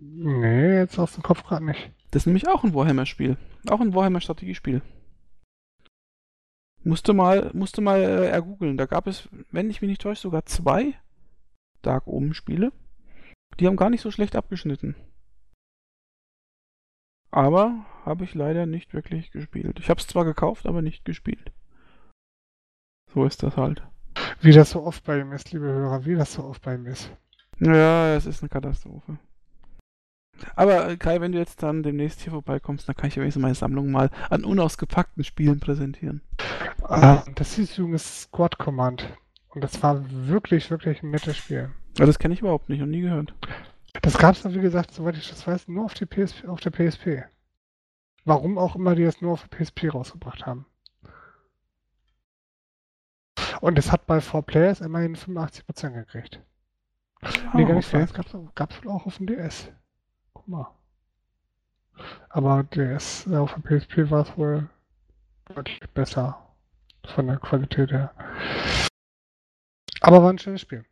Nee, 0.00 0.76
jetzt 0.76 0.98
aus 0.98 1.14
dem 1.14 1.22
Kopf 1.22 1.42
gerade 1.42 1.64
nicht. 1.64 1.90
Das 2.10 2.22
ist 2.22 2.26
nämlich 2.26 2.48
auch 2.48 2.62
ein 2.64 2.74
Warhammer-Spiel. 2.74 3.36
Auch 3.68 3.80
ein 3.80 3.94
Warhammer-Strategiespiel. 3.94 4.82
Musste 6.84 7.12
mal, 7.12 7.50
musste 7.54 7.80
mal 7.80 8.00
äh, 8.00 8.28
ergoogeln. 8.28 8.76
Da 8.76 8.86
gab 8.86 9.06
es, 9.06 9.28
wenn 9.50 9.70
ich 9.70 9.80
mich 9.80 9.88
nicht 9.88 10.00
täusche, 10.00 10.22
sogar 10.22 10.46
zwei 10.46 10.94
Dark 11.82 12.06
Omen-Spiele. 12.06 12.72
Die 13.58 13.66
haben 13.66 13.76
gar 13.76 13.90
nicht 13.90 14.02
so 14.02 14.10
schlecht 14.10 14.36
abgeschnitten. 14.36 14.94
Aber 17.30 17.84
habe 18.04 18.24
ich 18.24 18.34
leider 18.34 18.66
nicht 18.66 18.94
wirklich 18.94 19.30
gespielt. 19.30 19.78
Ich 19.80 19.90
habe 19.90 20.00
es 20.00 20.06
zwar 20.06 20.24
gekauft, 20.24 20.66
aber 20.66 20.82
nicht 20.82 21.04
gespielt. 21.04 21.52
So 23.12 23.24
ist 23.24 23.42
das 23.42 23.56
halt. 23.56 23.82
Wie 24.40 24.52
das 24.52 24.70
so 24.70 24.82
oft 24.82 25.04
bei 25.04 25.20
ihm 25.20 25.32
ist, 25.32 25.52
liebe 25.52 25.66
Hörer, 25.66 26.04
wie 26.04 26.14
das 26.14 26.32
so 26.32 26.44
oft 26.44 26.62
bei 26.62 26.74
ihm 26.74 26.86
ist. 26.86 27.10
Ja, 27.60 28.14
es 28.14 28.26
ist 28.26 28.42
eine 28.42 28.48
Katastrophe. 28.48 29.18
Aber 30.54 30.88
äh, 30.88 30.96
Kai, 30.96 31.20
wenn 31.20 31.32
du 31.32 31.38
jetzt 31.38 31.62
dann 31.62 31.82
demnächst 31.82 32.20
hier 32.20 32.32
vorbeikommst, 32.32 32.88
dann 32.88 32.96
kann 32.96 33.08
ich 33.08 33.16
ja 33.16 33.22
wenigstens 33.22 33.42
meine 33.42 33.54
Sammlung 33.54 33.90
mal 33.90 34.10
an 34.30 34.44
unausgepackten 34.44 35.24
Spielen 35.24 35.58
präsentieren. 35.58 36.22
Ah, 36.82 37.24
das 37.34 37.54
hieß 37.54 37.78
übrigens 37.78 38.22
Squad 38.22 38.58
Command. 38.58 39.08
Und 39.48 39.64
das 39.64 39.82
war 39.82 40.04
wirklich, 40.10 40.70
wirklich 40.70 41.02
ein 41.02 41.10
nettes 41.10 41.36
Spiel. 41.36 41.70
Ja, 41.98 42.06
das 42.06 42.18
kenne 42.18 42.34
ich 42.34 42.40
überhaupt 42.40 42.68
nicht 42.68 42.80
und 42.80 42.90
nie 42.90 43.00
gehört. 43.00 43.34
Das 44.02 44.16
gab 44.18 44.36
es, 44.36 44.44
wie 44.54 44.60
gesagt, 44.60 44.92
soweit 44.92 45.16
ich 45.16 45.28
das 45.28 45.46
weiß, 45.46 45.66
nur 45.66 45.84
auf, 45.84 45.94
die 45.94 46.06
PSP, 46.06 46.46
auf 46.46 46.60
der 46.60 46.70
PSP. 46.70 47.24
Warum 48.24 48.56
auch 48.56 48.76
immer 48.76 48.94
die 48.94 49.04
das 49.04 49.20
nur 49.20 49.32
auf 49.32 49.48
der 49.48 49.56
PSP 49.56 49.92
rausgebracht 49.92 50.46
haben. 50.46 50.66
Und 53.60 53.78
es 53.78 53.90
hat 53.90 54.06
bei 54.06 54.18
4Players 54.18 54.84
immerhin 54.84 55.16
85% 55.16 55.90
gekriegt. 55.90 56.40
nee, 57.54 57.64
gar 57.64 57.74
nicht 57.74 57.92
okay. 57.92 58.02
Es 58.02 58.14
gab 58.14 58.70
es 58.70 58.84
wohl 58.84 58.92
auch 58.92 59.06
auf 59.06 59.16
dem 59.16 59.26
DS. 59.26 59.72
Guck 60.34 60.46
mal. 60.46 60.70
Aber 62.28 62.62
DS, 62.62 63.26
äh, 63.26 63.36
auf 63.36 63.54
der 63.54 63.78
PSP 63.78 64.08
war 64.10 64.22
es 64.22 64.36
wohl 64.36 64.68
deutlich 65.46 65.80
besser. 65.94 66.46
Von 67.14 67.26
der 67.26 67.38
Qualität 67.38 67.90
her. 67.90 68.12
Aber 70.00 70.22
war 70.22 70.30
ein 70.30 70.38
schönes 70.38 70.60
Spiel. 70.60 70.84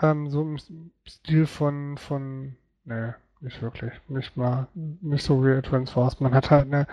Ähm, 0.00 0.28
so 0.28 0.42
im 0.42 0.58
Stil 1.06 1.46
von, 1.46 1.96
von, 1.98 2.56
ne, 2.84 3.14
nicht 3.42 3.60
wirklich. 3.60 3.92
Nicht 4.08 4.36
mal, 4.36 4.68
nicht 4.74 5.24
so 5.24 5.44
wie 5.44 5.50
Advance 5.50 5.96
Wars. 5.96 6.20
Man 6.20 6.34
hat 6.34 6.50
halt 6.50 6.66
eine 6.66 6.86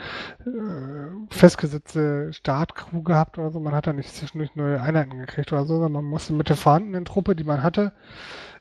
äh, 0.45 1.33
festgesetzte 1.33 2.33
Startcrew 2.33 3.03
gehabt 3.03 3.37
oder 3.37 3.51
so. 3.51 3.59
Man 3.59 3.75
hat 3.75 3.87
da 3.87 3.93
nicht 3.93 4.13
zwischendurch 4.13 4.55
neue 4.55 4.81
Einheiten 4.81 5.19
gekriegt 5.19 5.53
oder 5.53 5.65
so, 5.65 5.75
sondern 5.75 5.93
man 5.93 6.05
musste 6.05 6.33
mit 6.33 6.49
der 6.49 6.55
vorhandenen 6.55 7.05
Truppe, 7.05 7.35
die 7.35 7.43
man 7.43 7.61
hatte, 7.63 7.93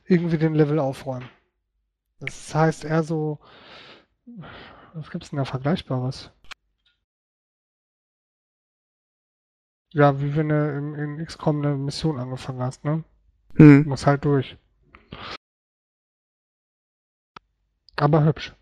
irgendwie 0.05 0.37
den 0.37 0.53
Level 0.53 0.79
aufräumen. 0.79 1.29
Das 2.19 2.53
heißt 2.53 2.85
eher 2.85 3.03
so, 3.03 3.39
was 4.93 5.09
gibt's 5.09 5.31
denn 5.31 5.37
da 5.37 5.45
Vergleichbares? 5.45 6.31
Ja, 9.91 10.21
wie 10.21 10.35
wenn 10.35 10.49
du 10.49 10.77
in, 10.77 10.93
in 10.95 11.25
XCOM 11.25 11.59
eine 11.65 11.75
Mission 11.75 12.19
angefangen 12.19 12.61
hast, 12.61 12.85
ne? 12.85 13.03
Hm. 13.55 13.83
Muss 13.87 14.05
halt 14.05 14.25
durch. 14.25 14.57
Aber 17.95 18.23
hübsch. 18.23 18.53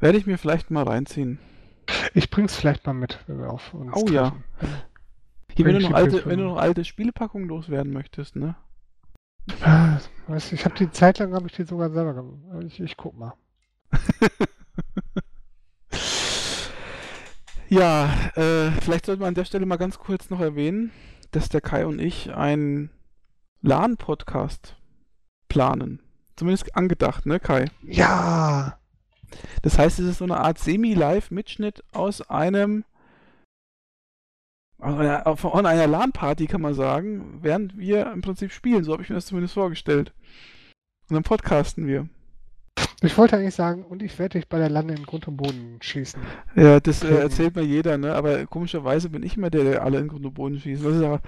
Werde 0.00 0.18
ich 0.18 0.26
mir 0.26 0.38
vielleicht 0.38 0.70
mal 0.70 0.84
reinziehen. 0.84 1.38
Ich 2.14 2.30
bring's 2.30 2.56
vielleicht 2.56 2.86
mal 2.86 2.92
mit, 2.94 3.18
wenn 3.26 3.38
wir 3.38 3.50
auf 3.50 3.74
uns 3.74 3.92
Oh 3.94 4.08
ja. 4.08 4.30
treffen. 4.30 4.44
Hier, 5.54 5.66
wenn 5.66 5.74
Wenn 5.74 5.82
du, 5.82 5.88
noch 5.88 5.96
alte, 5.96 6.16
PS5 6.18 6.26
wenn 6.26 6.38
du 6.38 6.44
noch 6.44 6.56
alte 6.56 6.84
Spielepackungen 6.84 7.48
loswerden 7.48 7.92
möchtest, 7.92 8.36
ne? 8.36 8.56
Weißt 10.28 10.52
ich 10.52 10.64
habe 10.64 10.74
die 10.76 10.90
Zeit 10.90 11.18
lang 11.18 11.34
habe 11.34 11.46
ich 11.46 11.52
die 11.52 11.64
sogar 11.64 11.90
selber 11.90 12.14
gemacht. 12.14 12.64
Ich, 12.64 12.80
ich 12.80 12.96
guck 12.96 13.16
mal. 13.18 13.34
Ja, 17.68 18.12
äh, 18.36 18.70
vielleicht 18.82 19.06
sollte 19.06 19.20
man 19.20 19.28
an 19.28 19.34
der 19.34 19.44
Stelle 19.46 19.64
mal 19.66 19.76
ganz 19.76 19.98
kurz 19.98 20.28
noch 20.28 20.40
erwähnen, 20.40 20.90
dass 21.32 21.48
der 21.48 21.60
Kai 21.60 21.86
und 21.86 22.00
ich 22.00 22.32
einen 22.32 22.90
LAN-Podcast 23.62 24.76
planen. 25.48 26.00
Zumindest 26.36 26.74
angedacht, 26.76 27.26
ne, 27.26 27.40
Kai? 27.40 27.70
Ja! 27.82 28.78
Das 29.62 29.78
heißt, 29.78 29.98
es 29.98 30.06
ist 30.06 30.18
so 30.18 30.24
eine 30.24 30.38
Art 30.38 30.58
Semi-Live-Mitschnitt 30.58 31.82
aus 31.92 32.22
einem 32.28 32.84
einer, 34.78 35.36
von 35.36 35.64
einer 35.64 35.86
LAN-Party, 35.86 36.46
kann 36.46 36.60
man 36.60 36.74
sagen, 36.74 37.38
während 37.40 37.78
wir 37.78 38.10
im 38.10 38.20
Prinzip 38.20 38.52
spielen. 38.52 38.82
So 38.84 38.92
habe 38.92 39.02
ich 39.02 39.08
mir 39.08 39.14
das 39.14 39.26
zumindest 39.26 39.54
vorgestellt. 39.54 40.12
Und 41.08 41.14
dann 41.14 41.22
podcasten 41.22 41.86
wir. 41.86 42.08
Ich 43.04 43.18
wollte 43.18 43.36
eigentlich 43.36 43.54
sagen, 43.54 43.82
und 43.84 44.00
ich 44.02 44.18
werde 44.20 44.38
dich 44.38 44.48
bei 44.48 44.58
der 44.58 44.70
Lande 44.70 44.94
in 44.94 45.02
Grund 45.04 45.26
und 45.26 45.36
Boden 45.36 45.78
schießen. 45.80 46.22
Ja, 46.54 46.78
das 46.78 47.02
äh, 47.02 47.08
erzählt 47.16 47.56
mir 47.56 47.62
jeder, 47.64 47.98
ne? 47.98 48.14
Aber 48.14 48.46
komischerweise 48.46 49.08
bin 49.10 49.24
ich 49.24 49.36
immer 49.36 49.50
der, 49.50 49.64
der 49.64 49.82
alle 49.82 49.98
in 49.98 50.06
Grund 50.08 50.24
und 50.24 50.34
Boden 50.34 50.60
schießt. 50.60 50.84
Aber, 50.84 51.20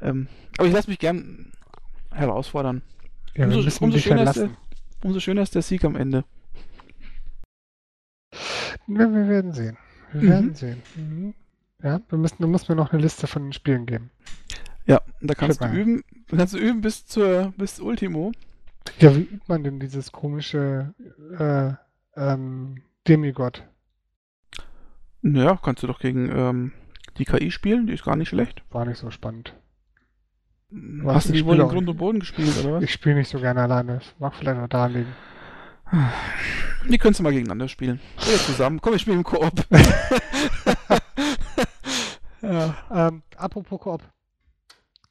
ähm, 0.00 0.28
aber 0.58 0.68
ich 0.68 0.72
lasse 0.74 0.88
mich 0.88 1.00
gern 1.00 1.50
herausfordern. 2.12 2.82
Ja, 3.34 3.48
wir 3.50 3.56
Umso- 3.58 3.84
umso 3.84 3.98
schöner 3.98 4.22
ist 4.22 4.36
entlassen. 4.36 4.56
Umso 5.02 5.20
schöner 5.20 5.42
ist 5.42 5.54
der 5.56 5.62
Sieg 5.62 5.84
am 5.84 5.96
Ende. 5.96 6.24
Ja, 8.86 9.12
wir 9.12 9.28
werden 9.28 9.52
sehen. 9.52 9.76
Wir 10.12 10.22
Mhm. 10.22 10.28
werden 10.28 10.54
sehen. 10.54 10.82
Mhm. 10.96 11.34
Ja, 11.82 12.00
wir 12.08 12.18
müssen, 12.18 12.36
du 12.40 12.48
musst 12.48 12.68
mir 12.68 12.74
noch 12.76 12.92
eine 12.92 13.02
Liste 13.02 13.26
von 13.26 13.42
den 13.44 13.52
Spielen 13.52 13.86
geben. 13.86 14.10
Ja, 14.86 15.00
und 15.20 15.28
da 15.30 15.34
kannst 15.34 15.60
du 15.60 15.66
mal. 15.66 15.76
üben, 15.76 16.02
kannst 16.28 16.54
du 16.54 16.58
üben 16.58 16.80
bis 16.80 17.06
zur 17.06 17.52
bis 17.56 17.78
Ultimo. 17.80 18.32
Ja, 18.98 19.14
wie 19.14 19.22
übt 19.22 19.44
man 19.46 19.64
denn 19.64 19.80
dieses 19.80 20.12
komische 20.12 20.94
äh, 21.38 21.72
ähm, 22.20 22.82
Demigod? 23.06 23.62
Naja, 25.22 25.58
kannst 25.62 25.82
du 25.82 25.86
doch 25.86 26.00
gegen 26.00 26.30
ähm, 26.30 26.72
die 27.16 27.24
KI 27.24 27.50
spielen, 27.50 27.86
die 27.86 27.94
ist 27.94 28.04
gar 28.04 28.16
nicht 28.16 28.28
schlecht. 28.28 28.62
War 28.70 28.84
nicht 28.84 28.98
so 28.98 29.10
spannend. 29.10 29.54
Hast 31.06 31.28
du 31.28 31.32
ich 31.32 31.40
die 31.40 31.46
wohl 31.46 31.54
spiele 31.54 31.54
in 31.54 31.62
auch 31.68 31.72
Grund 31.72 31.88
und 31.88 31.96
Boden 31.96 32.20
gespielt, 32.20 32.58
oder 32.62 32.74
was? 32.74 32.82
Ich 32.82 32.92
spiele 32.92 33.16
nicht 33.16 33.30
so 33.30 33.40
gerne 33.40 33.62
alleine. 33.62 33.94
Das 33.94 34.14
mag 34.18 34.34
vielleicht 34.34 34.60
auch 34.60 34.68
daran 34.68 34.92
liegen. 34.92 35.14
Die 36.88 36.98
könntest 36.98 37.20
du 37.20 37.24
mal 37.24 37.32
gegeneinander 37.32 37.68
spielen. 37.68 38.00
Oder 38.18 38.36
zusammen. 38.36 38.80
Komm, 38.80 38.92
wir 38.92 38.98
spielen 38.98 39.18
im 39.18 39.24
Koop. 39.24 39.52
ja. 42.42 42.76
Ähm, 42.92 43.22
apropos 43.36 43.80
Koop. 43.80 44.02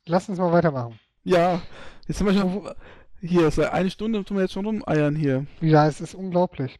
Lass 0.05 0.29
uns 0.29 0.37
mal 0.37 0.51
weitermachen. 0.51 0.99
ja, 1.23 1.61
jetzt 2.07 2.17
sind 2.17 2.27
wir 2.27 2.33
schon. 2.33 2.69
Hier, 3.21 3.49
seit 3.49 3.73
eine 3.73 3.89
Stunde 3.89 4.23
tun 4.23 4.37
wir 4.37 4.43
jetzt 4.43 4.53
schon 4.53 4.65
rumeiern 4.65 5.15
hier. 5.15 5.45
Ja, 5.61 5.87
es 5.87 6.01
ist 6.01 6.13
unglaublich. 6.13 6.79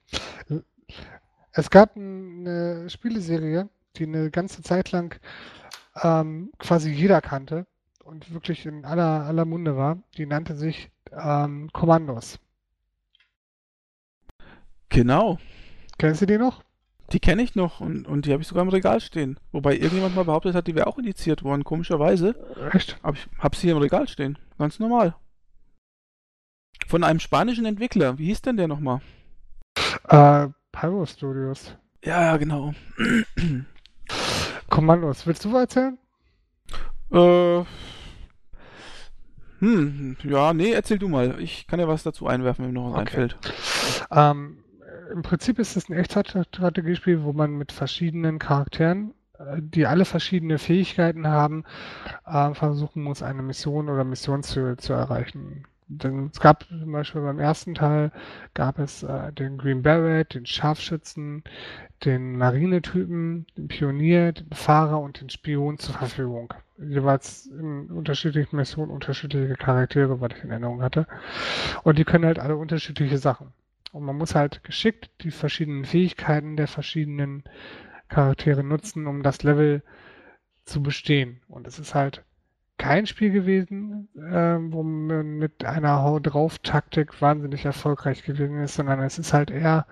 Es 1.51 1.69
gab 1.69 1.95
eine 1.95 2.89
Spieleserie, 2.89 3.69
die 3.95 4.03
eine 4.03 4.29
ganze 4.29 4.61
Zeit 4.61 4.91
lang 4.91 5.19
ähm, 6.03 6.51
quasi 6.59 6.91
jeder 6.91 7.21
kannte 7.21 7.65
und 8.03 8.31
wirklich 8.31 8.65
in 8.65 8.85
aller, 8.85 9.25
aller 9.25 9.45
Munde 9.45 9.75
war. 9.75 9.97
Die 10.17 10.27
nannte 10.27 10.55
sich 10.55 10.91
ähm, 11.11 11.69
Kommandos. 11.73 12.39
Genau. 14.89 15.39
Kennst 15.97 16.21
du 16.21 16.27
die 16.27 16.37
noch? 16.37 16.63
Die 17.13 17.19
kenne 17.19 17.41
ich 17.41 17.55
noch 17.55 17.79
und, 17.79 18.07
und 18.07 18.25
die 18.25 18.33
habe 18.33 18.41
ich 18.41 18.47
sogar 18.47 18.63
im 18.63 18.69
Regal 18.69 18.99
stehen. 18.99 19.39
Wobei 19.51 19.75
irgendjemand 19.75 20.15
mal 20.15 20.25
behauptet 20.25 20.53
hat, 20.53 20.67
die 20.67 20.75
wäre 20.75 20.87
auch 20.87 20.97
indiziert 20.97 21.43
worden, 21.43 21.63
komischerweise. 21.63 22.35
Echt? 22.73 22.97
Aber 23.01 23.17
ich 23.17 23.27
habe 23.39 23.55
sie 23.55 23.63
hier 23.63 23.75
im 23.75 23.81
Regal 23.81 24.07
stehen. 24.07 24.37
Ganz 24.57 24.79
normal. 24.79 25.15
Von 26.87 27.03
einem 27.03 27.19
spanischen 27.19 27.65
Entwickler. 27.65 28.17
Wie 28.17 28.27
hieß 28.27 28.41
denn 28.43 28.55
der 28.55 28.69
nochmal? 28.69 29.01
Äh, 30.07 30.47
Pyro 30.71 31.05
Studios. 31.05 31.75
Ja, 32.03 32.21
ja, 32.23 32.37
genau. 32.37 32.73
Kommandos. 34.69 35.27
Willst 35.27 35.43
du 35.43 35.55
erzählen? 35.55 35.97
Äh. 37.11 37.63
Hm, 39.59 40.15
ja, 40.23 40.53
nee, 40.53 40.71
erzähl 40.71 40.99
du 40.99 41.09
mal. 41.09 41.41
Ich 41.41 41.67
kann 41.67 41.79
ja 41.79 41.87
was 41.87 42.03
dazu 42.03 42.27
einwerfen, 42.27 42.63
wenn 42.65 42.73
mir 42.73 42.79
noch 42.79 42.93
was 42.93 43.01
Okay. 43.01 43.21
einfällt. 43.23 43.37
Ähm, 44.11 44.63
Im 45.11 45.23
Prinzip 45.23 45.59
ist 45.59 45.75
es 45.75 45.89
ein 45.89 45.93
Echtzeitstrategiespiel, 45.93 47.23
wo 47.23 47.33
man 47.33 47.51
mit 47.51 47.71
verschiedenen 47.73 48.39
Charakteren, 48.39 49.13
äh, 49.39 49.57
die 49.59 49.87
alle 49.87 50.05
verschiedene 50.05 50.57
Fähigkeiten 50.57 51.27
haben, 51.27 51.65
äh, 52.25 52.53
versuchen 52.53 53.03
muss, 53.03 53.23
eine 53.23 53.41
Mission 53.41 53.89
oder 53.89 54.03
Missionsziel 54.05 54.77
zu 54.77 54.93
erreichen. 54.93 55.65
Denn 55.89 56.29
es 56.33 56.39
gab 56.39 56.65
zum 56.65 56.91
Beispiel 56.91 57.21
beim 57.21 57.39
ersten 57.39 57.73
Teil 57.73 58.11
gab 58.53 58.77
es 58.77 59.03
äh, 59.03 59.31
den 59.31 59.57
Green 59.57 59.81
Beret, 59.81 60.33
den 60.33 60.45
Scharfschützen, 60.45 61.43
den 62.03 62.37
Marinetypen, 62.37 63.47
den 63.55 63.67
Pionier, 63.69 64.33
den 64.33 64.51
Fahrer 64.51 64.99
und 64.99 65.21
den 65.21 65.29
Spion 65.29 65.77
zur 65.77 65.95
Verfügung. 65.95 66.53
Jeweils 66.77 67.47
in 67.47 67.89
unterschiedlichen 67.89 68.57
Missionen 68.57 68.91
unterschiedliche 68.91 69.55
Charaktere, 69.55 70.19
was 70.19 70.31
ich 70.35 70.43
in 70.43 70.51
Erinnerung 70.51 70.81
hatte. 70.81 71.07
Und 71.83 71.97
die 71.97 72.05
können 72.05 72.25
halt 72.25 72.39
alle 72.39 72.57
unterschiedliche 72.57 73.17
Sachen. 73.17 73.53
Und 73.93 74.03
man 74.03 74.17
muss 74.17 74.35
halt 74.35 74.63
geschickt 74.63 75.09
die 75.21 75.31
verschiedenen 75.31 75.85
Fähigkeiten 75.85 76.57
der 76.57 76.67
verschiedenen 76.67 77.43
Charaktere 78.09 78.63
nutzen, 78.63 79.07
um 79.07 79.23
das 79.23 79.43
Level 79.43 79.81
zu 80.65 80.83
bestehen. 80.83 81.41
Und 81.47 81.65
es 81.65 81.79
ist 81.79 81.95
halt 81.95 82.23
kein 82.77 83.07
Spiel 83.07 83.31
gewesen, 83.31 84.07
äh, 84.15 84.57
wo 84.59 84.83
man 84.83 85.37
mit 85.37 85.65
einer 85.65 86.01
Hau 86.03 86.19
drauf 86.19 86.59
Taktik 86.59 87.21
wahnsinnig 87.21 87.65
erfolgreich 87.65 88.23
gewesen 88.23 88.59
ist, 88.59 88.75
sondern 88.75 89.01
es 89.01 89.17
ist 89.17 89.33
halt 89.33 89.49
eher 89.49 89.87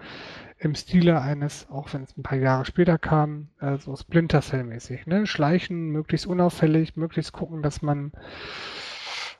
im 0.57 0.75
Stile 0.75 1.21
eines, 1.21 1.67
auch 1.69 1.93
wenn 1.93 2.03
es 2.03 2.15
ein 2.17 2.23
paar 2.23 2.37
Jahre 2.37 2.65
später 2.65 2.97
kam, 2.97 3.49
äh, 3.59 3.77
so 3.77 3.95
Splinter 3.95 4.41
Cell 4.41 4.63
mäßig, 4.63 5.05
ne? 5.07 5.27
Schleichen, 5.27 5.89
möglichst 5.89 6.27
unauffällig, 6.27 6.95
möglichst 6.95 7.33
gucken, 7.33 7.61
dass 7.61 7.81
man 7.81 8.11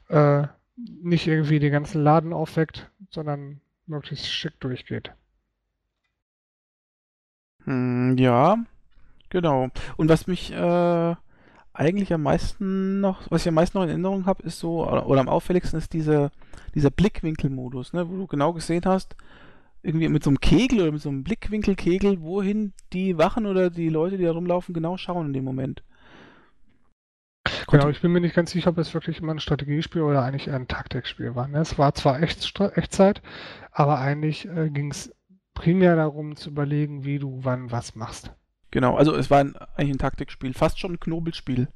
äh, 0.10 0.48
nicht 0.76 1.28
irgendwie 1.28 1.60
den 1.60 1.72
ganzen 1.72 2.04
Laden 2.04 2.34
aufweckt, 2.34 2.91
sondern 3.10 3.62
möglichst 3.88 4.28
schick 4.28 4.60
durchgeht. 4.60 5.12
Hm, 7.64 8.18
ja, 8.18 8.58
genau. 9.30 9.70
Und 9.98 10.10
was 10.10 10.28
mich 10.28 10.52
äh, 10.52 11.16
eigentlich 11.76 12.13
am 12.13 12.23
meisten 12.23 13.01
noch, 13.01 13.30
was 13.30 13.41
ich 13.41 13.47
am 13.47 13.55
meisten 13.55 13.78
noch 13.78 13.84
in 13.84 13.89
Erinnerung 13.89 14.26
habe, 14.26 14.43
ist 14.43 14.59
so, 14.59 14.88
oder, 14.88 15.19
am 15.19 15.30
auffälligsten 15.30 15.78
ist 15.78 15.93
diese, 15.93 16.32
dieser 16.73 16.89
Blickwinkelmodus, 16.89 17.93
ne, 17.93 18.09
wo 18.09 18.15
du 18.15 18.28
genau 18.28 18.53
gesehen 18.53 18.84
hast, 18.86 19.15
irgendwie 19.84 20.07
mit 20.07 20.23
so 20.23 20.30
einem 20.30 20.39
Kegel 20.39 20.82
oder 20.82 20.91
mit 20.91 21.01
so 21.01 21.09
einem 21.09 21.23
Blickwinkelkegel, 21.23 22.21
wohin 22.21 22.73
die 22.93 23.17
Wachen 23.17 23.45
oder 23.45 23.69
die 23.69 23.89
Leute, 23.89 24.17
die 24.17 24.23
da 24.23 24.32
rumlaufen, 24.32 24.73
genau 24.73 24.97
schauen 24.97 25.28
in 25.28 25.34
dem 25.34 25.43
Moment. 25.43 25.84
Genau, 27.67 27.89
ich 27.89 28.01
bin 28.01 28.11
mir 28.11 28.21
nicht 28.21 28.36
ganz 28.36 28.51
sicher, 28.51 28.69
ob 28.71 28.78
es 28.78 28.93
wirklich 28.93 29.19
immer 29.19 29.34
ein 29.34 29.39
Strategiespiel 29.39 30.01
oder 30.01 30.23
eigentlich 30.23 30.49
ein 30.49 30.67
Taktikspiel 30.67 31.36
war. 31.36 31.47
Ne? 31.47 31.59
Es 31.59 31.78
war 31.78 31.93
zwar 31.93 32.21
echt, 32.21 32.59
Echtzeit, 32.59 33.21
aber 33.71 33.99
eigentlich 33.99 34.47
äh, 34.47 34.69
ging 34.69 34.91
es 34.91 35.13
primär 35.53 35.95
darum 35.95 36.36
zu 36.36 36.49
überlegen, 36.49 37.05
wie 37.05 37.19
du 37.19 37.39
wann 37.43 37.71
was 37.71 37.95
machst. 37.95 38.32
Genau, 38.76 38.97
also 38.97 39.15
es 39.15 39.32
war 39.32 39.39
ein, 39.39 39.55
eigentlich 39.78 39.95
ein 39.95 39.99
Taktikspiel, 39.99 40.53
fast 40.53 40.82
schon 40.82 40.95
ein 40.95 40.99
Knobelspiel. 40.99 41.69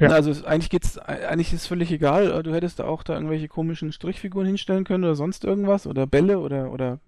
Ja. 0.00 0.08
Also 0.08 0.32
es, 0.32 0.42
eigentlich 0.42 0.68
geht's, 0.68 0.98
eigentlich 0.98 1.52
ist 1.52 1.60
es 1.60 1.66
völlig 1.68 1.92
egal. 1.92 2.42
Du 2.42 2.52
hättest 2.52 2.80
da 2.80 2.86
auch 2.86 3.04
da 3.04 3.14
irgendwelche 3.14 3.46
komischen 3.46 3.92
Strichfiguren 3.92 4.44
hinstellen 4.44 4.82
können 4.82 5.04
oder 5.04 5.14
sonst 5.14 5.44
irgendwas 5.44 5.86
oder 5.86 6.08
Bälle 6.08 6.40
oder 6.40 6.72
oder 6.72 6.98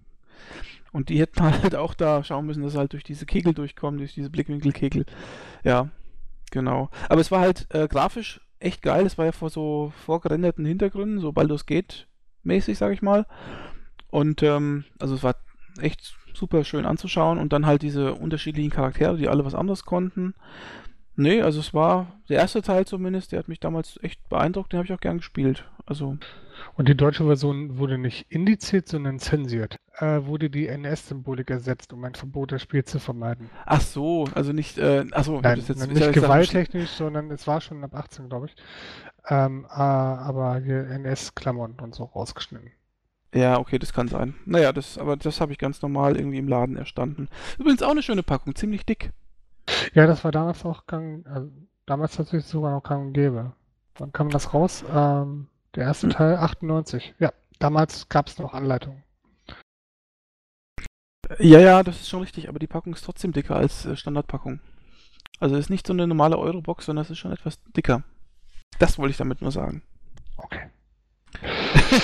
und 0.93 1.09
die 1.09 1.19
hätten 1.19 1.43
halt 1.61 1.75
auch 1.75 1.93
da 1.93 2.23
schauen 2.23 2.45
müssen, 2.45 2.63
dass 2.63 2.71
sie 2.71 2.77
halt 2.77 2.93
durch 2.93 3.03
diese 3.03 3.25
Kegel 3.25 3.53
durchkommen, 3.53 3.97
durch 3.97 4.13
diese 4.13 4.29
Blickwinkelkegel. 4.29 5.05
Ja, 5.65 5.89
genau. 6.49 6.89
Aber 7.09 7.19
es 7.19 7.31
war 7.31 7.41
halt 7.41 7.67
äh, 7.73 7.89
grafisch 7.89 8.39
echt 8.59 8.81
geil. 8.81 9.05
Es 9.05 9.17
war 9.17 9.25
ja 9.25 9.33
vor 9.33 9.49
so 9.49 9.91
vorgerenderten 10.05 10.63
Hintergründen, 10.63 11.19
so 11.19 11.33
Baldur's 11.33 11.65
Gate 11.65 12.07
mäßig, 12.43 12.77
sag 12.77 12.93
ich 12.93 13.01
mal. 13.01 13.25
Und 14.09 14.41
ähm, 14.41 14.85
also 14.99 15.15
es 15.15 15.23
war 15.23 15.35
echt 15.81 16.15
super 16.35 16.63
schön 16.63 16.85
anzuschauen 16.85 17.37
und 17.39 17.53
dann 17.53 17.65
halt 17.65 17.81
diese 17.81 18.13
unterschiedlichen 18.15 18.69
Charaktere, 18.71 19.17
die 19.17 19.27
alle 19.29 19.45
was 19.45 19.55
anderes 19.55 19.85
konnten. 19.85 20.33
Nee, 21.17 21.41
also 21.41 21.59
es 21.59 21.73
war 21.73 22.07
der 22.29 22.37
erste 22.39 22.61
Teil 22.61 22.85
zumindest, 22.85 23.31
der 23.31 23.39
hat 23.39 23.47
mich 23.49 23.59
damals 23.59 23.99
echt 24.01 24.27
beeindruckt, 24.29 24.71
den 24.71 24.77
habe 24.77 24.87
ich 24.87 24.93
auch 24.93 24.99
gern 25.01 25.17
gespielt. 25.17 25.65
Also 25.85 26.17
Und 26.75 26.87
die 26.87 26.95
deutsche 26.95 27.25
Version 27.25 27.77
wurde 27.77 27.97
nicht 27.97 28.27
indiziert, 28.31 28.87
sondern 28.87 29.19
zensiert. 29.19 29.75
Äh, 29.99 30.23
wurde 30.25 30.49
die 30.49 30.67
NS-Symbolik 30.67 31.49
ersetzt, 31.51 31.91
um 31.91 32.03
ein 32.05 32.15
verbotenes 32.15 32.61
Spiel 32.61 32.85
zu 32.85 32.97
vermeiden. 32.99 33.49
ach 33.65 33.81
so, 33.81 34.25
also 34.33 34.53
nicht 34.53 34.77
äh, 34.77 35.05
ach 35.11 35.25
so, 35.25 35.41
Nein, 35.41 35.59
das 35.59 35.67
jetzt- 35.67 35.85
nicht 35.91 36.13
gewalttechnisch, 36.13 36.89
sondern 36.91 37.29
es 37.29 37.45
war 37.45 37.59
schon 37.59 37.83
ab 37.83 37.93
18, 37.93 38.29
glaube 38.29 38.47
ich. 38.47 38.55
Ähm, 39.27 39.65
äh, 39.69 39.73
aber 39.77 40.59
hier 40.59 40.87
NS-Klammern 40.87 41.75
und 41.81 41.93
so 41.93 42.05
rausgeschnitten. 42.05 42.71
Ja, 43.33 43.59
okay, 43.59 43.79
das 43.79 43.93
kann 43.93 44.07
sein. 44.09 44.35
Naja, 44.45 44.73
das, 44.73 44.97
aber 44.97 45.15
das 45.15 45.39
habe 45.39 45.53
ich 45.53 45.57
ganz 45.57 45.81
normal 45.81 46.17
irgendwie 46.17 46.37
im 46.37 46.47
Laden 46.49 46.75
erstanden. 46.75 47.29
Übrigens 47.57 47.81
auch 47.81 47.91
eine 47.91 48.03
schöne 48.03 48.23
Packung, 48.23 48.55
ziemlich 48.55 48.85
dick. 48.85 49.11
Ja, 49.93 50.05
das 50.05 50.23
war 50.23 50.31
damals 50.31 50.65
auch 50.65 50.85
gang, 50.85 51.25
also 51.27 51.49
damals 51.85 52.15
tatsächlich 52.15 52.45
sogar 52.45 52.71
noch 52.71 52.83
gang 52.83 53.07
und 53.07 53.13
gäbe. 53.13 53.53
Wann 53.95 54.11
kam 54.11 54.29
das 54.29 54.53
raus? 54.53 54.83
Ähm, 54.93 55.47
der 55.75 55.83
erste 55.85 56.07
Hm. 56.07 56.13
Teil 56.13 56.35
98. 56.37 57.13
Ja, 57.19 57.31
damals 57.59 58.09
gab 58.09 58.27
es 58.27 58.37
noch 58.37 58.53
Anleitungen. 58.53 59.03
Ja, 61.39 61.59
ja, 61.59 61.83
das 61.83 62.01
ist 62.01 62.09
schon 62.09 62.21
richtig, 62.21 62.49
aber 62.49 62.59
die 62.59 62.67
Packung 62.67 62.93
ist 62.93 63.05
trotzdem 63.05 63.31
dicker 63.31 63.55
als 63.55 63.85
äh, 63.85 63.95
Standardpackung. 63.95 64.59
Also 65.39 65.55
ist 65.55 65.69
nicht 65.69 65.87
so 65.87 65.93
eine 65.93 66.05
normale 66.05 66.37
Eurobox, 66.37 66.85
sondern 66.85 67.03
es 67.03 67.11
ist 67.11 67.19
schon 67.19 67.31
etwas 67.31 67.59
dicker. 67.75 68.03
Das 68.79 68.97
wollte 68.97 69.11
ich 69.11 69.17
damit 69.17 69.41
nur 69.41 69.51
sagen. 69.51 69.81
Okay. 70.37 70.69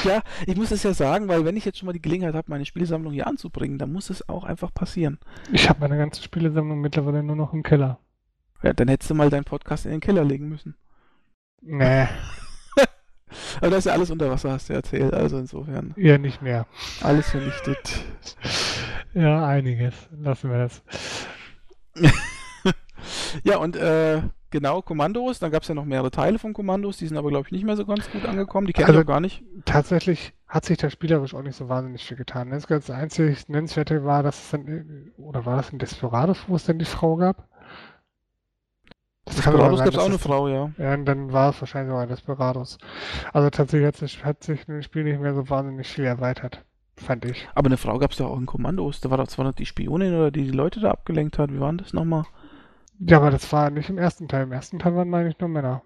Ja, 0.03 0.21
ich 0.45 0.55
muss 0.55 0.71
es 0.71 0.83
ja 0.83 0.93
sagen, 0.93 1.27
weil 1.27 1.45
wenn 1.45 1.57
ich 1.57 1.65
jetzt 1.65 1.77
schon 1.77 1.85
mal 1.85 1.93
die 1.93 2.01
Gelegenheit 2.01 2.35
habe, 2.35 2.49
meine 2.49 2.65
Spielsammlung 2.65 3.13
hier 3.13 3.27
anzubringen, 3.27 3.77
dann 3.77 3.91
muss 3.91 4.09
es 4.09 4.27
auch 4.29 4.43
einfach 4.43 4.73
passieren. 4.73 5.19
Ich 5.51 5.69
habe 5.69 5.79
meine 5.81 5.97
ganze 5.97 6.21
Spielesammlung 6.23 6.79
mittlerweile 6.81 7.23
nur 7.23 7.35
noch 7.35 7.53
im 7.53 7.63
Keller. 7.63 7.99
Ja, 8.63 8.73
dann 8.73 8.87
hättest 8.87 9.09
du 9.09 9.15
mal 9.15 9.29
deinen 9.29 9.43
Podcast 9.43 9.85
in 9.85 9.91
den 9.91 9.99
Keller 10.01 10.23
legen 10.23 10.49
müssen. 10.49 10.75
Nee, 11.61 12.07
Aber 13.61 13.69
das 13.71 13.79
ist 13.79 13.85
ja 13.85 13.93
alles 13.93 14.09
unter 14.09 14.29
Wasser, 14.29 14.51
hast 14.51 14.69
du 14.69 14.73
erzählt. 14.73 15.13
Also 15.13 15.37
insofern, 15.37 15.93
eher 15.97 16.17
nicht 16.17 16.41
mehr. 16.41 16.65
alles 17.01 17.29
vernichtet. 17.29 17.77
Ja, 19.13 19.47
einiges. 19.47 19.95
Lassen 20.11 20.51
wir 20.51 20.59
das. 20.59 20.83
Ja, 23.43 23.57
und 23.57 23.75
äh, 23.75 24.21
genau, 24.51 24.81
Kommandos, 24.81 25.39
dann 25.39 25.51
gab 25.51 25.63
es 25.63 25.67
ja 25.69 25.75
noch 25.75 25.85
mehrere 25.85 26.11
Teile 26.11 26.39
von 26.39 26.53
Kommandos, 26.53 26.97
die 26.97 27.07
sind 27.07 27.17
aber, 27.17 27.29
glaube 27.29 27.45
ich, 27.47 27.51
nicht 27.51 27.65
mehr 27.65 27.75
so 27.75 27.85
ganz 27.85 28.09
gut 28.11 28.25
angekommen. 28.25 28.67
Die 28.67 28.73
kenne 28.73 28.87
Also- 28.87 28.99
ich 28.99 29.05
auch 29.05 29.07
gar 29.07 29.19
nicht. 29.19 29.43
Tatsächlich 29.65 30.33
hat 30.47 30.65
sich 30.65 30.77
da 30.77 30.89
spielerisch 30.89 31.33
auch 31.33 31.41
nicht 31.41 31.55
so 31.57 31.67
wahnsinnig 31.69 32.05
viel 32.05 32.17
getan. 32.17 32.49
Das 32.51 32.67
ganz 32.67 32.89
einzig 32.89 33.49
Nennenswerte 33.49 34.05
war, 34.05 34.23
dass 34.23 34.43
es 34.45 34.51
dann, 34.51 35.11
oder 35.17 35.45
war 35.45 35.57
das 35.57 35.71
in 35.71 35.79
Desperados, 35.79 36.37
wo 36.47 36.55
es 36.55 36.65
dann 36.65 36.79
die 36.79 36.85
Frau 36.85 37.15
gab? 37.17 37.47
Das 39.25 39.35
Desperados 39.35 39.79
gab 39.79 39.89
es 39.89 39.97
auch 39.97 40.05
eine 40.05 40.19
Frau, 40.19 40.47
ja. 40.47 40.71
Ja, 40.77 40.95
dann 40.95 41.33
war 41.33 41.49
es 41.49 41.59
wahrscheinlich 41.61 41.91
sogar 41.91 42.07
Desperados. 42.07 42.77
Also 43.33 43.49
tatsächlich 43.49 43.85
hat 43.87 43.97
sich, 43.97 44.23
hat 44.23 44.43
sich 44.43 44.65
das 44.65 44.85
Spiel 44.85 45.03
nicht 45.03 45.19
mehr 45.19 45.33
so 45.33 45.49
wahnsinnig 45.49 45.87
viel 45.87 46.05
erweitert, 46.05 46.63
fand 46.95 47.25
ich. 47.25 47.45
Aber 47.53 47.65
eine 47.65 47.75
Frau 47.75 47.99
gab 47.99 48.11
es 48.11 48.17
doch 48.17 48.29
auch 48.29 48.37
in 48.39 48.45
Kommandos. 48.45 49.01
Da 49.01 49.09
war 49.09 49.17
doch 49.17 49.27
zwar 49.27 49.43
noch 49.43 49.53
die 49.53 49.65
Spionin 49.65 50.13
oder 50.15 50.31
die 50.31 50.43
die 50.45 50.51
Leute 50.51 50.79
da 50.79 50.91
abgelenkt 50.91 51.37
hat. 51.39 51.51
Wie 51.51 51.59
war 51.59 51.67
denn 51.67 51.79
das 51.79 51.91
nochmal? 51.91 52.23
Ja, 52.99 53.17
aber 53.17 53.31
das 53.31 53.51
war 53.51 53.69
nicht 53.69 53.89
im 53.89 53.97
ersten 53.97 54.27
Teil. 54.27 54.43
Im 54.43 54.51
ersten 54.51 54.79
Teil 54.79 54.95
waren, 54.95 55.09
meine 55.09 55.29
ich, 55.29 55.39
nur 55.39 55.49
Männer. 55.49 55.81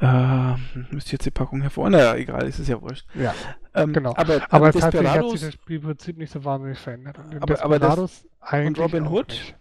Äh, 0.00 0.54
müsste 0.90 1.12
jetzt 1.12 1.26
die 1.26 1.30
Packung 1.30 1.60
hervor. 1.60 1.90
Naja, 1.90 2.14
egal, 2.16 2.46
ist 2.46 2.58
es 2.58 2.68
ja 2.68 2.80
wurscht. 2.80 3.06
Ja, 3.14 3.34
Ähm, 3.74 3.92
genau. 3.92 4.10
Aber, 4.16 4.36
Aber 4.36 4.52
aber 4.52 4.72
tatsächlich 4.72 5.10
hat 5.10 5.30
sich 5.30 5.40
das 5.40 5.54
Spielprinzip 5.54 6.16
nicht 6.16 6.32
so 6.32 6.44
wahnsinnig 6.44 6.78
verändert. 6.78 7.18
Und 7.18 7.42
Aber- 7.42 7.62
aber 7.62 7.78
das- 7.78 8.26
eigentlich 8.40 8.82
Robin 8.84 9.06
Hood? 9.08 9.28
nicht. 9.28 9.56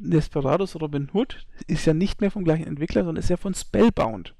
Desperados 0.00 0.80
Robin 0.80 1.10
Hood 1.12 1.44
ist 1.66 1.84
ja 1.86 1.92
nicht 1.94 2.20
mehr 2.20 2.30
vom 2.30 2.44
gleichen 2.44 2.66
Entwickler, 2.66 3.02
sondern 3.04 3.20
ist 3.22 3.30
ja 3.30 3.36
von 3.36 3.54
Spellbound. 3.54 4.34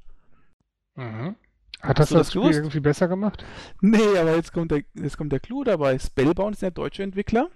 Mhm. 0.95 1.35
Hat 1.81 1.99
das 1.99 2.11
das 2.11 2.19
das 2.19 2.29
Spiel 2.31 2.43
gewusst? 2.43 2.59
irgendwie 2.59 2.81
besser 2.81 3.09
gemacht? 3.09 3.45
Nee, 3.81 4.17
aber 4.21 4.37
jetzt 4.37 4.53
kommt 4.53 4.71
der, 4.71 4.83
jetzt 4.95 5.17
kommt 5.17 5.33
der 5.33 5.41
Clou 5.41 5.65
dabei. 5.65 5.99
Spellbound 5.99 6.55
ist 6.55 6.63
der 6.63 6.71
deutsche 6.71 7.03
Entwickler. 7.03 7.49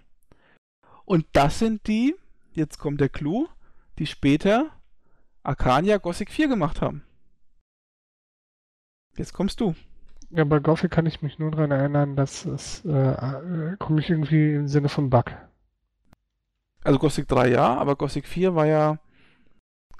Und 1.04 1.26
das 1.32 1.58
sind 1.60 1.86
die, 1.86 2.14
jetzt 2.52 2.78
kommt 2.78 3.00
der 3.00 3.08
Clou, 3.08 3.48
die 4.02 4.06
später 4.08 4.72
Arcania 5.44 5.98
Gothic 5.98 6.28
4 6.32 6.48
gemacht 6.48 6.80
haben. 6.80 7.04
Jetzt 9.16 9.32
kommst 9.32 9.60
du. 9.60 9.76
Ja, 10.30 10.42
bei 10.42 10.58
Gothic 10.58 10.90
kann 10.90 11.06
ich 11.06 11.22
mich 11.22 11.38
nur 11.38 11.52
daran 11.52 11.70
erinnern, 11.70 12.16
dass 12.16 12.44
es, 12.44 12.84
äh, 12.84 12.90
äh, 12.90 13.76
komme 13.78 14.00
ich 14.00 14.10
irgendwie 14.10 14.54
im 14.54 14.66
Sinne 14.66 14.88
von 14.88 15.08
Bug. 15.08 15.26
Also 16.82 16.98
Gothic 16.98 17.28
3 17.28 17.50
ja, 17.50 17.76
aber 17.76 17.94
Gothic 17.94 18.26
4 18.26 18.56
war 18.56 18.66
ja, 18.66 18.98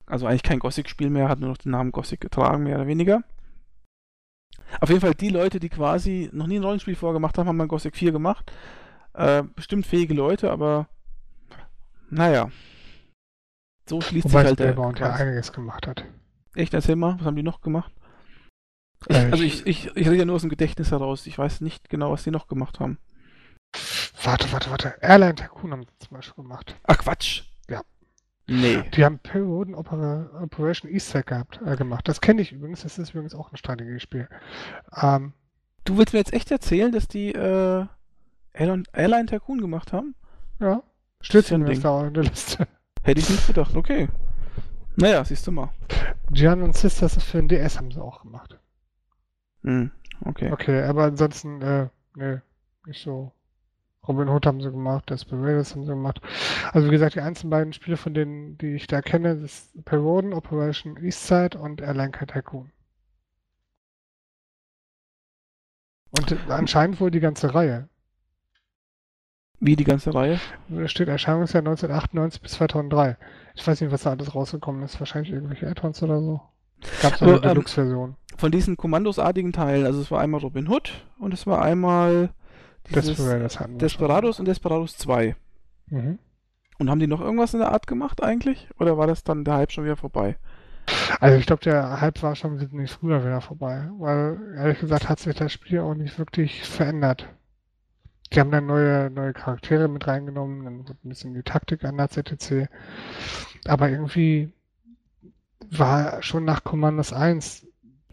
also 0.07 0.27
eigentlich 0.27 0.43
kein 0.43 0.59
Gothic-Spiel 0.59 1.11
mehr, 1.11 1.29
hat 1.29 1.39
nur 1.39 1.51
noch 1.51 1.59
den 1.59 1.71
Namen 1.71 1.93
Gothic 1.93 2.21
getragen, 2.21 2.65
mehr 2.65 2.75
oder 2.75 2.89
weniger. 2.89 3.23
Auf 4.81 4.89
jeden 4.89 5.01
Fall 5.01 5.15
die 5.15 5.29
Leute, 5.29 5.61
die 5.61 5.69
quasi 5.69 6.29
noch 6.33 6.49
nie 6.49 6.59
ein 6.59 6.65
Rollenspiel 6.65 6.97
vorgemacht 6.97 7.39
haben, 7.39 7.47
haben 7.47 7.57
mal 7.57 7.69
Gothic 7.69 7.95
4 7.95 8.11
gemacht. 8.11 8.51
Äh, 9.13 9.45
bestimmt 9.55 9.87
fähige 9.87 10.15
Leute, 10.15 10.51
aber 10.51 10.89
naja. 12.11 12.51
So 13.89 14.01
schließt 14.01 14.25
Wobei 14.27 14.41
sich 14.41 14.49
halt 14.49 14.59
der 14.61 14.75
Kreis. 14.75 15.21
einiges 15.21 15.53
gemacht 15.53 15.87
hat. 15.87 16.05
Echt, 16.55 16.73
erzähl 16.75 16.97
mal, 16.97 17.17
was 17.19 17.27
haben 17.27 17.37
die 17.37 17.43
noch 17.43 17.61
gemacht? 17.61 17.93
Ich, 19.09 19.17
Äh, 19.17 19.31
also 19.31 19.43
ich- 19.43 19.67
ich, 19.67 19.87
ich, 19.87 20.07
rede 20.07 20.17
ja 20.17 20.25
nur 20.25 20.37
aus 20.37 20.43
dem 20.43 20.51
Gedächtnis 20.51 20.91
heraus. 20.93 21.27
Ich 21.27 21.37
weiß 21.39 21.61
nicht 21.63 21.89
genau, 21.89 22.13
was 22.13 22.23
die 22.25 22.31
noch 22.31 22.47
gemacht 22.47 22.79
haben. 22.81 22.99
Warte, 24.23 24.53
warte, 24.53 24.71
warte. 24.71 24.95
Airline 25.01 25.35
Tycoon 25.35 25.73
haben 25.73 25.83
sie 25.83 26.07
zum 26.07 26.17
Beispiel 26.17 26.43
gemacht. 26.45 26.77
Ach 26.85 26.99
Quatsch. 26.99 27.43
Ja. 27.69 27.83
Nee. 28.47 28.83
Die 28.95 29.05
haben 29.05 29.19
Perioden 29.19 29.75
Opera 29.75 30.31
Operation 30.43 30.91
Easter 30.91 31.23
gehabt, 31.23 31.61
äh, 31.65 31.75
gemacht. 31.77 32.07
Das 32.07 32.21
kenne 32.21 32.43
ich 32.43 32.53
übrigens. 32.53 32.83
Das 32.83 32.99
ist 32.99 33.11
übrigens 33.11 33.35
auch 33.35 33.51
ein 33.51 33.57
Strategiespiel. 33.57 34.29
Ähm, 34.95 35.33
Du 35.85 35.97
willst 35.99 36.13
mir 36.13 36.21
jetzt 36.21 36.33
echt 36.33 36.53
erzählen, 36.53 36.93
dass 36.93 37.09
die 37.09 37.33
äh, 37.33 37.87
Airline, 38.53 38.85
Airline 38.93 39.27
Tycoon 39.27 39.61
gemacht 39.61 39.93
haben? 39.93 40.15
ja. 40.61 40.83
Steht 41.21 41.47
zumindest 41.47 41.85
da 41.85 42.07
in 42.07 42.15
der 42.15 42.25
Liste. 42.25 42.67
Hätte 43.03 43.21
ich 43.21 43.31
nicht 43.31 43.47
gedacht, 43.47 43.75
okay. 43.77 44.09
Naja, 44.97 45.25
siehst 45.25 45.47
du 45.47 45.53
mal. 45.53 45.71
Gian 46.31 46.63
und 46.63 46.77
Sisters 46.77 47.23
für 47.23 47.39
den 47.39 47.49
DS 47.49 47.79
haben 47.79 47.91
sie 47.91 48.01
auch 48.01 48.23
gemacht. 48.23 48.59
Hm, 49.63 49.91
okay. 50.25 50.53
Okay, 50.53 50.83
aber 50.83 51.05
ansonsten, 51.05 51.63
äh, 51.63 51.89
ne, 52.15 52.43
nicht 52.87 53.03
so 53.03 53.33
Robin 54.07 54.29
Hood 54.29 54.47
haben 54.47 54.61
sie 54.61 54.71
gemacht, 54.71 55.11
Desperados 55.11 55.75
haben 55.75 55.85
sie 55.85 55.91
gemacht. 55.91 56.21
Also 56.73 56.89
wie 56.89 56.93
gesagt, 56.93 57.15
die 57.15 57.21
einzelnen 57.21 57.51
beiden 57.51 57.73
Spiele 57.73 57.97
von 57.97 58.15
denen, 58.15 58.59
die 58.59 58.75
ich 58.75 58.89
da 58.89 59.01
kenne, 59.01 59.37
das 59.37 59.45
ist 59.45 59.85
Peroden, 59.85 60.33
Operation 60.33 60.97
Eastside 60.97 61.59
und 61.59 61.81
Airline 61.81 62.11
Tycoon. 62.11 62.73
Und 66.11 66.37
anscheinend 66.51 67.01
wohl 67.01 67.11
die 67.11 67.21
ganze 67.21 67.55
Reihe. 67.55 67.89
Wie 69.65 69.77
die 69.77 69.85
ganze 69.85 70.13
Reihe? 70.13 70.41
Da 70.69 70.89
steht 70.89 71.07
Erscheinungsjahr 71.07 71.61
1998 71.61 72.43
bis 72.43 72.53
2003. 72.55 73.17
Ich 73.55 73.65
weiß 73.65 73.81
nicht, 73.81 73.93
was 73.93 74.03
da 74.03 74.11
alles 74.11 74.35
rausgekommen 74.35 74.83
ist. 74.83 74.99
Wahrscheinlich 74.99 75.33
irgendwelche 75.33 75.69
Add-ons 75.69 76.03
oder 76.03 76.21
so. 76.21 76.41
Gab 77.01 77.15
es 77.15 77.23
eine 77.23 77.35
ähm, 77.35 77.43
Deluxe-Version. 77.43 78.17
Von 78.37 78.51
diesen 78.51 78.77
kommandosartigen 78.77 79.53
Teilen, 79.53 79.87
also 79.87 80.01
es 80.01 80.11
war 80.11 80.21
einmal 80.21 80.41
Robin 80.41 80.69
Hood 80.69 81.07
und 81.21 81.33
es 81.33 81.47
war 81.47 81.63
einmal 81.63 82.31
Desperados 82.93 83.59
Desperados 83.79 84.41
und 84.41 84.49
Desperados 84.49 84.97
2. 84.97 85.37
schon. 85.89 85.97
Mhm. 85.97 86.19
Und 86.81 86.91
haben 86.91 86.99
die 86.99 87.07
noch 87.07 87.21
irgendwas 87.21 87.55
in 87.55 87.61
der 87.61 87.71
Art 87.71 87.87
gemacht 87.87 88.21
eigentlich? 88.21 88.67
Oder 88.81 88.99
war 88.99 89.07
das 89.07 89.23
dann 89.23 89.45
der 89.45 89.55
Hype 89.55 89.71
schon 89.71 89.85
wieder 89.85 89.97
vorbei? 89.97 90.39
Also 91.21 91.39
ich 91.39 91.47
glaube, 91.47 91.63
der 91.63 92.01
Hype 92.01 92.21
war 92.25 92.35
schon 92.35 92.57
nicht 92.57 92.95
früher 92.95 93.25
wieder 93.25 93.41
vorbei, 93.41 93.89
weil 93.99 94.41
ehrlich 94.57 94.81
gesagt 94.81 95.09
hat 95.09 95.21
sich 95.21 95.37
das 95.37 95.53
Spiel 95.53 95.79
auch 95.79 95.95
nicht 95.95 96.19
wirklich 96.19 96.65
verändert. 96.65 97.29
Die 98.33 98.41
haben 98.41 98.51
dann 98.51 98.67
neue, 98.67 99.11
neue 99.11 99.33
Charaktere 99.33 99.89
mit 99.89 100.07
reingenommen, 100.09 100.65
dann 100.65 100.79
wurde 100.81 100.97
ein 101.05 101.09
bisschen 101.09 101.35
die 101.35 101.43
Taktik 101.45 101.85
an 101.85 101.99
der 101.99 102.09
ZTC. 102.11 102.69
Aber 103.67 103.91
irgendwie 103.91 104.53
war 105.71 106.23
schon 106.23 106.45
nach 106.45 106.63
Commandos 106.65 107.13
1 107.13 107.67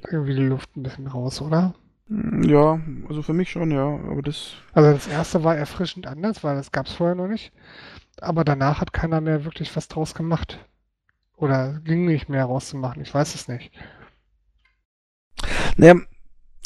irgendwie 0.09 0.33
die 0.35 0.41
Luft 0.47 0.75
ein 0.75 0.83
bisschen 0.83 1.07
raus, 1.07 1.41
oder? 1.41 1.75
Hm, 2.07 2.43
Ja, 2.43 2.79
also 3.07 3.21
für 3.21 3.33
mich 3.33 3.49
schon, 3.51 3.71
ja. 3.71 3.85
Aber 4.09 4.21
das. 4.21 4.53
Also 4.73 4.91
das 4.91 5.07
erste 5.07 5.43
war 5.43 5.55
erfrischend 5.55 6.07
anders, 6.07 6.43
weil 6.43 6.55
das 6.55 6.71
gab 6.71 6.87
es 6.87 6.93
vorher 6.93 7.15
noch 7.15 7.27
nicht. 7.27 7.51
Aber 8.21 8.43
danach 8.45 8.81
hat 8.81 8.93
keiner 8.93 9.21
mehr 9.21 9.45
wirklich 9.45 9.75
was 9.75 9.87
draus 9.89 10.15
gemacht. 10.15 10.59
Oder 11.37 11.81
ging 11.83 12.05
nicht 12.05 12.29
mehr 12.29 12.45
rauszumachen, 12.45 13.01
ich 13.03 13.13
weiß 13.13 13.35
es 13.35 13.47
nicht. 13.49 13.71
Naja, 15.77 15.95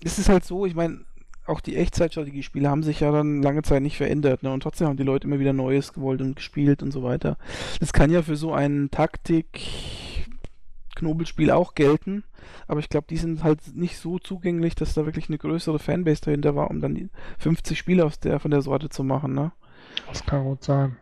es 0.04 0.20
ist 0.20 0.30
halt 0.30 0.46
so, 0.46 0.66
ich 0.66 0.76
meine, 0.76 1.06
auch 1.46 1.62
die 1.62 1.76
Echtzeitstrategiespiele 1.76 2.70
haben 2.70 2.84
sich 2.84 3.00
ja 3.02 3.12
dann 3.12 3.42
lange 3.42 3.64
Zeit 3.64 3.82
nicht 3.82 3.98
verändert, 3.98 4.44
ne? 4.44 4.52
Und 4.52 4.64
trotzdem 4.64 4.88
haben 4.88 4.98
die 4.98 5.04
Leute 5.04 5.28
immer 5.28 5.40
wieder 5.40 5.54
Neues 5.54 5.94
gewollt 5.94 6.22
und 6.22 6.36
gespielt 6.36 6.82
und 6.82 6.92
so 6.92 7.04
weiter. 7.04 7.38
Das 7.80 7.94
kann 7.94 8.10
ja 8.12 8.22
für 8.22 8.38
so 8.38 8.54
ein 8.54 8.90
Taktik-Knobelspiel 8.92 11.52
auch 11.52 11.76
gelten, 11.76 12.24
aber 12.68 12.80
ich 12.80 12.90
glaube, 12.90 13.08
die 13.10 13.18
sind 13.18 13.44
halt 13.44 13.76
nicht 13.76 13.98
so 13.98 14.20
zugänglich, 14.20 14.76
dass 14.76 14.94
da 14.94 15.06
wirklich 15.06 15.28
eine 15.28 15.38
größere 15.38 15.80
Fanbase 15.80 16.22
dahinter 16.22 16.56
war, 16.56 16.70
um 16.70 16.80
dann 16.80 16.96
die 16.96 17.10
50 17.40 17.78
Spiele 17.78 18.06
aus 18.06 18.20
der, 18.20 18.40
von 18.40 18.52
der 18.52 18.62
Sorte 18.62 18.88
zu 18.90 19.04
machen, 19.04 19.34
ne? 19.34 19.52
Das 20.08 20.26
kann 20.26 20.46
gut 20.46 20.64
sein. 20.64 20.96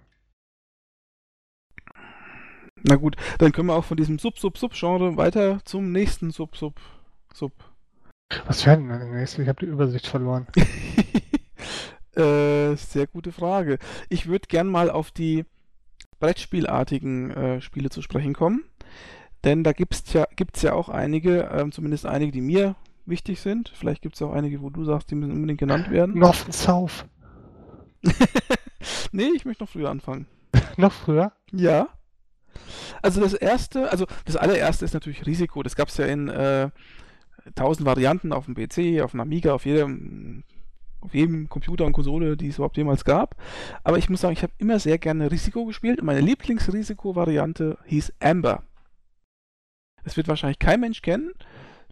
Na 2.84 2.96
gut, 2.96 3.16
dann 3.38 3.52
können 3.52 3.68
wir 3.68 3.76
auch 3.76 3.86
von 3.86 3.98
diesem 3.98 4.18
Sub-Sub-Sub-Genre 4.18 5.18
weiter 5.18 5.60
zum 5.66 5.92
nächsten 5.92 6.32
Sub-Sub-Sub. 6.32 7.54
Was 8.46 8.64
denn 8.64 8.88
der 8.88 9.00
nächste? 9.06 9.42
Ich 9.42 9.48
habe 9.48 9.66
die 9.66 9.72
Übersicht 9.72 10.08
verloren. 10.08 10.48
äh, 12.16 12.76
sehr 12.76 13.08
gute 13.08 13.32
Frage. 13.32 13.78
Ich 14.10 14.28
würde 14.28 14.48
gern 14.48 14.68
mal 14.68 14.90
auf 14.90 15.12
die 15.12 15.46
Brettspielartigen 16.20 17.32
äh, 17.32 17.62
Spiele 17.62 17.90
zu 17.90 18.02
sprechen 18.02 18.34
kommen. 18.34 18.64
Denn 19.44 19.64
da 19.64 19.74
gibt 19.74 19.96
es 19.96 20.14
ja, 20.14 20.28
gibt's 20.36 20.62
ja 20.62 20.74
auch 20.74 20.90
einige, 20.90 21.50
ähm, 21.52 21.72
zumindest 21.72 22.06
einige, 22.06 22.32
die 22.32 22.42
mir 22.42 22.76
wichtig 23.06 23.42
sind. 23.42 23.70
Vielleicht 23.76 24.02
gibt 24.02 24.16
es 24.16 24.22
auch 24.22 24.32
einige, 24.32 24.62
wo 24.62 24.70
du 24.70 24.86
sagst, 24.86 25.10
die 25.10 25.16
müssen 25.16 25.34
unbedingt 25.34 25.60
genannt 25.60 25.90
werden. 25.90 26.18
North 26.18 26.46
and 26.46 26.54
South. 26.54 27.06
nee, 29.12 29.30
ich 29.36 29.46
möchte 29.46 29.64
noch 29.64 29.70
früher 29.70 29.90
anfangen. 29.90 30.28
Noch 30.78 30.92
früher? 30.92 31.32
Ja. 31.52 31.90
Also 33.02 33.22
das 33.22 33.34
erste, 33.34 33.92
also 33.92 34.06
das 34.26 34.36
allererste 34.36 34.86
ist 34.86 34.94
natürlich 34.94 35.26
Risiko. 35.26 35.64
Das 35.64 35.76
gab 35.76 35.90
es 35.90 35.98
ja 35.98 36.06
in 36.06 36.28
äh, 36.28 36.70
tausend 37.56 37.86
Varianten 37.86 38.34
auf 38.34 38.46
dem 38.46 38.56
PC, 38.56 39.02
auf 39.02 39.12
dem 39.12 39.20
Amiga, 39.20 39.54
auf 39.54 39.66
jedem, 39.66 40.44
auf 41.00 41.14
jedem 41.14 41.50
Computer 41.50 41.86
und 41.86 41.94
Konsole, 41.94 42.38
die 42.38 42.48
es 42.48 42.56
überhaupt 42.56 42.78
jemals 42.78 43.06
gab. 43.06 43.36
Aber 43.84 43.98
ich 43.98 44.10
muss 44.10 44.22
sagen, 44.22 44.34
ich 44.34 44.44
habe 44.44 44.54
immer 44.58 44.80
sehr 44.80 44.98
gerne 44.98 45.32
Risiko 45.32 45.66
gespielt 45.66 46.00
und 46.00 46.06
meine 46.06 46.22
Lieblingsrisiko-Variante 46.22 47.78
hieß 47.86 48.14
Amber. 48.20 48.64
Das 50.04 50.18
wird 50.18 50.28
wahrscheinlich 50.28 50.60
kein 50.60 50.80
Mensch 50.80 51.02
kennen. 51.02 51.32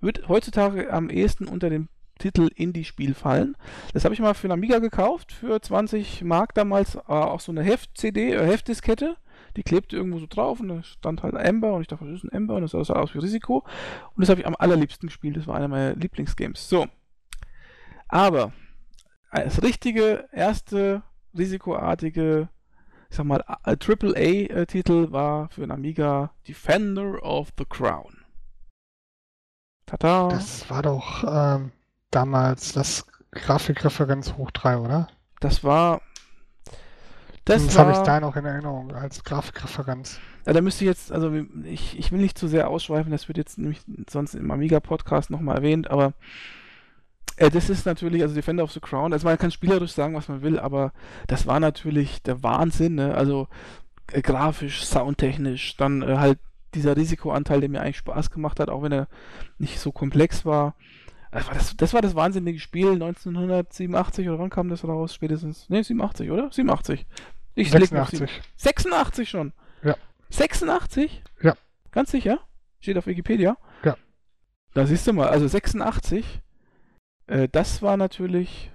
Wird 0.02 0.30
heutzutage 0.30 0.92
am 0.92 1.10
ehesten 1.10 1.48
unter 1.48 1.70
dem 1.70 1.90
Titel 2.20 2.50
Indie-Spiel 2.54 3.14
fallen. 3.14 3.56
Das 3.94 4.04
habe 4.04 4.14
ich 4.14 4.20
mal 4.20 4.34
für 4.34 4.46
einen 4.46 4.60
Amiga 4.60 4.80
gekauft, 4.80 5.32
für 5.32 5.60
20 5.60 6.24
Mark 6.24 6.54
damals, 6.54 6.96
äh, 6.96 7.00
auch 7.08 7.40
so 7.40 7.52
eine 7.52 7.64
Heft-CD, 7.64 8.34
äh, 8.34 8.46
Heftdiskette. 8.46 9.16
Die 9.60 9.64
klebte 9.64 9.98
irgendwo 9.98 10.20
so 10.20 10.26
drauf 10.26 10.62
und 10.62 10.70
da 10.70 10.84
stand 10.84 11.22
halt 11.22 11.36
Amber 11.36 11.74
und 11.74 11.82
ich 11.82 11.90
dachte, 11.90 12.06
was 12.06 12.14
ist 12.14 12.24
ein 12.24 12.34
Amber? 12.34 12.56
Und 12.56 12.62
das 12.62 12.72
sah 12.72 12.94
aus 12.94 13.14
wie 13.14 13.20
Risiko. 13.20 13.66
Und 14.16 14.22
das 14.22 14.30
habe 14.30 14.40
ich 14.40 14.48
am 14.48 14.56
allerliebsten 14.58 15.10
gespielt. 15.10 15.36
Das 15.36 15.48
war 15.48 15.56
einer 15.56 15.68
meiner 15.68 15.96
Lieblingsgames. 15.96 16.70
So. 16.70 16.88
Aber 18.08 18.54
das 19.34 19.62
richtige, 19.62 20.30
erste, 20.32 21.04
risikoartige, 21.38 22.48
ich 23.10 23.18
sag 23.18 23.26
mal, 23.26 23.44
AAA-Titel 23.46 25.12
war 25.12 25.50
für 25.50 25.64
einen 25.64 25.98
War 25.98 26.34
Defender 26.48 27.22
of 27.22 27.50
the 27.58 27.66
Crown. 27.66 28.24
Tada! 29.88 30.30
Das 30.30 30.70
war 30.70 30.84
doch 30.84 31.26
ähm, 31.28 31.74
damals 32.12 32.72
das 32.72 33.06
Grafikreferenz 33.32 34.36
hoch 34.38 34.52
3, 34.52 34.78
oder? 34.78 35.10
Das 35.42 35.66
war. 35.66 36.00
Das, 37.50 37.66
Das 37.66 37.78
habe 37.80 37.92
ich 37.92 37.98
da 38.00 38.20
noch 38.20 38.36
in 38.36 38.46
Erinnerung 38.46 38.92
als 38.94 39.24
Grafikreferenz. 39.24 40.20
Ja, 40.46 40.54
da 40.54 40.62
müsste 40.62 40.84
ich 40.84 40.90
jetzt, 40.90 41.12
also 41.12 41.34
ich, 41.64 41.98
ich 41.98 42.12
will 42.12 42.20
nicht 42.20 42.38
zu 42.38 42.48
sehr 42.48 42.70
ausschweifen, 42.70 43.12
das 43.12 43.28
wird 43.28 43.38
jetzt 43.38 43.58
nämlich 43.58 43.82
sonst 44.10 44.36
im 44.36 44.52
Amiga-Podcast 44.52 45.32
nochmal 45.32 45.58
erwähnt, 45.58 45.90
aber 45.90 46.14
äh, 47.38 47.50
das 47.50 47.70
ist 47.70 47.86
natürlich, 47.86 48.22
also 48.22 48.36
Defender 48.36 48.64
of 48.64 48.72
the 48.72 48.80
Crown, 48.80 49.14
also 49.14 49.28
man 49.28 49.38
kann 49.38 49.50
spielerisch 49.50 49.94
sagen, 49.94 50.14
was 50.14 50.28
man 50.28 50.44
will, 50.44 50.60
aber 50.60 50.94
das 51.28 51.48
war 51.48 51.60
natürlich 51.60 52.22
der 52.22 52.44
Wahnsinn, 52.44 52.96
ne? 52.96 53.16
Also 53.16 53.48
äh, 54.12 54.22
grafisch, 54.22 54.86
soundtechnisch, 54.86 55.76
dann 55.78 56.04
äh, 56.04 56.18
halt 56.18 56.40
dieser 56.76 56.96
Risikoanteil, 56.96 57.62
der 57.62 57.70
mir 57.70 57.82
eigentlich 57.82 57.98
Spaß 57.98 58.30
gemacht 58.30 58.60
hat, 58.60 58.70
auch 58.70 58.84
wenn 58.84 58.92
er 58.92 59.08
nicht 59.58 59.80
so 59.80 59.92
komplex 59.92 60.46
war. 60.46 60.76
Das 61.32 61.48
war 61.48 61.54
das, 61.54 61.78
das 61.78 61.94
war 61.94 62.02
das 62.02 62.16
wahnsinnige 62.16 62.60
Spiel 62.60 62.92
1987 62.92 64.30
oder 64.30 64.40
wann 64.40 64.50
kam 64.50 64.70
das 64.70 64.84
raus? 64.84 65.14
Spätestens. 65.14 65.70
Ne, 65.70 65.84
87, 65.84 66.30
oder? 66.32 66.52
87. 66.52 67.06
Ich 67.60 67.74
leg 67.74 67.92
mir 67.92 68.02
auf 68.02 68.10
86. 68.10 68.42
86 68.58 69.30
schon. 69.30 69.54
Ja. 69.84 69.96
86? 70.30 71.24
Ja. 71.42 71.56
Ganz 71.92 72.12
sicher? 72.12 72.40
Steht 72.80 72.98
auf 72.98 73.08
Wikipedia? 73.08 73.58
Ja. 73.84 73.98
Da 74.74 74.86
siehst 74.86 75.06
du 75.08 75.14
mal, 75.14 75.28
also 75.28 75.48
86, 75.48 76.42
äh, 77.28 77.50
das 77.52 77.82
war 77.82 77.98
natürlich 77.98 78.72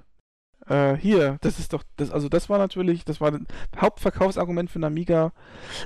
äh, 0.66 0.96
hier, 0.96 1.38
das 1.40 1.58
ist 1.58 1.72
doch, 1.72 1.82
das, 1.96 2.10
also 2.10 2.28
das 2.28 2.48
war 2.48 2.58
natürlich, 2.58 3.04
das 3.04 3.20
war 3.20 3.30
das 3.30 3.40
Hauptverkaufsargument 3.76 4.70
für 4.70 4.82
Amiga. 4.84 5.32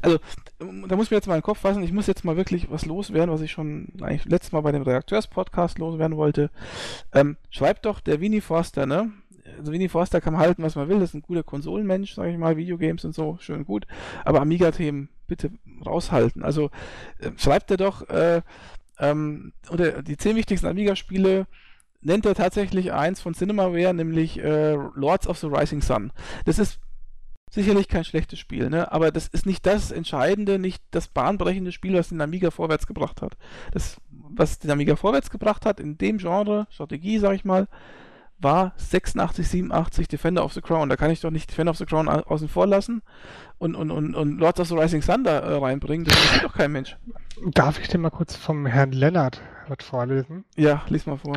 Also, 0.03 0.19
ähm, 0.61 0.87
da 0.89 0.97
muss 0.97 1.07
ich 1.07 1.11
mir 1.11 1.17
jetzt 1.17 1.27
mal 1.27 1.35
in 1.35 1.41
den 1.41 1.45
Kopf 1.45 1.61
fassen, 1.61 1.83
ich 1.83 1.93
muss 1.93 2.07
jetzt 2.07 2.25
mal 2.25 2.37
wirklich 2.37 2.71
was 2.71 2.87
loswerden, 2.87 3.33
was 3.33 3.41
ich 3.41 3.53
schon 3.53 3.89
eigentlich 4.01 4.25
letztes 4.25 4.53
Mal 4.53 4.61
bei 4.61 4.73
dem 4.73 4.83
Redakteurs-Podcast 4.83 5.79
loswerden 5.79 6.17
wollte. 6.17 6.51
Ähm, 7.13 7.37
schreibt 7.51 7.87
doch 7.87 8.01
der 8.01 8.21
Winnie 8.21 8.41
Forster, 8.41 8.87
ne? 8.87 9.13
Also 9.59 9.73
Winnie 9.73 9.89
Forster 9.89 10.21
kann 10.21 10.37
halten, 10.37 10.63
was 10.63 10.77
man 10.77 10.89
will, 10.89 11.01
das 11.01 11.11
ist 11.11 11.15
ein 11.15 11.23
guter 11.23 11.43
Konsolenmensch, 11.43 12.15
sage 12.15 12.31
ich 12.31 12.39
mal, 12.39 12.57
Videogames 12.57 13.05
und 13.05 13.15
so, 13.15 13.39
schön 13.41 13.65
gut. 13.65 13.87
Aber 14.25 14.41
Amiga-Themen 14.41 15.09
bitte 15.27 15.51
raushalten. 15.85 16.43
Also 16.43 16.71
äh, 17.21 17.31
schreibt 17.37 17.71
er 17.71 17.77
doch, 17.77 18.09
äh, 18.09 18.43
ähm, 18.99 19.53
oder 19.71 20.03
die 20.03 20.17
zehn 20.17 20.37
wichtigsten 20.37 20.67
Amiga-Spiele 20.67 21.47
nennt 22.01 22.27
er 22.27 22.35
tatsächlich 22.35 22.93
eins 22.93 23.21
von 23.21 23.35
Cinemaware, 23.35 23.95
nämlich 23.95 24.39
äh, 24.39 24.73
Lords 24.73 25.27
of 25.27 25.39
the 25.39 25.47
Rising 25.47 25.83
Sun. 25.83 26.13
Das 26.45 26.59
ist 26.59 26.81
sicherlich 27.51 27.89
kein 27.89 28.05
schlechtes 28.05 28.39
Spiel, 28.39 28.69
ne? 28.71 28.93
aber 28.93 29.11
das 29.11 29.29
ist 29.29 29.47
nicht 29.47 29.65
das 29.67 29.91
Entscheidende, 29.91 30.59
nicht 30.59 30.83
das 30.91 31.09
bahnbrechende 31.09 31.73
Spiel, 31.73 31.95
was 31.95 32.11
den 32.11 32.21
Amiga 32.21 32.51
vorwärts 32.51 32.87
gebracht 32.87 33.23
hat. 33.23 33.37
Das, 33.73 33.97
was 34.11 34.59
den 34.59 34.71
Amiga 34.71 34.97
vorwärts 34.97 35.31
gebracht 35.31 35.65
hat, 35.65 35.81
in 35.81 35.97
dem 35.99 36.19
Genre, 36.19 36.67
Strategie, 36.71 37.19
sag 37.19 37.35
ich 37.35 37.45
mal, 37.45 37.69
war 38.41 38.73
86, 38.77 39.49
87 39.49 40.09
Defender 40.09 40.45
of 40.45 40.53
the 40.53 40.61
Crown. 40.61 40.89
Da 40.89 40.97
kann 40.97 41.11
ich 41.11 41.21
doch 41.21 41.31
nicht 41.31 41.51
Defender 41.51 41.71
of 41.71 41.79
the 41.79 41.87
Crown 41.87 42.09
au- 42.09 42.23
außen 42.23 42.49
vor 42.49 42.67
lassen 42.67 43.03
und, 43.59 43.75
und, 43.75 43.91
und, 43.91 44.15
und 44.15 44.39
Lords 44.39 44.61
of 44.61 44.69
the 44.69 44.77
Rising 44.77 45.03
Sun 45.03 45.25
da 45.25 45.39
äh, 45.41 45.55
reinbringen. 45.57 46.05
Das 46.07 46.17
interessiert 46.17 46.45
doch 46.45 46.55
kein 46.55 46.73
Mensch. 46.73 46.97
Darf 47.53 47.79
ich 47.81 47.89
dir 47.89 47.99
mal 47.99 48.11
kurz 48.11 48.37
vom 48.37 48.67
Herrn 48.67 48.93
Lennart 48.93 49.41
was 49.69 49.85
vorlesen? 49.85 50.45
Ja, 50.57 50.83
lies 50.89 51.07
mal 51.07 51.19
vor. 51.19 51.37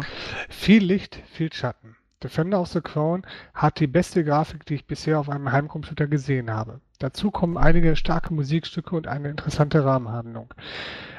Viel 0.49 0.83
Licht, 0.83 1.21
viel 1.31 1.51
Schatten. 1.51 1.95
Defender 2.23 2.61
of 2.61 2.67
the 2.67 2.81
Crown 2.81 3.25
hat 3.55 3.79
die 3.79 3.87
beste 3.87 4.23
Grafik, 4.23 4.65
die 4.67 4.75
ich 4.75 4.85
bisher 4.85 5.19
auf 5.19 5.27
einem 5.29 5.51
Heimcomputer 5.51 6.05
gesehen 6.07 6.51
habe. 6.51 6.79
Dazu 6.99 7.31
kommen 7.31 7.57
einige 7.57 7.95
starke 7.95 8.31
Musikstücke 8.31 8.95
und 8.95 9.07
eine 9.07 9.29
interessante 9.29 9.83
Rahmenhandlung. 9.83 10.53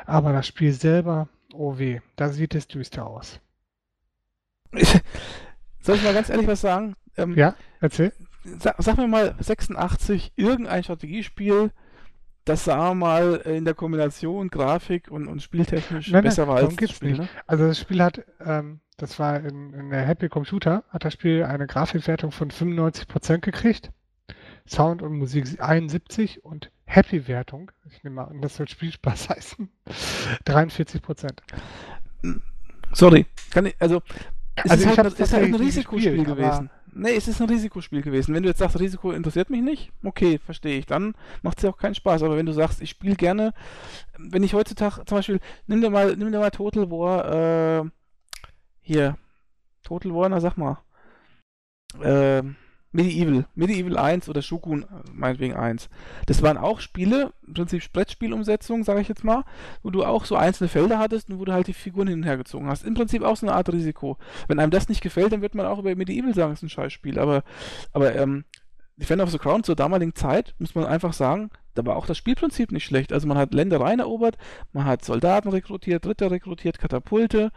Aber 0.06 0.32
das 0.32 0.46
Spiel 0.46 0.72
selber, 0.72 1.28
oh 1.52 1.76
weh, 1.78 2.00
da 2.14 2.28
sieht 2.28 2.54
es 2.54 2.68
düster 2.68 3.04
aus. 3.04 3.40
Soll 5.82 5.96
ich 5.96 6.02
mal 6.02 6.14
ganz 6.14 6.28
ehrlich 6.28 6.46
was 6.46 6.60
sagen? 6.60 6.94
Ähm, 7.16 7.36
Ja, 7.36 7.54
erzähl. 7.80 8.12
sag, 8.58 8.76
sag 8.78 8.96
mir 8.96 9.06
mal 9.08 9.34
86 9.38 10.32
irgendein 10.36 10.82
Strategiespiel, 10.82 11.70
das 12.44 12.64
sah 12.64 12.94
mal 12.94 13.36
in 13.44 13.64
der 13.64 13.74
Kombination 13.74 14.48
Grafik 14.48 15.10
und, 15.10 15.28
und 15.28 15.42
spieltechnisch 15.42 16.08
Nein, 16.08 16.24
nein, 16.24 16.30
besser 16.30 16.48
war 16.48 16.56
als 16.56 16.74
das 16.74 16.90
Spiel, 16.90 17.18
ne? 17.18 17.28
Also 17.46 17.66
das 17.66 17.78
Spiel 17.78 18.02
hat, 18.02 18.24
ähm, 18.44 18.80
das 18.96 19.18
war 19.18 19.38
in, 19.38 19.72
in 19.74 19.90
der 19.90 20.02
Happy 20.02 20.28
Computer, 20.28 20.84
hat 20.88 21.04
das 21.04 21.12
Spiel 21.12 21.44
eine 21.44 21.66
Grafikwertung 21.66 22.32
von 22.32 22.50
95% 22.50 23.38
gekriegt. 23.38 23.90
Sound 24.66 25.02
und 25.02 25.18
Musik 25.18 25.60
71 25.60 26.44
und 26.44 26.70
Happy-Wertung, 26.84 27.72
ich 27.90 28.02
nehme 28.04 28.16
mal 28.16 28.24
an, 28.24 28.40
das 28.40 28.56
soll 28.56 28.68
Spielspaß 28.68 29.28
heißen, 29.30 29.68
43%. 30.46 31.30
Sorry, 32.92 33.26
kann 33.50 33.66
ich, 33.66 33.74
also 33.80 34.02
es 34.56 34.70
Also 34.70 34.84
ist, 34.84 34.90
ich 34.92 34.98
halt, 34.98 35.12
es 35.12 35.20
ist 35.20 35.32
halt 35.32 35.44
ein 35.44 35.54
Risikospiel 35.54 36.16
gespielt, 36.16 36.36
gewesen. 36.36 36.70
Nee, 36.94 37.16
es 37.16 37.28
ist 37.28 37.40
ein 37.40 37.48
Risikospiel 37.48 38.02
gewesen. 38.02 38.34
Wenn 38.34 38.42
du 38.42 38.48
jetzt 38.48 38.58
sagst, 38.58 38.78
Risiko 38.78 39.12
interessiert 39.12 39.48
mich 39.50 39.62
nicht, 39.62 39.92
okay, 40.04 40.38
verstehe 40.38 40.78
ich. 40.78 40.86
Dann 40.86 41.14
macht 41.42 41.58
es 41.58 41.64
ja 41.64 41.70
auch 41.70 41.78
keinen 41.78 41.94
Spaß. 41.94 42.22
Aber 42.22 42.36
wenn 42.36 42.46
du 42.46 42.52
sagst, 42.52 42.82
ich 42.82 42.90
spiele 42.90 43.16
gerne, 43.16 43.54
wenn 44.18 44.42
ich 44.42 44.54
heutzutage 44.54 45.04
zum 45.04 45.16
Beispiel, 45.18 45.40
nimm 45.66 45.80
dir 45.80 45.90
mal, 45.90 46.16
nimm 46.16 46.30
dir 46.32 46.38
mal 46.38 46.50
Total 46.50 46.90
War, 46.90 47.82
äh, 47.84 47.90
hier, 48.80 49.16
Total 49.82 50.14
War, 50.14 50.28
na 50.28 50.40
sag 50.40 50.56
mal, 50.56 50.78
äh, 52.02 52.42
Medieval, 52.92 53.46
Medieval 53.54 53.96
1 53.96 54.28
oder 54.28 54.42
Shogun, 54.42 54.82
äh, 54.82 54.86
meinetwegen 55.12 55.54
1. 55.54 55.88
Das 56.26 56.42
waren 56.42 56.58
auch 56.58 56.80
Spiele, 56.80 57.32
im 57.46 57.54
Prinzip 57.54 57.92
Brettspielumsetzungen, 57.92 58.84
sage 58.84 59.00
ich 59.00 59.08
jetzt 59.08 59.24
mal, 59.24 59.44
wo 59.82 59.90
du 59.90 60.04
auch 60.04 60.26
so 60.26 60.36
einzelne 60.36 60.68
Felder 60.68 60.98
hattest 60.98 61.30
und 61.30 61.38
wo 61.38 61.44
du 61.44 61.52
halt 61.52 61.66
die 61.66 61.72
Figuren 61.72 62.08
hin 62.08 62.18
und 62.18 62.24
her 62.24 62.36
gezogen 62.36 62.68
hast. 62.68 62.84
Im 62.84 62.94
Prinzip 62.94 63.22
auch 63.22 63.36
so 63.36 63.46
eine 63.46 63.56
Art 63.56 63.72
Risiko. 63.72 64.18
Wenn 64.46 64.58
einem 64.58 64.70
das 64.70 64.88
nicht 64.88 65.00
gefällt, 65.00 65.32
dann 65.32 65.42
wird 65.42 65.54
man 65.54 65.66
auch 65.66 65.78
über 65.78 65.94
Medieval 65.94 66.34
sagen, 66.34 66.52
es 66.52 66.58
ist 66.58 66.64
ein 66.64 66.68
Scheißspiel. 66.68 67.18
Aber, 67.18 67.42
aber 67.92 68.14
ähm, 68.14 68.44
Defender 68.96 69.24
of 69.24 69.30
the 69.30 69.38
Crown 69.38 69.64
zur 69.64 69.74
damaligen 69.74 70.14
Zeit, 70.14 70.54
muss 70.58 70.74
man 70.74 70.84
einfach 70.84 71.14
sagen, 71.14 71.50
da 71.74 71.84
war 71.86 71.96
auch 71.96 72.06
das 72.06 72.18
Spielprinzip 72.18 72.70
nicht 72.72 72.84
schlecht. 72.84 73.12
Also 73.12 73.26
man 73.26 73.38
hat 73.38 73.54
Ländereien 73.54 74.00
erobert, 74.00 74.36
man 74.72 74.84
hat 74.84 75.04
Soldaten 75.04 75.48
rekrutiert, 75.48 76.06
Ritter 76.06 76.30
rekrutiert, 76.30 76.78
Katapulte, 76.78 77.50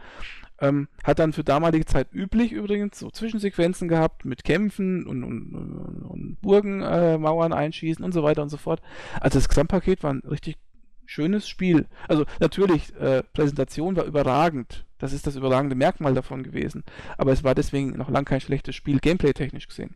ähm, 0.60 0.88
hat 1.04 1.18
dann 1.18 1.32
für 1.32 1.44
damalige 1.44 1.84
Zeit 1.84 2.08
üblich 2.12 2.52
übrigens 2.52 2.98
so 2.98 3.10
Zwischensequenzen 3.10 3.88
gehabt 3.88 4.24
mit 4.24 4.44
Kämpfen 4.44 5.06
und, 5.06 5.24
und, 5.24 5.54
und, 5.54 6.02
und 6.02 6.40
Burgenmauern 6.40 7.52
äh, 7.52 7.56
einschießen 7.56 8.04
und 8.04 8.12
so 8.12 8.22
weiter 8.22 8.42
und 8.42 8.48
so 8.48 8.56
fort. 8.56 8.80
Also 9.20 9.38
das 9.38 9.48
Gesamtpaket 9.48 10.02
war 10.02 10.12
ein 10.12 10.22
richtig 10.28 10.56
schönes 11.04 11.48
Spiel. 11.48 11.86
Also 12.08 12.24
natürlich, 12.40 12.94
äh, 12.96 13.22
Präsentation 13.32 13.96
war 13.96 14.04
überragend. 14.04 14.84
Das 14.98 15.12
ist 15.12 15.26
das 15.26 15.36
überragende 15.36 15.76
Merkmal 15.76 16.14
davon 16.14 16.42
gewesen. 16.42 16.84
Aber 17.18 17.32
es 17.32 17.44
war 17.44 17.54
deswegen 17.54 17.90
noch 17.90 18.08
lang 18.08 18.24
kein 18.24 18.40
schlechtes 18.40 18.74
Spiel, 18.74 18.98
gameplay-technisch 18.98 19.68
gesehen. 19.68 19.94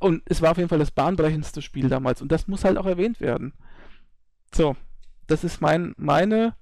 Und 0.00 0.22
es 0.26 0.42
war 0.42 0.50
auf 0.50 0.58
jeden 0.58 0.68
Fall 0.68 0.78
das 0.78 0.90
bahnbrechendste 0.90 1.62
Spiel 1.62 1.88
damals. 1.88 2.20
Und 2.20 2.32
das 2.32 2.48
muss 2.48 2.64
halt 2.64 2.78
auch 2.78 2.86
erwähnt 2.86 3.20
werden. 3.20 3.54
So, 4.54 4.76
das 5.28 5.44
ist 5.44 5.60
mein, 5.60 5.94
meine 5.96 6.54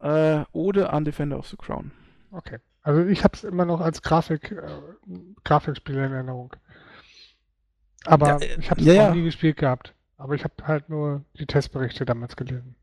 äh, 0.00 0.44
Ode 0.52 0.90
an 0.90 1.04
Defender 1.04 1.38
of 1.38 1.48
the 1.48 1.56
Crown. 1.56 1.90
Okay. 2.30 2.58
Also 2.82 3.04
ich 3.04 3.24
habe 3.24 3.34
es 3.34 3.44
immer 3.44 3.64
noch 3.64 3.80
als 3.80 4.02
Grafik, 4.02 4.52
äh, 4.52 4.80
Grafikspiel 5.44 5.96
in 5.96 6.12
Erinnerung. 6.12 6.54
Aber 8.04 8.28
Ja, 8.28 8.36
äh, 8.38 8.58
ich 8.58 8.70
habe 8.70 8.80
es 8.80 8.86
ja, 8.86 8.94
noch 8.94 9.08
ja. 9.08 9.14
nie 9.14 9.24
gespielt 9.24 9.56
gehabt. 9.56 9.94
Aber 10.16 10.34
ich 10.34 10.42
habe 10.42 10.54
halt 10.66 10.88
nur 10.88 11.24
die 11.38 11.46
Testberichte 11.46 12.04
damals 12.04 12.34
gelesen. 12.34 12.74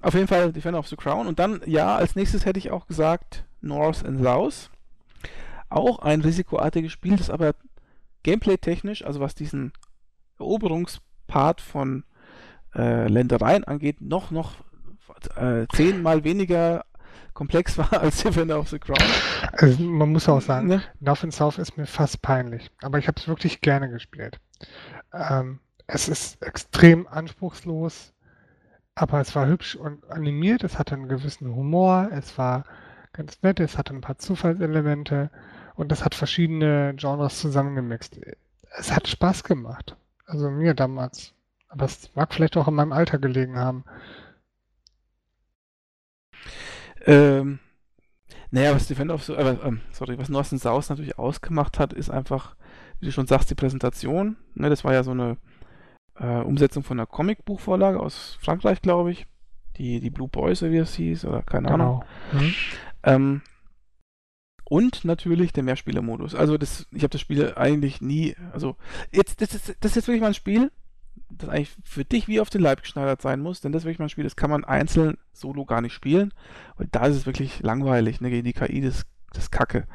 Auf 0.00 0.14
jeden 0.14 0.28
Fall 0.28 0.52
Defender 0.52 0.78
of 0.78 0.88
the 0.88 0.96
Crown. 0.96 1.26
Und 1.26 1.38
dann, 1.38 1.60
ja, 1.66 1.94
als 1.96 2.16
nächstes 2.16 2.44
hätte 2.44 2.58
ich 2.58 2.70
auch 2.70 2.86
gesagt 2.86 3.44
North 3.60 4.04
and 4.04 4.22
South. 4.22 4.70
Auch 5.68 6.00
ein 6.00 6.20
risikoartiges 6.20 6.92
Spiel, 6.92 7.16
das 7.16 7.30
aber 7.30 7.54
gameplay-technisch, 8.22 9.04
also 9.04 9.20
was 9.20 9.34
diesen 9.34 9.72
Eroberungspart 10.38 11.60
von 11.60 12.04
äh, 12.74 13.08
Ländereien 13.08 13.64
angeht, 13.64 14.00
noch, 14.00 14.30
noch 14.30 14.56
äh, 15.36 15.66
zehnmal 15.74 16.24
weniger 16.24 16.84
komplex 17.34 17.78
war 17.78 17.92
als 17.92 18.22
Defender 18.22 18.58
of 18.58 18.68
the 18.68 18.78
Crown. 18.78 18.98
Also 19.52 19.82
man 19.82 20.10
muss 20.12 20.28
auch 20.28 20.40
sagen, 20.40 20.68
Ne? 20.68 20.82
North 21.00 21.24
and 21.24 21.34
South 21.34 21.58
ist 21.58 21.76
mir 21.76 21.86
fast 21.86 22.22
peinlich. 22.22 22.70
Aber 22.82 22.98
ich 22.98 23.08
habe 23.08 23.20
es 23.20 23.28
wirklich 23.28 23.60
gerne 23.60 23.88
gespielt. 23.88 24.38
Ähm, 25.12 25.58
es 25.86 26.08
ist 26.08 26.42
extrem 26.42 27.06
anspruchslos, 27.06 28.12
aber 28.94 29.20
es 29.20 29.34
war 29.34 29.46
hübsch 29.46 29.74
und 29.74 30.08
animiert. 30.10 30.64
Es 30.64 30.78
hatte 30.78 30.94
einen 30.94 31.08
gewissen 31.08 31.54
Humor. 31.54 32.08
Es 32.12 32.36
war 32.38 32.64
ganz 33.12 33.42
nett. 33.42 33.60
Es 33.60 33.76
hatte 33.78 33.94
ein 33.94 34.00
paar 34.00 34.18
Zufallselemente 34.18 35.30
und 35.74 35.92
es 35.92 36.04
hat 36.04 36.14
verschiedene 36.14 36.94
Genres 36.96 37.40
zusammengemixt. 37.40 38.20
Es 38.78 38.92
hat 38.92 39.08
Spaß 39.08 39.44
gemacht. 39.44 39.96
Also 40.26 40.50
mir 40.50 40.74
damals. 40.74 41.32
Aber 41.68 41.86
es 41.86 42.10
mag 42.14 42.32
vielleicht 42.34 42.56
auch 42.56 42.68
in 42.68 42.74
meinem 42.74 42.92
Alter 42.92 43.18
gelegen 43.18 43.58
haben. 43.58 43.84
Ähm, 47.06 47.58
naja, 48.50 48.74
was 48.74 48.86
Defender 48.86 49.14
of 49.14 49.28
äh, 49.28 49.56
ähm, 49.64 49.80
sorry, 49.92 50.18
was 50.18 50.28
North 50.28 50.46
South 50.46 50.90
natürlich 50.90 51.18
ausgemacht 51.18 51.78
hat, 51.78 51.92
ist 51.92 52.10
einfach, 52.10 52.56
wie 53.00 53.06
du 53.06 53.12
schon 53.12 53.26
sagst, 53.26 53.50
die 53.50 53.54
Präsentation. 53.54 54.36
Ne, 54.54 54.68
das 54.68 54.84
war 54.84 54.92
ja 54.92 55.02
so 55.02 55.12
eine 55.12 55.38
äh, 56.16 56.40
Umsetzung 56.40 56.82
von 56.82 56.98
einer 56.98 57.06
Comicbuchvorlage 57.06 58.00
aus 58.00 58.38
Frankreich, 58.40 58.82
glaube 58.82 59.12
ich. 59.12 59.26
Die, 59.78 60.00
die 60.00 60.10
Blue 60.10 60.28
Boys, 60.28 60.62
wie 60.62 60.76
es 60.76 60.94
hieß, 60.94 61.24
oder 61.24 61.42
keine 61.42 61.70
Ahnung. 61.70 62.04
Genau. 62.30 62.44
Mhm. 62.44 62.54
Ähm, 63.04 63.42
und 64.64 65.04
natürlich 65.04 65.52
der 65.52 65.62
Mehrspielermodus. 65.62 66.34
Also 66.34 66.58
das, 66.58 66.86
ich 66.92 67.02
habe 67.02 67.10
das 67.10 67.20
Spiel 67.20 67.54
eigentlich 67.56 68.00
nie, 68.00 68.36
also 68.52 68.76
jetzt, 69.10 69.40
das 69.40 69.54
ist, 69.54 69.76
das 69.80 69.92
ist 69.92 69.96
jetzt 69.96 70.08
wirklich 70.08 70.20
mal 70.20 70.28
ein 70.28 70.34
Spiel, 70.34 70.70
das 71.38 71.48
eigentlich 71.48 71.74
für 71.84 72.04
dich 72.04 72.28
wie 72.28 72.40
auf 72.40 72.50
den 72.50 72.60
Leib 72.60 72.82
geschneidert 72.82 73.22
sein 73.22 73.40
muss, 73.40 73.60
denn 73.60 73.72
das 73.72 73.82
ist 73.82 73.86
wirklich 73.86 73.98
mal 73.98 74.06
ein 74.06 74.10
Spiel, 74.10 74.24
das 74.24 74.36
kann 74.36 74.50
man 74.50 74.64
einzeln 74.64 75.18
solo 75.32 75.64
gar 75.64 75.80
nicht 75.80 75.92
spielen, 75.92 76.32
weil 76.76 76.88
da 76.90 77.06
ist 77.06 77.16
es 77.16 77.26
wirklich 77.26 77.60
langweilig, 77.60 78.20
ne, 78.20 78.30
gegen 78.30 78.44
die 78.44 78.52
KI, 78.52 78.80
das, 78.80 79.04
das 79.32 79.50
Kacke. 79.50 79.86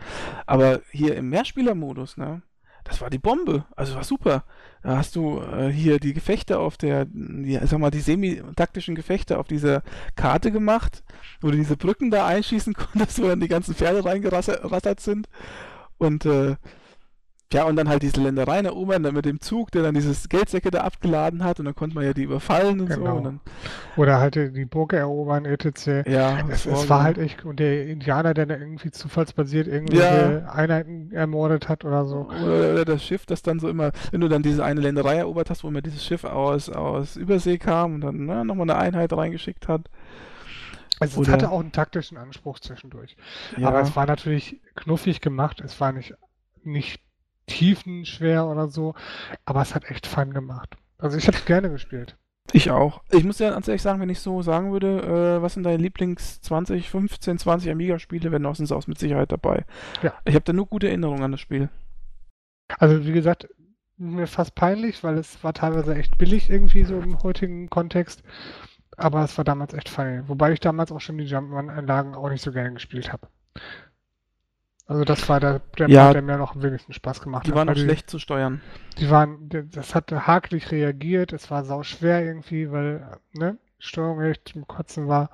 Aber 0.46 0.82
hier 0.92 1.16
im 1.16 1.30
Mehrspielermodus, 1.30 2.18
ne, 2.18 2.42
das 2.88 3.02
war 3.02 3.10
die 3.10 3.20
Bombe, 3.20 3.66
also 3.76 3.96
war 3.96 4.04
super. 4.04 4.46
Da 4.82 4.98
hast 4.98 5.16
du 5.16 5.42
äh, 5.42 5.70
hier 5.70 6.00
die 6.00 6.14
Gefechte 6.14 6.60
auf 6.60 6.78
der, 6.78 7.06
die, 7.06 7.60
sag 7.64 7.80
mal, 7.80 7.92
die 7.92 8.00
semi-taktischen 8.00 8.96
Gefechte 8.96 9.40
auf 9.40 9.48
dieser 9.48 9.84
Karte 10.16 10.52
gemacht, 10.52 11.04
wo 11.42 11.52
du 11.52 11.58
diese 11.58 11.76
Brücken 11.76 12.12
da 12.12 12.26
einschießen 12.26 12.74
konntest, 12.74 13.22
wo 13.22 13.28
dann 13.28 13.42
die 13.42 13.50
ganzen 13.50 13.76
Pferde 13.76 14.06
reingerattert 14.06 15.00
sind. 15.02 15.28
Und 15.98 16.26
äh, 16.26 16.56
ja, 17.54 17.64
und 17.64 17.78
dann 17.78 17.88
halt 17.88 18.04
diese 18.04 18.20
Ländereien 18.22 18.66
erobern, 18.66 19.04
dann 19.04 19.14
mit 19.14 19.24
dem 19.24 19.40
Zug, 19.40 19.72
der 19.72 19.82
dann 19.82 19.94
dieses 19.96 20.28
Geldsäcke 20.28 20.70
da 20.70 20.82
abgeladen 20.82 21.46
hat 21.46 21.60
und 21.60 21.66
dann 21.66 21.76
konnte 21.76 21.96
man 21.96 22.04
ja 22.04 22.12
die 22.14 22.24
überfallen 22.24 22.82
und 22.82 22.92
so. 22.92 23.00
Genau. 23.00 23.18
Und 23.18 23.24
dann, 23.24 23.40
Oder 23.96 24.20
halt 24.20 24.36
die 24.36 24.66
Burg 24.66 24.92
erobern, 24.92 25.46
etc. 25.46 26.06
ja, 26.08 26.40
Es, 26.50 26.66
es 26.66 26.90
war 26.90 27.04
halt 27.04 27.18
echt, 27.18 27.46
und 27.46 27.62
der 27.62 27.88
Indianer, 27.88 28.34
der 28.34 28.48
da 28.48 28.56
irgendwie 28.58 28.92
zufallsbasiert 28.92 29.68
irgendwelche 29.68 30.44
Ja. 30.46 30.52
Einheiten 30.52 31.12
ermordet 31.14 31.70
hat 31.70 31.86
oder 31.86 32.04
so. 32.06 32.28
Oder, 32.28 32.74
oder 32.74 32.86
das 32.86 33.02
Schiff, 33.04 33.26
das 33.26 33.44
dann 33.44 33.60
so 33.62 33.70
immer, 33.70 33.92
wenn 34.12 34.20
du 34.20 34.28
dann 34.28 34.44
diese 34.44 34.66
eine 34.66 34.82
Länderei 34.82 35.16
erobert 35.16 35.50
hast, 35.50 35.64
wo 35.64 35.70
immer 35.70 35.82
dieses 35.82 36.04
Schiff 36.04 36.26
aus, 36.26 36.70
aus 36.70 37.16
Übersee 37.16 37.58
kam 37.58 37.96
und 37.96 38.02
dann 38.02 38.26
ne, 38.26 38.44
nochmal 38.44 38.70
eine 38.70 38.78
Einheit 38.80 39.14
reingeschickt 39.14 39.70
hat. 39.70 39.84
Also 41.00 41.22
es 41.22 41.28
Oder- 41.28 41.32
hatte 41.34 41.52
auch 41.52 41.62
einen 41.62 41.72
taktischen 41.72 42.18
Anspruch 42.18 42.60
zwischendurch. 42.60 43.16
Aber 43.62 43.80
es 43.82 43.96
war 43.96 44.06
natürlich 44.06 44.60
knuffig 44.76 45.22
gemacht. 45.22 45.62
Es 45.64 45.80
war 45.80 45.94
nicht, 45.94 46.14
nicht 46.64 47.00
tiefenschwer 47.48 48.48
oder 48.48 48.68
so, 48.68 48.94
aber 49.46 49.62
es 49.62 49.74
hat 49.74 49.90
echt 49.90 50.06
Fun 50.08 50.34
gemacht. 50.34 50.78
Also 50.98 51.18
ich 51.18 51.28
habe 51.28 51.38
es 51.38 51.46
gerne 51.46 51.70
gespielt. 51.70 52.16
Ich 52.54 52.72
auch. 52.72 53.02
Ich 53.12 53.24
muss 53.24 53.40
ja 53.40 53.50
ganz 53.50 53.68
ehrlich 53.68 53.82
sagen, 53.82 54.00
wenn 54.00 54.10
ich 54.10 54.22
so 54.22 54.42
sagen 54.42 54.72
würde, 54.72 55.02
äh, 55.02 55.42
was 55.42 55.56
sind 55.56 55.64
deine 55.64 55.78
Lieblings 55.78 56.42
20, 56.42 56.90
15, 56.90 57.40
20 57.40 57.72
Amiga-Spiele, 57.72 58.32
wären 58.32 58.42
North 58.42 58.58
South 58.66 58.88
mit 58.88 58.98
Sicherheit 58.98 59.32
dabei. 59.32 59.66
Ja. 60.02 60.14
Ich 60.24 60.34
habe 60.34 60.46
da 60.46 60.54
nur 60.54 60.68
gute 60.68 60.88
Erinnerungen 60.88 61.24
an 61.24 61.32
das 61.32 61.42
Spiel. 61.42 61.70
Also 62.80 63.06
wie 63.06 63.12
gesagt, 63.12 63.50
mir 63.98 64.28
fast 64.28 64.56
peinlich, 64.56 65.04
weil 65.04 65.18
es 65.18 65.44
war 65.44 65.54
teilweise 65.54 65.96
echt 65.96 66.18
billig 66.18 66.50
irgendwie 66.50 66.84
so 66.84 67.00
im 67.00 67.22
heutigen 67.24 67.70
Kontext. 67.70 68.24
Aber 68.96 69.24
es 69.24 69.38
war 69.38 69.46
damals 69.46 69.74
echt 69.74 69.90
funny. 69.90 70.22
Wobei 70.28 70.54
ich 70.54 70.60
damals 70.60 70.92
auch 70.92 71.02
schon 71.02 71.18
die 71.18 71.26
Jumpman-Anlagen 71.26 72.16
auch 72.16 72.30
nicht 72.30 72.44
so 72.44 72.52
gerne 72.52 72.74
gespielt 72.74 73.12
habe. 73.12 73.28
Also 74.88 75.04
das 75.04 75.28
war 75.28 75.40
der, 75.42 75.60
der 75.78 75.90
Ja. 75.90 76.04
Part, 76.06 76.16
der 76.16 76.22
mir 76.22 76.38
noch 76.38 76.56
am 76.56 76.64
wenigsten 76.64 76.94
Spaß 76.94 77.22
gemacht 77.22 77.46
Die 77.46 77.52
hat. 77.52 77.58
waren 77.58 77.70
auch 77.70 77.76
weil 77.76 77.84
schlecht 77.84 78.10
zu 78.10 78.20
steuern. 78.20 78.62
Die 78.98 79.10
waren, 79.10 79.50
das 79.72 79.94
hatte 79.94 80.28
hakelig 80.28 80.72
reagiert, 80.72 81.34
es 81.34 81.52
war 81.52 81.66
sau 81.66 81.84
schwer 81.84 82.24
irgendwie, 82.26 82.72
weil, 82.72 83.06
ne, 83.34 83.58
Steuerung 83.80 84.22
echt 84.22 84.48
zum 84.50 84.66
Kotzen 84.68 85.08
war. 85.08 85.30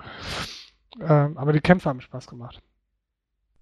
Ähm, 1.00 1.38
aber 1.38 1.54
die 1.54 1.62
Kämpfe 1.62 1.90
haben 1.90 2.02
Spaß 2.02 2.28
gemacht. 2.28 2.62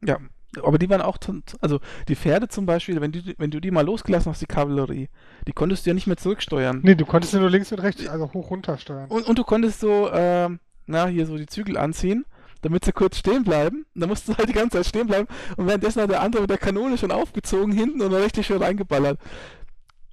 Ja. 0.03 0.17
Aber 0.63 0.77
die 0.77 0.89
waren 0.89 1.01
auch, 1.01 1.17
zum- 1.17 1.43
also 1.61 1.79
die 2.09 2.15
Pferde 2.15 2.49
zum 2.49 2.65
Beispiel, 2.65 2.99
wenn 2.99 3.11
du, 3.13 3.21
wenn 3.37 3.51
du 3.51 3.61
die 3.61 3.71
mal 3.71 3.85
losgelassen 3.85 4.31
hast, 4.31 4.41
die 4.41 4.47
Kavallerie, 4.47 5.07
die 5.47 5.53
konntest 5.53 5.85
du 5.85 5.91
ja 5.91 5.93
nicht 5.93 6.07
mehr 6.07 6.17
zurücksteuern. 6.17 6.81
Nee, 6.83 6.95
du 6.95 7.05
konntest 7.05 7.33
ja 7.33 7.39
nur 7.39 7.49
links 7.49 7.71
und 7.71 7.79
rechts, 7.79 8.05
also 8.07 8.31
hoch 8.33 8.49
runter 8.49 8.77
steuern. 8.77 9.07
Und, 9.09 9.27
und 9.27 9.37
du 9.39 9.43
konntest 9.45 9.79
so, 9.79 10.09
ähm, 10.11 10.59
na, 10.87 11.05
hier 11.07 11.25
so 11.25 11.37
die 11.37 11.45
Zügel 11.45 11.77
anziehen. 11.77 12.25
Damit 12.61 12.85
sie 12.85 12.91
kurz 12.91 13.17
stehen 13.17 13.43
bleiben. 13.43 13.85
Und 13.93 14.01
dann 14.01 14.09
musst 14.09 14.27
du 14.27 14.35
halt 14.35 14.49
die 14.49 14.53
ganze 14.53 14.77
Zeit 14.77 14.87
stehen 14.87 15.07
bleiben. 15.07 15.27
Und 15.57 15.67
währenddessen 15.67 16.01
hat 16.01 16.09
der 16.09 16.21
andere 16.21 16.43
mit 16.43 16.49
der 16.49 16.57
Kanone 16.57 16.97
schon 16.97 17.11
aufgezogen 17.11 17.73
hinten 17.73 18.01
und 18.01 18.11
dann 18.11 18.21
richtig 18.21 18.47
schön 18.47 18.61
reingeballert. 18.61 19.19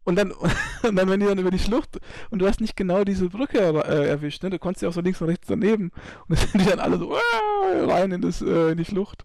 Und 0.05 0.17
dann, 0.17 0.33
und 0.83 0.97
dann, 0.97 1.09
wenn 1.09 1.21
die 1.21 1.27
dann 1.27 1.39
über 1.39 1.51
die 1.51 1.59
Schlucht 1.59 1.99
und 2.31 2.39
du 2.41 2.47
hast 2.47 2.61
nicht 2.61 2.77
genau 2.77 3.05
diese 3.05 3.29
Brücke 3.29 3.59
äh, 3.59 4.09
erwischt, 4.09 4.43
ne? 4.43 4.51
Du 4.51 4.59
konntest 4.59 4.83
ja 4.83 4.89
auch 4.89 4.95
so 4.95 5.01
links 5.01 5.21
und 5.21 5.29
rechts 5.29 5.47
daneben. 5.47 5.91
Und 6.29 6.39
dann 6.39 6.49
sind 6.49 6.61
die 6.63 6.69
dann 6.69 6.81
alle 6.81 6.99
so 6.99 7.15
äh, 7.15 7.85
rein 7.85 8.13
in, 8.13 8.23
das, 8.23 8.41
äh, 8.41 8.71
in 8.71 8.79
die 8.79 8.85
Schlucht. 8.85 9.25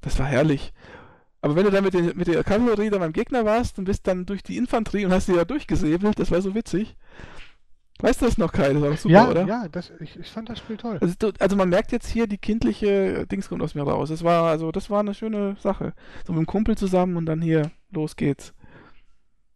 Das 0.00 0.18
war 0.18 0.26
herrlich. 0.26 0.72
Aber 1.40 1.54
wenn 1.54 1.64
du 1.64 1.70
dann 1.70 1.84
mit, 1.84 1.94
den, 1.94 2.16
mit 2.16 2.26
der 2.26 2.42
Kavallerie 2.42 2.90
dann 2.90 3.00
beim 3.00 3.12
Gegner 3.12 3.44
warst 3.44 3.78
und 3.78 3.84
bist 3.84 4.06
dann 4.06 4.26
durch 4.26 4.42
die 4.42 4.56
Infanterie 4.56 5.04
und 5.04 5.12
hast 5.12 5.28
die 5.28 5.34
da 5.34 5.44
durchgesäbelt, 5.44 6.18
das 6.18 6.30
war 6.30 6.42
so 6.42 6.54
witzig. 6.54 6.96
Weißt 8.00 8.22
du 8.22 8.26
das 8.26 8.38
noch, 8.38 8.52
Kai? 8.52 8.72
Das 8.72 8.82
war 8.82 8.96
super, 8.96 9.12
ja, 9.14 9.28
oder? 9.28 9.44
ja, 9.46 9.68
das, 9.68 9.92
ich, 10.00 10.16
ich 10.18 10.28
fand 10.28 10.48
das 10.48 10.58
Spiel 10.60 10.76
toll. 10.76 10.98
Also, 11.00 11.14
du- 11.18 11.32
also 11.40 11.56
man 11.56 11.68
merkt 11.68 11.90
jetzt 11.90 12.08
hier, 12.08 12.26
die 12.28 12.38
kindliche 12.38 13.26
Dings 13.26 13.48
kommt 13.48 13.60
aus 13.62 13.74
mir 13.74 13.82
raus. 13.82 14.08
Das 14.08 14.22
war, 14.22 14.44
also, 14.48 14.70
das 14.70 14.88
war 14.88 15.00
eine 15.00 15.14
schöne 15.14 15.56
Sache. 15.60 15.94
So 16.26 16.32
mit 16.32 16.38
dem 16.40 16.46
Kumpel 16.46 16.76
zusammen 16.78 17.16
und 17.16 17.26
dann 17.26 17.42
hier, 17.42 17.70
los 17.90 18.14
geht's. 18.14 18.54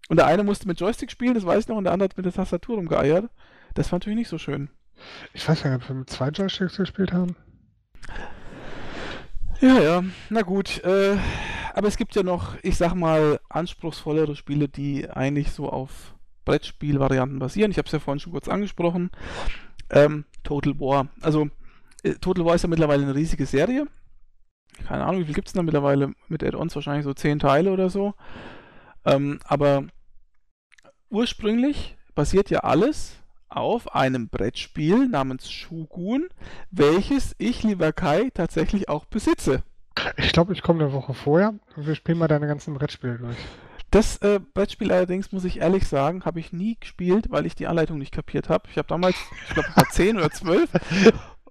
Und 0.08 0.16
der 0.16 0.26
eine 0.26 0.42
musste 0.42 0.66
mit 0.66 0.80
Joystick 0.80 1.10
spielen, 1.12 1.34
das 1.34 1.46
weiß 1.46 1.60
ich 1.64 1.68
noch, 1.68 1.76
und 1.76 1.84
der 1.84 1.92
andere 1.92 2.08
hat 2.08 2.16
mit 2.16 2.26
der 2.26 2.32
Tastatur 2.32 2.76
rumgeeiert. 2.76 3.30
Das 3.74 3.92
war 3.92 3.98
natürlich 4.00 4.18
nicht 4.18 4.28
so 4.28 4.38
schön. 4.38 4.68
Ich 5.32 5.48
weiß 5.48 5.62
gar 5.62 5.70
nicht, 5.70 5.82
ob 5.84 5.88
wir 5.88 5.96
mit 5.96 6.10
zwei 6.10 6.28
Joysticks 6.28 6.76
gespielt 6.76 7.12
haben. 7.12 7.36
Ja, 9.60 9.80
ja, 9.80 10.04
na 10.30 10.42
gut. 10.42 10.82
Äh, 10.84 11.16
aber 11.74 11.88
es 11.88 11.96
gibt 11.96 12.14
ja 12.16 12.22
noch, 12.22 12.56
ich 12.62 12.76
sag 12.76 12.94
mal, 12.94 13.38
anspruchsvollere 13.48 14.34
Spiele, 14.34 14.68
die 14.68 15.08
eigentlich 15.08 15.52
so 15.52 15.68
auf 15.70 16.14
Brettspielvarianten 16.44 17.38
basieren. 17.38 17.70
Ich 17.70 17.78
habe 17.78 17.86
es 17.86 17.92
ja 17.92 17.98
vorhin 17.98 18.20
schon 18.20 18.32
kurz 18.32 18.48
angesprochen. 18.48 19.10
Ähm, 19.90 20.24
Total 20.42 20.78
War. 20.80 21.08
Also, 21.20 21.48
äh, 22.02 22.14
Total 22.14 22.44
War 22.44 22.54
ist 22.54 22.62
ja 22.62 22.68
mittlerweile 22.68 23.02
eine 23.02 23.14
riesige 23.14 23.46
Serie. 23.46 23.86
Keine 24.86 25.04
Ahnung, 25.04 25.20
wie 25.20 25.26
viel 25.26 25.34
gibt 25.34 25.48
es 25.48 25.54
da 25.54 25.62
mittlerweile 25.62 26.14
mit 26.28 26.42
Add-ons? 26.42 26.74
Wahrscheinlich 26.74 27.04
so 27.04 27.14
zehn 27.14 27.38
Teile 27.38 27.72
oder 27.72 27.90
so. 27.90 28.14
Ähm, 29.04 29.38
aber 29.44 29.84
ursprünglich 31.10 31.96
basiert 32.14 32.50
ja 32.50 32.60
alles 32.60 33.16
auf 33.48 33.94
einem 33.94 34.28
Brettspiel 34.28 35.08
namens 35.08 35.50
Shogun, 35.50 36.28
welches 36.70 37.34
ich, 37.38 37.62
lieber 37.62 37.92
Kai, 37.92 38.30
tatsächlich 38.32 38.88
auch 38.88 39.04
besitze. 39.04 39.62
Ich 40.16 40.32
glaube, 40.32 40.54
ich 40.54 40.62
komme 40.62 40.82
eine 40.82 40.92
Woche 40.94 41.12
vorher 41.12 41.54
und 41.76 41.86
wir 41.86 41.94
spielen 41.94 42.18
mal 42.18 42.28
deine 42.28 42.46
ganzen 42.46 42.72
Brettspiele 42.74 43.18
durch. 43.18 43.36
Das 43.92 44.16
äh, 44.22 44.40
Brettspiel 44.54 44.90
allerdings, 44.90 45.32
muss 45.32 45.44
ich 45.44 45.58
ehrlich 45.58 45.86
sagen, 45.86 46.24
habe 46.24 46.40
ich 46.40 46.50
nie 46.50 46.78
gespielt, 46.80 47.26
weil 47.28 47.44
ich 47.44 47.54
die 47.54 47.66
Anleitung 47.66 47.98
nicht 47.98 48.14
kapiert 48.14 48.48
habe. 48.48 48.66
Ich 48.70 48.78
habe 48.78 48.88
damals, 48.88 49.16
ich 49.46 49.52
glaube, 49.52 49.68
war 49.74 49.86
10 49.86 50.16
oder 50.16 50.30
12 50.30 50.70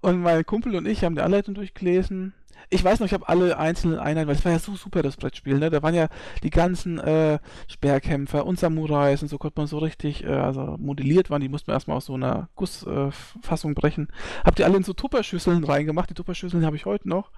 und 0.01 0.21
mein 0.21 0.43
Kumpel 0.43 0.75
und 0.75 0.87
ich 0.87 1.03
haben 1.03 1.13
die 1.13 1.21
Anleitung 1.21 1.53
durchgelesen. 1.53 2.33
Ich 2.71 2.83
weiß 2.83 2.99
noch, 2.99 3.05
ich 3.05 3.13
habe 3.13 3.29
alle 3.29 3.59
einzelnen 3.59 3.99
Einheiten, 3.99 4.27
weil 4.27 4.37
es 4.37 4.43
war 4.43 4.53
ja 4.53 4.57
so 4.57 4.75
super, 4.75 5.03
das 5.03 5.17
Brettspiel, 5.17 5.59
ne? 5.59 5.69
Da 5.69 5.83
waren 5.83 5.93
ja 5.93 6.07
die 6.41 6.49
ganzen 6.49 6.97
äh, 6.97 7.37
Speerkämpfer 7.67 8.43
und 8.43 8.57
Samurais 8.57 9.21
und 9.21 9.27
so 9.27 9.37
konnte 9.37 9.59
man 9.59 9.67
so 9.67 9.77
richtig, 9.77 10.23
äh, 10.23 10.29
also 10.29 10.77
modelliert 10.79 11.29
waren, 11.29 11.41
die 11.41 11.49
mussten 11.49 11.67
wir 11.67 11.75
erstmal 11.75 11.97
aus 11.97 12.05
so 12.05 12.15
einer 12.15 12.49
Gussfassung 12.55 13.75
brechen. 13.75 14.07
Habt 14.43 14.57
ihr 14.57 14.65
alle 14.65 14.77
in 14.77 14.83
so 14.83 14.93
Tupperschüsseln 14.93 15.63
reingemacht, 15.63 16.09
die 16.09 16.15
Tupperschüsseln 16.15 16.65
habe 16.65 16.75
ich 16.75 16.87
heute 16.87 17.07
noch. 17.07 17.29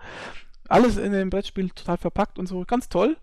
Alles 0.69 0.95
in 0.95 1.11
dem 1.11 1.29
Brettspiel 1.29 1.71
total 1.71 1.97
verpackt 1.97 2.39
und 2.39 2.47
so, 2.47 2.63
ganz 2.65 2.87
toll. 2.87 3.17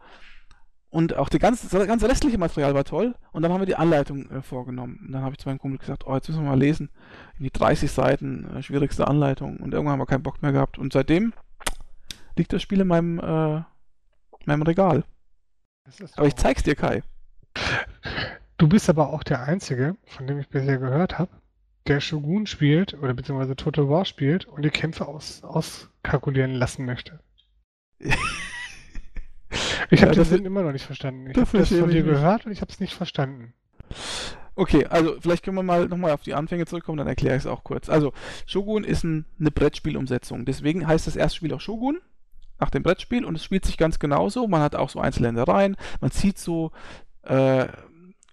Und 0.90 1.16
auch 1.16 1.28
die 1.28 1.38
ganze, 1.38 1.68
das 1.68 1.86
ganze 1.86 2.08
restliche 2.08 2.36
Material 2.36 2.74
war 2.74 2.84
toll. 2.84 3.14
Und 3.30 3.42
dann 3.42 3.52
haben 3.52 3.60
wir 3.60 3.66
die 3.66 3.76
Anleitung 3.76 4.28
äh, 4.30 4.42
vorgenommen. 4.42 4.98
Und 5.06 5.12
dann 5.12 5.22
habe 5.22 5.32
ich 5.32 5.38
zu 5.38 5.48
meinem 5.48 5.60
Kumpel 5.60 5.78
gesagt, 5.78 6.04
oh, 6.06 6.14
jetzt 6.14 6.28
müssen 6.28 6.42
wir 6.42 6.50
mal 6.50 6.58
lesen. 6.58 6.90
In 7.38 7.44
die 7.44 7.52
30 7.52 7.90
Seiten, 7.90 8.56
äh, 8.56 8.62
schwierigste 8.62 9.06
Anleitung. 9.06 9.58
Und 9.58 9.72
irgendwann 9.72 9.92
haben 9.92 10.00
wir 10.00 10.06
keinen 10.06 10.24
Bock 10.24 10.42
mehr 10.42 10.50
gehabt. 10.50 10.78
Und 10.78 10.92
seitdem 10.92 11.32
liegt 12.36 12.52
das 12.52 12.62
Spiel 12.62 12.80
in 12.80 12.88
meinem, 12.88 13.20
äh, 13.20 13.62
meinem 14.46 14.62
Regal. 14.62 15.04
Aber 16.16 16.26
ich 16.26 16.36
zeig's 16.36 16.64
dir, 16.64 16.74
Kai. 16.74 17.02
Du 18.58 18.68
bist 18.68 18.90
aber 18.90 19.12
auch 19.12 19.22
der 19.22 19.42
Einzige, 19.44 19.96
von 20.06 20.26
dem 20.26 20.40
ich 20.40 20.48
bisher 20.48 20.78
gehört 20.78 21.18
habe, 21.18 21.30
der 21.86 22.00
Shogun 22.00 22.46
spielt 22.46 22.94
oder 22.94 23.14
beziehungsweise 23.14 23.56
Total 23.56 23.88
War 23.88 24.04
spielt 24.04 24.44
und 24.44 24.62
die 24.62 24.70
Kämpfe 24.70 25.06
aus, 25.06 25.42
auskalkulieren 25.44 26.52
lassen 26.52 26.84
möchte. 26.84 27.20
Ich 29.90 30.00
Ja, 30.00 30.06
habe 30.06 30.14
den 30.14 30.22
dafür- 30.22 30.24
Sinn 30.24 30.44
immer 30.44 30.62
noch 30.62 30.72
nicht 30.72 30.84
verstanden. 30.86 31.30
Ich 31.30 31.36
habe 31.36 31.58
das 31.58 31.68
von 31.72 31.90
dir 31.90 32.02
gehört 32.02 32.46
und 32.46 32.52
ich 32.52 32.60
habe 32.60 32.70
es 32.70 32.80
nicht 32.80 32.94
verstanden. 32.94 33.52
Okay, 34.54 34.86
also 34.86 35.16
vielleicht 35.20 35.42
können 35.44 35.56
wir 35.56 35.62
mal 35.62 35.86
nochmal 35.88 36.12
auf 36.12 36.22
die 36.22 36.34
Anfänge 36.34 36.66
zurückkommen, 36.66 36.98
dann 36.98 37.06
erkläre 37.06 37.36
ich 37.36 37.42
es 37.42 37.46
auch 37.46 37.64
kurz. 37.64 37.88
Also, 37.88 38.12
Shogun 38.46 38.84
ist 38.84 39.04
ein, 39.04 39.24
eine 39.38 39.50
Brettspielumsetzung. 39.50 40.44
Deswegen 40.44 40.86
heißt 40.86 41.06
das 41.06 41.16
erste 41.16 41.36
Spiel 41.38 41.54
auch 41.54 41.60
Shogun, 41.60 41.98
nach 42.58 42.70
dem 42.70 42.82
Brettspiel, 42.82 43.24
und 43.24 43.34
es 43.36 43.44
spielt 43.44 43.64
sich 43.64 43.78
ganz 43.78 43.98
genauso. 43.98 44.46
Man 44.48 44.60
hat 44.60 44.76
auch 44.76 44.90
so 44.90 45.00
Einzelländereien, 45.00 45.76
man 46.00 46.10
zieht 46.10 46.38
so, 46.38 46.72
äh, 47.22 47.66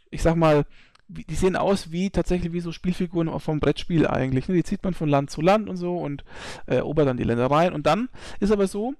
ich 0.09 0.21
sag 0.21 0.35
mal, 0.35 0.65
die 1.07 1.35
sehen 1.35 1.55
aus 1.55 1.91
wie 1.91 2.09
tatsächlich 2.09 2.51
wie 2.51 2.59
so 2.59 2.73
Spielfiguren 2.73 3.39
vom 3.39 3.61
Brettspiel 3.61 4.05
eigentlich. 4.05 4.49
Ne? 4.49 4.55
Die 4.55 4.63
zieht 4.65 4.83
man 4.83 4.93
von 4.93 5.07
Land 5.07 5.29
zu 5.31 5.41
Land 5.41 5.69
und 5.69 5.77
so 5.77 5.97
und 5.97 6.25
äh, 6.65 6.75
erobert 6.75 7.07
dann 7.07 7.15
die 7.15 7.23
Ländereien. 7.23 7.73
Und 7.73 7.85
dann 7.85 8.09
ist 8.41 8.51
aber 8.51 8.67
so, 8.67 8.93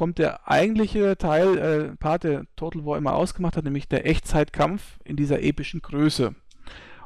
kommt 0.00 0.16
der 0.16 0.48
eigentliche 0.48 1.18
Teil, 1.18 1.58
äh, 1.58 1.96
Part, 1.96 2.24
der 2.24 2.46
Total 2.56 2.86
War 2.86 2.96
immer 2.96 3.14
ausgemacht 3.14 3.58
hat, 3.58 3.64
nämlich 3.64 3.86
der 3.86 4.06
Echtzeitkampf 4.06 4.98
in 5.04 5.14
dieser 5.14 5.42
epischen 5.42 5.82
Größe. 5.82 6.34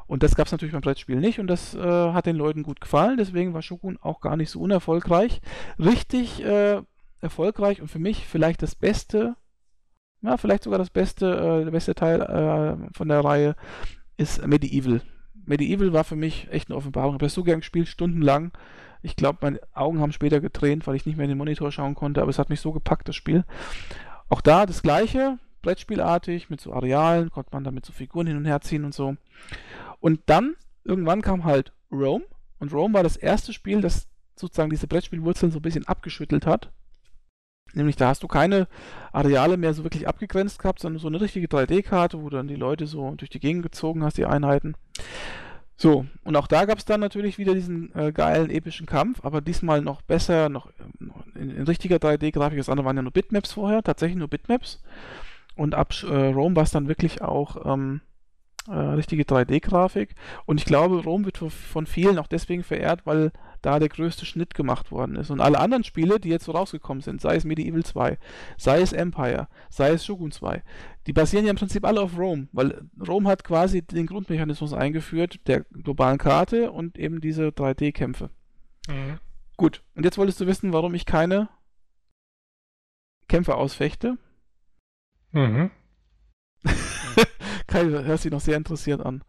Und 0.07 0.23
das 0.23 0.35
gab 0.35 0.45
es 0.45 0.53
natürlich 0.53 0.71
beim 0.71 0.81
Brettspiel 0.81 1.17
nicht 1.17 1.41
und 1.41 1.47
das 1.47 1.75
äh, 1.75 1.81
hat 1.81 2.25
den 2.25 2.37
Leuten 2.37 2.63
gut 2.63 2.79
gefallen, 2.79 3.17
deswegen 3.17 3.53
war 3.53 3.61
Shogun 3.61 3.97
auch 4.01 4.21
gar 4.21 4.37
nicht 4.37 4.49
so 4.49 4.61
unerfolgreich. 4.61 5.41
Richtig 5.77 6.41
äh, 6.45 6.81
erfolgreich 7.19 7.81
und 7.81 7.89
für 7.89 7.99
mich 7.99 8.25
vielleicht 8.27 8.61
das 8.61 8.75
beste, 8.75 9.35
ja, 10.21 10.37
vielleicht 10.37 10.63
sogar 10.63 10.79
das 10.79 10.89
beste, 10.89 11.25
äh, 11.25 11.65
der 11.65 11.71
beste 11.71 11.95
Teil 11.95 12.21
äh, 12.21 12.95
von 12.95 13.09
der 13.09 13.25
Reihe 13.25 13.57
ist 14.15 14.47
Medieval. 14.47 15.01
Medieval 15.43 15.91
war 15.91 16.05
für 16.05 16.15
mich 16.15 16.47
echt 16.49 16.69
eine 16.69 16.77
Offenbarung. 16.77 17.09
Ich 17.09 17.15
habe 17.15 17.25
das 17.25 17.33
so 17.33 17.43
gern 17.43 17.59
gespielt, 17.59 17.89
stundenlang. 17.89 18.53
Ich 19.05 19.15
glaube, 19.15 19.37
meine 19.41 19.59
Augen 19.75 19.99
haben 19.99 20.11
später 20.11 20.41
getränt, 20.41 20.87
weil 20.87 20.95
ich 20.95 21.05
nicht 21.05 21.15
mehr 21.15 21.25
in 21.25 21.29
den 21.29 21.37
Monitor 21.37 21.71
schauen 21.71 21.93
konnte, 21.93 22.23
aber 22.23 22.31
es 22.31 22.39
hat 22.39 22.49
mich 22.49 22.59
so 22.59 22.71
gepackt, 22.71 23.07
das 23.07 23.15
Spiel. 23.15 23.43
Auch 24.29 24.41
da 24.41 24.65
das 24.65 24.81
gleiche, 24.81 25.37
Brettspielartig, 25.61 26.49
mit 26.49 26.59
so 26.59 26.73
Arealen, 26.73 27.29
konnte 27.29 27.51
man 27.53 27.63
damit 27.63 27.85
so 27.85 27.93
Figuren 27.93 28.25
hin 28.25 28.37
und 28.37 28.45
her 28.45 28.61
ziehen 28.61 28.83
und 28.83 28.95
so. 28.95 29.15
Und 29.99 30.21
dann, 30.25 30.55
irgendwann 30.83 31.21
kam 31.21 31.43
halt 31.43 31.71
Rome. 31.91 32.25
Und 32.57 32.73
Rome 32.73 32.95
war 32.95 33.03
das 33.03 33.15
erste 33.15 33.53
Spiel, 33.53 33.79
das 33.81 34.07
sozusagen 34.35 34.71
diese 34.71 34.87
Brettspielwurzeln 34.87 35.51
so 35.51 35.59
ein 35.59 35.61
bisschen 35.61 35.87
abgeschüttelt 35.87 36.47
hat. 36.47 36.71
Nämlich 37.73 37.97
da 37.97 38.07
hast 38.07 38.23
du 38.23 38.27
keine 38.27 38.67
Areale 39.11 39.57
mehr 39.57 39.75
so 39.75 39.83
wirklich 39.83 40.07
abgegrenzt 40.07 40.57
gehabt, 40.57 40.79
sondern 40.79 40.99
so 40.99 41.07
eine 41.07 41.21
richtige 41.21 41.47
3D-Karte, 41.47 42.21
wo 42.23 42.29
du 42.29 42.37
dann 42.37 42.47
die 42.47 42.55
Leute 42.55 42.87
so 42.87 43.11
durch 43.15 43.29
die 43.29 43.39
Gegend 43.39 43.61
gezogen 43.61 44.03
hast, 44.03 44.17
die 44.17 44.25
Einheiten. 44.25 44.75
So, 45.77 46.05
und 46.23 46.35
auch 46.37 46.47
da 46.47 46.65
gab 46.65 46.77
es 46.77 46.85
dann 46.85 47.01
natürlich 47.01 47.37
wieder 47.37 47.53
diesen 47.53 47.93
äh, 47.95 48.13
geilen 48.13 48.49
epischen 48.49 48.85
Kampf, 48.85 49.25
aber 49.25 49.41
diesmal 49.41 49.81
noch 49.81 50.01
besser, 50.01 50.47
noch, 50.47 50.69
in, 51.35 51.49
in 51.51 51.63
richtiger 51.63 51.97
3D-Grafik. 51.97 52.57
Das 52.57 52.69
andere 52.69 52.85
waren 52.85 52.95
ja 52.95 53.01
nur 53.01 53.11
Bitmaps 53.11 53.51
vorher, 53.51 53.83
tatsächlich 53.83 54.17
nur 54.17 54.29
Bitmaps. 54.29 54.81
Und 55.55 55.75
ab 55.75 55.93
äh, 56.03 56.27
Rome 56.27 56.55
war 56.55 56.63
es 56.63 56.71
dann 56.71 56.87
wirklich 56.87 57.21
auch 57.21 57.73
ähm, 57.73 58.01
äh, 58.67 58.73
richtige 58.73 59.23
3D-Grafik. 59.23 60.15
Und 60.45 60.59
ich 60.59 60.65
glaube, 60.65 61.03
Rom 61.03 61.25
wird 61.25 61.37
von 61.37 61.85
vielen 61.85 62.19
auch 62.19 62.27
deswegen 62.27 62.63
verehrt, 62.63 63.05
weil 63.05 63.31
da 63.65 63.79
der 63.79 63.89
größte 63.89 64.25
Schnitt 64.25 64.53
gemacht 64.53 64.91
worden 64.91 65.15
ist. 65.15 65.31
Und 65.31 65.41
alle 65.41 65.59
anderen 65.59 65.83
Spiele, 65.83 66.19
die 66.19 66.29
jetzt 66.29 66.45
so 66.45 66.51
rausgekommen 66.51 67.01
sind, 67.01 67.21
sei 67.21 67.35
es 67.35 67.45
Medieval 67.45 67.83
2, 67.83 68.17
sei 68.57 68.81
es 68.81 68.93
Empire, 68.93 69.47
sei 69.69 69.91
es 69.91 70.05
Shogun 70.05 70.31
2, 70.31 70.63
die 71.07 71.13
basieren 71.13 71.45
ja 71.45 71.51
im 71.51 71.57
Prinzip 71.57 71.85
alle 71.85 72.01
auf 72.01 72.17
Rom, 72.17 72.49
weil 72.51 72.83
Rom 73.05 73.27
hat 73.27 73.43
quasi 73.43 73.81
den 73.81 74.05
Grundmechanismus 74.05 74.73
eingeführt 74.73 75.39
der 75.47 75.61
globalen 75.61 76.17
Karte 76.17 76.71
und 76.71 76.97
eben 76.97 77.21
diese 77.21 77.47
3D-Kämpfe. 77.47 78.29
Gut, 79.57 79.83
und 79.95 80.03
jetzt 80.03 80.17
wolltest 80.17 80.39
du 80.39 80.47
wissen, 80.47 80.73
warum 80.73 80.93
ich 80.93 81.05
keine 81.05 81.49
Kämpfe 83.27 83.55
ausfechte. 83.55 84.17
Mhm. 85.31 85.71
Kai 87.67 87.85
hört 87.85 88.21
sich 88.21 88.31
noch 88.31 88.41
sehr 88.41 88.57
interessiert 88.57 89.01
an. 89.01 89.23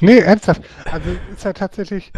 Nee, 0.00 0.18
ernsthaft. 0.18 0.62
Also 0.84 1.10
ist 1.32 1.44
ja 1.44 1.52
tatsächlich, 1.52 2.12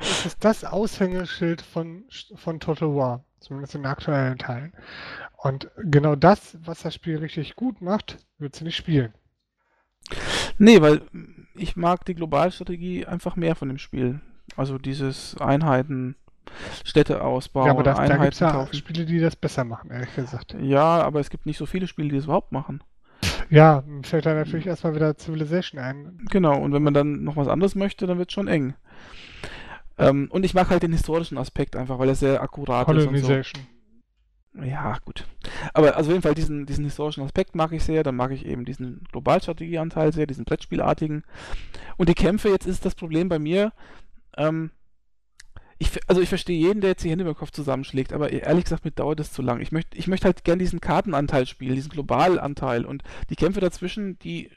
es 0.00 0.26
ist 0.26 0.44
das 0.44 0.64
Aushängeschild 0.64 1.62
von, 1.62 2.04
von 2.36 2.60
Total 2.60 2.94
War, 2.94 3.24
zumindest 3.40 3.74
in 3.74 3.82
den 3.82 3.90
aktuellen 3.90 4.38
Teilen. 4.38 4.72
Und 5.36 5.70
genau 5.76 6.16
das, 6.16 6.56
was 6.64 6.82
das 6.82 6.94
Spiel 6.94 7.18
richtig 7.18 7.56
gut 7.56 7.80
macht, 7.80 8.18
wird 8.38 8.56
sie 8.56 8.64
nicht 8.64 8.76
spielen. 8.76 9.14
Nee, 10.58 10.80
weil 10.82 11.02
ich 11.54 11.76
mag 11.76 12.04
die 12.04 12.14
Globalstrategie 12.14 13.06
einfach 13.06 13.36
mehr 13.36 13.54
von 13.54 13.68
dem 13.68 13.78
Spiel. 13.78 14.20
Also 14.56 14.78
dieses 14.78 15.36
Einheiten, 15.38 16.16
Städte 16.84 17.22
ausbauen, 17.22 17.66
ja, 17.66 17.72
aber 17.72 17.82
das, 17.82 17.96
da 17.96 18.02
gibt 18.02 18.12
es 18.12 18.18
Einheiten 18.18 18.44
ja 18.44 18.50
kaufen. 18.52 18.74
Spiele, 18.74 19.06
die 19.06 19.20
das 19.20 19.36
besser 19.36 19.64
machen, 19.64 19.90
ehrlich 19.90 20.14
gesagt. 20.14 20.56
Ja, 20.60 21.00
aber 21.00 21.20
es 21.20 21.30
gibt 21.30 21.46
nicht 21.46 21.58
so 21.58 21.66
viele 21.66 21.86
Spiele, 21.86 22.08
die 22.08 22.16
das 22.16 22.24
überhaupt 22.24 22.52
machen. 22.52 22.82
Ja, 23.50 23.82
fällt 24.02 24.26
da 24.26 24.34
natürlich 24.34 24.66
erstmal 24.66 24.94
wieder 24.94 25.16
Civilization 25.16 25.80
ein. 25.80 26.18
Genau, 26.30 26.58
und 26.58 26.72
wenn 26.72 26.82
man 26.82 26.94
dann 26.94 27.24
noch 27.24 27.36
was 27.36 27.48
anderes 27.48 27.74
möchte, 27.74 28.06
dann 28.06 28.18
wird 28.18 28.30
es 28.30 28.34
schon 28.34 28.48
eng. 28.48 28.74
Ähm, 30.00 30.28
und 30.30 30.44
ich 30.44 30.54
mag 30.54 30.70
halt 30.70 30.82
den 30.82 30.92
historischen 30.92 31.38
Aspekt 31.38 31.76
einfach, 31.76 31.98
weil 31.98 32.08
er 32.08 32.14
sehr 32.14 32.42
akkurat 32.42 32.88
ist 32.88 33.06
und 33.06 33.18
so. 33.18 33.40
Ja, 34.64 34.98
gut. 35.04 35.26
Aber 35.74 35.96
also 35.96 36.10
auf 36.10 36.14
jeden 36.14 36.22
Fall 36.22 36.34
diesen, 36.34 36.66
diesen 36.66 36.84
historischen 36.84 37.22
Aspekt 37.22 37.54
mag 37.54 37.72
ich 37.72 37.84
sehr. 37.84 38.02
Dann 38.02 38.16
mag 38.16 38.32
ich 38.32 38.44
eben 38.44 38.64
diesen 38.64 39.04
Globalstrategieanteil 39.12 40.12
sehr, 40.12 40.26
diesen 40.26 40.44
Brettspielartigen. 40.44 41.22
Und 41.96 42.08
die 42.08 42.14
Kämpfe, 42.14 42.48
jetzt 42.48 42.66
ist 42.66 42.84
das 42.84 42.94
Problem 42.94 43.28
bei 43.28 43.38
mir, 43.38 43.72
ähm, 44.36 44.70
ich, 45.78 45.98
also 46.08 46.20
ich 46.20 46.28
verstehe 46.28 46.58
jeden, 46.58 46.82
der 46.82 46.90
jetzt 46.90 47.04
die 47.04 47.10
Hände 47.10 47.24
über 47.24 47.32
den 47.32 47.38
Kopf 47.38 47.52
zusammenschlägt, 47.52 48.12
aber 48.12 48.30
ehrlich 48.30 48.64
gesagt, 48.64 48.84
mir 48.84 48.90
dauert 48.90 49.18
das 49.18 49.32
zu 49.32 49.40
lang. 49.40 49.60
Ich 49.60 49.72
möchte 49.72 49.96
ich 49.96 50.08
möchte 50.08 50.26
halt 50.26 50.44
gern 50.44 50.58
diesen 50.58 50.80
Kartenanteil 50.80 51.46
spielen, 51.46 51.74
diesen 51.74 51.90
Globalanteil. 51.90 52.84
Und 52.84 53.02
die 53.30 53.36
Kämpfe 53.36 53.60
dazwischen, 53.60 54.18
die, 54.18 54.50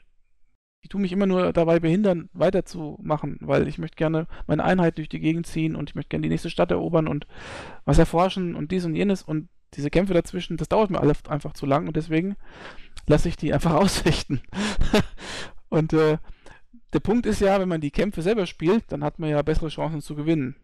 die 0.84 0.88
tun 0.88 1.00
mich 1.00 1.12
immer 1.12 1.26
nur 1.26 1.54
dabei 1.54 1.80
behindern, 1.80 2.28
weiterzumachen, 2.34 3.38
weil 3.40 3.66
ich 3.66 3.78
möchte 3.78 3.96
gerne 3.96 4.26
meine 4.46 4.62
Einheit 4.62 4.98
durch 4.98 5.08
die 5.08 5.18
Gegend 5.18 5.46
ziehen 5.46 5.76
und 5.76 5.88
ich 5.88 5.94
möchte 5.94 6.10
gerne 6.10 6.24
die 6.24 6.28
nächste 6.28 6.50
Stadt 6.50 6.70
erobern 6.70 7.08
und 7.08 7.26
was 7.86 7.98
erforschen 7.98 8.54
und 8.54 8.70
dies 8.70 8.84
und 8.84 8.94
jenes 8.94 9.22
und 9.22 9.48
diese 9.72 9.88
Kämpfe 9.88 10.12
dazwischen, 10.12 10.58
das 10.58 10.68
dauert 10.68 10.90
mir 10.90 11.00
alles 11.00 11.24
einfach 11.26 11.54
zu 11.54 11.64
lang 11.64 11.86
und 11.86 11.96
deswegen 11.96 12.36
lasse 13.06 13.30
ich 13.30 13.36
die 13.36 13.54
einfach 13.54 13.72
ausfechten. 13.74 14.42
und 15.70 15.94
äh, 15.94 16.18
der 16.92 17.00
Punkt 17.00 17.24
ist 17.24 17.40
ja, 17.40 17.58
wenn 17.58 17.68
man 17.68 17.80
die 17.80 17.90
Kämpfe 17.90 18.20
selber 18.20 18.44
spielt, 18.44 18.84
dann 18.92 19.02
hat 19.02 19.18
man 19.18 19.30
ja 19.30 19.40
bessere 19.40 19.68
Chancen 19.68 20.02
zu 20.02 20.14
gewinnen. 20.14 20.54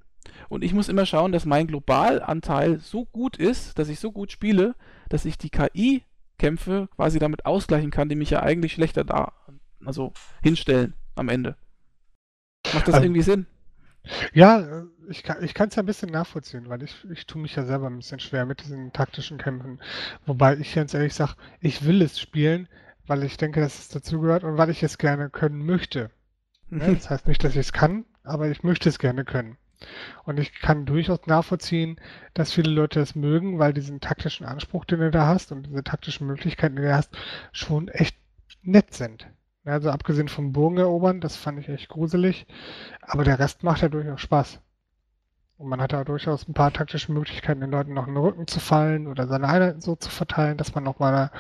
Und 0.51 0.63
ich 0.63 0.75
muss 0.75 0.91
immer 0.91 1.07
schauen, 1.07 1.33
dass 1.33 1.47
mein 1.47 1.67
Globalanteil 1.67 2.79
so 2.79 3.07
gut 3.07 3.39
ist, 3.39 3.79
dass 3.79 3.89
ich 3.89 3.99
so 3.99 4.13
gut 4.13 4.31
spiele, 4.31 4.75
dass 5.09 5.25
ich 5.25 5.39
die 5.39 5.49
KI-Kämpfe 5.49 6.91
quasi 6.95 7.19
damit 7.19 7.47
ausgleichen 7.47 7.91
kann, 7.91 8.11
die 8.11 8.17
mich 8.17 8.31
ja 8.31 8.43
eigentlich 8.43 8.75
schlechter 8.75 9.03
da, 9.03 9.33
also 9.85 10.13
hinstellen 10.43 10.95
am 11.15 11.29
Ende. 11.29 11.57
Macht 12.75 12.89
das 12.89 12.95
Also- 12.95 13.05
irgendwie 13.07 13.23
Sinn? 13.23 13.47
Ja, 14.33 14.61
äh, 14.61 14.85
ich 15.11 15.23
kann 15.23 15.69
es 15.69 15.75
ja 15.77 15.83
ein 15.83 15.87
bisschen 15.87 16.11
nachvollziehen, 16.11 16.69
weil 16.69 16.83
ich, 16.83 17.05
ich 17.11 17.27
tue 17.27 17.43
mich 17.43 17.55
ja 17.57 17.65
selber 17.65 17.87
ein 17.89 17.99
bisschen 17.99 18.19
schwer 18.21 18.47
mit 18.47 18.63
diesen 18.63 18.93
taktischen 18.95 19.37
Kämpfen. 19.37 19.79
Wobei 20.25 20.57
ich 20.57 20.75
ganz 20.75 20.95
ehrlich 20.95 21.13
sage, 21.15 21.35
ich 21.61 21.85
will 21.85 22.01
es 22.01 22.19
spielen, 22.19 22.67
weil 23.07 23.25
ich 23.25 23.37
denke, 23.37 23.61
dass 23.61 23.79
es 23.79 23.89
dazugehört 23.89 24.43
und 24.45 24.57
weil 24.57 24.71
ich 24.71 24.83
es 24.83 24.99
gerne 24.99 25.31
können 25.31 25.65
möchte. 25.65 26.11
Ne? 26.73 26.95
Das 26.95 27.11
heißt 27.11 27.27
nicht, 27.27 27.43
dass 27.43 27.55
ich 27.55 27.59
es 27.59 27.73
kann, 27.73 28.05
aber 28.23 28.49
ich 28.49 28.63
möchte 28.63 28.89
es 28.89 29.01
gerne 29.01 29.25
können. 29.25 29.57
Und 30.25 30.39
ich 30.39 30.53
kann 30.61 30.87
durchaus 30.87 31.27
nachvollziehen, 31.27 32.01
dass 32.33 32.53
viele 32.53 32.71
Leute 32.71 33.01
es 33.01 33.17
mögen, 33.17 33.59
weil 33.59 33.73
diesen 33.73 33.99
taktischen 34.01 34.47
Anspruch, 34.47 34.85
den 34.85 35.01
du 35.01 35.11
da 35.11 35.27
hast 35.27 35.51
und 35.51 35.65
diese 35.67 35.83
taktischen 35.83 36.29
Möglichkeiten, 36.29 36.77
die 36.77 36.83
du 36.83 36.95
hast, 36.95 37.11
schon 37.51 37.89
echt 37.89 38.17
nett 38.63 38.95
sind. 38.95 39.27
Also 39.65 39.91
abgesehen 39.91 40.29
vom 40.29 40.53
Burgen 40.53 40.79
erobern, 40.79 41.21
das 41.21 41.37
fand 41.37 41.59
ich 41.59 41.69
echt 41.69 41.89
gruselig, 41.89 42.47
aber 43.03 43.25
der 43.25 43.39
Rest 43.39 43.63
macht 43.63 43.83
ja 43.83 43.89
durchaus 43.89 44.21
Spaß. 44.21 44.61
Und 45.59 45.69
man 45.69 45.83
hat 45.83 45.93
da 45.93 46.05
durchaus 46.05 46.49
ein 46.49 46.55
paar 46.55 46.73
taktische 46.73 47.13
Möglichkeiten, 47.13 47.61
den 47.61 47.71
Leuten 47.71 47.93
noch 47.93 48.07
in 48.07 48.15
den 48.15 48.23
Rücken 48.23 48.47
zu 48.47 48.61
fallen 48.61 49.07
oder 49.07 49.27
seine 49.27 49.47
Einheiten 49.47 49.83
so 49.83 49.95
zu 49.95 50.09
verteilen, 50.09 50.57
dass 50.57 50.75
man 50.75 50.85
nochmal 50.85 51.15
eine, 51.15 51.31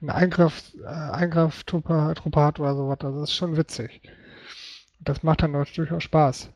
eine 0.00 0.14
Eingriff, 0.14 0.72
äh, 0.82 0.86
Eingreiftruppe 0.86 2.14
Truppe 2.16 2.40
hat 2.40 2.60
oder 2.60 2.74
sowas. 2.74 2.96
Das 3.00 3.14
ist 3.14 3.34
schon 3.34 3.58
witzig. 3.58 4.00
Das 5.00 5.22
macht 5.22 5.42
dann 5.42 5.54
auch 5.54 5.66
durchaus 5.66 6.02
Spaß. 6.02 6.50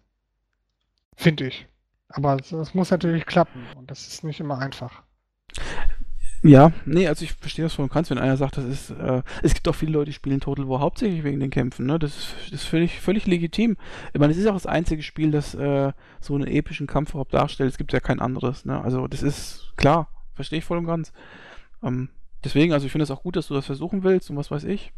Finde 1.15 1.49
ich. 1.49 1.69
Aber 2.09 2.37
es 2.37 2.75
muss 2.75 2.91
natürlich 2.91 3.27
klappen 3.27 3.67
und 3.77 3.91
das 3.91 4.07
ist 4.07 4.25
nicht 4.25 4.41
immer 4.41 4.59
einfach. 4.59 5.03
Ja, 6.45 6.73
nee, 6.85 7.07
also 7.07 7.25
ich 7.25 7.35
verstehe 7.35 7.65
das 7.65 7.75
voll 7.75 7.85
und 7.85 7.93
ganz, 7.93 8.11
wenn 8.11 8.19
einer 8.19 8.37
sagt, 8.37 8.57
das 8.57 8.65
ist, 8.65 8.91
äh, 8.91 9.23
es 9.45 9.55
gibt 9.55 9.69
auch 9.69 9.77
viele 9.77 9.93
Leute, 9.93 10.07
die 10.07 10.13
spielen 10.13 10.41
Total 10.41 10.69
War 10.69 10.81
hauptsächlich 10.81 11.23
wegen 11.23 11.39
den 11.39 11.51
Kämpfen, 11.51 11.87
ne? 11.87 12.01
Das 12.01 12.17
ist, 12.17 12.35
das 12.47 12.63
ist 12.63 12.65
völlig, 12.65 13.01
völlig 13.01 13.27
legitim. 13.27 13.77
Ich 14.13 14.19
meine, 14.19 14.33
es 14.33 14.39
ist 14.39 14.49
auch 14.49 14.55
das 14.55 14.67
einzige 14.67 15.05
Spiel, 15.05 15.31
das 15.31 15.55
äh, 15.55 15.93
so 16.21 16.35
einen 16.35 16.49
epischen 16.49 16.89
Kampf 16.89 17.11
überhaupt 17.11 17.33
darstellt. 17.33 17.71
Es 17.71 17.79
gibt 17.79 17.93
ja 17.93 18.01
kein 18.01 18.19
anderes, 18.19 18.65
ne? 18.65 18.83
Also 18.83 19.07
das 19.07 19.23
ist 19.23 19.73
klar, 19.77 20.09
verstehe 20.35 20.59
ich 20.59 20.65
voll 20.65 20.79
und 20.79 20.87
ganz. 20.87 21.13
Ähm, 21.81 22.09
deswegen, 22.43 22.73
also 22.73 22.87
ich 22.87 22.93
finde 22.93 23.05
es 23.05 23.13
auch 23.13 23.23
gut, 23.23 23.37
dass 23.37 23.47
du 23.47 23.55
das 23.55 23.67
versuchen 23.67 24.03
willst 24.03 24.29
und 24.29 24.37
was 24.37 24.51
weiß 24.51 24.65
ich. 24.65 24.93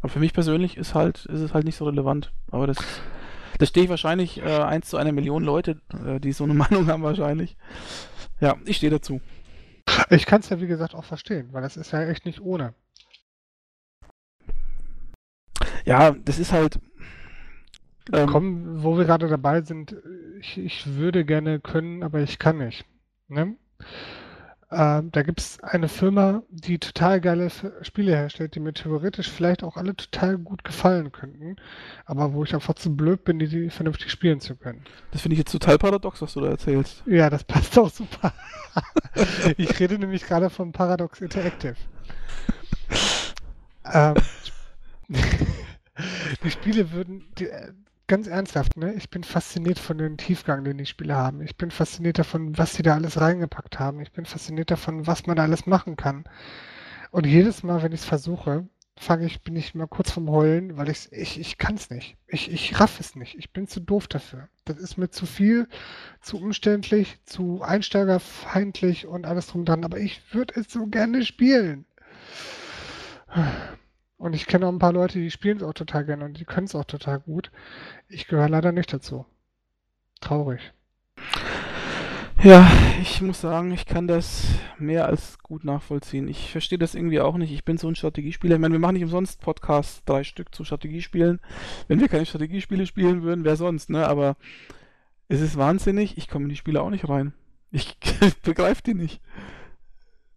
Aber 0.00 0.08
für 0.08 0.20
mich 0.20 0.32
persönlich 0.32 0.78
ist 0.78 0.94
halt, 0.94 1.26
ist 1.26 1.40
es 1.40 1.52
halt 1.52 1.66
nicht 1.66 1.76
so 1.76 1.84
relevant. 1.84 2.32
Aber 2.50 2.66
das, 2.66 2.78
das 3.58 3.68
stehe 3.68 3.84
ich 3.84 3.90
wahrscheinlich 3.90 4.40
äh, 4.40 4.62
eins 4.62 4.88
zu 4.88 4.96
einer 4.96 5.12
Million 5.12 5.44
Leute, 5.44 5.82
äh, 6.06 6.18
die 6.18 6.32
so 6.32 6.44
eine 6.44 6.54
Meinung 6.54 6.86
haben 6.86 7.02
wahrscheinlich. 7.02 7.58
Ja, 8.40 8.56
ich 8.64 8.76
stehe 8.76 8.90
dazu. 8.90 9.20
Ich 10.10 10.26
kann 10.26 10.40
es 10.40 10.48
ja 10.48 10.60
wie 10.60 10.66
gesagt 10.66 10.94
auch 10.94 11.04
verstehen, 11.04 11.48
weil 11.52 11.62
das 11.62 11.76
ist 11.76 11.92
ja 11.92 12.02
echt 12.02 12.24
nicht 12.24 12.40
ohne. 12.40 12.74
Ja, 15.84 16.12
das 16.12 16.38
ist 16.38 16.52
halt. 16.52 16.78
Ähm, 18.12 18.28
Komm, 18.28 18.82
wo 18.82 18.96
wir 18.96 19.04
gerade 19.04 19.28
dabei 19.28 19.60
sind, 19.62 19.94
ich, 20.40 20.58
ich 20.58 20.86
würde 20.86 21.24
gerne 21.24 21.60
können, 21.60 22.02
aber 22.02 22.20
ich 22.20 22.38
kann 22.38 22.58
nicht. 22.58 22.86
Ne? 23.28 23.56
Ähm, 24.70 25.10
da 25.12 25.22
gibt 25.22 25.40
es 25.40 25.62
eine 25.62 25.88
Firma, 25.88 26.42
die 26.50 26.78
total 26.78 27.22
geile 27.22 27.48
Spiele 27.80 28.14
herstellt, 28.14 28.54
die 28.54 28.60
mir 28.60 28.74
theoretisch 28.74 29.30
vielleicht 29.30 29.62
auch 29.62 29.78
alle 29.78 29.96
total 29.96 30.36
gut 30.36 30.62
gefallen 30.62 31.10
könnten, 31.10 31.56
aber 32.04 32.34
wo 32.34 32.44
ich 32.44 32.54
einfach 32.54 32.74
zu 32.74 32.94
blöd 32.94 33.24
bin, 33.24 33.38
die, 33.38 33.48
die 33.48 33.70
vernünftig 33.70 34.10
spielen 34.10 34.40
zu 34.40 34.56
können. 34.56 34.84
Das 35.10 35.22
finde 35.22 35.34
ich 35.34 35.38
jetzt 35.38 35.52
total 35.52 35.78
paradox, 35.78 36.20
was 36.20 36.34
du 36.34 36.40
da 36.40 36.48
erzählst. 36.48 37.02
Ja, 37.06 37.30
das 37.30 37.44
passt 37.44 37.78
auch 37.78 37.88
super. 37.88 38.34
ich 39.56 39.80
rede 39.80 39.98
nämlich 39.98 40.26
gerade 40.26 40.50
von 40.50 40.72
Paradox 40.72 41.22
Interactive. 41.22 41.76
ähm, 43.90 44.16
die 46.44 46.50
Spiele 46.50 46.92
würden, 46.92 47.24
die, 47.38 47.48
äh, 47.48 47.72
ganz 48.08 48.26
ernsthaft, 48.26 48.76
ne? 48.76 48.94
Ich 48.94 49.10
bin 49.10 49.22
fasziniert 49.22 49.78
von 49.78 49.98
dem 49.98 50.16
Tiefgang, 50.16 50.64
den 50.64 50.78
die 50.78 50.86
Spiele 50.86 51.14
haben. 51.14 51.40
Ich 51.40 51.56
bin 51.56 51.70
fasziniert 51.70 52.18
davon, 52.18 52.58
was 52.58 52.74
sie 52.74 52.82
da 52.82 52.94
alles 52.94 53.20
reingepackt 53.20 53.78
haben. 53.78 54.00
Ich 54.00 54.12
bin 54.12 54.24
fasziniert 54.24 54.70
davon, 54.70 55.06
was 55.06 55.26
man 55.26 55.36
da 55.36 55.44
alles 55.44 55.66
machen 55.66 55.96
kann. 55.96 56.24
Und 57.10 57.26
jedes 57.26 57.62
Mal, 57.62 57.82
wenn 57.82 57.92
ich 57.92 58.00
es 58.00 58.06
versuche, 58.06 58.66
fange 58.98 59.26
ich, 59.26 59.42
bin 59.42 59.56
ich 59.56 59.74
mal 59.74 59.86
kurz 59.86 60.10
vom 60.10 60.28
Heulen, 60.30 60.76
weil 60.76 60.88
ich, 60.88 61.12
ich, 61.12 61.38
ich 61.38 61.58
kann 61.58 61.76
es 61.76 61.90
nicht. 61.90 62.16
Ich, 62.26 62.50
ich 62.50 62.80
raff 62.80 62.98
es 63.00 63.14
nicht. 63.14 63.36
Ich 63.36 63.52
bin 63.52 63.68
zu 63.68 63.80
doof 63.80 64.08
dafür. 64.08 64.48
Das 64.64 64.78
ist 64.78 64.96
mir 64.96 65.10
zu 65.10 65.24
viel, 65.26 65.68
zu 66.20 66.38
umständlich, 66.38 67.18
zu 67.24 67.62
einsteigerfeindlich 67.62 69.06
und 69.06 69.26
alles 69.26 69.46
drum 69.46 69.64
dran. 69.64 69.84
Aber 69.84 69.98
ich 69.98 70.20
würde 70.32 70.60
es 70.60 70.70
so 70.72 70.86
gerne 70.86 71.24
spielen. 71.24 71.86
Und 74.18 74.34
ich 74.34 74.46
kenne 74.46 74.66
auch 74.66 74.72
ein 74.72 74.80
paar 74.80 74.92
Leute, 74.92 75.18
die 75.20 75.30
spielen 75.30 75.58
es 75.58 75.62
auch 75.62 75.74
total 75.74 76.04
gerne 76.04 76.24
und 76.24 76.38
die 76.38 76.44
können 76.44 76.66
es 76.66 76.74
auch 76.74 76.84
total 76.84 77.20
gut. 77.20 77.50
Ich 78.08 78.26
gehöre 78.26 78.48
leider 78.48 78.72
nicht 78.72 78.92
dazu. 78.92 79.24
Traurig. 80.20 80.72
Ja, 82.42 82.70
ich 83.00 83.20
muss 83.20 83.40
sagen, 83.40 83.72
ich 83.72 83.86
kann 83.86 84.06
das 84.06 84.46
mehr 84.78 85.06
als 85.06 85.38
gut 85.40 85.64
nachvollziehen. 85.64 86.28
Ich 86.28 86.52
verstehe 86.52 86.78
das 86.78 86.94
irgendwie 86.94 87.20
auch 87.20 87.36
nicht. 87.36 87.52
Ich 87.52 87.64
bin 87.64 87.78
so 87.78 87.88
ein 87.88 87.96
Strategiespieler. 87.96 88.56
Ich 88.56 88.60
meine, 88.60 88.74
wir 88.74 88.78
machen 88.78 88.94
nicht 88.94 89.04
umsonst 89.04 89.40
Podcasts, 89.40 90.04
drei 90.04 90.22
Stück 90.22 90.54
zu 90.54 90.64
Strategiespielen. 90.64 91.40
Wenn 91.88 92.00
wir 92.00 92.08
keine 92.08 92.26
Strategiespiele 92.26 92.86
spielen 92.86 93.22
würden, 93.22 93.44
wer 93.44 93.56
sonst, 93.56 93.90
ne? 93.90 94.06
Aber 94.06 94.36
es 95.28 95.40
ist 95.40 95.56
wahnsinnig. 95.56 96.16
Ich 96.16 96.28
komme 96.28 96.44
in 96.44 96.50
die 96.50 96.56
Spiele 96.56 96.80
auch 96.80 96.90
nicht 96.90 97.08
rein. 97.08 97.32
Ich 97.72 97.96
begreife 98.42 98.82
die 98.82 98.94
nicht. 98.94 99.20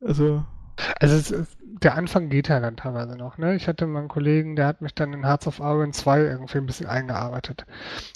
Also, 0.01 0.43
Also 0.99 1.15
ist, 1.15 1.57
der 1.81 1.95
Anfang 1.95 2.29
geht 2.29 2.47
ja 2.47 2.59
dann 2.59 2.77
teilweise 2.77 3.15
noch, 3.17 3.37
ne? 3.37 3.55
Ich 3.55 3.67
hatte 3.67 3.87
mal 3.87 3.99
einen 3.99 4.07
Kollegen, 4.07 4.55
der 4.55 4.67
hat 4.67 4.81
mich 4.81 4.93
dann 4.93 5.13
in 5.13 5.25
Hearts 5.25 5.47
of 5.47 5.59
Iron 5.59 5.93
2 5.93 6.21
irgendwie 6.21 6.59
ein 6.59 6.65
bisschen 6.67 6.85
eingearbeitet. 6.87 7.65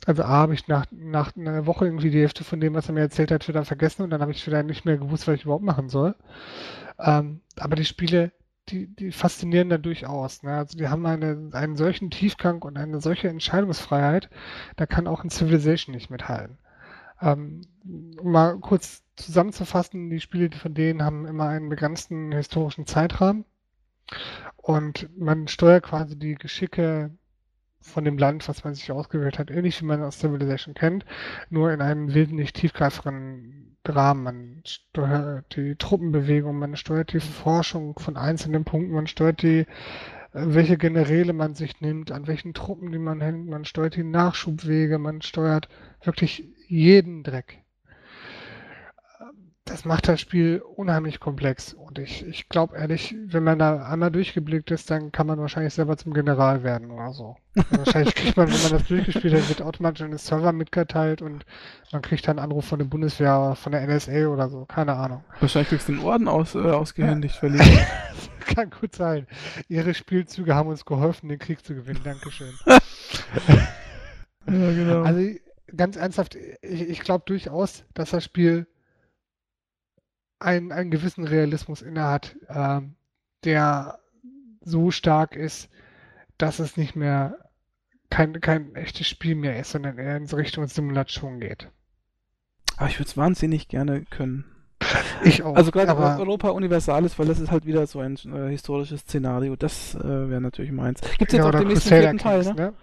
Also 0.06 0.24
A 0.24 0.28
habe 0.28 0.54
ich 0.54 0.68
nach, 0.68 0.86
nach 0.92 1.36
einer 1.36 1.66
Woche 1.66 1.86
irgendwie 1.86 2.12
die 2.12 2.22
Hälfte 2.22 2.44
von 2.44 2.60
dem, 2.60 2.76
was 2.76 2.88
er 2.90 2.94
mir 2.94 3.02
erzählt 3.02 3.32
hat, 3.32 3.48
wieder 3.48 3.66
vergessen 3.66 4.04
und 4.04 4.12
dann 4.12 4.22
habe 4.22 4.32
ich 4.32 4.46
wieder 4.46 4.62
nicht 4.64 4.86
mehr 4.86 4.98
gewusst, 4.98 5.28
was 5.28 5.36
ich 5.36 5.46
überhaupt 5.46 5.64
machen 5.64 5.90
soll. 5.90 6.16
Ähm, 7.00 7.42
aber 7.58 7.76
die 7.76 7.86
Spiele, 7.86 8.32
die, 8.70 8.88
die 8.96 9.12
faszinieren 9.12 9.70
da 9.70 9.78
durchaus, 9.78 10.44
ne? 10.44 10.58
Also 10.58 10.78
die 10.78 10.88
haben 10.88 11.06
eine, 11.06 11.50
einen 11.54 11.76
solchen 11.76 12.12
Tiefgang 12.12 12.62
und 12.62 12.78
eine 12.78 13.02
solche 13.02 13.30
Entscheidungsfreiheit, 13.30 14.30
da 14.76 14.86
kann 14.86 15.08
auch 15.08 15.24
ein 15.24 15.30
Civilization 15.32 15.96
nicht 15.96 16.10
mithalten. 16.12 16.58
Ähm, 17.22 17.62
um 18.20 18.32
mal 18.32 18.60
kurz 18.60 19.05
zusammenzufassen, 19.16 20.10
die 20.10 20.20
Spiele 20.20 20.52
von 20.52 20.74
denen 20.74 21.04
haben 21.04 21.26
immer 21.26 21.48
einen 21.48 21.70
begrenzten 21.70 22.32
historischen 22.32 22.86
Zeitrahmen 22.86 23.46
und 24.58 25.10
man 25.18 25.48
steuert 25.48 25.84
quasi 25.84 26.18
die 26.18 26.36
Geschicke 26.36 27.12
von 27.80 28.04
dem 28.04 28.18
Land, 28.18 28.48
was 28.48 28.64
man 28.64 28.74
sich 28.74 28.92
ausgewählt 28.92 29.38
hat, 29.38 29.52
ähnlich 29.52 29.82
wie 29.82 29.86
man 29.86 30.02
aus 30.02 30.20
Civilization 30.20 30.74
kennt, 30.74 31.06
nur 31.50 31.72
in 31.72 31.82
einem 31.82 32.14
wesentlich 32.14 32.52
tiefgreiferen 32.54 33.78
Rahmen. 33.88 34.24
Man 34.24 34.62
steuert 34.66 35.56
die 35.56 35.76
Truppenbewegung, 35.76 36.58
man 36.58 36.76
steuert 36.76 37.14
die 37.14 37.20
Forschung 37.20 37.98
von 38.00 38.18
einzelnen 38.18 38.66
Punkten, 38.66 38.94
man 38.94 39.08
steuert 39.08 39.44
die, 39.44 39.60
äh, 39.60 39.66
welche 40.34 40.78
Generäle 40.78 41.34
man 41.34 41.54
sich 41.54 41.80
nimmt, 41.82 42.12
an 42.12 42.28
welchen 42.28 42.54
Truppen 42.54 42.92
die 42.92 42.98
man 42.98 43.22
hängt, 43.22 43.48
man 43.48 43.66
steuert 43.66 43.96
die 43.96 44.04
Nachschubwege, 44.04 44.98
man 44.98 45.22
steuert 45.22 45.70
wirklich 46.02 46.50
jeden 46.68 47.24
Dreck. 47.24 47.65
Das 49.66 49.84
macht 49.84 50.08
das 50.08 50.22
Spiel 50.22 50.62
unheimlich 50.76 51.20
komplex. 51.20 51.74
Und 51.74 51.98
ich, 51.98 52.26
ich 52.28 52.50
glaube 52.50 52.78
ehrlich, 52.78 53.16
wenn 53.26 53.44
man 53.44 53.58
da 53.58 53.84
einmal 53.84 54.12
durchgeblickt 54.12 54.70
ist, 54.70 54.92
dann 54.92 55.12
kann 55.12 55.26
man 55.26 55.40
wahrscheinlich 55.40 55.74
selber 55.74 55.98
zum 55.98 56.14
General 56.14 56.62
werden 56.62 56.92
oder 56.92 57.12
so. 57.14 57.36
Also 57.56 57.78
wahrscheinlich 57.80 58.14
kriegt 58.16 58.38
man, 58.38 58.48
wenn 58.48 58.62
man 58.62 58.72
das 58.74 58.88
durchgespielt 58.88 59.34
hat, 59.34 59.50
wird 59.50 59.64
automatisch 59.64 60.04
an 60.04 60.12
den 60.12 60.20
Server 60.20 60.52
mitgeteilt 60.52 61.24
und 61.24 61.46
man 61.92 62.04
kriegt 62.04 62.28
dann 62.28 62.38
einen 62.38 62.52
Anruf 62.52 62.66
von 62.66 62.78
der 62.78 62.86
Bundeswehr, 62.86 63.56
von 63.56 63.72
der 63.72 63.88
NSA 63.88 64.28
oder 64.28 64.50
so. 64.50 64.66
Keine 64.66 64.94
Ahnung. 64.94 65.24
Wahrscheinlich 65.40 65.70
kriegst 65.70 65.90
du 65.90 65.94
den 65.94 66.04
Orden 66.04 66.28
aus, 66.28 66.54
äh, 66.54 66.60
ausgehändigt, 66.60 67.36
verlegt. 67.36 67.66
Kann 68.46 68.70
gut 68.70 68.94
sein. 68.94 69.26
Ihre 69.68 69.96
Spielzüge 69.96 70.54
haben 70.54 70.70
uns 70.70 70.86
geholfen, 70.86 71.28
den 71.28 71.40
Krieg 71.40 71.66
zu 71.66 71.74
gewinnen. 71.74 72.02
Dankeschön. 72.04 72.54
ja, 72.68 73.64
genau. 74.46 75.02
Also 75.02 75.36
ganz 75.76 75.96
ernsthaft, 75.96 76.36
ich, 76.36 76.82
ich 76.88 77.00
glaube 77.00 77.24
durchaus, 77.26 77.84
dass 77.96 78.12
das 78.12 78.24
Spiel 78.24 78.68
einen, 80.46 80.72
einen 80.72 80.92
gewissen 80.92 81.26
Realismus 81.26 81.82
innehat, 81.82 82.36
ähm, 82.48 82.96
der 83.44 84.00
so 84.62 84.92
stark 84.92 85.36
ist, 85.36 85.70
dass 86.38 86.60
es 86.60 86.78
nicht 86.78 86.96
mehr 86.96 87.38
kein, 88.10 88.40
kein 88.40 88.76
echtes 88.76 89.08
Spiel 89.08 89.36
mehr 89.36 89.60
ist, 89.60 89.72
sondern 89.72 89.98
eher 89.98 90.18
in 90.18 90.26
Richtung 90.26 90.68
Simulation 90.68 91.40
geht. 91.40 91.70
Aber 92.78 92.90
ich 92.90 93.00
würde 93.00 93.10
es 93.10 93.18
wahnsinnig 93.18 93.68
gerne 93.68 94.06
können. 94.10 94.46
Ich 95.24 95.42
auch. 95.42 95.56
Also 95.56 95.72
gerade 95.72 95.96
Europa 95.96 96.50
Universalis, 96.50 97.18
weil 97.18 97.26
das 97.26 97.40
ist 97.40 97.50
halt 97.50 97.66
wieder 97.66 97.88
so 97.88 98.00
ein 98.00 98.16
äh, 98.16 98.50
historisches 98.50 99.02
Szenario. 99.02 99.56
Das 99.56 99.96
äh, 99.96 100.30
wäre 100.30 100.42
natürlich 100.42 100.72
meins. 100.72 101.02
Gibt 101.18 101.34
es 101.34 101.38
ja, 101.38 101.38
jetzt 101.38 101.44
auch 101.46 101.50
oder 101.50 101.60
den 101.60 101.70
nächsten 101.70 101.90
vierten 101.90 102.18
Teil, 102.18 102.44
ne? 102.44 102.54
ne? 102.54 102.74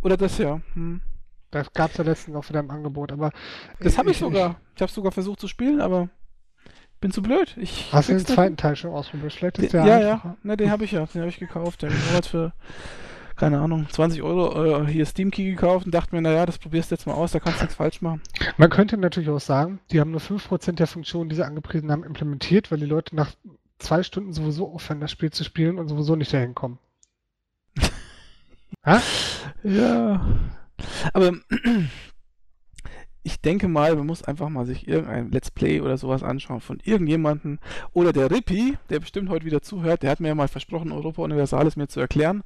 Oder 0.00 0.16
das 0.16 0.38
ja. 0.38 0.60
Hm. 0.74 1.00
Das 1.50 1.72
gab 1.72 1.90
es 1.90 1.98
ja 1.98 2.04
letztens 2.04 2.34
auch 2.36 2.48
wieder 2.48 2.60
im 2.60 2.70
Angebot, 2.70 3.12
aber 3.12 3.30
Das 3.78 3.98
habe 3.98 4.10
ich 4.10 4.18
sogar. 4.18 4.56
Ich 4.74 4.82
habe 4.82 4.90
sogar 4.90 5.12
versucht 5.12 5.38
zu 5.38 5.46
spielen, 5.46 5.80
aber 5.80 6.08
bin 7.02 7.10
zu 7.10 7.20
blöd. 7.20 7.54
Ich 7.58 7.92
Hast 7.92 8.08
du 8.08 8.14
den 8.14 8.24
zweiten 8.24 8.56
Teil 8.56 8.76
schon 8.76 8.92
ausprobiert? 8.92 9.34
Vielleicht 9.34 9.58
ist 9.58 9.74
der 9.74 9.84
ja, 9.84 9.96
einfacher. 9.96 10.28
ja. 10.28 10.36
Ne, 10.42 10.56
den 10.56 10.70
habe 10.70 10.84
ich 10.84 10.92
ja. 10.92 11.04
Den 11.04 11.20
habe 11.20 11.28
ich 11.28 11.38
gekauft. 11.38 11.82
Ich 11.82 12.06
Monat 12.08 12.24
für, 12.24 12.52
keine 13.36 13.60
Ahnung, 13.60 13.86
20 13.90 14.22
Euro 14.22 14.84
äh, 14.84 14.86
hier 14.86 15.04
Steam 15.04 15.30
Key 15.30 15.50
gekauft 15.50 15.84
und 15.84 15.92
dachte 15.94 16.14
mir, 16.14 16.22
naja, 16.22 16.46
das 16.46 16.58
probierst 16.58 16.90
du 16.90 16.94
jetzt 16.94 17.06
mal 17.06 17.14
aus, 17.14 17.32
da 17.32 17.40
kannst 17.40 17.60
du 17.60 17.64
nichts 17.64 17.76
falsch 17.76 18.00
machen. 18.00 18.22
Man 18.56 18.70
könnte 18.70 18.96
natürlich 18.96 19.28
auch 19.28 19.40
sagen, 19.40 19.80
die 19.90 20.00
haben 20.00 20.12
nur 20.12 20.20
5% 20.20 20.72
der 20.72 20.86
Funktionen, 20.86 21.28
die 21.28 21.36
sie 21.36 21.44
angepriesen 21.44 21.90
haben, 21.90 22.04
implementiert, 22.04 22.70
weil 22.70 22.78
die 22.78 22.86
Leute 22.86 23.14
nach 23.14 23.32
zwei 23.78 24.02
Stunden 24.02 24.32
sowieso 24.32 24.72
aufhören, 24.72 25.00
das 25.00 25.10
Spiel 25.10 25.30
zu 25.30 25.44
spielen 25.44 25.78
und 25.78 25.88
sowieso 25.88 26.16
nicht 26.16 26.32
dahin 26.32 26.54
kommen. 26.54 26.78
Ha? 28.84 29.00
Ja. 29.62 30.26
Aber 31.12 31.32
ich 33.24 33.40
denke 33.40 33.68
mal, 33.68 33.94
man 33.94 34.06
muss 34.06 34.22
einfach 34.24 34.48
mal 34.48 34.66
sich 34.66 34.88
irgendein 34.88 35.30
Let's 35.30 35.50
Play 35.50 35.80
oder 35.80 35.96
sowas 35.96 36.22
anschauen 36.22 36.60
von 36.60 36.80
irgendjemandem. 36.82 37.58
Oder 37.92 38.12
der 38.12 38.30
Rippi, 38.30 38.76
der 38.90 39.00
bestimmt 39.00 39.28
heute 39.28 39.44
wieder 39.44 39.62
zuhört, 39.62 40.02
der 40.02 40.10
hat 40.10 40.20
mir 40.20 40.28
ja 40.28 40.34
mal 40.34 40.48
versprochen, 40.48 40.92
Europa 40.92 41.22
Universalis 41.22 41.76
mir 41.76 41.88
zu 41.88 42.00
erklären. 42.00 42.42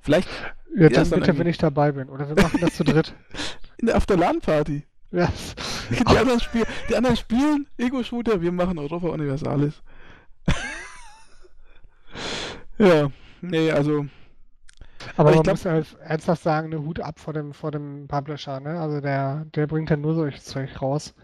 Vielleicht 0.00 0.28
Ja, 0.74 0.88
dann 0.88 1.08
bitte, 1.08 1.38
wenn 1.38 1.46
ich 1.46 1.58
dabei 1.58 1.92
bin. 1.92 2.08
Oder 2.08 2.28
wir 2.28 2.42
machen 2.42 2.60
das 2.60 2.74
zu 2.74 2.84
dritt. 2.84 3.14
in 3.78 3.86
der 3.86 4.16
LAN-Party. 4.16 4.84
Ja. 5.12 5.32
Die 5.90 6.16
anderen, 6.16 6.40
spiel, 6.40 6.64
die 6.88 6.96
anderen 6.96 7.16
spielen 7.16 7.68
Ego-Shooter, 7.78 8.42
wir 8.42 8.50
machen 8.50 8.76
Europa 8.76 9.06
Universalis. 9.06 9.82
ja, 12.78 13.08
nee, 13.40 13.70
also, 13.70 14.06
Aber 15.16 15.30
Aber 15.30 15.36
ich 15.38 15.42
glaub- 15.42 15.54
muss 15.54 15.64
halt 15.64 15.96
ernsthaft 16.00 16.42
sagen, 16.42 16.72
eine 16.72 16.82
Hut 16.82 17.00
ab 17.00 17.18
vor 17.18 17.32
dem, 17.32 17.52
vor 17.54 17.70
dem 17.70 18.06
Publisher, 18.06 18.60
ne? 18.60 18.78
Also 18.80 19.00
der, 19.00 19.46
der 19.54 19.66
bringt 19.66 19.90
ja 19.90 19.96
nur 19.96 20.14
solches 20.14 20.44
Zeug 20.44 20.80
raus. 20.82 21.14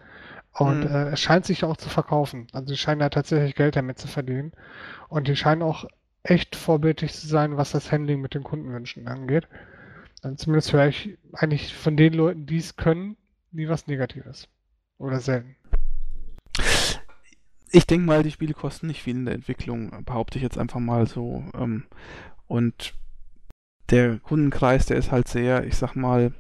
Und 0.55 0.81
Mhm. 0.81 0.87
äh, 0.87 1.09
es 1.11 1.21
scheint 1.21 1.45
sich 1.47 1.65
auch 1.65 1.77
zu 1.77 1.89
verkaufen. 1.89 2.47
Also 2.53 2.73
die 2.73 2.77
scheinen 2.79 3.01
ja 3.01 3.09
tatsächlich 3.09 3.55
Geld 3.55 3.77
damit 3.77 3.99
zu 3.99 4.09
verdienen. 4.09 4.53
Und 5.09 5.29
die 5.29 5.37
scheinen 5.37 5.63
auch 5.63 5.85
echt 6.23 6.57
vorbildlich 6.57 7.13
zu 7.15 7.27
sein, 7.27 7.57
was 7.57 7.73
das 7.73 7.91
Handling 7.91 8.21
mit 8.21 8.35
den 8.35 8.43
Kundenwünschen 8.45 9.09
angeht. 9.09 9.49
Also 10.23 10.37
zumindest 10.37 10.73
höre 10.73 10.87
ich 10.87 11.19
eigentlich 11.33 11.75
von 11.75 11.97
den 11.97 12.13
Leuten, 12.13 12.47
die 12.47 12.59
es 12.59 12.77
können, 12.77 13.17
nie 13.51 13.69
was 13.69 13.87
Negatives. 13.87 14.49
Oder 14.99 15.21
selten. 15.21 15.57
ich 17.71 17.87
denke 17.87 18.07
mal, 18.07 18.23
die 18.23 18.31
Spiele 18.31 18.55
kosten 18.55 18.87
nicht 18.87 19.03
viel 19.03 19.17
in 19.17 19.25
der 19.25 19.35
Entwicklung, 19.35 20.05
behaupte 20.05 20.37
ich 20.39 20.43
jetzt 20.43 20.59
einfach 20.59 20.81
mal 20.81 21.07
so. 21.07 21.45
Ähm, 21.55 21.85
und 22.47 22.95
der 23.91 24.19
Kundenkreis, 24.19 24.87
der 24.87 24.97
ist 24.97 25.11
halt 25.11 25.29
sehr, 25.29 25.67
ich 25.67 25.77
sag 25.77 25.95
mal, 25.95 26.33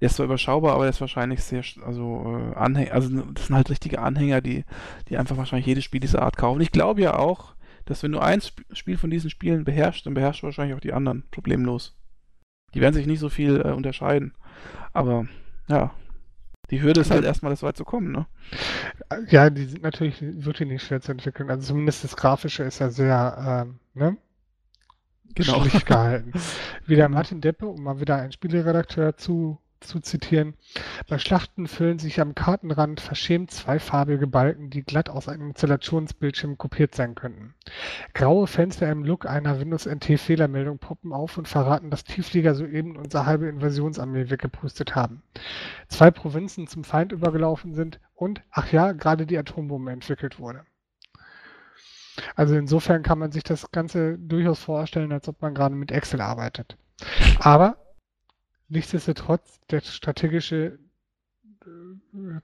der 0.00 0.06
ist 0.06 0.16
zwar 0.16 0.26
überschaubar, 0.26 0.74
aber 0.74 0.84
der 0.84 0.90
ist 0.90 1.00
wahrscheinlich 1.00 1.42
sehr, 1.42 1.62
also 1.84 2.24
äh, 2.26 2.56
Anhänger, 2.56 2.92
also 2.92 3.20
das 3.32 3.46
sind 3.46 3.56
halt 3.56 3.68
richtige 3.70 4.00
Anhänger, 4.00 4.40
die, 4.40 4.64
die 5.08 5.18
einfach 5.18 5.36
wahrscheinlich 5.36 5.66
jedes 5.66 5.84
Spiel 5.84 6.00
dieser 6.00 6.22
Art 6.22 6.36
kaufen. 6.36 6.60
Ich 6.60 6.72
glaube 6.72 7.02
ja 7.02 7.18
auch, 7.18 7.54
dass 7.84 8.02
wenn 8.02 8.12
du 8.12 8.20
ein 8.20 8.38
Sp 8.40 8.64
Spiel 8.72 8.96
von 8.96 9.10
diesen 9.10 9.30
Spielen 9.30 9.64
beherrschst, 9.64 10.06
dann 10.06 10.14
beherrschst 10.14 10.42
du 10.42 10.46
wahrscheinlich 10.46 10.76
auch 10.76 10.80
die 10.80 10.92
anderen 10.92 11.24
problemlos. 11.30 11.96
Die 12.74 12.80
werden 12.80 12.94
sich 12.94 13.06
nicht 13.06 13.18
so 13.18 13.28
viel 13.28 13.60
äh, 13.60 13.72
unterscheiden. 13.72 14.32
Aber 14.92 15.26
ja, 15.68 15.92
die 16.70 16.80
Hürde 16.82 17.00
ist 17.00 17.10
halt 17.10 17.24
erstmal, 17.24 17.50
das 17.50 17.62
weit 17.62 17.76
zu 17.76 17.84
kommen, 17.84 18.12
ne? 18.12 18.26
Ja, 19.28 19.50
die 19.50 19.64
sind 19.64 19.82
natürlich 19.82 20.20
wirklich 20.20 20.68
nicht 20.68 20.84
schwer 20.84 21.00
zu 21.00 21.12
entwickeln. 21.12 21.50
Also 21.50 21.68
zumindest 21.68 22.04
das 22.04 22.16
Grafische 22.16 22.62
ist 22.62 22.78
ja 22.78 22.90
sehr, 22.90 23.66
ähm, 23.66 23.80
ne? 23.94 24.16
Genau. 25.34 25.64
schlicht 25.64 25.86
gehalten. 25.86 26.32
Wieder 26.86 27.08
Martin 27.08 27.40
Deppe, 27.40 27.66
um 27.66 27.82
mal 27.82 28.00
wieder 28.00 28.16
einen 28.16 28.32
Spieleredakteur 28.32 29.16
zu, 29.16 29.58
zu 29.80 30.00
zitieren. 30.00 30.54
Bei 31.08 31.18
Schlachten 31.18 31.66
füllen 31.66 31.98
sich 31.98 32.20
am 32.20 32.34
Kartenrand 32.34 33.00
verschämt 33.00 33.50
zweifarbige 33.50 34.26
Balken, 34.26 34.70
die 34.70 34.82
glatt 34.82 35.08
aus 35.08 35.28
einem 35.28 35.48
Installationsbildschirm 35.48 36.58
kopiert 36.58 36.94
sein 36.94 37.14
könnten. 37.14 37.54
Graue 38.14 38.46
Fenster 38.46 38.90
im 38.90 39.04
Look 39.04 39.26
einer 39.26 39.58
Windows 39.60 39.86
NT 39.86 40.18
Fehlermeldung 40.18 40.78
poppen 40.78 41.12
auf 41.12 41.38
und 41.38 41.48
verraten, 41.48 41.90
dass 41.90 42.04
Tiefflieger 42.04 42.54
soeben 42.54 42.96
unsere 42.96 43.26
halbe 43.26 43.48
Invasionsarmee 43.48 44.30
weggepustet 44.30 44.94
haben. 44.94 45.22
Zwei 45.88 46.10
Provinzen 46.10 46.66
zum 46.66 46.84
Feind 46.84 47.12
übergelaufen 47.12 47.74
sind 47.74 48.00
und, 48.14 48.42
ach 48.50 48.70
ja, 48.72 48.92
gerade 48.92 49.26
die 49.26 49.38
Atombombe 49.38 49.92
entwickelt 49.92 50.38
wurde. 50.38 50.64
Also 52.34 52.54
insofern 52.54 53.02
kann 53.02 53.18
man 53.18 53.32
sich 53.32 53.42
das 53.42 53.70
Ganze 53.70 54.18
durchaus 54.18 54.60
vorstellen, 54.60 55.12
als 55.12 55.28
ob 55.28 55.40
man 55.42 55.54
gerade 55.54 55.74
mit 55.74 55.90
Excel 55.90 56.20
arbeitet. 56.20 56.76
Aber 57.38 57.76
nichtsdestotrotz, 58.68 59.60
der 59.70 59.80
strategische, 59.80 60.78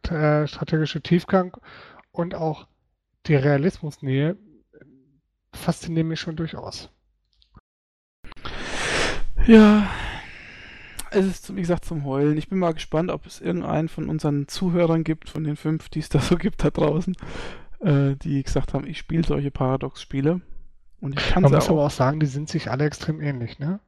äh, 0.09 0.47
strategische 0.47 1.01
Tiefgang 1.01 1.57
und 2.13 2.35
auch 2.35 2.67
die 3.27 3.35
Realismusnähe 3.35 4.37
faszinieren 5.53 6.09
mich 6.09 6.21
schon 6.21 6.37
durchaus. 6.37 6.91
Ja, 9.47 9.89
es 11.11 11.27
ist, 11.27 11.55
wie 11.55 11.61
gesagt, 11.61 11.85
zum 11.85 12.05
Heulen. 12.05 12.37
Ich 12.37 12.49
bin 12.49 12.59
mal 12.59 12.75
gespannt, 12.75 13.11
ob 13.11 13.27
es 13.27 13.41
irgendeinen 13.41 13.89
von 13.89 14.09
unseren 14.09 14.49
Zuhörern 14.49 15.05
gibt, 15.05 15.31
von 15.31 15.45
den 15.45 15.57
fünf, 15.57 15.89
die 15.89 16.01
es 16.01 16.09
da 16.09 16.19
so 16.19 16.37
gibt 16.37 16.65
da 16.65 16.71
draußen, 16.71 17.17
äh, 17.81 18.15
die 18.17 18.43
gesagt 18.43 18.75
haben, 18.75 18.87
ich 18.87 18.99
spiele 18.99 19.25
solche 19.25 19.51
Paradox-Spiele. 19.51 20.41
Und 21.01 21.19
ich 21.19 21.29
kann 21.31 21.43
Man 21.43 21.53
muss 21.53 21.69
aber 21.69 21.85
auch. 21.87 21.91
sagen, 21.91 22.21
die 22.21 22.27
sind 22.27 22.49
sich 22.49 22.71
alle 22.71 22.85
extrem 22.87 23.21
ähnlich, 23.21 23.59
ne? 23.59 23.81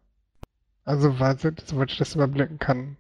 Also, 0.85 1.10
soweit 1.10 1.90
ich 1.90 1.98
das 1.98 2.15
überblicken 2.15 2.59
kann. 2.59 2.97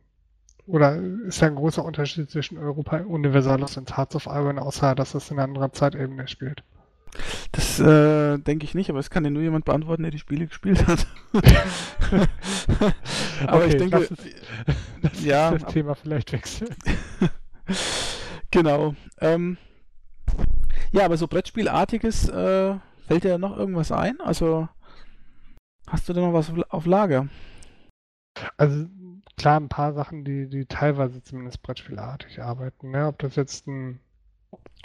Oder 0.66 0.96
ist 0.96 1.40
da 1.40 1.46
ein 1.46 1.54
großer 1.54 1.82
Unterschied 1.84 2.30
zwischen 2.30 2.58
Europa 2.58 2.98
Universalis 2.98 3.76
und 3.78 3.96
Hearts 3.96 4.14
of 4.16 4.26
Iron, 4.26 4.58
außer 4.58 4.94
dass 4.94 5.14
es 5.14 5.30
in 5.30 5.38
einer 5.38 5.44
anderen 5.48 5.72
Zeitebene 5.72 6.28
spielt? 6.28 6.62
Das 7.52 7.80
äh, 7.80 8.36
denke 8.38 8.64
ich 8.64 8.74
nicht, 8.74 8.90
aber 8.90 8.98
es 8.98 9.08
kann 9.08 9.24
dir 9.24 9.30
nur 9.30 9.42
jemand 9.42 9.64
beantworten, 9.64 10.02
der 10.02 10.10
die 10.12 10.18
Spiele 10.18 10.46
gespielt 10.46 10.86
hat. 10.86 11.06
aber 13.46 13.64
ich 13.66 13.74
Okay, 13.74 13.78
denke, 13.78 13.98
lass 13.98 14.10
uns- 14.10 14.20
Lass 15.00 15.24
ja, 15.24 15.50
das 15.52 15.72
Thema 15.72 15.94
vielleicht 15.94 16.32
wechseln. 16.32 16.74
genau. 18.50 18.94
Ähm, 19.20 19.56
ja, 20.92 21.04
aber 21.04 21.16
so 21.16 21.26
Brettspielartiges, 21.28 22.28
äh, 22.28 22.74
fällt 23.06 23.24
dir 23.24 23.38
noch 23.38 23.56
irgendwas 23.56 23.92
ein? 23.92 24.20
Also, 24.20 24.68
hast 25.88 26.08
du 26.08 26.12
da 26.12 26.20
noch 26.20 26.32
was 26.32 26.52
auf- 26.70 26.86
Lager? 26.86 27.28
Also 28.56 28.86
klar, 29.36 29.58
ein 29.60 29.68
paar 29.68 29.92
Sachen, 29.94 30.24
die, 30.24 30.48
die 30.48 30.66
teilweise 30.66 31.22
zumindest 31.22 31.62
Brettspielartig 31.62 32.42
arbeiten. 32.42 32.90
Ne? 32.90 33.06
Ob 33.06 33.18
das 33.18 33.36
jetzt 33.36 33.66
ein 33.66 34.00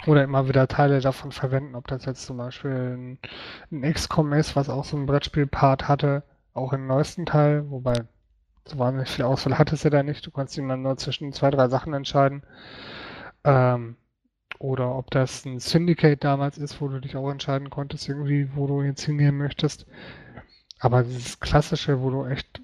oder 0.06 0.22
immer 0.24 0.48
wieder 0.48 0.68
Teile 0.68 1.00
davon 1.00 1.32
verwenden, 1.32 1.74
ob 1.74 1.86
das 1.88 2.04
jetzt 2.04 2.26
zum 2.26 2.36
Beispiel 2.36 2.70
ein, 2.70 3.18
ein 3.70 3.92
XCOM 3.92 4.32
ist, 4.34 4.56
was 4.56 4.68
auch 4.68 4.84
so 4.84 4.96
einen 4.96 5.06
Brettspiel-Part 5.06 5.88
hatte, 5.88 6.22
auch 6.52 6.72
im 6.72 6.86
neuesten 6.86 7.26
Teil, 7.26 7.70
wobei 7.70 8.04
so 8.66 8.78
wahnsinnig 8.78 9.10
viel 9.10 9.24
Auswahl 9.24 9.58
hattest 9.58 9.84
du 9.84 9.90
da 9.90 10.02
nicht. 10.02 10.26
Du 10.26 10.30
konntest 10.30 10.58
dann 10.58 10.82
nur 10.82 10.96
zwischen 10.96 11.32
zwei, 11.32 11.50
drei 11.50 11.68
Sachen 11.68 11.94
entscheiden. 11.94 12.42
Ähm, 13.44 13.96
oder 14.58 14.94
ob 14.96 15.10
das 15.10 15.44
ein 15.44 15.58
Syndicate 15.60 16.22
damals 16.22 16.58
ist, 16.58 16.80
wo 16.80 16.88
du 16.88 17.00
dich 17.00 17.16
auch 17.16 17.30
entscheiden 17.30 17.70
konntest, 17.70 18.08
irgendwie, 18.08 18.48
wo 18.54 18.66
du 18.66 18.82
jetzt 18.82 19.02
hingehen 19.04 19.36
möchtest. 19.36 19.86
Aber 20.80 21.02
dieses 21.04 21.40
klassische, 21.40 22.00
wo 22.02 22.10
du 22.10 22.26
echt 22.26 22.62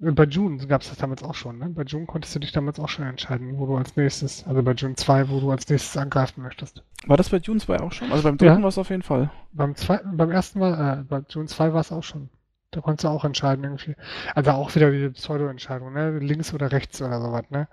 Bei 0.00 0.24
June 0.24 0.64
gab 0.66 0.82
es 0.82 0.88
das 0.90 0.98
damals 0.98 1.22
auch 1.22 1.34
schon, 1.34 1.58
ne? 1.58 1.68
Bei 1.70 1.82
June 1.82 2.06
konntest 2.06 2.34
du 2.34 2.38
dich 2.40 2.52
damals 2.52 2.78
auch 2.80 2.88
schon 2.88 3.04
entscheiden, 3.06 3.58
wo 3.58 3.66
du 3.66 3.76
als 3.76 3.96
nächstes, 3.96 4.44
also 4.46 4.62
bei 4.62 4.72
June 4.72 4.94
2, 4.96 5.28
wo 5.28 5.40
du 5.40 5.50
als 5.50 5.68
nächstes 5.68 5.96
angreifen 5.96 6.42
möchtest. 6.42 6.82
War 7.06 7.16
das 7.16 7.30
bei 7.30 7.38
Dune 7.40 7.58
2 7.60 7.80
auch 7.80 7.92
schon? 7.92 8.10
Also 8.12 8.22
beim 8.24 8.38
dritten 8.38 8.58
Ja. 8.58 8.62
war 8.62 8.68
es 8.68 8.78
auf 8.78 8.90
jeden 8.90 9.02
Fall. 9.02 9.30
Beim 9.52 9.74
zweiten, 9.74 10.16
beim 10.16 10.30
ersten 10.30 10.58
Mal, 10.60 11.00
äh, 11.00 11.02
bei 11.04 11.22
June 11.28 11.46
2 11.46 11.72
war 11.72 11.80
es 11.80 11.92
auch 11.92 12.02
schon. 12.04 12.28
Da 12.70 12.80
konntest 12.80 13.04
du 13.04 13.08
auch 13.08 13.24
entscheiden 13.24 13.64
irgendwie. 13.64 13.96
Also 14.34 14.50
auch 14.52 14.74
wieder 14.74 14.90
die 14.90 15.08
Pseudo-Entscheidung, 15.10 15.92
ne? 15.92 16.18
Links 16.18 16.54
oder 16.54 16.70
rechts 16.70 17.02
oder 17.02 17.20
sowas, 17.20 17.44
ne? 17.50 17.66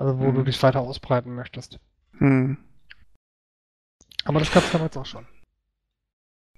Also 0.00 0.18
wo 0.18 0.30
Mhm. 0.30 0.34
du 0.36 0.42
dich 0.44 0.62
weiter 0.62 0.80
ausbreiten 0.80 1.34
möchtest. 1.34 1.78
Hm. 2.18 2.56
Aber 4.24 4.38
das 4.38 4.50
gab 4.50 4.64
es 4.64 4.72
damals 4.72 4.96
auch 4.96 5.04
schon. 5.04 5.26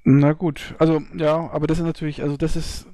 Na 0.04 0.32
gut, 0.32 0.74
also 0.78 1.02
ja, 1.16 1.50
aber 1.50 1.66
das 1.66 1.78
ist 1.78 1.84
natürlich, 1.84 2.22
also 2.22 2.36
das 2.36 2.54
ist. 2.56 2.86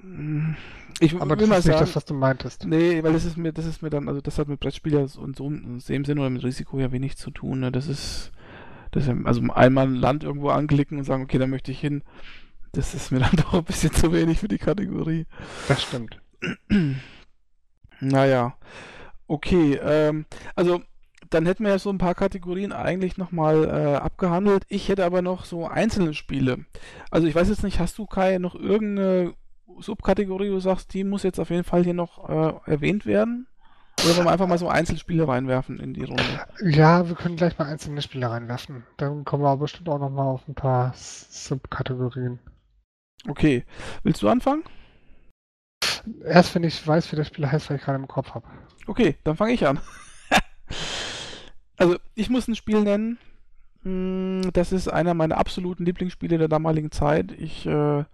hm, 0.00 0.56
Ich 1.00 1.14
Aber 1.14 1.30
will 1.30 1.36
das 1.36 1.48
mal 1.48 1.58
ist 1.58 1.64
nicht 1.66 1.74
sagen, 1.74 1.86
das, 1.86 1.96
was 1.96 2.04
du 2.06 2.14
meintest. 2.14 2.64
nee, 2.64 3.02
weil 3.02 3.12
das 3.12 3.24
ist 3.26 3.36
mir, 3.36 3.52
das 3.52 3.64
ist 3.66 3.82
mir 3.82 3.90
dann, 3.90 4.08
also 4.08 4.20
das 4.22 4.38
hat 4.38 4.48
mit 4.48 4.60
Brettspiel 4.60 4.94
ja 4.94 5.06
so- 5.06 5.20
und 5.20 5.36
so 5.36 5.46
in 5.48 5.80
dem 5.86 6.04
Sinn 6.04 6.18
oder 6.18 6.28
mit 6.30 6.42
Risiko 6.42 6.78
ja 6.78 6.90
wenig 6.92 7.16
zu 7.18 7.30
tun. 7.30 7.60
Ne? 7.60 7.70
Das 7.72 7.88
ist, 7.88 8.32
das 8.90 9.06
ist 9.06 9.14
also 9.26 9.40
einmal 9.52 9.86
ein 9.86 9.94
Land 9.96 10.24
irgendwo 10.24 10.48
anklicken 10.50 10.98
und 10.98 11.04
sagen, 11.04 11.22
okay, 11.24 11.38
da 11.38 11.46
möchte 11.46 11.70
ich 11.72 11.80
hin. 11.80 12.02
Das 12.72 12.94
ist 12.94 13.10
mir 13.12 13.18
dann 13.20 13.36
doch 13.36 13.52
ein 13.54 13.64
bisschen 13.64 13.92
zu 13.92 14.12
wenig 14.12 14.38
für 14.40 14.48
die 14.48 14.58
Kategorie. 14.58 15.26
Das 15.68 15.82
stimmt. 15.82 16.20
Naja, 18.00 18.56
okay. 19.30 19.80
Ähm, 19.82 20.26
also 20.54 20.82
dann 21.30 21.46
hätten 21.46 21.64
wir 21.64 21.70
ja 21.70 21.78
so 21.78 21.90
ein 21.90 21.98
paar 21.98 22.14
Kategorien 22.14 22.72
eigentlich 22.72 23.16
nochmal 23.16 23.64
äh, 23.64 23.96
abgehandelt. 23.96 24.64
Ich 24.68 24.88
hätte 24.88 25.04
aber 25.04 25.22
noch 25.22 25.44
so 25.44 25.66
einzelne 25.66 26.12
Spiele. 26.14 26.64
Also 27.10 27.26
ich 27.26 27.34
weiß 27.34 27.48
jetzt 27.48 27.62
nicht, 27.62 27.78
hast 27.78 27.96
du 27.98 28.06
Kai 28.06 28.38
noch 28.38 28.54
irgendeine 28.54 29.34
Subkategorie, 29.78 30.50
wo 30.50 30.54
du 30.54 30.60
sagst, 30.60 30.92
die 30.92 31.04
muss 31.04 31.22
jetzt 31.22 31.38
auf 31.38 31.50
jeden 31.50 31.64
Fall 31.64 31.84
hier 31.84 31.94
noch 31.94 32.28
äh, 32.28 32.70
erwähnt 32.70 33.06
werden? 33.06 33.46
Oder 34.04 34.16
wollen 34.16 34.26
wir 34.26 34.32
einfach 34.32 34.46
mal 34.46 34.58
so 34.58 34.68
Einzelspiele 34.68 35.28
reinwerfen 35.28 35.78
in 35.78 35.92
die 35.92 36.04
Runde? 36.04 36.24
Ja, 36.64 37.06
wir 37.06 37.14
können 37.14 37.36
gleich 37.36 37.58
mal 37.58 37.66
einzelne 37.66 38.00
Spiele 38.02 38.30
reinwerfen. 38.30 38.84
Dann 38.96 39.24
kommen 39.24 39.42
wir 39.42 39.50
aber 39.50 39.62
bestimmt 39.62 39.88
auch 39.90 39.98
noch 39.98 40.10
mal 40.10 40.24
auf 40.24 40.48
ein 40.48 40.54
paar 40.54 40.92
Subkategorien. 40.96 42.40
Okay. 43.28 43.64
Willst 44.02 44.22
du 44.22 44.28
anfangen? 44.28 44.64
Erst 46.24 46.54
wenn 46.54 46.64
ich 46.64 46.86
weiß, 46.86 47.12
wie 47.12 47.16
das 47.16 47.26
Spiel 47.26 47.50
heißt, 47.50 47.68
weil 47.68 47.76
ich 47.76 47.82
gerade 47.82 47.98
im 47.98 48.08
Kopf 48.08 48.34
habe. 48.34 48.46
Okay, 48.90 49.14
dann 49.22 49.36
fange 49.36 49.52
ich 49.52 49.64
an. 49.68 49.78
also, 51.76 51.96
ich 52.16 52.28
muss 52.28 52.48
ein 52.48 52.56
Spiel 52.56 52.82
nennen. 52.82 53.18
Mm, 53.84 54.50
Das 54.52 54.72
ist 54.72 54.88
einer 54.88 55.14
meiner 55.14 55.38
absoluten 55.38 55.84
Lieblingsspiele 55.84 56.38
der 56.38 56.48
damaligen 56.48 56.90
Zeit. 56.90 57.30
Ich 57.38 57.66
äh, 57.66 58.04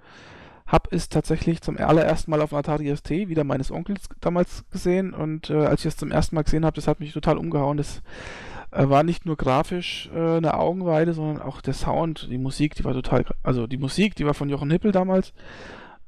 habe 0.67 0.89
es 0.91 1.09
tatsächlich 1.09 1.63
zum 1.63 1.79
allerersten 1.79 2.31
Mal 2.31 2.43
auf 2.43 2.51
dem 2.51 2.59
Atari 2.59 2.95
ST 2.95 3.09
wieder 3.09 3.43
meines 3.43 3.71
Onkels 3.71 4.11
damals 4.21 4.69
gesehen 4.71 5.15
und 5.15 5.49
äh, 5.49 5.65
als 5.65 5.81
ich 5.81 5.87
es 5.87 5.97
zum 5.97 6.11
ersten 6.11 6.35
Mal 6.35 6.45
gesehen 6.45 6.67
habe, 6.67 6.77
das 6.77 6.89
hat 6.89 7.01
mich 7.01 7.15
total 7.15 7.39
umgehauen. 7.39 7.79
Das 7.79 8.03
äh, 8.71 8.87
war 8.87 9.03
nicht 9.03 9.25
nur 9.25 9.39
grafisch 9.39 10.11
äh, 10.15 10.37
eine 10.37 10.59
Augenweide, 10.59 11.15
sondern 11.15 11.41
auch 11.41 11.63
der 11.63 11.73
Sound, 11.73 12.29
die 12.31 12.37
Musik, 12.37 12.75
die 12.75 12.85
war 12.85 12.93
total, 12.93 13.25
also 13.43 13.67
die 13.67 13.79
Musik, 13.79 14.15
die 14.15 14.27
war 14.27 14.35
von 14.35 14.51
Jochen 14.51 14.71
Hippel 14.71 14.93
damals 14.93 15.33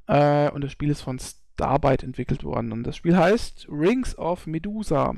äh, 0.08 0.50
und 0.50 0.62
das 0.62 0.72
Spiel 0.72 0.90
ist 0.90 1.00
von 1.00 1.18
Starbite 1.58 2.06
entwickelt 2.06 2.44
worden 2.44 2.70
und 2.70 2.84
das 2.84 2.96
Spiel 2.96 3.16
heißt 3.16 3.66
Rings 3.68 4.16
of 4.16 4.46
Medusa. 4.46 5.16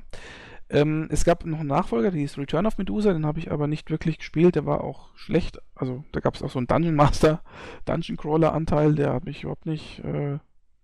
Ähm, 0.71 1.07
es 1.11 1.25
gab 1.25 1.45
noch 1.45 1.59
einen 1.59 1.69
Nachfolger, 1.69 2.11
der 2.11 2.21
hieß 2.21 2.39
Return 2.39 2.65
of 2.65 2.79
Medusa, 2.79 3.13
den 3.13 3.27
habe 3.27 3.39
ich 3.39 3.53
aber 3.53 3.67
nicht 3.67 3.91
wirklich 3.91 4.17
gespielt, 4.17 4.55
der 4.55 4.65
war 4.65 4.83
auch 4.83 5.15
schlecht. 5.17 5.61
Also 5.75 6.03
da 6.13 6.21
gab 6.21 6.35
es 6.35 6.43
auch 6.43 6.51
so 6.51 6.59
einen 6.59 6.67
Dungeon 6.67 6.95
Master, 6.95 7.43
Dungeon 7.85 8.17
Crawler 8.17 8.55
Anteil, 8.55 8.95
der 8.95 9.13
hat 9.13 9.27
mich 9.27 9.43
überhaupt 9.43 9.67
nicht 9.67 10.03
äh, 10.03 10.39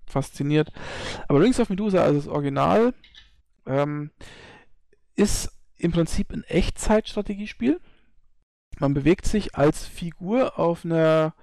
fasziniert. 0.07 0.73
Aber 1.27 1.41
Rings 1.41 1.59
of 1.59 1.71
Medusa, 1.71 2.03
also 2.03 2.19
das 2.19 2.29
Original, 2.29 2.93
ähm, 3.65 4.11
ist 5.15 5.51
im 5.79 5.93
Prinzip 5.93 6.33
ein 6.33 6.45
Echtzeitstrategiespiel. 6.45 7.81
Man 8.79 8.93
bewegt 8.93 9.25
sich 9.25 9.55
als 9.55 9.87
Figur 9.87 10.59
auf 10.59 10.85
einer 10.85 11.35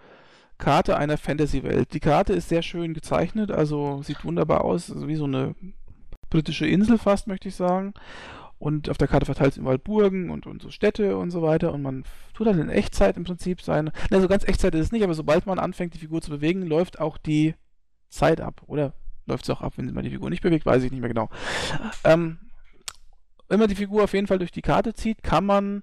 Karte 0.58 0.98
einer 0.98 1.18
Fantasy-Welt. 1.18 1.94
Die 1.94 2.00
Karte 2.00 2.34
ist 2.34 2.50
sehr 2.50 2.62
schön 2.62 2.94
gezeichnet, 2.94 3.52
also 3.52 4.02
sieht 4.04 4.24
wunderbar 4.24 4.64
aus, 4.64 4.92
also 4.92 5.08
wie 5.08 5.16
so 5.16 5.26
eine 5.26 5.56
britische 6.30 6.66
Insel 6.66 6.98
fast, 6.98 7.28
möchte 7.28 7.50
ich 7.50 7.56
sagen. 7.56 7.94
Und 8.60 8.90
auf 8.90 8.98
der 8.98 9.10
Karte 9.10 9.26
verteilt 9.26 9.52
es 9.52 9.58
überall 9.58 9.78
Burgen 9.78 10.30
und, 10.30 10.48
und 10.48 10.62
so 10.62 10.70
Städte 10.70 11.18
und 11.18 11.32
so 11.32 11.42
weiter. 11.42 11.74
Und 11.74 11.82
man 11.82 12.06
tut 12.34 12.48
halt 12.48 12.58
in 12.58 12.70
Echtzeit 12.70 13.18
im 13.18 13.26
Prinzip 13.26 13.62
sein. 13.62 13.92
Ne, 14.10 14.22
so 14.22 14.30
ganz 14.30 14.48
Echtzeit 14.48 14.74
ist 14.74 14.86
es 14.86 14.92
nicht, 14.94 15.04
aber 15.04 15.16
sobald 15.16 15.46
man 15.46 15.60
anfängt, 15.60 15.94
die 15.94 16.00
Figur 16.00 16.22
zu 16.22 16.30
bewegen, 16.32 16.62
läuft 16.62 17.00
auch 17.00 17.18
die 17.18 17.56
Zeit 18.08 18.40
ab. 18.40 18.62
Oder 18.68 18.94
läuft 19.26 19.44
es 19.44 19.50
auch 19.50 19.62
ab, 19.62 19.74
wenn 19.76 19.94
man 19.94 20.06
die 20.06 20.12
Figur 20.12 20.30
nicht 20.30 20.44
bewegt, 20.44 20.66
weiß 20.66 20.84
ich 20.84 20.92
nicht 20.92 21.02
mehr 21.02 21.10
genau. 21.10 21.30
Ähm, 22.06 22.40
wenn 23.50 23.60
man 23.60 23.68
die 23.68 23.76
Figur 23.76 24.04
auf 24.06 24.14
jeden 24.14 24.28
Fall 24.28 24.40
durch 24.40 24.52
die 24.52 24.62
Karte 24.62 24.94
zieht, 24.94 25.24
kann 25.24 25.46
man 25.46 25.82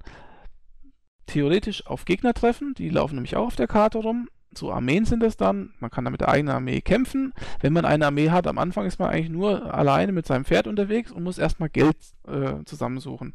theoretisch 1.26 1.86
auf 1.86 2.04
Gegner 2.04 2.34
treffen. 2.34 2.74
Die 2.76 2.88
laufen 2.88 3.14
nämlich 3.14 3.36
auch 3.36 3.46
auf 3.46 3.56
der 3.56 3.68
Karte 3.68 3.98
rum. 3.98 4.28
So 4.52 4.72
Armeen 4.72 5.04
sind 5.04 5.22
das 5.22 5.36
dann. 5.36 5.74
Man 5.78 5.90
kann 5.90 6.04
da 6.04 6.10
mit 6.10 6.20
der 6.20 6.28
eigenen 6.28 6.54
Armee 6.54 6.80
kämpfen. 6.80 7.32
Wenn 7.60 7.72
man 7.72 7.84
eine 7.84 8.06
Armee 8.06 8.30
hat, 8.30 8.46
am 8.46 8.58
Anfang 8.58 8.86
ist 8.86 8.98
man 8.98 9.10
eigentlich 9.10 9.28
nur 9.28 9.72
alleine 9.72 10.12
mit 10.12 10.26
seinem 10.26 10.44
Pferd 10.44 10.66
unterwegs 10.66 11.12
und 11.12 11.22
muss 11.22 11.38
erstmal 11.38 11.68
Geld 11.68 11.96
äh, 12.26 12.64
zusammensuchen. 12.64 13.34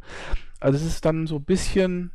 Also 0.60 0.78
es 0.78 0.86
ist 0.86 1.06
dann 1.06 1.26
so 1.26 1.38
ein 1.38 1.44
bisschen, 1.44 2.12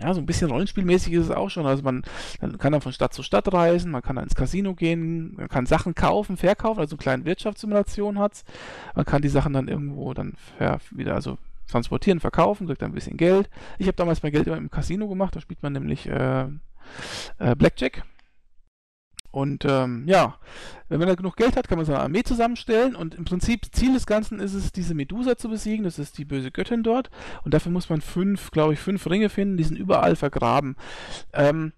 ja, 0.00 0.12
so 0.12 0.20
ein 0.20 0.26
bisschen 0.26 0.50
rollenspielmäßig 0.50 1.12
ist 1.12 1.26
es 1.26 1.30
auch 1.30 1.50
schon. 1.50 1.66
Also 1.66 1.84
man, 1.84 2.02
man 2.40 2.58
kann 2.58 2.72
dann 2.72 2.80
von 2.80 2.92
Stadt 2.92 3.14
zu 3.14 3.22
Stadt 3.22 3.52
reisen, 3.52 3.92
man 3.92 4.02
kann 4.02 4.16
dann 4.16 4.24
ins 4.24 4.34
Casino 4.34 4.74
gehen, 4.74 5.34
man 5.36 5.48
kann 5.48 5.66
Sachen 5.66 5.94
kaufen, 5.94 6.36
verkaufen, 6.36 6.80
also 6.80 6.96
eine 6.96 7.02
kleine 7.02 7.24
Wirtschaftssimulation 7.24 8.18
hat's. 8.18 8.44
Man 8.96 9.04
kann 9.04 9.22
die 9.22 9.28
Sachen 9.28 9.52
dann 9.52 9.68
irgendwo 9.68 10.14
dann 10.14 10.34
wieder, 10.90 11.14
also 11.14 11.38
transportieren, 11.68 12.20
verkaufen, 12.20 12.66
kriegt 12.66 12.82
dann 12.82 12.90
ein 12.90 12.94
bisschen 12.94 13.16
Geld. 13.16 13.48
Ich 13.78 13.86
habe 13.86 13.96
damals 13.96 14.22
mein 14.22 14.32
Geld 14.32 14.46
immer 14.46 14.56
im 14.56 14.70
Casino 14.70 15.08
gemacht, 15.08 15.36
da 15.36 15.40
spielt 15.40 15.62
man 15.62 15.72
nämlich 15.72 16.08
äh, 16.08 16.46
äh, 17.38 17.54
Blackjack. 17.56 18.04
Und 19.32 19.64
ähm, 19.66 20.04
ja, 20.06 20.36
wenn 20.90 20.98
man 20.98 21.08
da 21.08 21.14
genug 21.14 21.36
Geld 21.36 21.56
hat, 21.56 21.66
kann 21.66 21.78
man 21.78 21.86
seine 21.86 22.00
Armee 22.00 22.22
zusammenstellen 22.22 22.94
und 22.94 23.14
im 23.14 23.24
Prinzip 23.24 23.66
Ziel 23.72 23.94
des 23.94 24.06
Ganzen 24.06 24.38
ist 24.38 24.52
es, 24.52 24.72
diese 24.72 24.94
Medusa 24.94 25.36
zu 25.38 25.48
besiegen, 25.48 25.84
das 25.84 25.98
ist 25.98 26.18
die 26.18 26.26
böse 26.26 26.50
Göttin 26.50 26.82
dort 26.82 27.10
und 27.42 27.54
dafür 27.54 27.72
muss 27.72 27.88
man 27.88 28.02
fünf, 28.02 28.50
glaube 28.50 28.74
ich, 28.74 28.78
fünf 28.78 29.08
Ringe 29.08 29.30
finden, 29.30 29.56
die 29.56 29.64
sind 29.64 29.78
überall 29.78 30.16
vergraben. 30.16 30.76
Ähm, 31.32 31.72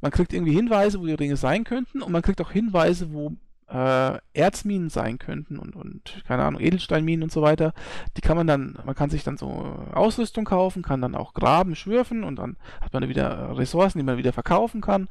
man 0.00 0.12
kriegt 0.12 0.32
irgendwie 0.32 0.52
Hinweise, 0.52 1.00
wo 1.00 1.06
die 1.06 1.14
Ringe 1.14 1.36
sein 1.36 1.64
könnten 1.64 2.02
und 2.02 2.12
man 2.12 2.22
kriegt 2.22 2.40
auch 2.40 2.52
Hinweise, 2.52 3.12
wo 3.12 3.32
äh, 3.68 4.18
Erzminen 4.34 4.90
sein 4.90 5.18
könnten 5.18 5.58
und, 5.58 5.74
und, 5.74 6.22
keine 6.26 6.44
Ahnung, 6.44 6.60
Edelsteinminen 6.60 7.24
und 7.24 7.32
so 7.32 7.42
weiter. 7.42 7.72
Die 8.16 8.20
kann 8.20 8.36
man 8.36 8.46
dann, 8.46 8.78
man 8.84 8.94
kann 8.94 9.10
sich 9.10 9.24
dann 9.24 9.38
so 9.38 9.48
Ausrüstung 9.92 10.44
kaufen, 10.44 10.82
kann 10.82 11.00
dann 11.00 11.14
auch 11.14 11.34
graben, 11.34 11.74
schürfen 11.74 12.22
und 12.22 12.36
dann 12.36 12.56
hat 12.80 12.92
man 12.92 13.08
wieder 13.08 13.56
Ressourcen, 13.56 13.98
die 13.98 14.04
man 14.04 14.18
wieder 14.18 14.32
verkaufen 14.32 14.80
kann. 14.82 15.08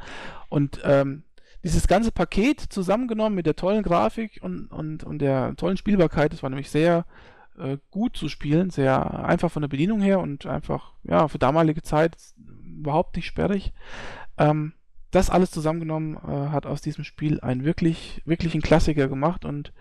Und 0.49 0.79
ähm, 0.85 1.23
dieses 1.63 1.87
ganze 1.87 2.11
Paket 2.11 2.59
zusammengenommen 2.59 3.35
mit 3.35 3.45
der 3.45 3.55
tollen 3.55 3.83
Grafik 3.83 4.39
und, 4.41 4.67
und, 4.67 5.03
und 5.03 5.19
der 5.19 5.55
tollen 5.55 5.77
Spielbarkeit, 5.77 6.33
das 6.33 6.43
war 6.43 6.49
nämlich 6.49 6.69
sehr 6.69 7.05
äh, 7.57 7.77
gut 7.91 8.17
zu 8.17 8.29
spielen, 8.29 8.69
sehr 8.69 9.23
einfach 9.25 9.51
von 9.51 9.61
der 9.61 9.69
Bedienung 9.69 10.01
her 10.01 10.19
und 10.19 10.45
einfach, 10.45 10.93
ja, 11.03 11.27
für 11.27 11.39
damalige 11.39 11.81
Zeit 11.81 12.17
überhaupt 12.65 13.15
nicht 13.15 13.27
sperrig. 13.27 13.73
Ähm, 14.37 14.73
das 15.11 15.29
alles 15.29 15.51
zusammengenommen 15.51 16.15
äh, 16.15 16.49
hat 16.49 16.65
aus 16.65 16.81
diesem 16.81 17.03
Spiel 17.03 17.39
einen 17.41 17.65
wirklich, 17.65 18.21
wirklichen 18.25 18.61
Klassiker 18.61 19.07
gemacht 19.07 19.45
und 19.45 19.73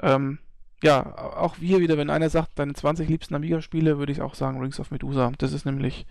ähm, 0.00 0.38
ja, 0.82 1.16
auch 1.16 1.56
hier 1.56 1.80
wieder, 1.80 1.96
wenn 1.96 2.10
einer 2.10 2.28
sagt, 2.28 2.58
deine 2.58 2.74
20 2.74 3.08
liebsten 3.08 3.34
Amiga-Spiele, 3.34 3.98
würde 3.98 4.12
ich 4.12 4.20
auch 4.20 4.34
sagen 4.34 4.60
Rings 4.60 4.78
of 4.78 4.90
Medusa. 4.90 5.32
Das 5.38 5.54
ist 5.54 5.64
nämlich 5.64 6.06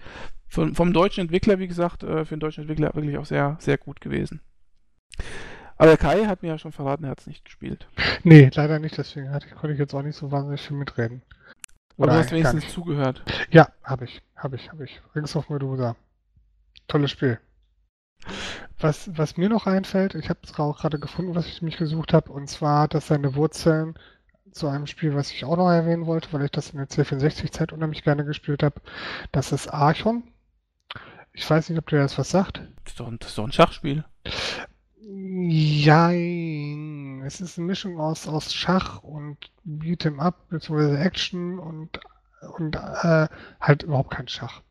vom, 0.48 0.74
vom 0.74 0.92
deutschen 0.92 1.22
Entwickler, 1.22 1.60
wie 1.60 1.68
gesagt, 1.68 2.04
äh, 2.04 2.26
für 2.26 2.36
den 2.36 2.40
deutschen 2.40 2.62
Entwickler 2.62 2.94
wirklich 2.96 3.18
auch 3.20 3.28
sehr, 3.28 3.58
sehr 3.60 3.78
gut 3.78 4.02
gewesen. 4.02 4.42
Aber 5.78 5.98
Kai 5.98 6.26
hat 6.26 6.42
mir 6.42 6.50
ja 6.50 6.58
schon 6.58 6.72
verraten, 6.72 7.04
er 7.04 7.12
hat 7.12 7.20
es 7.20 7.28
nicht 7.28 7.44
gespielt. 7.46 7.88
Nee, 8.24 8.50
leider 8.54 8.80
nicht, 8.80 8.98
deswegen 8.98 9.32
hatte, 9.32 9.50
konnte 9.50 9.74
ich 9.74 9.80
jetzt 9.80 9.94
auch 9.94 10.02
nicht 10.04 10.16
so 10.16 10.32
wahnsinnig 10.32 10.62
viel 10.62 10.78
mitreden. 10.78 11.22
Aber 11.98 12.08
du 12.08 12.14
hast 12.14 12.32
wenigstens 12.32 12.74
zugehört. 12.74 13.24
Ja, 13.52 13.70
habe 13.84 14.06
ich, 14.06 14.22
habe 14.36 14.56
ich, 14.56 14.70
habe 14.72 14.86
ich. 14.86 15.02
Rings 15.16 15.36
of 15.36 15.50
Medusa. 15.50 15.96
Tolles 16.88 17.12
Spiel. 17.12 17.40
Was, 18.80 19.10
was 19.18 19.38
mir 19.38 19.50
noch 19.50 19.68
einfällt, 19.68 20.16
ich 20.16 20.30
habe 20.30 20.40
es 20.44 20.58
auch 20.60 20.80
gerade 20.80 21.00
gefunden, 21.00 21.36
was 21.36 21.48
ich 21.48 21.62
mich 21.62 21.78
gesucht 21.78 22.14
habe, 22.14 22.32
und 22.32 22.50
zwar 22.50 22.84
hat 22.84 22.94
das 22.94 23.08
seine 23.08 23.36
Wurzeln 23.36 23.96
zu 24.52 24.68
einem 24.68 24.88
Spiel, 24.88 25.16
was 25.16 25.32
ich 25.32 25.44
auch 25.46 25.58
noch 25.58 25.70
erwähnen 25.70 26.06
wollte, 26.06 26.32
weil 26.34 26.44
ich 26.46 26.52
das 26.52 26.70
in 26.72 26.78
der 26.78 26.88
C64-Zeit 26.88 27.74
unheimlich 27.74 28.04
gerne 28.04 28.24
gespielt 28.26 28.64
habe. 28.64 28.82
Das 29.32 29.52
ist 29.52 29.68
Archon. 29.68 30.24
Ich 31.34 31.50
weiß 31.50 31.70
nicht, 31.70 31.78
ob 31.80 31.88
dir 31.90 31.98
das 32.00 32.18
was 32.18 32.30
sagt. 32.30 32.58
Das 32.84 32.94
ist 32.94 33.00
doch, 33.00 33.08
ein- 33.08 33.20
das 33.20 33.30
ist 33.30 33.38
doch 33.38 33.44
ein 33.46 33.52
Schachspiel. 33.52 34.06
Jein. 35.08 36.96
Es 37.26 37.40
ist 37.40 37.58
eine 37.58 37.68
Mischung 37.68 38.00
aus, 38.00 38.28
aus 38.28 38.54
Schach 38.54 39.04
und 39.04 39.38
Beat'em 39.64 40.20
Up, 40.20 40.50
beziehungsweise 40.50 40.98
Action 40.98 41.60
und, 41.60 42.00
und 42.58 42.76
äh, 42.76 43.28
halt 43.60 43.84
überhaupt 43.84 44.12
kein 44.12 44.28
Schach. 44.28 44.62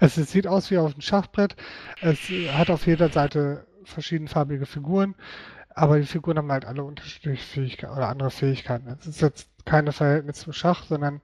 Es, 0.00 0.16
es 0.18 0.32
sieht 0.32 0.46
aus 0.46 0.70
wie 0.70 0.78
auf 0.78 0.92
einem 0.92 1.02
Schachbrett. 1.02 1.56
Es 2.00 2.20
hat 2.52 2.70
auf 2.70 2.86
jeder 2.86 3.10
Seite 3.10 3.66
verschiedenfarbige 3.84 4.64
Figuren. 4.64 5.14
Aber 5.74 5.98
die 5.98 6.06
Figuren 6.06 6.38
haben 6.38 6.50
halt 6.50 6.64
alle 6.64 6.82
unterschiedliche 6.82 7.44
Fähigkeiten 7.44 7.92
oder 7.92 8.08
andere 8.08 8.30
Fähigkeiten. 8.30 8.88
Es 8.98 9.06
ist 9.06 9.20
jetzt 9.20 9.48
keine 9.66 9.92
Verhältnis 9.92 10.40
zum 10.40 10.54
Schach, 10.54 10.84
sondern 10.84 11.20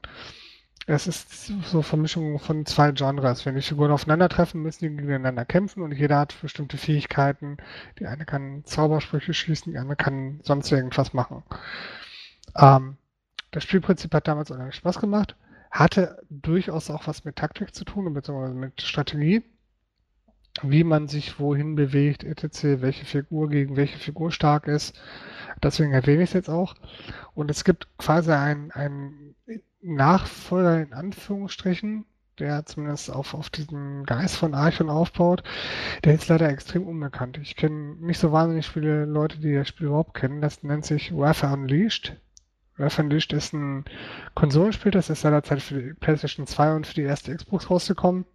es 0.87 1.09
ist 1.09 1.47
so 1.65 1.83
Vermischung 1.83 2.39
von 2.39 2.65
zwei 2.65 2.93
Genres. 2.93 3.45
Wenn 3.45 3.57
die 3.57 3.63
Figuren 3.63 3.91
aufeinandertreffen, 3.91 4.63
müssen 4.63 4.85
die 4.85 4.97
gegeneinander 4.97 5.45
kämpfen 5.45 5.83
und 5.83 5.93
jeder 5.93 6.19
hat 6.19 6.41
bestimmte 6.41 6.79
Fähigkeiten. 6.79 7.57
Die 7.99 8.07
eine 8.07 8.25
kann 8.25 8.63
Zaubersprüche 8.65 9.35
schließen, 9.35 9.73
die 9.73 9.79
andere 9.79 9.97
kann 9.97 10.41
sonst 10.45 10.71
irgendwas 10.71 11.13
machen. 11.13 11.43
Ähm, 12.55 12.99
das 13.51 13.65
Spielprinzip 13.65 14.15
hat 14.15 14.29
damals 14.29 14.53
unheimlich 14.53 14.77
Spaß 14.77 15.01
gemacht, 15.01 15.35
hatte 15.73 16.23
durchaus 16.31 16.89
auch 16.91 17.09
was 17.09 17.25
mit 17.25 17.35
Taktik 17.35 17.75
zu 17.75 17.85
tun, 17.85 18.13
beziehungsweise 18.15 18.55
mit 18.55 18.81
Strategie, 18.81 19.43
wie 20.63 20.85
man 20.85 21.09
sich 21.09 21.41
wohin 21.41 21.75
bewegt, 21.75 22.23
etc., 22.23 22.81
welche 22.81 23.07
Figur 23.07 23.49
gegen 23.49 23.77
welche 23.77 23.99
Figur 23.99 24.31
stark 24.31 24.69
ist. 24.69 25.01
Deswegen 25.61 25.93
erwähne 25.93 26.23
ich 26.23 26.31
es 26.31 26.35
jetzt 26.35 26.51
auch. 26.51 26.75
Und 27.35 27.51
es 27.51 27.65
gibt 27.65 27.89
quasi 27.99 28.31
ein, 28.31 28.71
ein 28.71 29.35
Nachfolger 29.87 30.83
in 30.83 30.93
Anführungsstrichen, 30.93 32.07
der 32.39 32.67
zumindest 32.67 33.11
auf, 33.11 33.35
auf 33.35 33.51
diesen 33.51 34.05
Geist 34.05 34.37
von 34.37 34.55
Archon 34.55 34.91
aufbaut, 34.91 35.43
der 36.05 36.15
ist 36.15 36.29
leider 36.29 36.49
extrem 36.49 36.87
unbekannt. 36.87 37.39
Ich 37.39 37.57
kenne 37.57 37.95
nicht 38.01 38.19
so 38.19 38.33
wahnsinnig 38.33 38.69
viele 38.69 39.05
Leute, 39.05 39.39
die 39.39 39.55
das 39.55 39.69
Spiel 39.69 39.87
überhaupt 39.87 40.15
kennen. 40.15 40.41
Das 40.41 40.63
nennt 40.63 40.85
sich 40.85 41.17
Warfare 41.17 41.55
Unleashed. 41.55 42.17
Warfare 42.77 43.05
Unleashed 43.05 43.33
ist 43.33 43.55
ein 43.55 43.85
Konsolenspiel, 44.35 44.91
das 44.91 45.09
ist 45.09 45.23
seinerzeit 45.23 45.63
für 45.63 45.81
die 45.81 45.95
PlayStation 45.95 46.47
2 46.47 46.75
und 46.75 46.87
für 46.87 46.95
die 46.95 47.03
erste 47.03 47.35
Xbox 47.35 47.71
rausgekommen. 47.71 48.27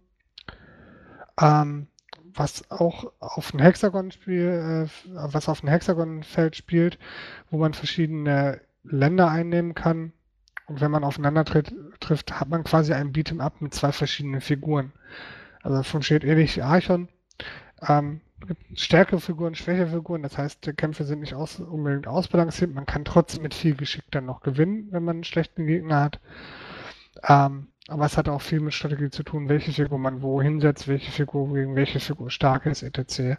Ähm, 1.40 1.86
was 2.34 2.70
auch 2.70 3.12
auf 3.20 3.52
ein 3.52 3.60
Hexagon-Spiel, 3.60 4.88
äh, 4.88 5.12
was 5.12 5.48
auf 5.48 5.62
ein 5.62 5.68
Hexagon-Feld 5.68 6.56
spielt, 6.56 6.98
wo 7.50 7.58
man 7.58 7.74
verschiedene 7.74 8.60
Länder 8.84 9.28
einnehmen 9.30 9.74
kann 9.74 10.12
und 10.66 10.80
wenn 10.80 10.90
man 10.90 11.04
aufeinander 11.04 11.44
tritt, 11.44 11.74
trifft, 12.00 12.38
hat 12.38 12.48
man 12.48 12.64
quasi 12.64 12.92
ein 12.92 13.12
Beat'em 13.12 13.40
Up 13.40 13.60
mit 13.60 13.74
zwei 13.74 13.92
verschiedenen 13.92 14.40
Figuren. 14.40 14.92
Also 15.62 15.82
funktioniert 15.82 16.24
ähnlich 16.24 16.56
wie 16.56 16.62
Archon. 16.62 17.08
Ähm, 17.86 18.20
gibt 18.46 18.78
stärkere 18.78 19.20
Figuren, 19.20 19.54
schwächere 19.54 19.88
Figuren, 19.88 20.22
das 20.22 20.38
heißt, 20.38 20.66
die 20.66 20.72
Kämpfe 20.72 21.04
sind 21.04 21.20
nicht 21.20 21.34
aus, 21.34 21.60
unbedingt 21.60 22.06
ausbalanciert. 22.06 22.74
Man 22.74 22.86
kann 22.86 23.04
trotzdem 23.04 23.42
mit 23.42 23.54
viel 23.54 23.74
Geschick 23.74 24.04
dann 24.10 24.26
noch 24.26 24.40
gewinnen, 24.40 24.88
wenn 24.90 25.04
man 25.04 25.16
einen 25.16 25.24
schlechten 25.24 25.66
Gegner 25.66 26.00
hat. 26.00 26.20
Ähm, 27.28 27.68
aber 27.88 28.06
es 28.06 28.16
hat 28.16 28.28
auch 28.28 28.40
viel 28.40 28.60
mit 28.60 28.74
Strategie 28.74 29.10
zu 29.10 29.22
tun, 29.22 29.48
welche 29.48 29.72
Figur 29.72 29.98
man 29.98 30.22
wo 30.22 30.40
hinsetzt, 30.40 30.88
welche 30.88 31.10
Figur 31.10 31.52
gegen 31.52 31.74
welche 31.74 32.00
Figur 32.00 32.30
stark 32.30 32.66
ist, 32.66 32.82
etc. 32.82 33.38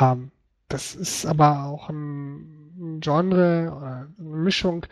Ähm, 0.00 0.30
das 0.68 0.94
ist 0.94 1.26
aber 1.26 1.64
auch 1.64 1.88
ein 1.90 3.00
Genre 3.00 3.72
oder 3.76 4.08
eine 4.18 4.36
Mischung, 4.36 4.86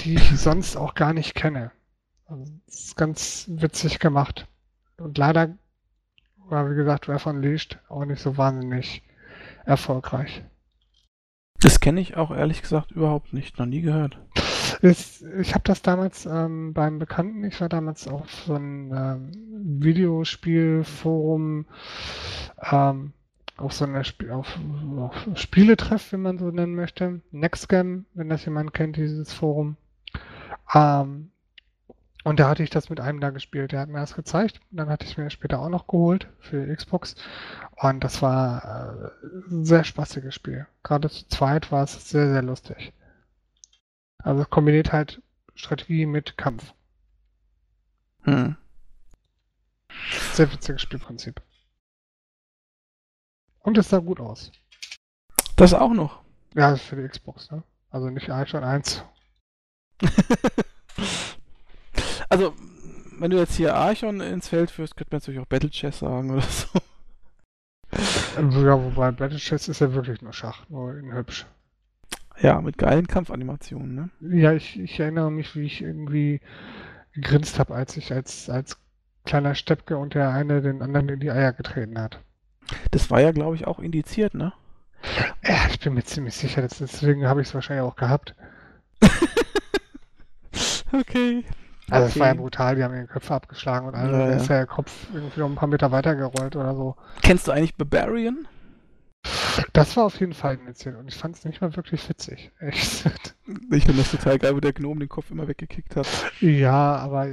die 0.00 0.14
ich 0.14 0.38
sonst 0.38 0.76
auch 0.76 0.94
gar 0.94 1.12
nicht 1.12 1.34
kenne. 1.34 1.72
Also, 2.26 2.44
das 2.66 2.80
ist 2.80 2.96
ganz 2.96 3.46
witzig 3.48 3.98
gemacht. 3.98 4.46
Und 4.98 5.18
leider 5.18 5.56
war, 6.48 6.70
wie 6.70 6.76
gesagt, 6.76 7.08
Wer 7.08 7.18
von 7.18 7.42
Leashed 7.42 7.78
auch 7.88 8.04
nicht 8.04 8.20
so 8.20 8.36
wahnsinnig 8.36 9.02
erfolgreich. 9.64 10.44
Das 11.60 11.80
kenne 11.80 12.00
ich 12.00 12.16
auch 12.16 12.30
ehrlich 12.30 12.62
gesagt 12.62 12.92
überhaupt 12.92 13.32
nicht, 13.32 13.58
noch 13.58 13.66
nie 13.66 13.80
gehört. 13.80 14.18
Ist, 14.82 15.22
ich 15.40 15.54
habe 15.54 15.64
das 15.64 15.80
damals 15.82 16.26
ähm, 16.26 16.74
beim 16.74 16.98
Bekannten, 16.98 17.44
ich 17.44 17.60
war 17.60 17.68
damals 17.68 18.06
auf 18.08 18.30
so 18.30 18.54
einem 18.54 18.92
ähm, 18.92 19.30
Videospielforum, 19.82 21.66
ähm, 22.70 23.12
auf 23.56 23.72
so 23.72 23.84
einer 23.84 24.00
Sp 24.04 24.30
auf, 24.30 24.58
auf 24.98 25.14
Spieletreff, 25.34 26.12
wenn 26.12 26.22
man 26.22 26.38
so 26.38 26.50
nennen 26.50 26.74
möchte. 26.74 27.20
Nextgame, 27.30 28.04
wenn 28.14 28.28
das 28.28 28.44
jemand 28.44 28.74
kennt, 28.74 28.96
dieses 28.96 29.32
Forum. 29.32 29.76
Ähm, 30.74 31.30
und 32.24 32.40
da 32.40 32.48
hatte 32.48 32.64
ich 32.64 32.70
das 32.70 32.90
mit 32.90 32.98
einem 32.98 33.20
da 33.20 33.30
gespielt. 33.30 33.70
Der 33.70 33.80
hat 33.80 33.88
mir 33.88 34.00
das 34.00 34.16
gezeigt. 34.16 34.60
Dann 34.72 34.88
hatte 34.88 35.06
ich 35.06 35.16
mir 35.16 35.30
später 35.30 35.60
auch 35.60 35.68
noch 35.68 35.86
geholt 35.86 36.28
für 36.40 36.74
Xbox. 36.74 37.14
Und 37.76 38.02
das 38.02 38.20
war 38.20 39.12
äh, 39.22 39.28
ein 39.48 39.64
sehr 39.64 39.84
spaßiges 39.84 40.34
Spiel. 40.34 40.66
Gerade 40.82 41.08
zu 41.08 41.28
zweit 41.28 41.70
war 41.70 41.84
es 41.84 42.10
sehr, 42.10 42.28
sehr 42.28 42.42
lustig. 42.42 42.92
Also 44.18 44.44
kombiniert 44.44 44.92
halt 44.92 45.22
Strategie 45.54 46.04
mit 46.04 46.36
Kampf. 46.36 46.74
Hm. 48.22 48.56
Sehr 50.32 50.52
witziges 50.52 50.82
Spielprinzip. 50.82 51.40
Und 53.66 53.76
es 53.78 53.90
sah 53.90 53.98
gut 53.98 54.20
aus. 54.20 54.52
Das 55.56 55.74
auch 55.74 55.92
noch. 55.92 56.22
Ja, 56.54 56.70
das 56.70 56.80
ist 56.80 56.86
für 56.86 57.02
die 57.02 57.08
Xbox, 57.08 57.50
ne? 57.50 57.64
Also 57.90 58.08
nicht 58.10 58.30
schon 58.48 58.62
eins. 58.62 59.02
also, 62.28 62.54
wenn 63.18 63.32
du 63.32 63.38
jetzt 63.38 63.56
hier 63.56 63.74
Archon 63.74 64.20
ins 64.20 64.46
Feld 64.46 64.70
führst, 64.70 64.96
könnte 64.96 65.12
man 65.12 65.18
natürlich 65.18 65.40
auch 65.40 65.46
Battle 65.46 65.70
Chess 65.70 65.98
sagen 65.98 66.30
oder 66.30 66.42
so. 66.42 66.78
Ja, 68.36 68.84
wobei 68.84 69.10
Battle 69.10 69.38
Chess 69.38 69.66
ist 69.66 69.80
ja 69.80 69.92
wirklich 69.92 70.22
nur 70.22 70.32
Schach, 70.32 70.68
nur 70.68 70.96
in 70.96 71.12
hübsch. 71.12 71.44
Ja, 72.38 72.60
mit 72.60 72.78
geilen 72.78 73.08
Kampfanimationen, 73.08 73.94
ne? 73.96 74.10
Ja, 74.20 74.52
ich, 74.52 74.78
ich 74.78 75.00
erinnere 75.00 75.32
mich, 75.32 75.56
wie 75.56 75.66
ich 75.66 75.82
irgendwie 75.82 76.40
gegrinst 77.14 77.58
habe, 77.58 77.74
als 77.74 77.96
ich 77.96 78.12
als, 78.12 78.48
als 78.48 78.78
kleiner 79.24 79.56
Steppke 79.56 79.98
und 79.98 80.14
der 80.14 80.30
eine 80.30 80.62
den 80.62 80.82
anderen 80.82 81.08
in 81.08 81.18
die 81.18 81.32
Eier 81.32 81.52
getreten 81.52 82.00
hat. 82.00 82.20
Das 82.90 83.10
war 83.10 83.20
ja, 83.20 83.32
glaube 83.32 83.56
ich, 83.56 83.66
auch 83.66 83.78
indiziert, 83.78 84.34
ne? 84.34 84.52
Ja, 85.42 85.66
ich 85.70 85.80
bin 85.80 85.94
mir 85.94 86.04
ziemlich 86.04 86.34
sicher, 86.34 86.62
deswegen 86.62 87.26
habe 87.26 87.40
ich 87.40 87.48
es 87.48 87.54
wahrscheinlich 87.54 87.84
auch 87.84 87.96
gehabt. 87.96 88.34
okay. 90.92 91.44
Also 91.88 92.06
okay. 92.06 92.12
es 92.14 92.18
war 92.18 92.26
ja 92.26 92.34
brutal, 92.34 92.76
die 92.76 92.82
haben 92.82 92.94
den 92.94 93.06
Köpfe 93.06 93.34
abgeschlagen 93.34 93.86
und 93.86 93.94
alles. 93.94 94.12
Ja, 94.12 94.28
Ja, 94.28 94.36
ist 94.36 94.48
ja 94.48 94.56
der 94.56 94.66
Kopf 94.66 95.06
irgendwie 95.14 95.40
noch 95.40 95.48
ein 95.48 95.54
paar 95.54 95.68
Meter 95.68 95.92
weitergerollt 95.92 96.56
oder 96.56 96.74
so. 96.74 96.96
Kennst 97.22 97.46
du 97.46 97.52
eigentlich 97.52 97.76
Barbarian? 97.76 98.48
Das 99.72 99.96
war 99.96 100.04
auf 100.04 100.18
jeden 100.20 100.34
Fall 100.34 100.56
indiziert 100.56 100.96
und 100.96 101.08
ich 101.08 101.16
fand 101.16 101.36
es 101.36 101.44
nicht 101.44 101.60
mal 101.60 101.74
wirklich 101.76 102.08
witzig. 102.08 102.50
Echt. 102.58 103.04
Ich 103.70 103.84
finde 103.84 104.02
das 104.02 104.10
total 104.10 104.38
geil, 104.38 104.54
wo 104.54 104.60
der 104.60 104.72
Gnome 104.72 105.00
den 105.00 105.08
Kopf 105.08 105.30
immer 105.30 105.46
weggekickt 105.48 105.96
hat. 105.96 106.06
Ja, 106.40 106.96
aber 106.96 107.28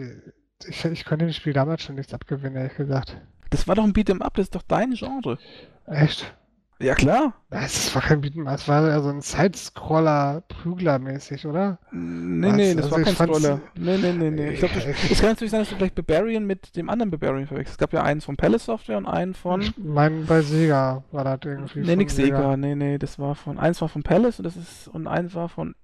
ich, 0.68 0.86
ich 0.86 1.06
konnte 1.06 1.26
dem 1.26 1.34
Spiel 1.34 1.54
damals 1.54 1.84
schon 1.84 1.96
nichts 1.96 2.14
abgewinnen, 2.14 2.56
ehrlich 2.56 2.76
gesagt. 2.76 3.18
Das 3.54 3.68
war 3.68 3.76
doch 3.76 3.84
ein 3.84 3.94
Beat'em 3.94 4.22
Up, 4.22 4.34
das 4.36 4.46
ist 4.48 4.56
doch 4.56 4.64
dein 4.64 4.94
Genre. 4.94 5.38
Echt? 5.86 6.34
Ja, 6.80 6.96
klar. 6.96 7.34
Es 7.52 7.94
war 7.96 8.02
kein 8.02 8.20
Beat'em 8.22 8.48
Up, 8.48 8.56
es 8.56 8.68
war 8.68 8.86
ja 8.88 9.00
so 9.00 9.10
ein 9.10 9.22
Sidescroller-Prügler-mäßig, 9.22 11.46
oder? 11.48 11.78
Nee, 11.92 12.48
Was? 12.50 12.56
nee, 12.56 12.74
das 12.74 12.86
Also 12.86 12.96
war 12.98 13.04
kein 13.04 13.16
Scroller. 13.16 13.62
Nee, 13.76 13.98
nee, 13.98 14.12
nee, 14.12 14.32
nee. 14.32 14.50
Ich 14.54 14.60
glaub, 14.60 14.74
das, 14.74 14.84
es 14.86 15.20
kann 15.20 15.30
natürlich 15.30 15.52
sein, 15.52 15.60
dass 15.62 15.70
du 15.70 15.76
vielleicht 15.76 15.94
Barbarian 15.96 16.46
mit 16.46 16.76
dem 16.76 16.90
anderen 16.90 17.12
Barbarian 17.12 17.46
verwechselst. 17.48 17.76
Es 17.76 17.78
gab 17.78 17.94
ja 17.94 18.02
einen 18.04 18.20
von 18.22 18.36
Palace 18.36 18.66
Software 18.66 18.98
und 18.98 19.06
einen 19.06 19.34
von. 19.36 19.62
Ich 19.62 19.74
meine, 19.78 20.24
bei 20.26 20.42
Sega 20.42 21.04
war 21.12 21.24
das 21.24 21.40
irgendwie. 21.46 21.80
Nee, 21.82 21.96
nix 21.96 22.16
Sega. 22.16 22.58
Nee, 22.58 22.74
nee, 22.76 22.98
das 22.98 23.18
war 23.20 23.36
von. 23.36 23.60
Eins 23.60 23.80
war 23.82 23.88
von 23.88 24.02
Palace 24.04 24.40
und 24.40 24.46
das 24.46 24.58
ist. 24.58 24.88
Und 24.90 25.06
eins 25.08 25.36
war 25.36 25.48
von 25.50 25.76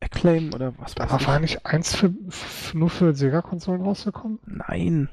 Acclaim 0.00 0.54
oder 0.54 0.72
was 0.78 0.96
weiß 0.96 1.10
Aber 1.10 1.20
ich. 1.20 1.26
war 1.28 1.40
nicht 1.40 1.66
eins 1.66 1.94
für, 1.96 2.14
nur 2.72 2.88
für 2.88 3.12
Sega-Konsolen 3.14 3.82
rausgekommen? 3.82 4.38
Nein. 4.46 5.08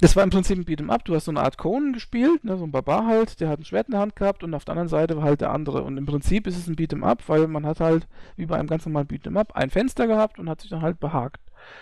Das 0.00 0.14
war 0.14 0.22
im 0.22 0.30
Prinzip 0.30 0.56
ein 0.56 0.64
Beat'em 0.64 0.90
Up. 0.90 1.04
Du 1.04 1.14
hast 1.14 1.24
so 1.24 1.32
eine 1.32 1.40
Art 1.42 1.58
Conan 1.58 1.92
gespielt, 1.92 2.44
ne, 2.44 2.56
so 2.56 2.64
ein 2.64 2.70
Barbar 2.70 3.06
halt, 3.06 3.40
der 3.40 3.48
hat 3.48 3.58
ein 3.58 3.64
Schwert 3.64 3.88
in 3.88 3.92
der 3.92 4.00
Hand 4.00 4.14
gehabt 4.14 4.44
und 4.44 4.54
auf 4.54 4.64
der 4.64 4.72
anderen 4.72 4.88
Seite 4.88 5.16
war 5.16 5.24
halt 5.24 5.40
der 5.40 5.50
andere. 5.50 5.82
Und 5.82 5.96
im 5.96 6.06
Prinzip 6.06 6.46
ist 6.46 6.56
es 6.56 6.68
ein 6.68 6.76
Beat'em 6.76 7.04
Up, 7.04 7.28
weil 7.28 7.48
man 7.48 7.66
hat 7.66 7.80
halt, 7.80 8.06
wie 8.36 8.46
bei 8.46 8.56
einem 8.56 8.68
ganz 8.68 8.86
normalen 8.86 9.08
Beat'em 9.08 9.36
Up, 9.36 9.56
ein 9.56 9.70
Fenster 9.70 10.06
gehabt 10.06 10.38
und 10.38 10.48
hat 10.48 10.60
sich 10.60 10.70
dann 10.70 10.82
halt 10.82 11.00
behagt. 11.00 11.40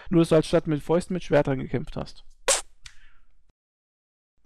Nur, 0.08 0.22
dass 0.22 0.30
du 0.30 0.36
halt 0.36 0.46
statt 0.46 0.66
mit 0.66 0.82
Fäusten 0.82 1.12
mit 1.12 1.24
Schwertern 1.24 1.58
gekämpft 1.58 1.96
hast. 1.96 2.24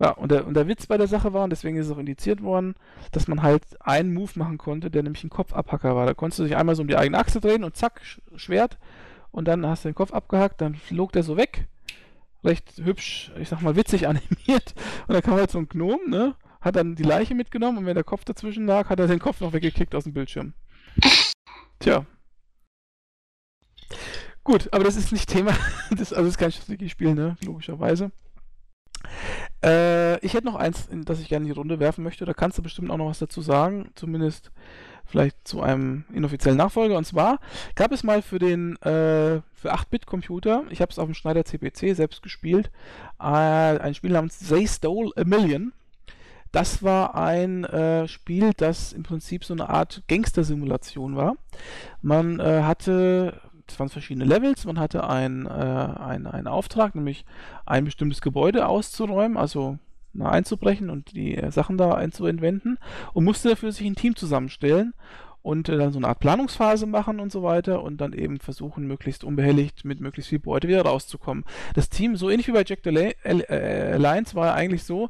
Ja, 0.00 0.12
und 0.12 0.32
der, 0.32 0.46
und 0.46 0.54
der 0.54 0.66
Witz 0.66 0.86
bei 0.86 0.96
der 0.96 1.08
Sache 1.08 1.34
war, 1.34 1.44
und 1.44 1.50
deswegen 1.50 1.76
ist 1.76 1.86
es 1.86 1.92
auch 1.92 1.98
indiziert 1.98 2.42
worden, 2.42 2.74
dass 3.12 3.28
man 3.28 3.42
halt 3.42 3.62
einen 3.80 4.14
Move 4.14 4.32
machen 4.34 4.56
konnte, 4.56 4.90
der 4.90 5.02
nämlich 5.02 5.22
ein 5.22 5.30
Kopfabhacker 5.30 5.94
war. 5.94 6.06
Da 6.06 6.14
konntest 6.14 6.38
du 6.40 6.44
dich 6.44 6.56
einmal 6.56 6.74
so 6.74 6.82
um 6.82 6.88
die 6.88 6.96
eigene 6.96 7.18
Achse 7.18 7.40
drehen 7.40 7.64
und 7.64 7.76
zack, 7.76 8.00
Sch- 8.02 8.20
Schwert. 8.36 8.78
Und 9.30 9.46
dann 9.46 9.64
hast 9.66 9.84
du 9.84 9.90
den 9.90 9.94
Kopf 9.94 10.12
abgehackt, 10.12 10.60
dann 10.60 10.74
flog 10.74 11.12
der 11.12 11.22
so 11.22 11.36
weg. 11.36 11.68
Recht 12.44 12.78
hübsch, 12.78 13.32
ich 13.38 13.48
sag 13.48 13.62
mal, 13.62 13.76
witzig 13.76 14.08
animiert. 14.08 14.74
Und 15.06 15.14
dann 15.14 15.22
kam 15.22 15.34
halt 15.34 15.50
so 15.50 15.58
ein 15.58 15.68
Gnom, 15.68 16.00
ne? 16.08 16.34
Hat 16.60 16.76
dann 16.76 16.94
die 16.94 17.02
Leiche 17.02 17.34
mitgenommen 17.34 17.78
und 17.78 17.86
wenn 17.86 17.94
der 17.94 18.04
Kopf 18.04 18.24
dazwischen 18.24 18.66
lag, 18.66 18.90
hat 18.90 19.00
er 19.00 19.06
den 19.06 19.18
Kopf 19.18 19.40
noch 19.40 19.52
weggekickt 19.52 19.94
aus 19.94 20.04
dem 20.04 20.12
Bildschirm. 20.12 20.52
Tja. 21.78 22.04
Gut, 24.44 24.68
aber 24.72 24.84
das 24.84 24.96
ist 24.96 25.12
nicht 25.12 25.28
Thema. 25.28 25.52
Das, 25.90 26.12
also 26.12 26.24
das 26.24 26.34
ist 26.34 26.38
kein 26.38 26.52
Strategiespiel, 26.52 27.14
ne? 27.14 27.36
Logischerweise. 27.44 28.12
Äh, 29.64 30.24
ich 30.24 30.34
hätte 30.34 30.46
noch 30.46 30.54
eins, 30.54 30.86
in 30.86 31.04
das 31.04 31.20
ich 31.20 31.28
gerne 31.28 31.44
in 31.44 31.52
die 31.52 31.58
Runde 31.58 31.80
werfen 31.80 32.04
möchte. 32.04 32.24
Da 32.24 32.32
kannst 32.32 32.58
du 32.58 32.62
bestimmt 32.62 32.90
auch 32.90 32.96
noch 32.96 33.08
was 33.08 33.18
dazu 33.18 33.42
sagen. 33.42 33.90
Zumindest 33.94 34.50
vielleicht 35.10 35.36
zu 35.46 35.60
einem 35.60 36.04
inoffiziellen 36.12 36.56
Nachfolger. 36.56 36.96
Und 36.96 37.04
zwar 37.04 37.38
gab 37.74 37.92
es 37.92 38.02
mal 38.02 38.22
für 38.22 38.38
den 38.38 38.76
äh, 38.76 39.40
für 39.52 39.74
8-Bit-Computer, 39.74 40.64
ich 40.70 40.80
habe 40.80 40.90
es 40.90 40.98
auf 40.98 41.06
dem 41.06 41.14
Schneider 41.14 41.44
CPC 41.44 41.94
selbst 41.94 42.22
gespielt, 42.22 42.70
äh, 43.20 43.24
ein 43.24 43.94
Spiel 43.94 44.12
namens 44.12 44.38
They 44.38 44.66
Stole 44.66 45.10
a 45.16 45.24
Million. 45.24 45.72
Das 46.52 46.82
war 46.82 47.14
ein 47.14 47.64
äh, 47.64 48.08
Spiel, 48.08 48.52
das 48.56 48.92
im 48.92 49.02
Prinzip 49.02 49.44
so 49.44 49.54
eine 49.54 49.68
Art 49.68 50.02
Gangster-Simulation 50.08 51.14
war. 51.14 51.34
Man 52.02 52.40
äh, 52.40 52.62
hatte, 52.62 53.40
es 53.68 53.78
waren 53.78 53.88
verschiedene 53.88 54.24
Levels, 54.24 54.64
man 54.64 54.80
hatte 54.80 55.08
ein, 55.08 55.46
äh, 55.46 55.48
einen 55.48 56.48
Auftrag, 56.48 56.94
nämlich 56.94 57.24
ein 57.66 57.84
bestimmtes 57.84 58.20
Gebäude 58.20 58.66
auszuräumen, 58.66 59.36
also 59.36 59.78
einzubrechen 60.18 60.90
und 60.90 61.12
die 61.14 61.36
äh, 61.36 61.50
Sachen 61.50 61.78
da 61.78 61.94
einzuentwenden 61.94 62.78
und 63.12 63.24
musste 63.24 63.50
dafür 63.50 63.72
sich 63.72 63.86
ein 63.86 63.94
Team 63.94 64.16
zusammenstellen 64.16 64.94
und 65.42 65.68
äh, 65.68 65.76
dann 65.76 65.92
so 65.92 65.98
eine 65.98 66.08
Art 66.08 66.20
Planungsphase 66.20 66.86
machen 66.86 67.20
und 67.20 67.32
so 67.32 67.42
weiter 67.42 67.82
und 67.82 68.00
dann 68.00 68.12
eben 68.12 68.38
versuchen, 68.38 68.86
möglichst 68.86 69.24
unbehelligt 69.24 69.84
mit 69.84 70.00
möglichst 70.00 70.30
viel 70.30 70.38
Beute 70.38 70.68
wieder 70.68 70.82
rauszukommen. 70.82 71.44
Das 71.74 71.88
Team, 71.88 72.16
so 72.16 72.30
ähnlich 72.30 72.48
wie 72.48 72.52
bei 72.52 72.64
Jack 72.66 72.80
the 72.84 72.90
La 72.90 73.10
äh, 73.24 73.92
Alliance, 73.92 74.34
war 74.34 74.54
eigentlich 74.54 74.84
so, 74.84 75.08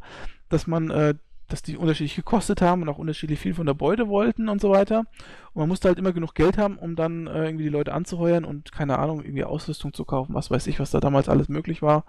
dass 0.48 0.66
man 0.66 0.90
äh, 0.90 1.14
dass 1.50 1.62
die 1.62 1.76
unterschiedlich 1.76 2.16
gekostet 2.16 2.62
haben 2.62 2.82
und 2.82 2.88
auch 2.88 2.98
unterschiedlich 2.98 3.40
viel 3.40 3.54
von 3.54 3.66
der 3.66 3.74
Beute 3.74 4.08
wollten 4.08 4.48
und 4.48 4.60
so 4.60 4.70
weiter. 4.70 5.00
Und 5.52 5.60
man 5.60 5.68
musste 5.68 5.88
halt 5.88 5.98
immer 5.98 6.12
genug 6.12 6.34
Geld 6.34 6.58
haben, 6.58 6.78
um 6.78 6.96
dann 6.96 7.26
äh, 7.26 7.44
irgendwie 7.44 7.64
die 7.64 7.70
Leute 7.70 7.92
anzuheuern 7.92 8.44
und 8.44 8.72
keine 8.72 8.98
Ahnung, 8.98 9.22
irgendwie 9.22 9.44
Ausrüstung 9.44 9.92
zu 9.92 10.04
kaufen, 10.04 10.34
was 10.34 10.50
weiß 10.50 10.66
ich, 10.68 10.78
was 10.78 10.92
da 10.92 11.00
damals 11.00 11.28
alles 11.28 11.48
möglich 11.48 11.82
war. 11.82 12.04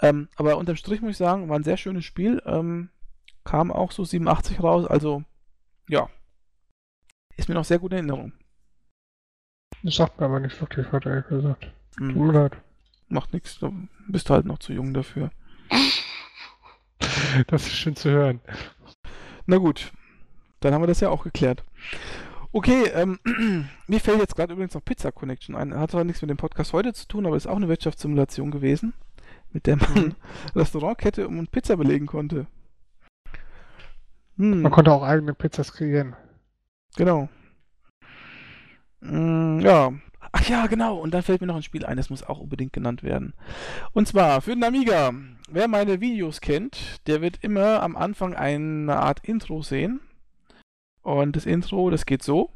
Ähm, 0.00 0.28
aber 0.36 0.56
unterm 0.58 0.76
Strich 0.76 1.00
muss 1.00 1.12
ich 1.12 1.16
sagen, 1.16 1.48
war 1.48 1.58
ein 1.58 1.64
sehr 1.64 1.76
schönes 1.76 2.04
Spiel. 2.04 2.42
Ähm, 2.44 2.90
kam 3.44 3.70
auch 3.72 3.92
so 3.92 4.04
87 4.04 4.62
raus, 4.62 4.86
also 4.86 5.22
ja. 5.88 6.08
Ist 7.36 7.48
mir 7.48 7.54
noch 7.54 7.64
sehr 7.64 7.78
gut 7.78 7.92
in 7.92 7.98
Erinnerung. 7.98 8.32
Das 9.82 9.96
sagt 9.96 10.18
mir 10.18 10.26
aber 10.26 10.40
nicht 10.40 10.60
wirklich, 10.60 10.90
hat 10.90 11.06
er 11.06 11.22
gesagt. 11.22 11.72
Hm. 11.98 12.14
Tut 12.14 12.22
mir 12.26 12.32
leid. 12.32 12.56
Macht 13.08 13.32
nichts, 13.32 13.58
du 13.58 13.88
bist 14.08 14.30
halt 14.30 14.46
noch 14.46 14.58
zu 14.58 14.72
jung 14.72 14.92
dafür. 14.94 15.30
Das 17.48 17.66
ist 17.66 17.76
schön 17.76 17.96
zu 17.96 18.10
hören. 18.10 18.40
Na 19.44 19.58
gut, 19.58 19.92
dann 20.60 20.72
haben 20.72 20.82
wir 20.82 20.86
das 20.86 21.00
ja 21.00 21.10
auch 21.10 21.24
geklärt. 21.24 21.64
Okay, 22.52 22.84
ähm, 22.94 23.18
mir 23.86 24.00
fällt 24.00 24.20
jetzt 24.20 24.34
gerade 24.34 24.54
übrigens 24.54 24.74
noch 24.74 24.84
Pizza 24.84 25.12
Connection 25.12 25.54
ein. 25.54 25.74
Hat 25.74 25.90
zwar 25.90 26.04
nichts 26.04 26.22
mit 26.22 26.30
dem 26.30 26.38
Podcast 26.38 26.72
heute 26.72 26.94
zu 26.94 27.06
tun, 27.06 27.26
aber 27.26 27.36
ist 27.36 27.46
auch 27.46 27.56
eine 27.56 27.68
Wirtschaftssimulation 27.68 28.50
gewesen, 28.50 28.94
mit 29.56 29.66
der 29.66 29.76
man 29.76 30.14
Restaurantkette 30.54 31.26
um 31.26 31.38
und 31.38 31.50
Pizza 31.50 31.78
belegen 31.78 32.04
konnte. 32.04 32.46
Hm, 34.36 34.60
Man 34.60 34.70
konnte 34.70 34.92
auch 34.92 35.02
eigene 35.02 35.32
Pizzas 35.32 35.72
kreieren. 35.72 36.14
genau. 36.94 37.30
Mm, 39.00 39.60
ja. 39.60 39.94
Ach 40.32 40.46
ja, 40.46 40.66
genau. 40.66 40.98
Und 40.98 41.14
dann 41.14 41.22
fällt 41.22 41.40
mir 41.40 41.46
noch 41.46 41.56
ein 41.56 41.62
Spiel 41.62 41.86
ein, 41.86 41.96
das 41.96 42.10
muss 42.10 42.22
auch 42.22 42.38
unbedingt 42.38 42.74
genannt 42.74 43.02
werden. 43.02 43.32
Und 43.94 44.06
zwar 44.08 44.42
für 44.42 44.54
den 44.54 44.64
Amiga. 44.64 45.12
Wer 45.48 45.68
meine 45.68 46.00
Videos 46.02 46.42
kennt, 46.42 47.00
der 47.06 47.22
wird 47.22 47.42
immer 47.42 47.82
am 47.82 47.96
Anfang 47.96 48.34
eine 48.34 48.96
Art 48.96 49.20
Intro 49.26 49.62
sehen. 49.62 50.00
Und 51.00 51.34
das 51.36 51.46
Intro, 51.46 51.88
das 51.88 52.04
geht 52.04 52.22
so. 52.22 52.50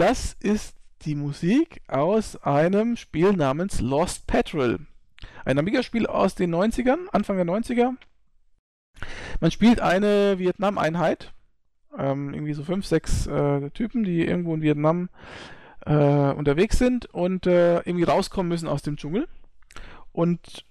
Das 0.00 0.34
ist 0.40 0.76
die 1.02 1.14
Musik 1.14 1.82
aus 1.86 2.42
einem 2.42 2.96
Spiel 2.96 3.34
namens 3.34 3.82
Lost 3.82 4.26
Patrol. 4.26 4.78
Ein 5.44 5.58
Amiga-Spiel 5.58 6.06
aus 6.06 6.34
den 6.34 6.54
90ern, 6.54 7.08
Anfang 7.12 7.36
der 7.36 7.44
90er. 7.44 7.92
Man 9.40 9.50
spielt 9.50 9.82
eine 9.82 10.38
Vietnam-Einheit. 10.38 11.34
Ähm, 11.98 12.32
irgendwie 12.32 12.54
so 12.54 12.64
fünf, 12.64 12.86
sechs 12.86 13.26
äh, 13.26 13.68
Typen, 13.72 14.02
die 14.02 14.24
irgendwo 14.24 14.54
in 14.54 14.62
Vietnam 14.62 15.10
äh, 15.84 15.92
unterwegs 16.32 16.78
sind 16.78 17.04
und 17.04 17.46
äh, 17.46 17.80
irgendwie 17.80 18.04
rauskommen 18.04 18.48
müssen 18.48 18.68
aus 18.68 18.80
dem 18.80 18.96
Dschungel. 18.96 19.28
Und 20.12 20.64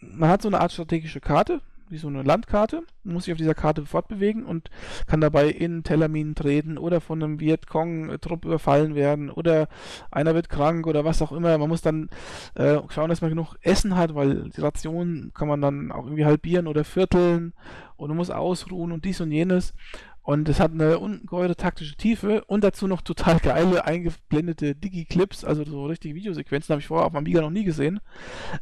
man 0.00 0.28
hat 0.30 0.42
so 0.42 0.48
eine 0.48 0.60
Art 0.60 0.70
strategische 0.70 1.20
Karte, 1.20 1.60
wie 1.88 1.98
so 1.98 2.08
eine 2.08 2.22
Landkarte, 2.22 2.82
muss 3.04 3.24
sich 3.24 3.32
auf 3.32 3.38
dieser 3.38 3.54
Karte 3.54 3.86
fortbewegen 3.86 4.44
und 4.44 4.70
kann 5.06 5.20
dabei 5.20 5.48
in 5.48 5.82
Tellerminen 5.84 6.34
treten 6.34 6.78
oder 6.78 7.00
von 7.00 7.22
einem 7.22 7.40
Vietcong-Trupp 7.40 8.44
überfallen 8.44 8.94
werden 8.94 9.30
oder 9.30 9.68
einer 10.10 10.34
wird 10.34 10.48
krank 10.48 10.86
oder 10.86 11.04
was 11.04 11.22
auch 11.22 11.32
immer. 11.32 11.56
Man 11.58 11.68
muss 11.68 11.82
dann 11.82 12.08
äh, 12.54 12.78
schauen, 12.88 13.08
dass 13.08 13.20
man 13.20 13.30
genug 13.30 13.54
Essen 13.62 13.96
hat, 13.96 14.14
weil 14.14 14.50
die 14.50 14.60
Ration 14.60 15.30
kann 15.34 15.48
man 15.48 15.60
dann 15.60 15.92
auch 15.92 16.04
irgendwie 16.04 16.24
halbieren 16.24 16.66
oder 16.66 16.84
vierteln 16.84 17.52
und 17.96 18.08
man 18.08 18.16
muss 18.16 18.30
ausruhen 18.30 18.92
und 18.92 19.04
dies 19.04 19.20
und 19.20 19.30
jenes. 19.30 19.74
Und 20.26 20.48
es 20.48 20.58
hat 20.58 20.72
eine 20.72 20.98
ungeheure 20.98 21.54
taktische 21.54 21.94
Tiefe 21.94 22.44
und 22.46 22.64
dazu 22.64 22.88
noch 22.88 23.00
total 23.00 23.38
geile 23.38 23.84
eingeblendete 23.84 24.74
Digi-Clips, 24.74 25.44
also 25.44 25.64
so 25.64 25.86
richtige 25.86 26.16
Videosequenzen, 26.16 26.72
habe 26.72 26.80
ich 26.80 26.88
vorher 26.88 27.06
auf 27.06 27.12
dem 27.12 27.18
Amiga 27.18 27.40
noch 27.40 27.50
nie 27.50 27.62
gesehen. 27.62 28.00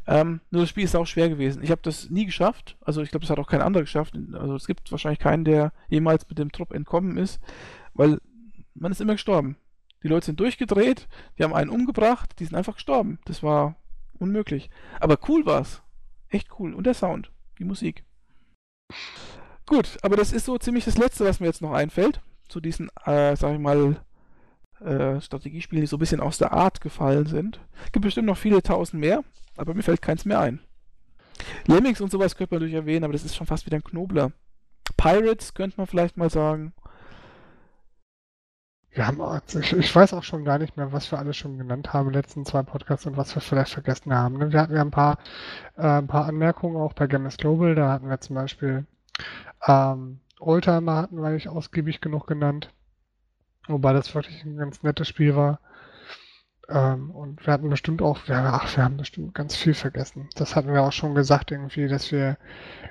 Ähm, 0.06 0.42
nur 0.50 0.60
das 0.60 0.68
Spiel 0.68 0.84
ist 0.84 0.94
auch 0.94 1.06
schwer 1.06 1.30
gewesen. 1.30 1.62
Ich 1.62 1.70
habe 1.70 1.80
das 1.82 2.10
nie 2.10 2.26
geschafft, 2.26 2.76
also 2.82 3.00
ich 3.00 3.10
glaube, 3.10 3.22
das 3.22 3.30
hat 3.30 3.38
auch 3.38 3.48
kein 3.48 3.62
anderer 3.62 3.82
geschafft. 3.82 4.14
Also 4.34 4.54
es 4.56 4.66
gibt 4.66 4.92
wahrscheinlich 4.92 5.20
keinen, 5.20 5.46
der 5.46 5.72
jemals 5.88 6.28
mit 6.28 6.38
dem 6.38 6.52
Trupp 6.52 6.70
entkommen 6.74 7.16
ist, 7.16 7.40
weil 7.94 8.18
man 8.74 8.92
ist 8.92 9.00
immer 9.00 9.14
gestorben. 9.14 9.56
Die 10.02 10.08
Leute 10.08 10.26
sind 10.26 10.40
durchgedreht, 10.40 11.08
die 11.38 11.44
haben 11.44 11.54
einen 11.54 11.70
umgebracht, 11.70 12.38
die 12.40 12.44
sind 12.44 12.56
einfach 12.56 12.74
gestorben. 12.74 13.20
Das 13.24 13.42
war 13.42 13.76
unmöglich. 14.18 14.68
Aber 15.00 15.18
cool 15.28 15.46
war's. 15.46 15.82
Echt 16.28 16.48
cool. 16.58 16.74
Und 16.74 16.84
der 16.84 16.92
Sound, 16.92 17.32
die 17.58 17.64
Musik. 17.64 18.04
Gut, 19.66 19.98
aber 20.02 20.16
das 20.16 20.32
ist 20.32 20.44
so 20.44 20.58
ziemlich 20.58 20.84
das 20.84 20.98
Letzte, 20.98 21.24
was 21.24 21.40
mir 21.40 21.46
jetzt 21.46 21.62
noch 21.62 21.72
einfällt. 21.72 22.20
Zu 22.48 22.60
diesen, 22.60 22.90
äh, 23.06 23.34
sag 23.36 23.54
ich 23.54 23.58
mal, 23.58 23.96
äh, 24.80 25.20
Strategiespielen, 25.20 25.82
die 25.82 25.86
so 25.86 25.96
ein 25.96 26.00
bisschen 26.00 26.20
aus 26.20 26.38
der 26.38 26.52
Art 26.52 26.80
gefallen 26.80 27.26
sind. 27.26 27.60
Gibt 27.92 28.04
bestimmt 28.04 28.26
noch 28.26 28.36
viele 28.36 28.62
tausend 28.62 29.00
mehr, 29.00 29.24
aber 29.56 29.74
mir 29.74 29.82
fällt 29.82 30.02
keins 30.02 30.24
mehr 30.24 30.40
ein. 30.40 30.60
Lemmings 31.66 32.00
und 32.00 32.10
sowas 32.10 32.36
könnte 32.36 32.54
man 32.54 32.60
natürlich 32.60 32.80
erwähnen, 32.80 33.04
aber 33.04 33.12
das 33.12 33.24
ist 33.24 33.36
schon 33.36 33.46
fast 33.46 33.66
wieder 33.66 33.78
ein 33.78 33.84
Knobler. 33.84 34.32
Pirates 34.96 35.54
könnte 35.54 35.78
man 35.78 35.86
vielleicht 35.86 36.16
mal 36.16 36.30
sagen. 36.30 36.74
Wir 38.92 39.42
ich, 39.60 39.72
ich 39.72 39.96
weiß 39.96 40.14
auch 40.14 40.22
schon 40.22 40.44
gar 40.44 40.58
nicht 40.58 40.76
mehr, 40.76 40.92
was 40.92 41.10
wir 41.10 41.18
alles 41.18 41.36
schon 41.36 41.58
genannt 41.58 41.92
haben 41.92 42.12
letzten 42.12 42.44
zwei 42.44 42.62
Podcasts 42.62 43.06
und 43.06 43.16
was 43.16 43.34
wir 43.34 43.42
vielleicht 43.42 43.72
vergessen 43.72 44.14
haben. 44.14 44.38
ne? 44.38 44.52
Wir 44.52 44.60
hatten 44.60 44.76
ja 44.76 44.82
ein 44.82 44.92
paar, 44.92 45.18
äh, 45.76 45.82
ein 45.82 46.06
paar 46.06 46.26
Anmerkungen 46.26 46.76
auch 46.76 46.92
bei 46.92 47.08
Games 47.08 47.36
Global. 47.36 47.74
Da 47.74 47.90
hatten 47.90 48.08
wir 48.08 48.20
zum 48.20 48.36
Beispiel 48.36 48.86
ähm, 49.66 50.20
Oldtimer 50.40 50.96
hatten 50.96 51.22
wir 51.22 51.30
nicht 51.30 51.48
ausgiebig 51.48 52.00
genug 52.00 52.26
genannt. 52.26 52.72
Wobei 53.66 53.92
das 53.92 54.14
wirklich 54.14 54.44
ein 54.44 54.56
ganz 54.56 54.82
nettes 54.82 55.08
Spiel 55.08 55.34
war. 55.36 55.60
Ähm, 56.68 57.10
und 57.10 57.46
wir 57.46 57.52
hatten 57.52 57.68
bestimmt 57.70 58.02
auch, 58.02 58.26
wir, 58.26 58.36
ach, 58.36 58.76
wir 58.76 58.84
haben 58.84 58.96
bestimmt 58.96 59.34
ganz 59.34 59.56
viel 59.56 59.74
vergessen. 59.74 60.28
Das 60.34 60.56
hatten 60.56 60.72
wir 60.72 60.82
auch 60.82 60.92
schon 60.92 61.14
gesagt, 61.14 61.50
irgendwie, 61.50 61.88
dass 61.88 62.12
wir 62.12 62.36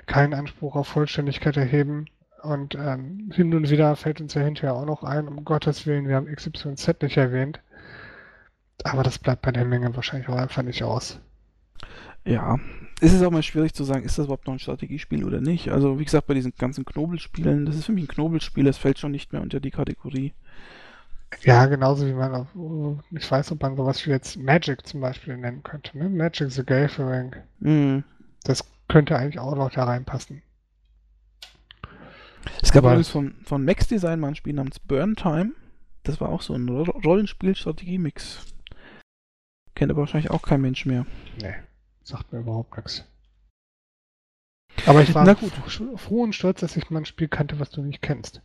keinen 0.06 0.34
Anspruch 0.34 0.76
auf 0.76 0.88
Vollständigkeit 0.88 1.56
erheben. 1.56 2.06
Und 2.42 2.74
ähm, 2.74 3.30
hin 3.32 3.54
und 3.54 3.70
wieder 3.70 3.96
fällt 3.96 4.20
uns 4.20 4.34
ja 4.34 4.42
hinterher 4.42 4.74
auch 4.74 4.84
noch 4.84 5.02
ein, 5.02 5.28
um 5.28 5.44
Gottes 5.44 5.86
Willen, 5.86 6.08
wir 6.08 6.16
haben 6.16 6.26
XYZ 6.26 7.00
nicht 7.02 7.16
erwähnt. 7.16 7.60
Aber 8.82 9.02
das 9.02 9.18
bleibt 9.18 9.42
bei 9.42 9.52
der 9.52 9.64
Menge 9.64 9.94
wahrscheinlich 9.96 10.28
auch 10.28 10.36
einfach 10.36 10.62
nicht 10.62 10.82
aus. 10.82 11.20
Ja, 12.24 12.58
es 13.00 13.12
ist 13.12 13.22
auch 13.22 13.30
mal 13.30 13.42
schwierig 13.42 13.74
zu 13.74 13.84
sagen, 13.84 14.04
ist 14.04 14.18
das 14.18 14.26
überhaupt 14.26 14.46
noch 14.46 14.54
ein 14.54 14.58
Strategiespiel 14.60 15.24
oder 15.24 15.40
nicht. 15.40 15.70
Also 15.70 15.98
wie 15.98 16.04
gesagt, 16.04 16.26
bei 16.26 16.34
diesen 16.34 16.54
ganzen 16.56 16.84
Knobelspielen, 16.84 17.66
das 17.66 17.76
ist 17.76 17.86
für 17.86 17.92
mich 17.92 18.04
ein 18.04 18.08
Knobelspiel, 18.08 18.64
das 18.64 18.78
fällt 18.78 18.98
schon 18.98 19.10
nicht 19.12 19.32
mehr 19.32 19.42
unter 19.42 19.60
die 19.60 19.70
Kategorie. 19.70 20.32
Ja, 21.42 21.66
genauso 21.66 22.06
wie 22.06 22.12
man 22.12 22.32
auch, 22.32 23.02
ich 23.10 23.28
weiß, 23.28 23.50
ob 23.52 23.60
man 23.62 23.76
sowas 23.76 24.06
wie 24.06 24.10
jetzt 24.10 24.36
Magic 24.36 24.86
zum 24.86 25.00
Beispiel 25.00 25.36
nennen 25.36 25.62
könnte. 25.64 25.98
Ne? 25.98 26.08
Magic 26.08 26.50
the 26.52 26.64
Gathering. 26.64 27.34
Mhm. 27.58 28.04
Das 28.44 28.64
könnte 28.88 29.16
eigentlich 29.16 29.40
auch 29.40 29.56
noch 29.56 29.70
da 29.70 29.84
reinpassen. 29.84 30.42
Es 32.62 32.70
gab 32.72 32.84
übrigens 32.84 33.08
von, 33.08 33.34
von 33.44 33.64
Max 33.64 33.88
Design 33.88 34.20
mal 34.20 34.28
ein 34.28 34.34
Spiel 34.36 34.52
namens 34.52 34.78
Burn 34.78 35.16
Time. 35.16 35.52
Das 36.04 36.20
war 36.20 36.28
auch 36.28 36.42
so 36.42 36.54
ein 36.54 36.68
Ro- 36.68 36.98
Rollenspiel-Strategie-Mix. 37.04 38.46
Kennt 39.74 39.90
aber 39.90 40.00
wahrscheinlich 40.02 40.30
auch 40.30 40.42
kein 40.42 40.60
Mensch 40.60 40.86
mehr. 40.86 41.06
Nee, 41.40 41.54
sagt 42.04 42.32
mir 42.32 42.40
überhaupt 42.40 42.76
nichts. 42.76 43.04
Aber 44.86 45.02
ich 45.02 45.14
war 45.14 45.24
Na 45.24 45.34
gut. 45.34 45.52
f- 45.66 45.82
froh 46.00 46.22
und 46.22 46.34
stolz, 46.34 46.60
dass 46.60 46.76
ich 46.76 46.90
mal 46.90 46.98
ein 47.00 47.04
Spiel 47.06 47.28
kannte, 47.28 47.58
was 47.60 47.70
du 47.70 47.82
nicht 47.82 48.02
kennst. 48.02 48.42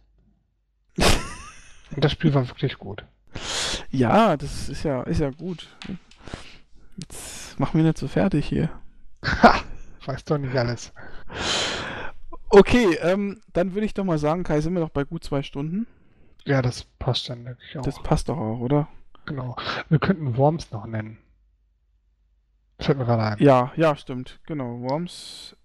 Und 0.97 2.03
das 2.03 2.11
Spiel 2.11 2.33
war 2.33 2.47
wirklich 2.47 2.77
gut. 2.77 3.05
Ja, 3.91 4.37
das 4.37 4.69
ist 4.69 4.83
ja, 4.83 5.01
ist 5.03 5.19
ja 5.19 5.31
gut. 5.31 5.67
Jetzt 6.97 7.59
mach 7.59 7.73
mich 7.73 7.83
nicht 7.83 7.97
so 7.97 8.07
fertig 8.07 8.45
hier. 8.45 8.69
Ha! 9.25 9.61
Weiß 10.05 10.23
doch 10.25 10.37
nicht 10.37 10.55
alles. 10.55 10.93
Okay, 12.49 12.95
ähm, 13.01 13.41
dann 13.53 13.73
würde 13.73 13.85
ich 13.85 13.95
doch 13.95 14.03
mal 14.03 14.19
sagen, 14.19 14.43
Kai, 14.43 14.61
sind 14.61 14.73
wir 14.73 14.79
noch 14.81 14.89
bei 14.91 15.03
gut 15.05 15.23
zwei 15.23 15.41
Stunden. 15.41 15.87
Ja, 16.45 16.61
das 16.61 16.83
passt 16.83 17.29
dann 17.29 17.43
natürlich 17.43 17.77
auch. 17.79 17.81
Das 17.81 18.01
passt 18.03 18.29
doch 18.29 18.37
auch, 18.37 18.59
oder? 18.59 18.87
genau. 19.25 19.55
Wir 19.89 19.97
könnten 19.99 20.37
Worms 20.37 20.69
noch 20.71 20.85
nennen. 20.85 21.17
Fällt 22.79 22.97
mir 22.97 23.05
gerade 23.05 23.23
ein. 23.23 23.37
Ja, 23.39 23.71
ja, 23.75 23.95
stimmt. 23.95 24.39
Genau, 24.45 24.79
Worms 24.81 25.55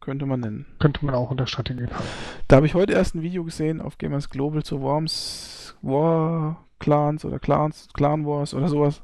könnte 0.00 0.26
man 0.26 0.40
nennen. 0.40 0.66
Könnte 0.78 1.04
man 1.04 1.14
auch 1.14 1.30
unter 1.30 1.46
Strategie 1.46 1.86
packen. 1.86 2.04
Da 2.48 2.56
habe 2.56 2.66
ich 2.66 2.74
heute 2.74 2.94
erst 2.94 3.14
ein 3.14 3.22
Video 3.22 3.44
gesehen 3.44 3.80
auf 3.80 3.98
Gamers 3.98 4.30
Global 4.30 4.62
zu 4.62 4.80
Worms 4.80 5.76
War 5.82 6.64
Clans 6.78 7.24
oder 7.24 7.38
Clans, 7.38 7.88
Clan 7.92 8.24
Wars 8.24 8.54
oder 8.54 8.68
sowas. 8.68 9.02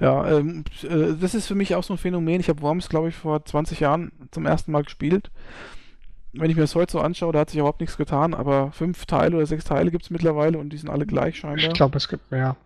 Ja, 0.00 0.26
ähm, 0.28 0.64
äh, 0.82 1.14
das 1.20 1.34
ist 1.34 1.46
für 1.46 1.54
mich 1.54 1.74
auch 1.74 1.84
so 1.84 1.94
ein 1.94 1.98
Phänomen. 1.98 2.40
Ich 2.40 2.48
habe 2.48 2.62
Worms, 2.62 2.88
glaube 2.88 3.08
ich, 3.08 3.16
vor 3.16 3.44
20 3.44 3.80
Jahren 3.80 4.12
zum 4.30 4.46
ersten 4.46 4.72
Mal 4.72 4.84
gespielt. 4.84 5.30
Wenn 6.32 6.50
ich 6.50 6.56
mir 6.56 6.62
das 6.62 6.74
heute 6.74 6.92
so 6.92 7.00
anschaue, 7.00 7.32
da 7.32 7.40
hat 7.40 7.50
sich 7.50 7.58
überhaupt 7.58 7.80
nichts 7.80 7.96
getan, 7.96 8.34
aber 8.34 8.72
fünf 8.72 9.06
Teile 9.06 9.36
oder 9.36 9.46
sechs 9.46 9.64
Teile 9.64 9.90
gibt 9.90 10.04
es 10.04 10.10
mittlerweile 10.10 10.58
und 10.58 10.70
die 10.70 10.76
sind 10.76 10.90
alle 10.90 11.06
gleich 11.06 11.36
scheinbar. 11.36 11.58
Ich 11.64 11.72
glaube, 11.72 11.96
es 11.96 12.08
gibt 12.08 12.30
mehr. 12.30 12.56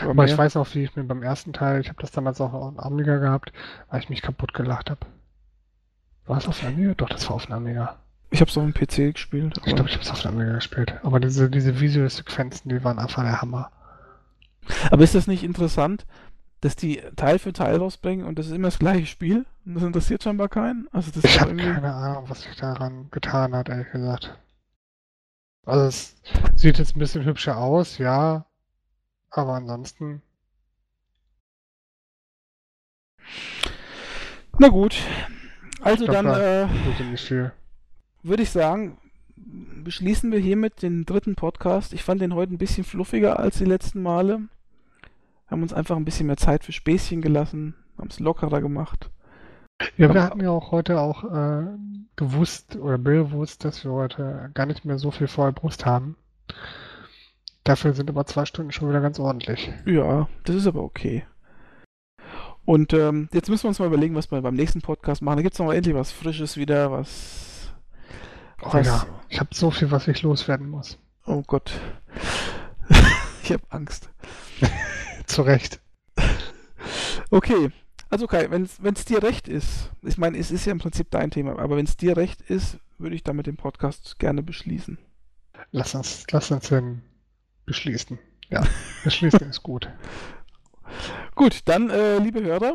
Aber 0.00 0.10
Aber 0.10 0.24
ich 0.24 0.32
mehr. 0.32 0.38
weiß 0.38 0.56
auch, 0.56 0.66
wie 0.74 0.84
ich 0.84 0.96
mir 0.96 1.04
beim 1.04 1.22
ersten 1.22 1.52
Teil, 1.52 1.80
ich 1.80 1.88
habe 1.88 2.00
das 2.00 2.10
damals 2.12 2.40
auch 2.40 2.52
auf 2.52 2.78
Amiga 2.78 3.18
gehabt, 3.18 3.52
weil 3.90 4.00
ich 4.00 4.08
mich 4.08 4.22
kaputt 4.22 4.54
gelacht 4.54 4.90
habe. 4.90 5.00
War 6.26 6.38
es 6.38 6.48
auf 6.48 6.60
dem 6.60 6.68
Amiga? 6.68 6.94
Doch, 6.94 7.08
das 7.08 7.28
war 7.28 7.36
auf 7.36 7.46
dem 7.46 7.54
Amiga. 7.54 7.96
Ich 8.30 8.40
habe 8.40 8.50
es 8.50 8.56
auf 8.56 8.64
dem 8.64 8.74
PC 8.74 9.14
gespielt. 9.14 9.56
Ich 9.64 9.74
glaube, 9.74 9.88
ich 9.88 9.94
habe 9.94 10.02
es 10.04 10.10
auf 10.10 10.22
dem 10.22 10.32
Amiga 10.32 10.52
gespielt. 10.54 10.94
Aber 11.02 11.20
diese, 11.20 11.50
diese 11.50 11.80
Videosequenzen, 11.80 12.68
die 12.70 12.82
waren 12.82 12.98
einfach 12.98 13.22
der 13.22 13.40
Hammer. 13.40 13.70
Aber 14.90 15.04
ist 15.04 15.14
das 15.14 15.26
nicht 15.26 15.44
interessant, 15.44 16.06
dass 16.60 16.76
die 16.76 17.02
Teil 17.16 17.38
für 17.38 17.52
Teil 17.52 17.76
rausbringen 17.76 18.24
und 18.24 18.38
das 18.38 18.46
ist 18.46 18.52
immer 18.52 18.68
das 18.68 18.78
gleiche 18.78 19.06
Spiel? 19.06 19.44
Und 19.66 19.74
das 19.74 19.82
interessiert 19.82 20.22
scheinbar 20.22 20.48
keinen? 20.48 20.88
Also 20.92 21.10
das 21.10 21.24
Ich 21.24 21.40
habe 21.40 21.50
irgendwie. 21.50 21.70
keine 21.74 21.92
Ahnung, 21.92 22.24
was 22.28 22.42
sich 22.42 22.56
daran 22.56 23.08
getan 23.10 23.54
hat, 23.54 23.68
ehrlich 23.68 23.90
gesagt. 23.92 24.36
Also 25.66 25.86
es 25.86 26.16
sieht 26.54 26.78
jetzt 26.78 26.96
ein 26.96 26.98
bisschen 26.98 27.24
hübscher 27.24 27.58
aus, 27.58 27.98
ja. 27.98 28.46
Aber 29.34 29.54
ansonsten, 29.54 30.22
Na 34.58 34.68
gut. 34.68 34.96
Also 35.82 36.04
glaub, 36.04 36.14
dann 36.16 36.26
da- 36.26 36.62
äh, 36.64 36.68
würde 38.22 38.42
ich 38.42 38.50
sagen, 38.50 38.96
beschließen 39.36 40.30
wir 40.30 40.38
hiermit 40.38 40.82
den 40.82 41.04
dritten 41.04 41.34
Podcast. 41.34 41.92
Ich 41.92 42.04
fand 42.04 42.20
den 42.22 42.34
heute 42.34 42.54
ein 42.54 42.58
bisschen 42.58 42.84
fluffiger 42.84 43.38
als 43.40 43.58
die 43.58 43.64
letzten 43.64 44.02
Male. 44.02 44.42
Haben 45.48 45.62
uns 45.62 45.72
einfach 45.72 45.96
ein 45.96 46.04
bisschen 46.04 46.28
mehr 46.28 46.36
Zeit 46.36 46.64
für 46.64 46.72
Späßchen 46.72 47.20
gelassen, 47.20 47.74
haben 47.98 48.08
es 48.08 48.20
lockerer 48.20 48.60
gemacht. 48.60 49.10
Ja, 49.96 50.14
wir 50.14 50.22
hatten 50.22 50.40
ja 50.40 50.50
auch 50.50 50.70
heute 50.70 51.00
auch 51.00 51.24
äh, 51.24 51.66
gewusst 52.16 52.76
oder 52.76 52.96
bewusst, 52.96 53.64
dass 53.64 53.84
wir 53.84 53.90
heute 53.90 54.50
gar 54.54 54.66
nicht 54.66 54.84
mehr 54.84 54.98
so 54.98 55.10
viel 55.10 55.26
volle 55.26 55.52
Brust 55.52 55.84
haben. 55.84 56.16
Dafür 57.64 57.94
sind 57.94 58.10
aber 58.10 58.26
zwei 58.26 58.44
Stunden 58.44 58.72
schon 58.72 58.90
wieder 58.90 59.00
ganz 59.00 59.18
ordentlich. 59.18 59.72
Ja, 59.86 60.28
das 60.44 60.56
ist 60.56 60.66
aber 60.66 60.82
okay. 60.82 61.24
Und 62.66 62.92
ähm, 62.92 63.28
jetzt 63.32 63.48
müssen 63.48 63.64
wir 63.64 63.68
uns 63.68 63.78
mal 63.78 63.86
überlegen, 63.86 64.14
was 64.14 64.30
wir 64.30 64.40
beim 64.40 64.54
nächsten 64.54 64.82
Podcast 64.82 65.22
machen. 65.22 65.36
Da 65.36 65.42
gibt 65.42 65.54
es 65.54 65.58
noch 65.58 65.66
mal 65.66 65.74
endlich 65.74 65.94
was 65.94 66.12
Frisches 66.12 66.56
wieder, 66.56 66.90
was. 66.90 67.72
Oh 68.62 68.72
Was? 68.72 68.86
ja, 68.86 69.06
ich 69.28 69.40
habe 69.40 69.54
so 69.54 69.70
viel, 69.70 69.90
was 69.90 70.08
ich 70.08 70.22
loswerden 70.22 70.68
muss. 70.68 70.98
Oh 71.26 71.42
Gott. 71.46 71.72
ich 73.42 73.52
habe 73.52 73.64
Angst. 73.70 74.10
Zu 75.26 75.42
Recht. 75.42 75.80
Okay, 77.30 77.70
also 78.10 78.26
Kai, 78.26 78.50
wenn 78.50 78.62
es 78.62 79.04
dir 79.06 79.22
recht 79.22 79.48
ist, 79.48 79.90
ich 80.02 80.18
meine, 80.18 80.38
es 80.38 80.50
ist 80.50 80.66
ja 80.66 80.72
im 80.72 80.78
Prinzip 80.78 81.10
dein 81.10 81.30
Thema, 81.30 81.58
aber 81.58 81.76
wenn 81.76 81.86
es 81.86 81.96
dir 81.96 82.16
recht 82.16 82.42
ist, 82.42 82.78
würde 82.98 83.16
ich 83.16 83.24
damit 83.24 83.46
den 83.46 83.56
Podcast 83.56 84.18
gerne 84.18 84.42
beschließen. 84.42 84.98
Lass 85.72 85.94
uns, 85.94 86.24
lass 86.30 86.50
uns 86.50 86.68
den 86.68 87.02
beschließen. 87.66 88.18
Ja, 88.50 88.62
beschließen 89.04 89.48
ist 89.48 89.62
gut. 89.62 89.90
Gut, 91.34 91.60
dann, 91.64 91.90
äh, 91.90 92.18
liebe 92.18 92.42
Hörer, 92.42 92.74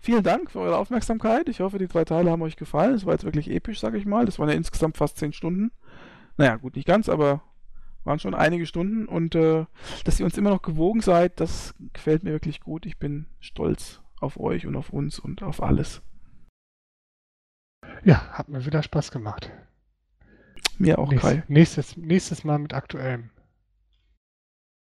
vielen 0.00 0.22
Dank 0.22 0.50
für 0.50 0.60
eure 0.60 0.76
Aufmerksamkeit. 0.76 1.48
Ich 1.48 1.60
hoffe, 1.60 1.78
die 1.78 1.88
drei 1.88 2.04
Teile 2.04 2.30
haben 2.30 2.42
euch 2.42 2.56
gefallen. 2.56 2.94
Es 2.94 3.06
war 3.06 3.12
jetzt 3.12 3.24
wirklich 3.24 3.50
episch, 3.50 3.80
sage 3.80 3.98
ich 3.98 4.06
mal. 4.06 4.26
Das 4.26 4.38
waren 4.38 4.48
ja 4.48 4.54
insgesamt 4.54 4.96
fast 4.96 5.18
zehn 5.18 5.32
Stunden. 5.32 5.72
Naja, 6.36 6.56
gut, 6.56 6.76
nicht 6.76 6.86
ganz, 6.86 7.08
aber 7.08 7.42
waren 8.04 8.18
schon 8.18 8.34
einige 8.34 8.66
Stunden. 8.66 9.06
Und 9.06 9.34
äh, 9.34 9.66
dass 10.04 10.20
ihr 10.20 10.26
uns 10.26 10.38
immer 10.38 10.50
noch 10.50 10.62
gewogen 10.62 11.00
seid, 11.00 11.40
das 11.40 11.74
gefällt 11.92 12.22
mir 12.22 12.32
wirklich 12.32 12.60
gut. 12.60 12.86
Ich 12.86 12.98
bin 12.98 13.26
stolz 13.40 14.00
auf 14.20 14.38
euch 14.38 14.66
und 14.66 14.76
auf 14.76 14.90
uns 14.90 15.18
und 15.18 15.42
auf 15.42 15.62
alles. 15.62 16.02
Ja, 18.04 18.28
hat 18.30 18.48
mir 18.48 18.64
wieder 18.64 18.82
Spaß 18.82 19.10
gemacht. 19.10 19.50
Mir 20.78 20.98
auch, 20.98 21.10
Kai. 21.10 21.44
Nächstes, 21.48 21.48
nächstes, 21.48 21.96
nächstes 21.96 22.44
Mal 22.44 22.58
mit 22.58 22.74
aktuellem. 22.74 23.30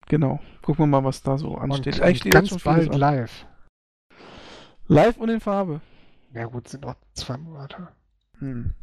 Genau. 0.09 0.39
Gucken 0.63 0.83
wir 0.83 0.87
mal, 0.87 1.03
was 1.03 1.21
da 1.21 1.37
so 1.37 1.55
ansteht. 1.55 1.95
Und, 1.95 2.01
Eigentlich 2.01 2.15
und 2.15 2.17
steht 2.17 2.33
ganz 2.33 2.49
schon 2.49 2.59
bald 2.63 2.91
an. 2.91 2.97
live. 2.99 3.45
Live 4.87 5.17
und 5.17 5.29
in 5.29 5.39
Farbe. 5.39 5.81
Ja 6.33 6.45
gut, 6.45 6.67
sind 6.67 6.83
noch 6.83 6.95
zwei 7.13 7.37
Monate. 7.37 7.87
Hm. 8.39 8.73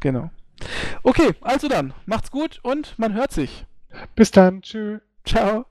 Genau. 0.00 0.30
Okay, 1.02 1.34
also 1.40 1.68
dann, 1.68 1.92
macht's 2.06 2.30
gut 2.30 2.60
und 2.62 2.98
man 2.98 3.14
hört 3.14 3.32
sich. 3.32 3.66
Bis 4.14 4.30
dann. 4.30 4.62
Tschüss. 4.62 5.00
Ciao. 5.24 5.66